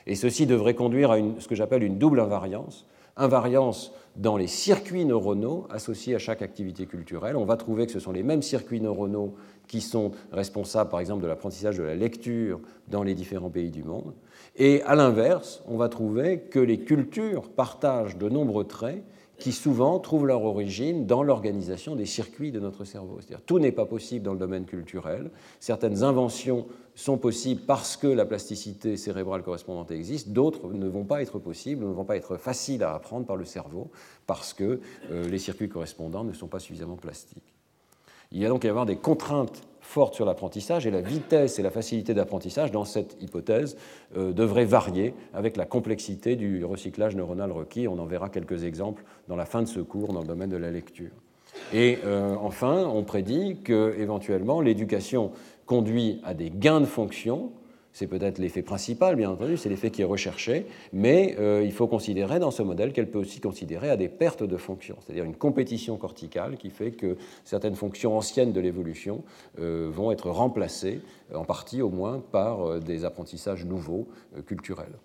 Et 0.08 0.16
ceci 0.16 0.46
devrait 0.46 0.74
conduire 0.74 1.12
à 1.12 1.18
ce 1.40 1.50
que 1.50 1.56
j'appelle 1.56 1.84
une 1.84 1.98
double 1.98 2.22
invariance. 2.22 2.86
Invariance 3.20 3.92
dans 4.16 4.38
les 4.38 4.48
circuits 4.48 5.04
neuronaux 5.04 5.68
associés 5.70 6.16
à 6.16 6.20
chaque 6.20 6.42
activité 6.42 6.86
culturelle. 6.86 7.36
On 7.36 7.44
va 7.44 7.58
trouver 7.58 7.86
que 7.86 7.92
ce 7.92 8.00
sont 8.00 8.14
les 8.14 8.24
mêmes 8.24 8.42
circuits 8.42 8.80
neuronaux 8.80 9.36
qui 9.68 9.82
sont 9.82 10.12
responsables, 10.32 10.90
par 10.90 11.02
exemple, 11.02 11.22
de 11.22 11.28
l'apprentissage 11.28 11.78
de 11.78 11.84
la 11.84 11.96
lecture 11.96 12.62
dans 12.88 13.04
les 13.04 13.14
différents 13.16 13.50
pays 13.50 13.72
du 13.72 13.84
monde. 13.84 14.14
Et 14.56 14.82
à 14.84 14.96
l'inverse, 14.96 15.62
on 15.68 15.76
va 15.76 15.90
trouver 15.90 16.40
que 16.40 16.60
les 16.60 16.80
cultures 16.80 17.50
partagent 17.50 18.18
de 18.18 18.30
nombreux 18.30 18.64
traits 18.66 19.04
qui 19.38 19.52
souvent 19.52 20.00
trouvent 20.00 20.28
leur 20.28 20.44
origine 20.44 21.06
dans 21.06 21.24
l'organisation 21.24 21.96
des 21.96 22.06
circuits 22.06 22.52
de 22.52 22.60
notre 22.60 22.84
cerveau. 22.84 23.18
C'est-à-dire 23.20 23.42
tout 23.46 23.60
n'est 23.60 23.72
pas 23.72 23.86
possible 23.86 24.24
dans 24.24 24.34
le 24.34 24.40
domaine 24.40 24.66
culturel. 24.66 25.32
Certaines 25.60 26.04
inventions 26.04 26.68
sont 27.00 27.18
possibles 27.18 27.62
parce 27.66 27.96
que 27.96 28.08
la 28.08 28.26
plasticité 28.26 28.98
cérébrale 28.98 29.42
correspondante 29.42 29.92
existe, 29.92 30.30
d'autres 30.30 30.74
ne 30.74 30.88
vont 30.88 31.06
pas 31.06 31.22
être 31.22 31.40
possibles, 31.40 31.86
ne 31.86 31.92
vont 31.92 32.04
pas 32.04 32.18
être 32.18 32.36
faciles 32.36 32.84
à 32.84 32.94
apprendre 32.94 33.26
par 33.26 33.38
le 33.38 33.46
cerveau 33.46 33.90
parce 34.28 34.54
que 34.54 34.82
euh, 35.12 35.28
les 35.30 35.40
circuits 35.40 35.70
correspondants 35.70 36.26
ne 36.26 36.34
sont 36.34 36.48
pas 36.48 36.60
suffisamment 36.60 36.98
plastiques. 36.98 37.56
Il 38.32 38.40
y 38.40 38.46
a 38.46 38.50
donc 38.50 38.66
à 38.66 38.70
avoir 38.70 38.86
des 38.86 38.98
contraintes 38.98 39.64
fortes 39.82 40.14
sur 40.14 40.26
l'apprentissage 40.26 40.86
et 40.86 40.92
la 40.92 41.02
vitesse 41.02 41.58
et 41.58 41.64
la 41.64 41.72
facilité 41.72 42.14
d'apprentissage 42.14 42.72
dans 42.72 42.86
cette 42.86 43.18
hypothèse 43.22 43.78
euh, 44.18 44.34
devraient 44.34 44.66
varier 44.66 45.14
avec 45.34 45.56
la 45.56 45.66
complexité 45.66 46.36
du 46.36 46.66
recyclage 46.66 47.16
neuronal 47.16 47.52
requis. 47.52 47.88
On 47.88 47.98
en 47.98 48.06
verra 48.06 48.28
quelques 48.30 48.66
exemples 48.66 49.04
dans 49.30 49.38
la 49.38 49.46
fin 49.46 49.62
de 49.62 49.68
ce 49.68 49.80
cours 49.80 50.12
dans 50.12 50.22
le 50.22 50.28
domaine 50.28 50.50
de 50.50 50.58
la 50.58 50.70
lecture. 50.70 51.12
Et 51.74 52.00
euh, 52.06 52.36
enfin, 52.42 52.86
on 52.86 53.04
prédit 53.04 53.58
que 53.64 53.96
éventuellement 53.98 54.62
l'éducation 54.62 55.32
conduit 55.70 56.20
à 56.24 56.34
des 56.34 56.50
gains 56.50 56.82
de 56.82 56.86
fonction. 56.86 57.52
C'est 57.94 58.08
peut-être 58.08 58.40
l'effet 58.40 58.64
principal, 58.64 59.16
bien 59.16 59.30
entendu, 59.30 59.56
c'est 59.56 59.70
l'effet 59.70 59.92
qui 59.92 60.02
est 60.02 60.06
recherché, 60.06 60.66
mais 60.94 61.36
euh, 61.40 61.62
il 61.64 61.72
faut 61.72 61.86
considérer 61.86 62.40
dans 62.40 62.50
ce 62.50 62.64
modèle 62.64 62.92
qu'elle 62.92 63.10
peut 63.10 63.20
aussi 63.20 63.40
considérer 63.40 63.90
à 63.92 63.96
des 63.96 64.10
pertes 64.10 64.42
de 64.44 64.58
fonctions, 64.58 64.96
c'est-à-dire 65.00 65.26
une 65.26 65.36
compétition 65.36 65.98
corticale 65.98 66.58
qui 66.58 66.72
fait 66.72 66.92
que 66.92 67.18
certaines 67.44 67.76
fonctions 67.76 68.18
anciennes 68.18 68.52
de 68.52 68.60
l'évolution 68.60 69.24
euh, 69.60 69.90
vont 69.92 70.12
être 70.12 70.32
remplacées, 70.32 71.02
en 71.36 71.46
partie 71.46 71.84
au 71.84 71.90
moins, 71.90 72.24
par 72.32 72.62
euh, 72.64 72.80
des 72.80 73.06
apprentissages 73.06 73.66
nouveaux 73.66 74.08
culturels 74.48 74.98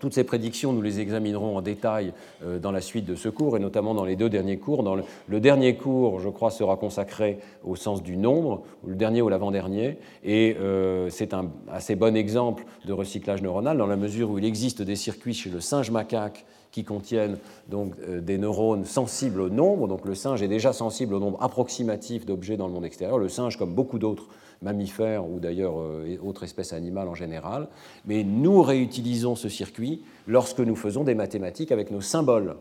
toutes 0.00 0.14
ces 0.14 0.24
prédictions, 0.24 0.72
nous 0.72 0.82
les 0.82 1.00
examinerons 1.00 1.56
en 1.56 1.62
détail 1.62 2.12
euh, 2.44 2.58
dans 2.58 2.72
la 2.72 2.80
suite 2.80 3.04
de 3.04 3.14
ce 3.14 3.28
cours, 3.28 3.56
et 3.56 3.60
notamment 3.60 3.94
dans 3.94 4.04
les 4.04 4.16
deux 4.16 4.28
derniers 4.28 4.58
cours. 4.58 4.82
Dans 4.82 4.94
le, 4.94 5.40
dernier 5.40 5.76
cours, 5.76 6.20
je 6.20 6.28
crois, 6.28 6.50
sera 6.50 6.76
consacré 6.76 7.38
au 7.64 7.76
sens 7.76 8.02
du 8.02 8.16
nombre, 8.16 8.62
le 8.86 8.94
dernier 8.94 9.22
ou 9.22 9.28
l'avant-dernier, 9.28 9.98
et 10.24 10.56
euh, 10.60 11.08
c'est 11.10 11.34
un 11.34 11.50
assez 11.70 11.96
bon 11.96 12.16
exemple 12.16 12.64
de 12.84 12.92
recyclage 12.92 13.42
neuronal, 13.42 13.76
dans 13.76 13.86
la 13.86 13.96
mesure 13.96 14.30
où 14.30 14.38
il 14.38 14.44
existe 14.44 14.82
des 14.82 14.96
circuits 14.96 15.34
chez 15.34 15.50
le 15.50 15.60
singe 15.60 15.90
macaque 15.90 16.44
qui 16.70 16.84
contiennent 16.84 17.36
donc 17.68 17.94
euh, 18.00 18.20
des 18.20 18.38
neurones 18.38 18.84
sensibles 18.84 19.40
au 19.40 19.50
nombre. 19.50 19.86
Donc 19.86 20.06
le 20.06 20.14
singe 20.14 20.42
est 20.42 20.48
déjà 20.48 20.72
sensible 20.72 21.14
au 21.14 21.20
nombre 21.20 21.40
approximatif 21.42 22.26
d'objets 22.26 22.56
dans 22.56 22.66
le 22.66 22.72
monde 22.72 22.86
extérieur. 22.86 23.18
Le 23.18 23.28
singe, 23.28 23.58
comme 23.58 23.74
beaucoup 23.74 23.98
d'autres 23.98 24.28
mammifères 24.62 25.28
ou 25.28 25.40
d'ailleurs 25.40 25.78
euh, 25.78 26.16
autres 26.22 26.44
espèces 26.44 26.72
animales 26.72 27.08
en 27.08 27.14
général. 27.14 27.68
Mais 28.06 28.24
nous 28.24 28.62
réutilisons 28.62 29.34
ce 29.34 29.48
circuit 29.48 30.02
lorsque 30.26 30.60
nous 30.60 30.76
faisons 30.76 31.04
des 31.04 31.14
mathématiques 31.14 31.72
avec 31.72 31.90
nos 31.90 32.00
symboles 32.00 32.56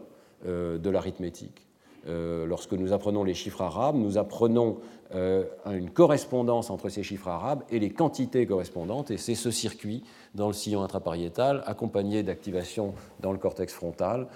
euh, 0.46 0.78
de 0.78 0.90
l'arithmétique. 0.90 1.68
Euh, 2.08 2.48
lorsque 2.48 2.74
nous 2.74 2.94
apprenons 2.94 3.24
les 3.24 3.36
chiffres 3.36 3.62
arabes, 3.62 3.96
nous 3.96 4.18
apprenons 4.18 4.78
une 5.14 5.90
correspondance 5.90 6.70
entre 6.70 6.88
ces 6.88 7.04
chiffres 7.04 7.28
arabes 7.28 7.64
et 7.70 7.80
les 7.80 7.90
quantités 7.90 8.46
correspondantes, 8.46 9.12
et 9.12 9.18
c'est 9.18 9.36
ce 9.36 9.52
circuit 9.52 10.06
dans 10.36 10.48
le 10.48 10.54
sillon 10.54 10.84
intrapariétal, 10.84 11.64
accompagné 11.66 12.24
d'activation 12.24 12.94
dans 13.20 13.34
le 13.34 13.38
cortex 13.38 13.74
frontal, 13.74 14.28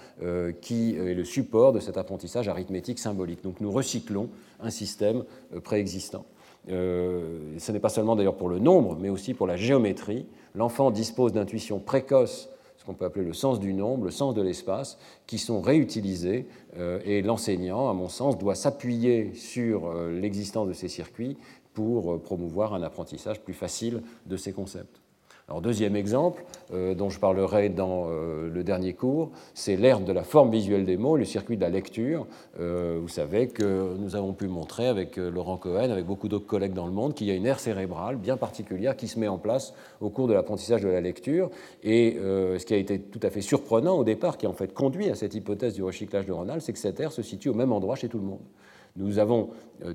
qui 0.60 0.96
est 0.96 1.14
le 1.14 1.24
support 1.24 1.72
de 1.72 1.80
cet 1.80 1.96
apprentissage 1.96 2.46
arithmétique 2.48 2.98
symbolique. 2.98 3.42
Donc 3.42 3.62
nous 3.62 3.72
recyclons 3.72 4.28
un 4.60 4.68
système 4.68 5.24
préexistant. 5.64 6.26
Euh, 6.68 7.54
ce 7.58 7.72
n'est 7.72 7.80
pas 7.80 7.88
seulement 7.88 8.16
d'ailleurs 8.16 8.36
pour 8.36 8.48
le 8.48 8.58
nombre, 8.58 8.96
mais 9.00 9.08
aussi 9.08 9.34
pour 9.34 9.46
la 9.46 9.56
géométrie. 9.56 10.26
L'enfant 10.54 10.90
dispose 10.90 11.32
d'intuitions 11.32 11.78
précoces, 11.78 12.48
ce 12.76 12.84
qu'on 12.84 12.94
peut 12.94 13.04
appeler 13.04 13.24
le 13.24 13.32
sens 13.32 13.60
du 13.60 13.72
nombre, 13.72 14.04
le 14.04 14.10
sens 14.10 14.34
de 14.34 14.42
l'espace, 14.42 14.98
qui 15.26 15.38
sont 15.38 15.60
réutilisés, 15.60 16.46
euh, 16.76 17.00
et 17.04 17.22
l'enseignant, 17.22 17.88
à 17.88 17.92
mon 17.92 18.08
sens, 18.08 18.38
doit 18.38 18.54
s'appuyer 18.54 19.34
sur 19.34 19.86
euh, 19.86 20.10
l'existence 20.10 20.68
de 20.68 20.72
ces 20.72 20.88
circuits 20.88 21.36
pour 21.72 22.20
promouvoir 22.22 22.74
un 22.74 22.82
apprentissage 22.82 23.42
plus 23.42 23.52
facile 23.52 24.02
de 24.24 24.36
ces 24.36 24.52
concepts. 24.52 25.00
Alors, 25.48 25.62
deuxième 25.62 25.94
exemple, 25.94 26.42
euh, 26.74 26.96
dont 26.96 27.08
je 27.08 27.20
parlerai 27.20 27.68
dans 27.68 28.06
euh, 28.08 28.50
le 28.52 28.64
dernier 28.64 28.94
cours, 28.94 29.30
c'est 29.54 29.76
l'ère 29.76 30.00
de 30.00 30.12
la 30.12 30.24
forme 30.24 30.50
visuelle 30.50 30.84
des 30.84 30.96
mots, 30.96 31.16
le 31.16 31.24
circuit 31.24 31.56
de 31.56 31.60
la 31.60 31.68
lecture. 31.68 32.26
Euh, 32.58 32.98
vous 33.00 33.06
savez 33.06 33.46
que 33.46 33.94
nous 33.96 34.16
avons 34.16 34.32
pu 34.32 34.48
montrer 34.48 34.88
avec 34.88 35.18
Laurent 35.18 35.56
Cohen, 35.56 35.92
avec 35.92 36.04
beaucoup 36.04 36.26
d'autres 36.26 36.48
collègues 36.48 36.72
dans 36.72 36.86
le 36.86 36.90
monde, 36.90 37.14
qu'il 37.14 37.28
y 37.28 37.30
a 37.30 37.34
une 37.34 37.46
aire 37.46 37.60
cérébrale 37.60 38.16
bien 38.16 38.36
particulière 38.36 38.96
qui 38.96 39.06
se 39.06 39.20
met 39.20 39.28
en 39.28 39.38
place 39.38 39.72
au 40.00 40.10
cours 40.10 40.26
de 40.26 40.34
l'apprentissage 40.34 40.82
de 40.82 40.88
la 40.88 41.00
lecture. 41.00 41.48
Et 41.84 42.16
ce 42.18 42.64
qui 42.66 42.74
a 42.74 42.76
été 42.76 42.98
tout 42.98 43.20
à 43.22 43.30
fait 43.30 43.40
surprenant 43.40 43.96
au 43.96 44.02
départ, 44.02 44.38
qui 44.38 44.46
a 44.46 44.50
en 44.50 44.52
fait 44.52 44.74
conduit 44.74 45.10
à 45.10 45.14
cette 45.14 45.34
hypothèse 45.34 45.74
du 45.74 45.84
recyclage 45.84 46.26
neuronal, 46.26 46.60
c'est 46.60 46.72
que 46.72 46.78
cette 46.80 46.98
aire 46.98 47.12
se 47.12 47.22
situe 47.22 47.50
au 47.50 47.54
même 47.54 47.70
endroit 47.70 47.94
chez 47.94 48.08
tout 48.08 48.18
le 48.18 48.24
monde. 48.24 48.42
Nous 48.96 49.20
avons 49.20 49.50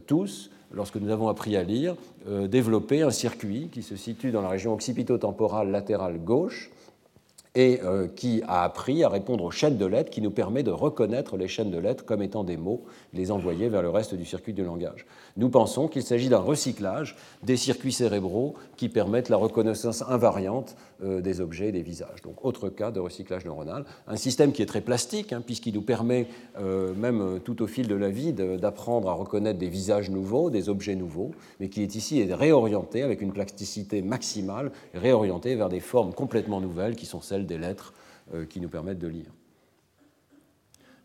tous 0.08 0.50
lorsque 0.74 0.96
nous 0.96 1.12
avons 1.12 1.28
appris 1.28 1.56
à 1.56 1.64
lire, 1.64 1.96
euh, 2.28 2.48
développer 2.48 3.02
un 3.02 3.12
circuit 3.12 3.70
qui 3.72 3.84
se 3.84 3.96
situe 3.96 4.32
dans 4.32 4.42
la 4.42 4.50
région 4.50 4.74
occipito-temporale 4.74 5.70
latérale 5.72 6.20
gauche 6.20 6.72
et 7.54 7.82
euh, 7.84 8.08
qui 8.08 8.42
a 8.48 8.64
appris 8.64 9.04
à 9.04 9.10
répondre 9.10 9.44
aux 9.44 9.52
chaînes 9.52 9.78
de 9.78 9.86
lettres 9.86 10.10
qui 10.10 10.22
nous 10.22 10.32
permet 10.32 10.64
de 10.64 10.72
reconnaître 10.72 11.36
les 11.36 11.50
chaînes 11.50 11.72
de 11.72 11.78
lettres 11.78 12.06
comme 12.06 12.22
étant 12.22 12.46
des 12.46 12.56
mots, 12.56 12.84
les 13.14 13.30
envoyer 13.30 13.68
vers 13.68 13.82
le 13.82 13.90
reste 13.90 14.16
du 14.16 14.24
circuit 14.24 14.54
du 14.54 14.64
langage. 14.64 15.06
Nous 15.36 15.50
pensons 15.50 15.90
qu'il 15.90 16.04
s'agit 16.04 16.30
d'un 16.30 16.40
recyclage 16.40 17.18
des 17.44 17.58
circuits 17.58 17.92
cérébraux 17.92 18.56
qui 18.82 18.90
permettent 18.90 19.30
la 19.30 19.38
reconnaissance 19.38 20.02
invariante 20.02 20.76
euh, 21.04 21.22
des 21.22 21.40
objets 21.40 21.68
et 21.68 21.72
des 21.72 21.84
visages. 21.84 22.24
Donc 22.24 22.44
autre 22.44 22.68
cas 22.70 22.90
de 22.90 23.00
recyclage 23.00 23.46
neuronal, 23.46 23.86
un 24.08 24.16
système 24.16 24.54
qui 24.54 24.64
est 24.64 24.66
très 24.66 24.82
plastique 24.82 25.34
hein, 25.34 25.44
puisqu'il 25.46 25.76
nous 25.76 25.84
permet 25.84 26.26
euh, 26.58 26.96
même 26.96 27.40
tout 27.46 27.62
au 27.62 27.68
fil 27.68 27.88
de 27.88 27.94
la 27.94 28.10
vie 28.10 28.34
d'apprendre 28.34 29.08
à 29.08 29.14
reconnaître 29.14 29.60
des 29.60 29.70
visages 29.70 30.10
nouveaux, 30.10 30.50
des 30.50 30.68
objets 30.68 30.96
nouveaux, 30.96 31.30
mais 31.60 31.70
qui 31.70 31.84
est 31.84 31.94
ici 31.94 32.24
réorienté 32.34 33.04
avec 33.04 33.22
une 33.22 33.34
plasticité 33.34 34.02
maximale, 34.02 34.72
réorienté 34.96 35.54
vers 35.54 35.70
des 35.70 35.80
formes 35.80 36.12
complètement 36.12 36.60
nouvelles 36.60 36.96
qui 36.96 37.06
sont 37.06 37.22
celles 37.22 37.46
des 37.46 37.60
lettres 37.60 37.94
euh, 38.34 38.46
qui 38.46 38.62
nous 38.62 38.70
permettent 38.70 38.98
de 38.98 39.10
lire. 39.10 39.32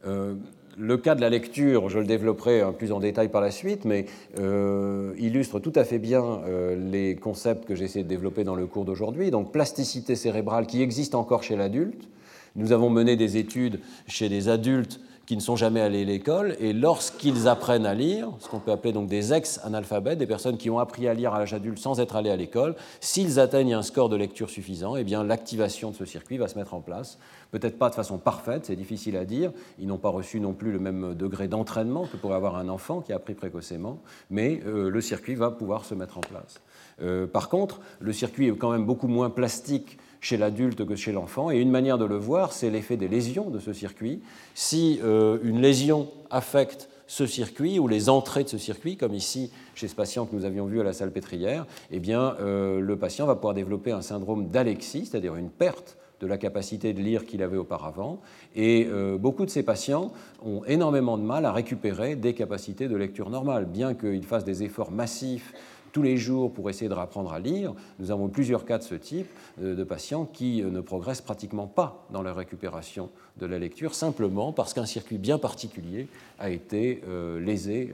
Euh, 0.07 0.35
le 0.79 0.97
cas 0.97 1.15
de 1.15 1.21
la 1.21 1.31
lecture, 1.31 1.89
je 1.89 1.99
le 1.99 2.07
développerai 2.07 2.63
plus 2.77 2.93
en 2.93 3.01
détail 3.01 3.29
par 3.29 3.41
la 3.41 3.51
suite, 3.51 3.85
mais 3.85 4.07
euh, 4.39 5.15
illustre 5.19 5.59
tout 5.59 5.73
à 5.75 5.85
fait 5.85 5.99
bien 5.99 6.41
les 6.77 7.17
concepts 7.17 7.67
que 7.67 7.75
j'essaie 7.75 8.03
de 8.03 8.09
développer 8.09 8.45
dans 8.45 8.55
le 8.55 8.67
cours 8.67 8.85
d'aujourd'hui. 8.85 9.31
Donc 9.31 9.53
plasticité 9.53 10.17
cérébrale 10.17 10.67
qui 10.67 10.83
existe 10.83 11.15
encore 11.15 11.43
chez 11.43 11.57
l'adulte. 11.57 12.09
Nous 12.57 12.73
avons 12.73 12.91
mené 12.91 13.17
des 13.17 13.37
études 13.37 13.81
chez 14.07 14.29
des 14.29 14.49
adultes 14.49 15.01
qui 15.27 15.37
ne 15.37 15.41
sont 15.41 15.57
jamais 15.57 15.81
allés 15.81 16.03
à 16.03 16.05
l'école, 16.05 16.57
et 16.61 16.73
lorsqu'ils 16.73 17.49
apprennent 17.49 17.85
à 17.85 17.95
lire, 17.95 18.31
ce 18.39 18.49
qu'on 18.49 18.61
peut 18.61 18.71
appeler 18.71 18.93
donc 18.93 19.09
des 19.09 19.33
ex-analphabètes, 19.33 20.19
des 20.19 20.27
personnes 20.27 20.57
qui 20.57 20.71
ont 20.71 20.79
appris 20.79 21.09
à 21.09 21.15
lire 21.15 21.35
à 21.35 21.41
l'âge 21.41 21.53
adulte 21.53 21.81
sans 21.81 21.99
être 21.99 22.15
allés 22.15 22.31
à 22.31 22.37
l'école, 22.37 22.77
s'ils 23.01 23.41
atteignent 23.41 23.75
un 23.75 23.83
score 23.83 24.09
de 24.09 24.17
lecture 24.17 24.49
suffisant, 24.49 24.97
eh 24.97 25.03
bien 25.03 25.25
l'activation 25.25 25.91
de 25.91 25.97
ce 25.97 26.05
circuit 26.05 26.39
va 26.39 26.47
se 26.47 26.57
mettre 26.57 26.75
en 26.75 26.81
place. 26.81 27.19
Peut-être 27.51 27.79
pas 27.79 27.89
de 27.91 27.95
façon 27.95 28.19
parfaite, 28.19 28.67
c'est 28.67 28.77
difficile 28.77 29.17
à 29.17 29.25
dire. 29.25 29.53
Ils 29.79 29.87
n'ont 29.87 29.99
pas 29.99 30.09
reçu 30.09 30.41
non 30.41 30.53
plus 30.53 30.73
le 30.73 30.79
même 30.79 31.15
degré 31.15 31.49
d'entraînement 31.49 32.07
que 32.07 32.17
pourrait 32.17 32.35
avoir 32.35 32.57
un 32.57 32.69
enfant 32.69 33.01
qui 33.01 33.13
a 33.13 33.17
appris 33.17 33.35
précocement, 33.35 34.01
mais 34.31 34.61
euh, 34.67 34.91
le 34.91 35.01
circuit 35.01 35.35
va 35.35 35.51
pouvoir 35.51 35.85
se 35.85 35.95
mettre 35.95 36.19
en 36.19 36.23
place. 36.23 36.61
Euh, 37.03 37.27
par 37.27 37.49
contre, 37.49 37.81
le 38.01 38.13
circuit 38.13 38.49
est 38.49 38.57
quand 38.57 38.73
même 38.73 38.85
beaucoup 38.85 39.09
moins 39.09 39.31
plastique 39.31 39.99
chez 40.21 40.37
l'adulte 40.37 40.85
que 40.85 40.97
chez 40.97 41.13
l'enfant. 41.13 41.51
Et 41.51 41.59
une 41.59 41.71
manière 41.71 41.99
de 41.99 42.05
le 42.05 42.17
voir, 42.17 42.53
c'est 42.53 42.71
l'effet 42.71 42.97
des 42.97 43.09
lésions 43.09 43.51
de 43.51 43.61
ce 43.61 43.73
circuit. 43.73 44.23
Si 44.55 44.99
euh, 45.05 45.39
une 45.43 45.61
lésion 45.61 46.09
affecte 46.31 46.89
ce 47.07 47.27
circuit 47.27 47.79
ou 47.79 47.87
les 47.87 48.09
entrées 48.09 48.43
de 48.43 48.49
ce 48.49 48.59
circuit, 48.59 48.97
comme 48.97 49.15
ici 49.15 49.53
chez 49.77 49.87
ce 49.87 49.95
patient 49.95 50.27
que 50.27 50.35
nous 50.35 50.45
avions 50.45 50.67
vu 50.67 50.81
à 50.81 50.85
la 50.85 50.93
salle 50.93 51.13
pétrière, 51.13 51.65
eh 51.93 52.01
bien, 52.01 52.35
le 52.41 52.97
patient 52.97 53.27
va 53.27 53.37
pouvoir 53.37 53.55
développer 53.55 53.93
un 53.93 54.03
syndrome 54.03 54.49
d'alexie, 54.49 55.07
c'est-à-dire 55.07 55.37
une 55.37 55.51
perte 55.51 55.97
de 56.21 56.27
la 56.27 56.39
capacité 56.39 56.93
de 56.93 57.01
lire 57.01 57.27
qu'il 57.27 57.43
avait 57.43 57.57
auparavant. 57.57 58.21
Et 58.55 58.87
euh, 58.91 59.19
beaucoup 59.19 59.45
de 59.45 59.51
ces 59.51 59.63
patients 59.63 60.13
ont 60.45 60.65
énormément 60.65 61.19
de 61.19 61.23
mal 61.23 61.45
à 61.45 61.53
récupérer 61.53 62.17
des 62.17 62.35
capacités 62.35 62.89
de 62.89 62.97
lecture 62.97 63.31
normales, 63.31 63.67
bien 63.67 63.95
qu'ils 63.95 64.25
fassent 64.25 64.45
des 64.45 64.63
efforts 64.63 64.91
massifs 64.91 65.53
tous 65.93 66.03
les 66.03 66.19
jours 66.19 66.53
pour 66.53 66.69
essayer 66.69 66.91
de 66.91 66.95
réapprendre 66.95 67.33
à 67.33 67.39
lire. 67.39 67.73
Nous 67.99 68.11
avons 68.11 68.29
plusieurs 68.29 68.67
cas 68.67 68.77
de 68.77 68.83
ce 68.83 68.95
type 68.95 69.29
euh, 69.61 69.75
de 69.75 69.85
patients 69.85 70.27
qui 70.27 70.63
euh, 70.63 70.71
ne 70.71 70.81
progressent 70.81 71.23
pratiquement 71.23 71.67
pas 71.67 72.07
dans 72.11 72.23
la 72.23 72.33
récupération 72.33 73.11
de 73.39 73.47
la 73.47 73.59
lecture, 73.59 73.95
simplement 73.95 74.53
parce 74.53 74.73
qu'un 74.73 74.87
circuit 74.87 75.19
bien 75.19 75.39
particulier 75.39 76.09
a 76.39 76.49
été 76.49 77.03
lésé 77.39 77.93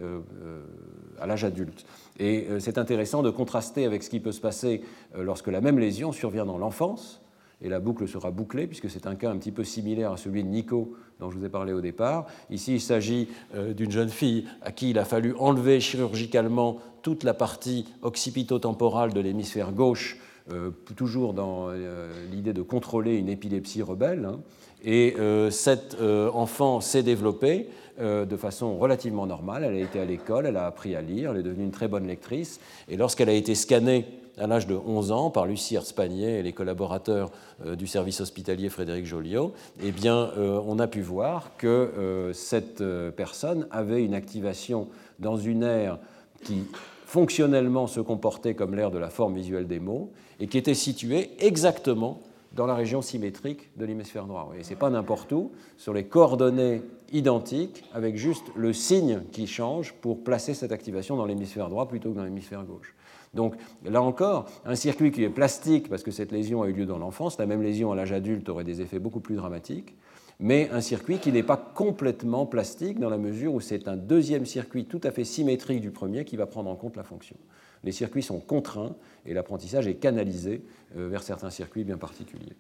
à 1.20 1.26
l'âge 1.26 1.42
adulte. 1.42 1.84
Et 2.20 2.46
c'est 2.60 2.78
intéressant 2.78 3.22
de 3.22 3.30
contraster 3.30 3.84
avec 3.84 4.04
ce 4.04 4.10
qui 4.10 4.20
peut 4.20 4.30
se 4.30 4.40
passer 4.40 4.82
lorsque 5.18 5.48
la 5.48 5.60
même 5.60 5.80
lésion 5.80 6.12
survient 6.12 6.46
dans 6.46 6.58
l'enfance, 6.58 7.21
et 7.62 7.68
la 7.68 7.80
boucle 7.80 8.08
sera 8.08 8.30
bouclée, 8.30 8.66
puisque 8.66 8.90
c'est 8.90 9.06
un 9.06 9.14
cas 9.14 9.30
un 9.30 9.36
petit 9.36 9.52
peu 9.52 9.64
similaire 9.64 10.12
à 10.12 10.16
celui 10.16 10.42
de 10.42 10.48
Nico 10.48 10.94
dont 11.20 11.30
je 11.30 11.38
vous 11.38 11.44
ai 11.44 11.48
parlé 11.48 11.72
au 11.72 11.80
départ. 11.80 12.26
Ici, 12.50 12.74
il 12.74 12.80
s'agit 12.80 13.28
euh, 13.54 13.72
d'une 13.72 13.92
jeune 13.92 14.08
fille 14.08 14.46
à 14.60 14.72
qui 14.72 14.90
il 14.90 14.98
a 14.98 15.04
fallu 15.04 15.34
enlever 15.38 15.78
chirurgicalement 15.80 16.78
toute 17.02 17.22
la 17.22 17.34
partie 17.34 17.86
occipito-temporale 18.02 19.12
de 19.12 19.20
l'hémisphère 19.20 19.72
gauche, 19.72 20.18
euh, 20.52 20.70
toujours 20.96 21.34
dans 21.34 21.68
euh, 21.68 22.10
l'idée 22.32 22.52
de 22.52 22.62
contrôler 22.62 23.16
une 23.16 23.28
épilepsie 23.28 23.82
rebelle. 23.82 24.24
Hein. 24.24 24.40
Et 24.84 25.14
cet 25.50 25.96
enfant 26.00 26.80
s'est 26.80 27.04
développée 27.04 27.68
de 28.00 28.36
façon 28.36 28.76
relativement 28.76 29.26
normale. 29.26 29.62
Elle 29.62 29.76
a 29.76 29.78
été 29.78 30.00
à 30.00 30.04
l'école, 30.04 30.44
elle 30.46 30.56
a 30.56 30.66
appris 30.66 30.96
à 30.96 31.00
lire, 31.00 31.30
elle 31.30 31.36
est 31.36 31.44
devenue 31.44 31.62
une 31.62 31.70
très 31.70 31.86
bonne 31.86 32.08
lectrice. 32.08 32.58
Et 32.88 32.96
lorsqu'elle 32.96 33.28
a 33.28 33.32
été 33.32 33.54
scannée 33.54 34.06
à 34.38 34.46
l'âge 34.46 34.66
de 34.66 34.74
11 34.74 35.12
ans 35.12 35.30
par 35.30 35.46
Lucie 35.46 35.74
Hertzpanier 35.74 36.38
et 36.38 36.42
les 36.42 36.52
collaborateurs 36.52 37.30
euh, 37.64 37.76
du 37.76 37.86
service 37.86 38.20
hospitalier 38.20 38.68
Frédéric 38.68 39.06
Joliot, 39.06 39.52
eh 39.82 39.92
bien, 39.92 40.30
euh, 40.36 40.60
on 40.66 40.78
a 40.78 40.86
pu 40.86 41.00
voir 41.00 41.50
que 41.58 41.66
euh, 41.66 42.32
cette 42.32 42.82
personne 43.16 43.66
avait 43.70 44.04
une 44.04 44.14
activation 44.14 44.88
dans 45.18 45.36
une 45.36 45.62
aire 45.62 45.98
qui 46.44 46.64
fonctionnellement 47.06 47.86
se 47.86 48.00
comportait 48.00 48.54
comme 48.54 48.74
l'aire 48.74 48.90
de 48.90 48.98
la 48.98 49.10
forme 49.10 49.34
visuelle 49.34 49.66
des 49.66 49.80
mots 49.80 50.12
et 50.40 50.46
qui 50.46 50.58
était 50.58 50.74
située 50.74 51.30
exactement 51.38 52.20
dans 52.54 52.66
la 52.66 52.74
région 52.74 53.02
symétrique 53.02 53.70
de 53.78 53.84
l'hémisphère 53.84 54.26
droit. 54.26 54.52
Et 54.58 54.62
ce 54.62 54.70
n'est 54.70 54.76
pas 54.76 54.90
n'importe 54.90 55.32
où, 55.32 55.52
sur 55.76 55.94
les 55.94 56.04
coordonnées 56.04 56.82
identiques, 57.12 57.84
avec 57.94 58.16
juste 58.16 58.46
le 58.56 58.72
signe 58.72 59.20
qui 59.32 59.46
change 59.46 59.94
pour 59.94 60.22
placer 60.22 60.54
cette 60.54 60.72
activation 60.72 61.16
dans 61.16 61.26
l'hémisphère 61.26 61.68
droit 61.68 61.88
plutôt 61.88 62.10
que 62.10 62.16
dans 62.16 62.24
l'hémisphère 62.24 62.64
gauche. 62.64 62.94
Donc 63.34 63.54
là 63.84 64.02
encore, 64.02 64.46
un 64.64 64.74
circuit 64.74 65.10
qui 65.10 65.24
est 65.24 65.30
plastique, 65.30 65.88
parce 65.88 66.02
que 66.02 66.10
cette 66.10 66.32
lésion 66.32 66.62
a 66.62 66.68
eu 66.68 66.72
lieu 66.72 66.86
dans 66.86 66.98
l'enfance, 66.98 67.38
la 67.38 67.46
même 67.46 67.62
lésion 67.62 67.90
à 67.90 67.96
l'âge 67.96 68.12
adulte 68.12 68.48
aurait 68.48 68.64
des 68.64 68.82
effets 68.82 68.98
beaucoup 68.98 69.20
plus 69.20 69.36
dramatiques, 69.36 69.94
mais 70.38 70.68
un 70.70 70.80
circuit 70.80 71.18
qui 71.18 71.32
n'est 71.32 71.42
pas 71.42 71.56
complètement 71.56 72.46
plastique 72.46 72.98
dans 72.98 73.08
la 73.08 73.16
mesure 73.16 73.54
où 73.54 73.60
c'est 73.60 73.88
un 73.88 73.96
deuxième 73.96 74.44
circuit 74.44 74.84
tout 74.84 75.00
à 75.04 75.10
fait 75.10 75.24
symétrique 75.24 75.80
du 75.80 75.90
premier 75.90 76.24
qui 76.24 76.36
va 76.36 76.46
prendre 76.46 76.68
en 76.68 76.76
compte 76.76 76.96
la 76.96 77.04
fonction. 77.04 77.36
Les 77.84 77.92
circuits 77.92 78.22
sont 78.22 78.38
contraints 78.38 78.94
et 79.24 79.34
l'apprentissage 79.34 79.86
est 79.86 79.94
canalisé 79.94 80.62
euh, 80.96 81.08
vers 81.08 81.22
certains 81.22 81.50
circuits 81.50 81.84
bien 81.84 81.96
particuliers. 81.96 82.56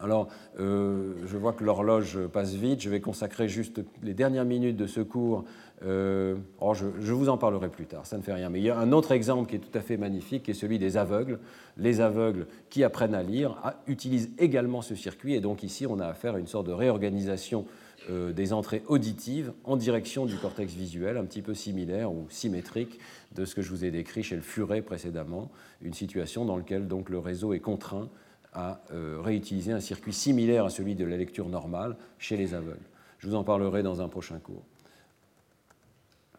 Alors, 0.00 0.28
euh, 0.60 1.14
je 1.26 1.36
vois 1.36 1.52
que 1.52 1.64
l'horloge 1.64 2.18
passe 2.28 2.54
vite. 2.54 2.80
Je 2.80 2.88
vais 2.88 3.00
consacrer 3.00 3.48
juste 3.48 3.80
les 4.02 4.14
dernières 4.14 4.44
minutes 4.44 4.76
de 4.76 4.86
ce 4.86 5.00
cours. 5.00 5.44
Euh, 5.84 6.36
oh, 6.60 6.74
je, 6.74 7.12
vous 7.12 7.28
en 7.28 7.38
parlerai 7.38 7.68
plus 7.68 7.86
tard, 7.86 8.06
ça 8.06 8.16
ne 8.16 8.22
fait 8.22 8.32
rien. 8.32 8.50
Mais 8.50 8.60
il 8.60 8.64
y 8.64 8.70
a 8.70 8.78
un 8.78 8.92
autre 8.92 9.12
exemple 9.12 9.48
qui 9.48 9.56
est 9.56 9.60
tout 9.60 9.76
à 9.76 9.80
fait 9.80 9.96
magnifique, 9.96 10.44
qui 10.44 10.50
est 10.50 10.54
celui 10.54 10.78
des 10.78 10.96
aveugles. 10.96 11.38
Les 11.76 12.00
aveugles 12.00 12.46
qui 12.70 12.82
apprennent 12.82 13.14
à 13.14 13.22
lire 13.22 13.56
utilisent 13.86 14.30
également 14.38 14.82
ce 14.82 14.94
circuit. 14.94 15.34
Et 15.34 15.40
donc 15.40 15.62
ici, 15.62 15.86
on 15.86 16.00
a 16.00 16.06
affaire 16.06 16.34
à 16.34 16.38
une 16.38 16.46
sorte 16.46 16.66
de 16.66 16.72
réorganisation 16.72 17.64
euh, 18.10 18.32
des 18.32 18.52
entrées 18.52 18.82
auditives 18.86 19.52
en 19.64 19.76
direction 19.76 20.24
du 20.24 20.36
cortex 20.36 20.72
visuel, 20.72 21.16
un 21.16 21.24
petit 21.24 21.42
peu 21.42 21.54
similaire 21.54 22.12
ou 22.12 22.26
symétrique 22.30 22.98
de 23.34 23.44
ce 23.44 23.54
que 23.54 23.62
je 23.62 23.70
vous 23.70 23.84
ai 23.84 23.90
décrit 23.90 24.22
chez 24.22 24.36
le 24.36 24.42
furet 24.42 24.82
précédemment, 24.82 25.50
une 25.82 25.94
situation 25.94 26.44
dans 26.44 26.56
laquelle 26.56 26.88
donc 26.88 27.10
le 27.10 27.18
réseau 27.18 27.52
est 27.52 27.60
contraint 27.60 28.08
à 28.54 28.80
euh, 28.92 29.18
réutiliser 29.20 29.72
un 29.72 29.80
circuit 29.80 30.12
similaire 30.12 30.64
à 30.64 30.70
celui 30.70 30.94
de 30.94 31.04
la 31.04 31.16
lecture 31.16 31.48
normale 31.48 31.96
chez 32.18 32.36
les 32.36 32.54
aveugles. 32.54 32.78
Je 33.18 33.28
vous 33.28 33.34
en 33.34 33.44
parlerai 33.44 33.82
dans 33.82 34.00
un 34.00 34.08
prochain 34.08 34.38
cours. 34.38 34.64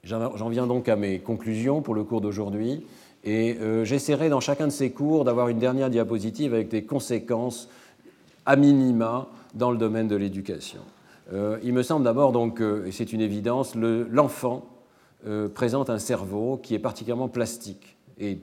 J'en 0.04 0.50
viens 0.50 0.68
donc 0.68 0.88
à 0.88 0.96
mes 0.96 1.20
conclusions 1.20 1.82
pour 1.82 1.94
le 1.94 2.04
cours 2.04 2.22
d'aujourd'hui. 2.22 2.86
Et 3.24 3.58
euh, 3.60 3.84
j'essaierai 3.84 4.30
dans 4.30 4.40
chacun 4.40 4.68
de 4.68 4.72
ces 4.72 4.92
cours 4.92 5.26
d'avoir 5.26 5.50
une 5.50 5.60
dernière 5.60 5.90
diapositive 5.90 6.54
avec 6.54 6.70
des 6.70 6.84
conséquences 6.84 7.70
à 8.46 8.56
minima 8.56 9.28
dans 9.54 9.72
le 9.72 9.78
domaine 9.78 10.08
de 10.08 10.16
l'éducation. 10.16 10.80
Euh, 11.34 11.60
il 11.64 11.74
me 11.74 11.84
semble 11.84 12.06
d'abord 12.06 12.32
donc, 12.32 12.62
et 12.62 12.92
c'est 12.92 13.12
une 13.12 13.22
évidence, 13.22 13.76
l'enfant 13.76 14.66
présente 15.54 15.90
un 15.90 16.00
cerveau 16.00 16.58
qui 16.64 16.76
est 16.76 16.80
particulièrement 16.80 17.28
plastique 17.28 17.98
et 18.20 18.40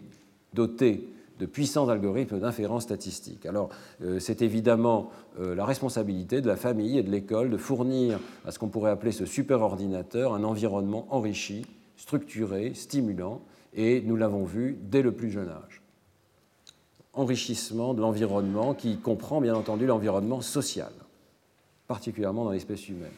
doté 0.53 1.09
de 1.39 1.47
puissants 1.47 1.89
algorithmes 1.89 2.41
d'inférence 2.41 2.85
statistique. 2.85 3.47
Alors, 3.47 3.69
euh, 4.03 4.19
c'est 4.19 4.43
évidemment 4.43 5.11
euh, 5.39 5.55
la 5.55 5.65
responsabilité 5.65 6.41
de 6.41 6.49
la 6.49 6.57
famille 6.57 6.99
et 6.99 7.03
de 7.03 7.11
l'école 7.11 7.51
de 7.51 7.57
fournir 7.57 8.19
à 8.47 8.51
ce 8.51 8.59
qu'on 8.59 8.69
pourrait 8.69 8.91
appeler 8.91 9.13
ce 9.13 9.27
superordinateur 9.27 10.35
un 10.35 10.45
environnement 10.45 11.07
enrichi, 11.11 11.67
structuré, 11.97 12.73
stimulant, 12.75 13.43
et 13.75 14.01
nous 14.01 14.17
l'avons 14.17 14.45
vu 14.45 14.79
dès 14.81 15.03
le 15.03 15.13
plus 15.13 15.31
jeune 15.31 15.49
âge. 15.49 15.83
Enrichissement 17.13 17.95
de 17.95 18.01
l'environnement 18.01 18.75
qui 18.75 18.99
comprend 18.99 19.41
bien 19.41 19.55
entendu 19.55 19.87
l'environnement 19.87 20.41
social, 20.41 20.93
particulièrement 21.87 22.45
dans 22.45 22.51
l'espèce 22.51 22.89
humaine. 22.89 23.11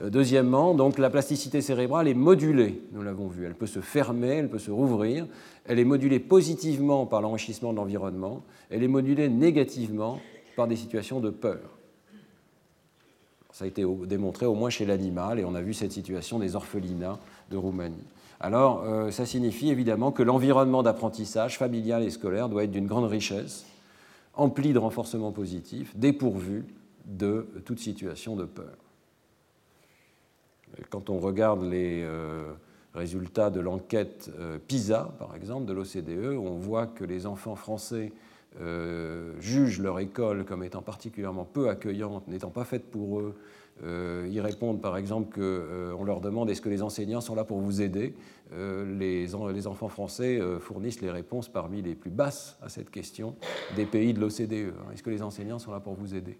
Euh, 0.00 0.10
deuxièmement, 0.10 0.74
donc 0.74 0.98
la 0.98 1.10
plasticité 1.10 1.60
cérébrale 1.60 2.08
est 2.08 2.14
modulée, 2.14 2.82
nous 2.92 3.02
l'avons 3.02 3.28
vu. 3.28 3.44
Elle 3.44 3.54
peut 3.54 3.66
se 3.66 3.80
fermer, 3.80 4.28
elle 4.28 4.48
peut 4.48 4.58
se 4.58 4.70
rouvrir. 4.70 5.26
Elle 5.66 5.78
est 5.78 5.84
modulée 5.84 6.18
positivement 6.18 7.06
par 7.06 7.20
l'enrichissement 7.20 7.72
de 7.72 7.76
l'environnement. 7.76 8.42
Elle 8.70 8.82
est 8.82 8.88
modulée 8.88 9.28
négativement 9.28 10.18
par 10.56 10.66
des 10.66 10.76
situations 10.76 11.20
de 11.20 11.30
peur. 11.30 11.60
Ça 13.52 13.66
a 13.66 13.68
été 13.68 13.84
démontré 14.06 14.46
au 14.46 14.54
moins 14.54 14.70
chez 14.70 14.86
l'animal, 14.86 15.38
et 15.38 15.44
on 15.44 15.54
a 15.54 15.60
vu 15.60 15.74
cette 15.74 15.92
situation 15.92 16.38
des 16.38 16.56
orphelinats 16.56 17.18
de 17.50 17.56
Roumanie. 17.58 18.06
Alors, 18.40 18.82
euh, 18.84 19.10
ça 19.10 19.26
signifie 19.26 19.68
évidemment 19.68 20.10
que 20.10 20.22
l'environnement 20.22 20.82
d'apprentissage 20.82 21.58
familial 21.58 22.02
et 22.02 22.10
scolaire 22.10 22.48
doit 22.48 22.64
être 22.64 22.72
d'une 22.72 22.86
grande 22.86 23.04
richesse, 23.04 23.66
empli 24.34 24.72
de 24.72 24.78
renforcement 24.78 25.32
positif, 25.32 25.96
dépourvu 25.96 26.64
de 27.04 27.46
toute 27.64 27.78
situation 27.78 28.34
de 28.36 28.44
peur. 28.44 28.74
Quand 30.90 31.10
on 31.10 31.18
regarde 31.18 31.62
les 31.62 32.02
euh, 32.02 32.52
résultats 32.94 33.50
de 33.50 33.60
l'enquête 33.60 34.30
euh, 34.38 34.58
PISA, 34.66 35.14
par 35.18 35.34
exemple, 35.36 35.66
de 35.66 35.72
l'OCDE, 35.72 36.36
on 36.36 36.56
voit 36.56 36.86
que 36.86 37.04
les 37.04 37.26
enfants 37.26 37.56
français 37.56 38.12
euh, 38.60 39.34
jugent 39.40 39.80
leur 39.80 39.98
école 39.98 40.44
comme 40.44 40.62
étant 40.62 40.82
particulièrement 40.82 41.44
peu 41.44 41.68
accueillante, 41.68 42.28
n'étant 42.28 42.50
pas 42.50 42.64
faite 42.64 42.90
pour 42.90 43.20
eux. 43.20 43.34
ils 43.84 44.40
répondent 44.40 44.82
par 44.82 44.96
exemple 44.96 45.34
qu'on 45.34 46.04
leur 46.04 46.20
demande 46.20 46.50
est-ce 46.50 46.60
que 46.60 46.68
les 46.68 46.82
enseignants 46.82 47.22
sont 47.22 47.34
là 47.34 47.44
pour 47.44 47.58
vous 47.60 47.80
aider? 47.80 48.14
Les, 48.54 49.26
les, 49.26 49.66
enfants 49.66 49.88
français 49.88 50.38
fournissent 50.60 51.00
les 51.00 51.10
réponses 51.10 51.48
parmi 51.48 51.80
les 51.80 51.94
plus 51.94 52.10
basses 52.10 52.58
à 52.60 52.68
cette 52.68 52.90
question 52.90 53.34
des 53.74 53.86
pays 53.86 54.12
de 54.12 54.20
l'OCDE. 54.20 54.74
Est-ce 54.92 55.02
que 55.02 55.08
les 55.08 55.22
enseignants 55.22 55.58
sont 55.58 55.72
là 55.72 55.80
pour 55.80 55.94
vous 55.94 56.14
aider? 56.14 56.38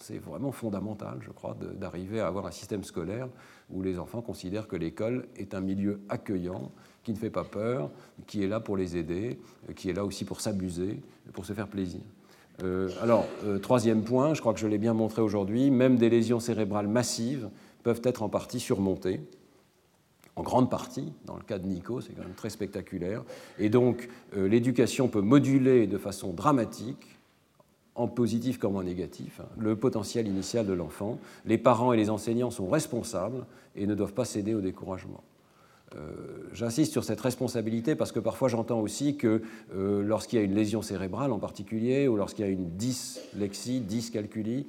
C'est 0.00 0.18
vraiment 0.18 0.52
fondamental, 0.52 1.18
je 1.20 1.30
crois, 1.30 1.56
d'arriver 1.74 2.20
à 2.20 2.26
avoir 2.26 2.46
un 2.46 2.50
système 2.50 2.84
scolaire 2.84 3.28
où 3.70 3.82
les 3.82 3.98
enfants 3.98 4.22
considèrent 4.22 4.68
que 4.68 4.76
l'école 4.76 5.26
est 5.36 5.54
un 5.54 5.60
milieu 5.60 6.00
accueillant, 6.08 6.70
qui 7.02 7.12
ne 7.12 7.16
fait 7.16 7.30
pas 7.30 7.44
peur, 7.44 7.90
qui 8.26 8.42
est 8.42 8.48
là 8.48 8.60
pour 8.60 8.76
les 8.76 8.96
aider, 8.96 9.38
qui 9.76 9.90
est 9.90 9.92
là 9.92 10.04
aussi 10.04 10.24
pour 10.24 10.40
s'amuser, 10.40 11.00
pour 11.32 11.46
se 11.46 11.52
faire 11.52 11.68
plaisir. 11.68 12.00
Euh, 12.62 12.90
alors, 13.02 13.26
euh, 13.44 13.58
troisième 13.58 14.04
point, 14.04 14.34
je 14.34 14.40
crois 14.40 14.52
que 14.52 14.60
je 14.60 14.66
l'ai 14.66 14.78
bien 14.78 14.94
montré 14.94 15.22
aujourd'hui, 15.22 15.70
même 15.70 15.96
des 15.96 16.10
lésions 16.10 16.40
cérébrales 16.40 16.88
massives 16.88 17.48
peuvent 17.82 18.02
être 18.04 18.22
en 18.22 18.28
partie 18.28 18.60
surmontées, 18.60 19.20
en 20.36 20.42
grande 20.42 20.70
partie, 20.70 21.12
dans 21.24 21.36
le 21.36 21.42
cas 21.42 21.58
de 21.58 21.66
Nico, 21.66 22.00
c'est 22.00 22.12
quand 22.12 22.22
même 22.22 22.34
très 22.34 22.50
spectaculaire, 22.50 23.24
et 23.58 23.70
donc 23.70 24.08
euh, 24.36 24.46
l'éducation 24.48 25.08
peut 25.08 25.22
moduler 25.22 25.86
de 25.86 25.98
façon 25.98 26.32
dramatique 26.32 27.19
en 27.94 28.08
positif 28.08 28.58
comme 28.58 28.76
en 28.76 28.82
négatif, 28.82 29.40
hein, 29.40 29.48
le 29.58 29.76
potentiel 29.76 30.26
initial 30.28 30.66
de 30.66 30.72
l'enfant. 30.72 31.18
Les 31.44 31.58
parents 31.58 31.92
et 31.92 31.96
les 31.96 32.10
enseignants 32.10 32.50
sont 32.50 32.68
responsables 32.68 33.44
et 33.76 33.86
ne 33.86 33.94
doivent 33.94 34.14
pas 34.14 34.24
céder 34.24 34.54
au 34.54 34.60
découragement. 34.60 35.22
J'insiste 36.52 36.92
sur 36.92 37.02
cette 37.02 37.20
responsabilité 37.20 37.96
parce 37.96 38.12
que 38.12 38.20
parfois 38.20 38.48
j'entends 38.48 38.78
aussi 38.78 39.16
que 39.16 39.42
lorsqu'il 39.74 40.38
y 40.38 40.42
a 40.42 40.44
une 40.44 40.54
lésion 40.54 40.82
cérébrale 40.82 41.32
en 41.32 41.40
particulier, 41.40 42.06
ou 42.06 42.14
lorsqu'il 42.14 42.44
y 42.44 42.48
a 42.48 42.50
une 42.50 42.76
dyslexie, 42.76 43.80
dyscalculie, 43.80 44.68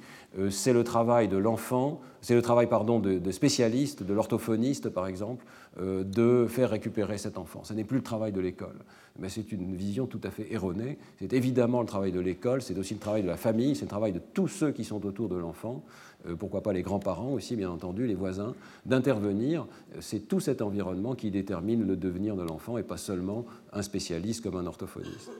c'est 0.50 0.72
le 0.72 0.82
travail 0.82 1.28
de 1.28 1.36
l'enfant, 1.36 2.00
c'est 2.22 2.34
le 2.34 2.42
travail 2.42 2.66
pardon, 2.68 2.98
de, 2.98 3.30
spécialistes, 3.30 4.02
de 4.02 4.12
l'orthophoniste 4.12 4.88
par 4.88 5.06
exemple, 5.06 5.44
de 5.78 6.46
faire 6.48 6.70
récupérer 6.70 7.16
cet 7.16 7.38
enfant. 7.38 7.64
Ce 7.64 7.72
n'est 7.72 7.84
plus 7.84 7.98
le 7.98 8.02
travail 8.02 8.32
de 8.32 8.40
l'école 8.40 8.76
mais 9.18 9.28
c'est 9.28 9.52
une 9.52 9.74
vision 9.74 10.06
tout 10.06 10.20
à 10.24 10.30
fait 10.30 10.52
erronée. 10.52 10.98
C'est 11.18 11.32
évidemment 11.32 11.80
le 11.80 11.86
travail 11.86 12.12
de 12.12 12.20
l'école, 12.20 12.62
c'est 12.62 12.78
aussi 12.78 12.94
le 12.94 13.00
travail 13.00 13.22
de 13.22 13.28
la 13.28 13.36
famille, 13.36 13.76
c'est 13.76 13.84
le 13.84 13.90
travail 13.90 14.12
de 14.12 14.20
tous 14.32 14.48
ceux 14.48 14.72
qui 14.72 14.84
sont 14.84 15.04
autour 15.04 15.28
de 15.28 15.36
l'enfant, 15.36 15.84
euh, 16.26 16.34
pourquoi 16.34 16.62
pas 16.62 16.72
les 16.72 16.82
grands-parents 16.82 17.32
aussi, 17.32 17.56
bien 17.56 17.70
entendu, 17.70 18.06
les 18.06 18.14
voisins, 18.14 18.54
d'intervenir. 18.86 19.66
C'est 20.00 20.28
tout 20.28 20.40
cet 20.40 20.62
environnement 20.62 21.14
qui 21.14 21.30
détermine 21.30 21.86
le 21.86 21.96
devenir 21.96 22.36
de 22.36 22.42
l'enfant 22.42 22.78
et 22.78 22.82
pas 22.82 22.96
seulement 22.96 23.44
un 23.72 23.82
spécialiste 23.82 24.42
comme 24.42 24.56
un 24.56 24.66
orthophoniste. 24.66 25.30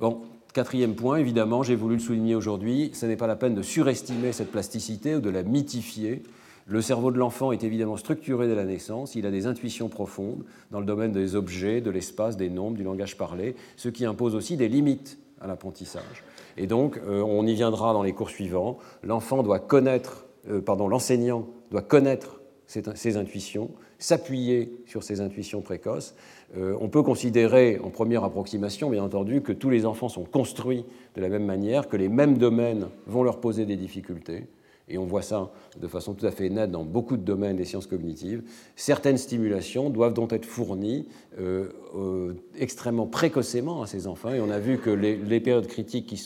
Bon, 0.00 0.22
Quatrième 0.54 0.94
point, 0.94 1.18
évidemment, 1.18 1.62
j'ai 1.62 1.76
voulu 1.76 1.96
le 1.96 2.00
souligner 2.00 2.34
aujourd'hui, 2.34 2.90
ce 2.94 3.04
n'est 3.04 3.18
pas 3.18 3.26
la 3.26 3.36
peine 3.36 3.54
de 3.54 3.60
surestimer 3.60 4.32
cette 4.32 4.50
plasticité 4.50 5.14
ou 5.14 5.20
de 5.20 5.28
la 5.28 5.42
mythifier. 5.42 6.22
Le 6.70 6.82
cerveau 6.82 7.10
de 7.10 7.16
l'enfant 7.16 7.50
est 7.50 7.64
évidemment 7.64 7.96
structuré 7.96 8.46
dès 8.46 8.54
la 8.54 8.66
naissance, 8.66 9.14
il 9.14 9.24
a 9.24 9.30
des 9.30 9.46
intuitions 9.46 9.88
profondes 9.88 10.44
dans 10.70 10.80
le 10.80 10.84
domaine 10.84 11.12
des 11.12 11.34
objets, 11.34 11.80
de 11.80 11.90
l'espace, 11.90 12.36
des 12.36 12.50
nombres, 12.50 12.76
du 12.76 12.82
langage 12.82 13.16
parlé, 13.16 13.56
ce 13.76 13.88
qui 13.88 14.04
impose 14.04 14.34
aussi 14.34 14.58
des 14.58 14.68
limites 14.68 15.18
à 15.40 15.46
l'apprentissage. 15.46 16.24
Et 16.58 16.66
donc, 16.66 16.98
euh, 16.98 17.22
on 17.22 17.46
y 17.46 17.54
viendra 17.54 17.94
dans 17.94 18.02
les 18.02 18.12
cours 18.12 18.28
suivants, 18.28 18.76
l'enfant 19.02 19.42
doit 19.42 19.60
connaître, 19.60 20.26
euh, 20.50 20.60
pardon, 20.60 20.88
l'enseignant 20.88 21.46
doit 21.70 21.80
connaître 21.80 22.42
ses, 22.66 23.16
intuitions, 23.16 23.70
s'appuyer 23.98 24.70
sur 24.84 25.02
ses 25.02 25.22
intuitions 25.22 25.62
précoces. 25.62 26.14
Euh, 26.58 26.76
on 26.82 26.90
peut 26.90 27.02
considérer 27.02 27.80
en 27.82 27.88
première 27.88 28.24
approximation, 28.24 28.90
bien 28.90 29.02
entendu, 29.02 29.40
que 29.40 29.52
tous 29.52 29.70
les 29.70 29.86
enfants 29.86 30.10
sont 30.10 30.24
construits 30.24 30.84
de 31.14 31.22
la 31.22 31.30
même 31.30 31.46
manière, 31.46 31.88
que 31.88 31.96
les 31.96 32.10
mêmes 32.10 32.36
domaines 32.36 32.88
vont 33.06 33.22
leur 33.22 33.40
poser 33.40 33.64
des 33.64 33.76
difficultés, 33.76 34.44
et 34.88 34.98
on 34.98 35.04
voit 35.04 35.22
ça 35.22 35.50
de 35.80 35.86
façon 35.86 36.14
tout 36.14 36.26
à 36.26 36.30
fait 36.30 36.48
nette 36.48 36.70
dans 36.70 36.84
beaucoup 36.84 37.16
de 37.16 37.22
domaines 37.22 37.56
des 37.56 37.64
sciences 37.64 37.86
cognitives, 37.86 38.42
certaines 38.76 39.18
stimulations 39.18 39.90
doivent 39.90 40.14
donc 40.14 40.32
être 40.32 40.46
fournies 40.46 41.06
euh, 41.38 41.68
euh, 41.94 42.34
extrêmement 42.58 43.06
précocement 43.06 43.82
à 43.82 43.86
ces 43.86 44.06
enfants. 44.06 44.32
Et 44.32 44.40
on 44.40 44.50
a 44.50 44.58
vu 44.58 44.78
que 44.78 44.90
les, 44.90 45.40
périodes 45.40 45.66
critiques 45.66 46.06
qui, 46.06 46.24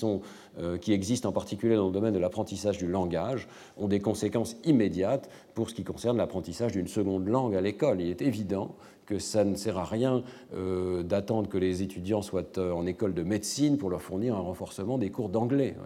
euh, 0.59 0.79
qui 0.79 0.93
existent 0.93 1.29
en 1.29 1.33
particulier 1.33 1.77
dans 1.77 1.87
le 1.87 1.93
domaine 1.93 2.15
de 2.15 2.19
l'apprentissage 2.19 2.79
du 2.79 2.87
langage 2.87 3.49
ont 3.77 3.89
des 3.89 4.01
conséquences 4.01 4.57
immédiates 4.65 5.29
pour 5.55 5.71
ce 5.71 5.75
qui 5.75 5.85
concerne 5.85 6.17
l'apprentissage 6.17 6.73
d'une 6.73 6.89
seconde 6.89 7.27
langue 7.29 7.55
à 7.55 7.61
l'école. 7.61 8.01
Il 8.01 8.09
est 8.09 8.23
évident 8.23 8.75
que 9.13 9.19
ça 9.19 9.45
ne 9.45 9.57
sert 9.57 9.77
à 9.77 9.85
rien 9.85 10.23
euh, 10.55 11.03
d'attendre 11.03 11.47
que 11.47 11.59
les 11.59 11.83
étudiants 11.83 12.23
soient 12.23 12.57
euh, 12.57 12.73
en 12.73 12.87
école 12.87 13.13
de 13.13 13.23
médecine 13.23 13.77
pour 13.77 13.91
leur 13.91 14.01
fournir 14.01 14.35
un 14.35 14.41
renforcement 14.41 14.97
des 14.97 15.11
cours 15.11 15.29
d'anglais. 15.29 15.77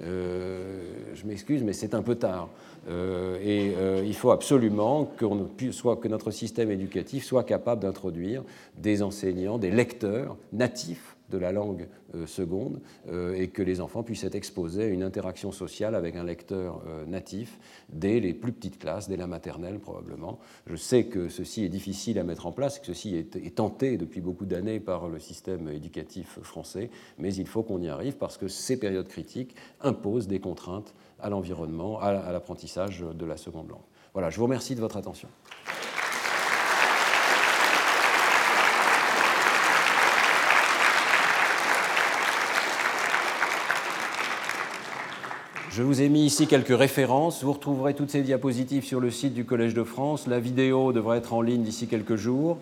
Euh, 0.00 0.80
je 1.14 1.26
m'excuse, 1.26 1.64
mais 1.64 1.72
c'est 1.72 1.94
un 1.94 2.02
peu 2.02 2.14
tard. 2.14 2.48
et 2.88 3.72
il 4.04 4.14
faut 4.14 4.30
absolument 4.30 5.10
que 5.16 6.08
notre 6.08 6.30
système 6.30 6.70
éducatif 6.70 7.24
soit 7.24 7.42
capable 7.42 7.82
d'introduire 7.82 8.44
des 8.78 9.02
enseignants, 9.02 9.58
des 9.58 9.70
lecteurs 9.70 10.36
natifs 10.52 11.09
de 11.30 11.38
la 11.38 11.52
langue 11.52 11.88
euh, 12.14 12.26
seconde 12.26 12.80
euh, 13.08 13.34
et 13.34 13.48
que 13.48 13.62
les 13.62 13.80
enfants 13.80 14.02
puissent 14.02 14.24
être 14.24 14.34
exposés 14.34 14.84
à 14.84 14.86
une 14.86 15.02
interaction 15.02 15.52
sociale 15.52 15.94
avec 15.94 16.16
un 16.16 16.24
lecteur 16.24 16.82
euh, 16.86 17.06
natif 17.06 17.58
dès 17.88 18.20
les 18.20 18.34
plus 18.34 18.52
petites 18.52 18.78
classes, 18.78 19.08
dès 19.08 19.16
la 19.16 19.26
maternelle 19.26 19.78
probablement. 19.78 20.38
Je 20.66 20.76
sais 20.76 21.04
que 21.04 21.28
ceci 21.28 21.64
est 21.64 21.68
difficile 21.68 22.18
à 22.18 22.24
mettre 22.24 22.46
en 22.46 22.52
place, 22.52 22.78
que 22.78 22.86
ceci 22.86 23.16
est, 23.16 23.54
tenté 23.54 23.96
depuis 23.96 24.20
beaucoup 24.20 24.46
d'années 24.46 24.80
par 24.80 25.08
le 25.08 25.18
système 25.18 25.68
éducatif 25.68 26.38
français, 26.42 26.90
mais 27.18 27.34
il 27.34 27.46
faut 27.46 27.62
qu'on 27.62 27.80
y 27.80 27.88
arrive 27.88 28.16
parce 28.16 28.36
que 28.36 28.48
ces 28.48 28.78
périodes 28.78 29.08
critiques 29.08 29.54
imposent 29.80 30.28
des 30.28 30.40
contraintes 30.40 30.94
à 31.20 31.30
l'environnement, 31.30 32.00
à 32.00 32.32
l'apprentissage 32.32 33.00
de 33.00 33.26
la 33.26 33.36
seconde 33.36 33.68
langue. 33.68 33.80
Voilà, 34.12 34.30
je 34.30 34.38
vous 34.38 34.44
remercie 34.44 34.74
de 34.74 34.80
votre 34.80 34.96
attention. 34.96 35.28
Je 45.70 45.84
vous 45.84 46.02
ai 46.02 46.08
mis 46.08 46.26
ici 46.26 46.48
quelques 46.48 46.76
références. 46.76 47.44
Vous 47.44 47.52
retrouverez 47.52 47.94
toutes 47.94 48.10
ces 48.10 48.22
diapositives 48.22 48.84
sur 48.84 48.98
le 48.98 49.12
site 49.12 49.34
du 49.34 49.44
Collège 49.44 49.72
de 49.72 49.84
France. 49.84 50.26
La 50.26 50.40
vidéo 50.40 50.92
devrait 50.92 51.18
être 51.18 51.32
en 51.32 51.42
ligne 51.42 51.62
d'ici 51.62 51.86
quelques 51.86 52.16
jours. 52.16 52.58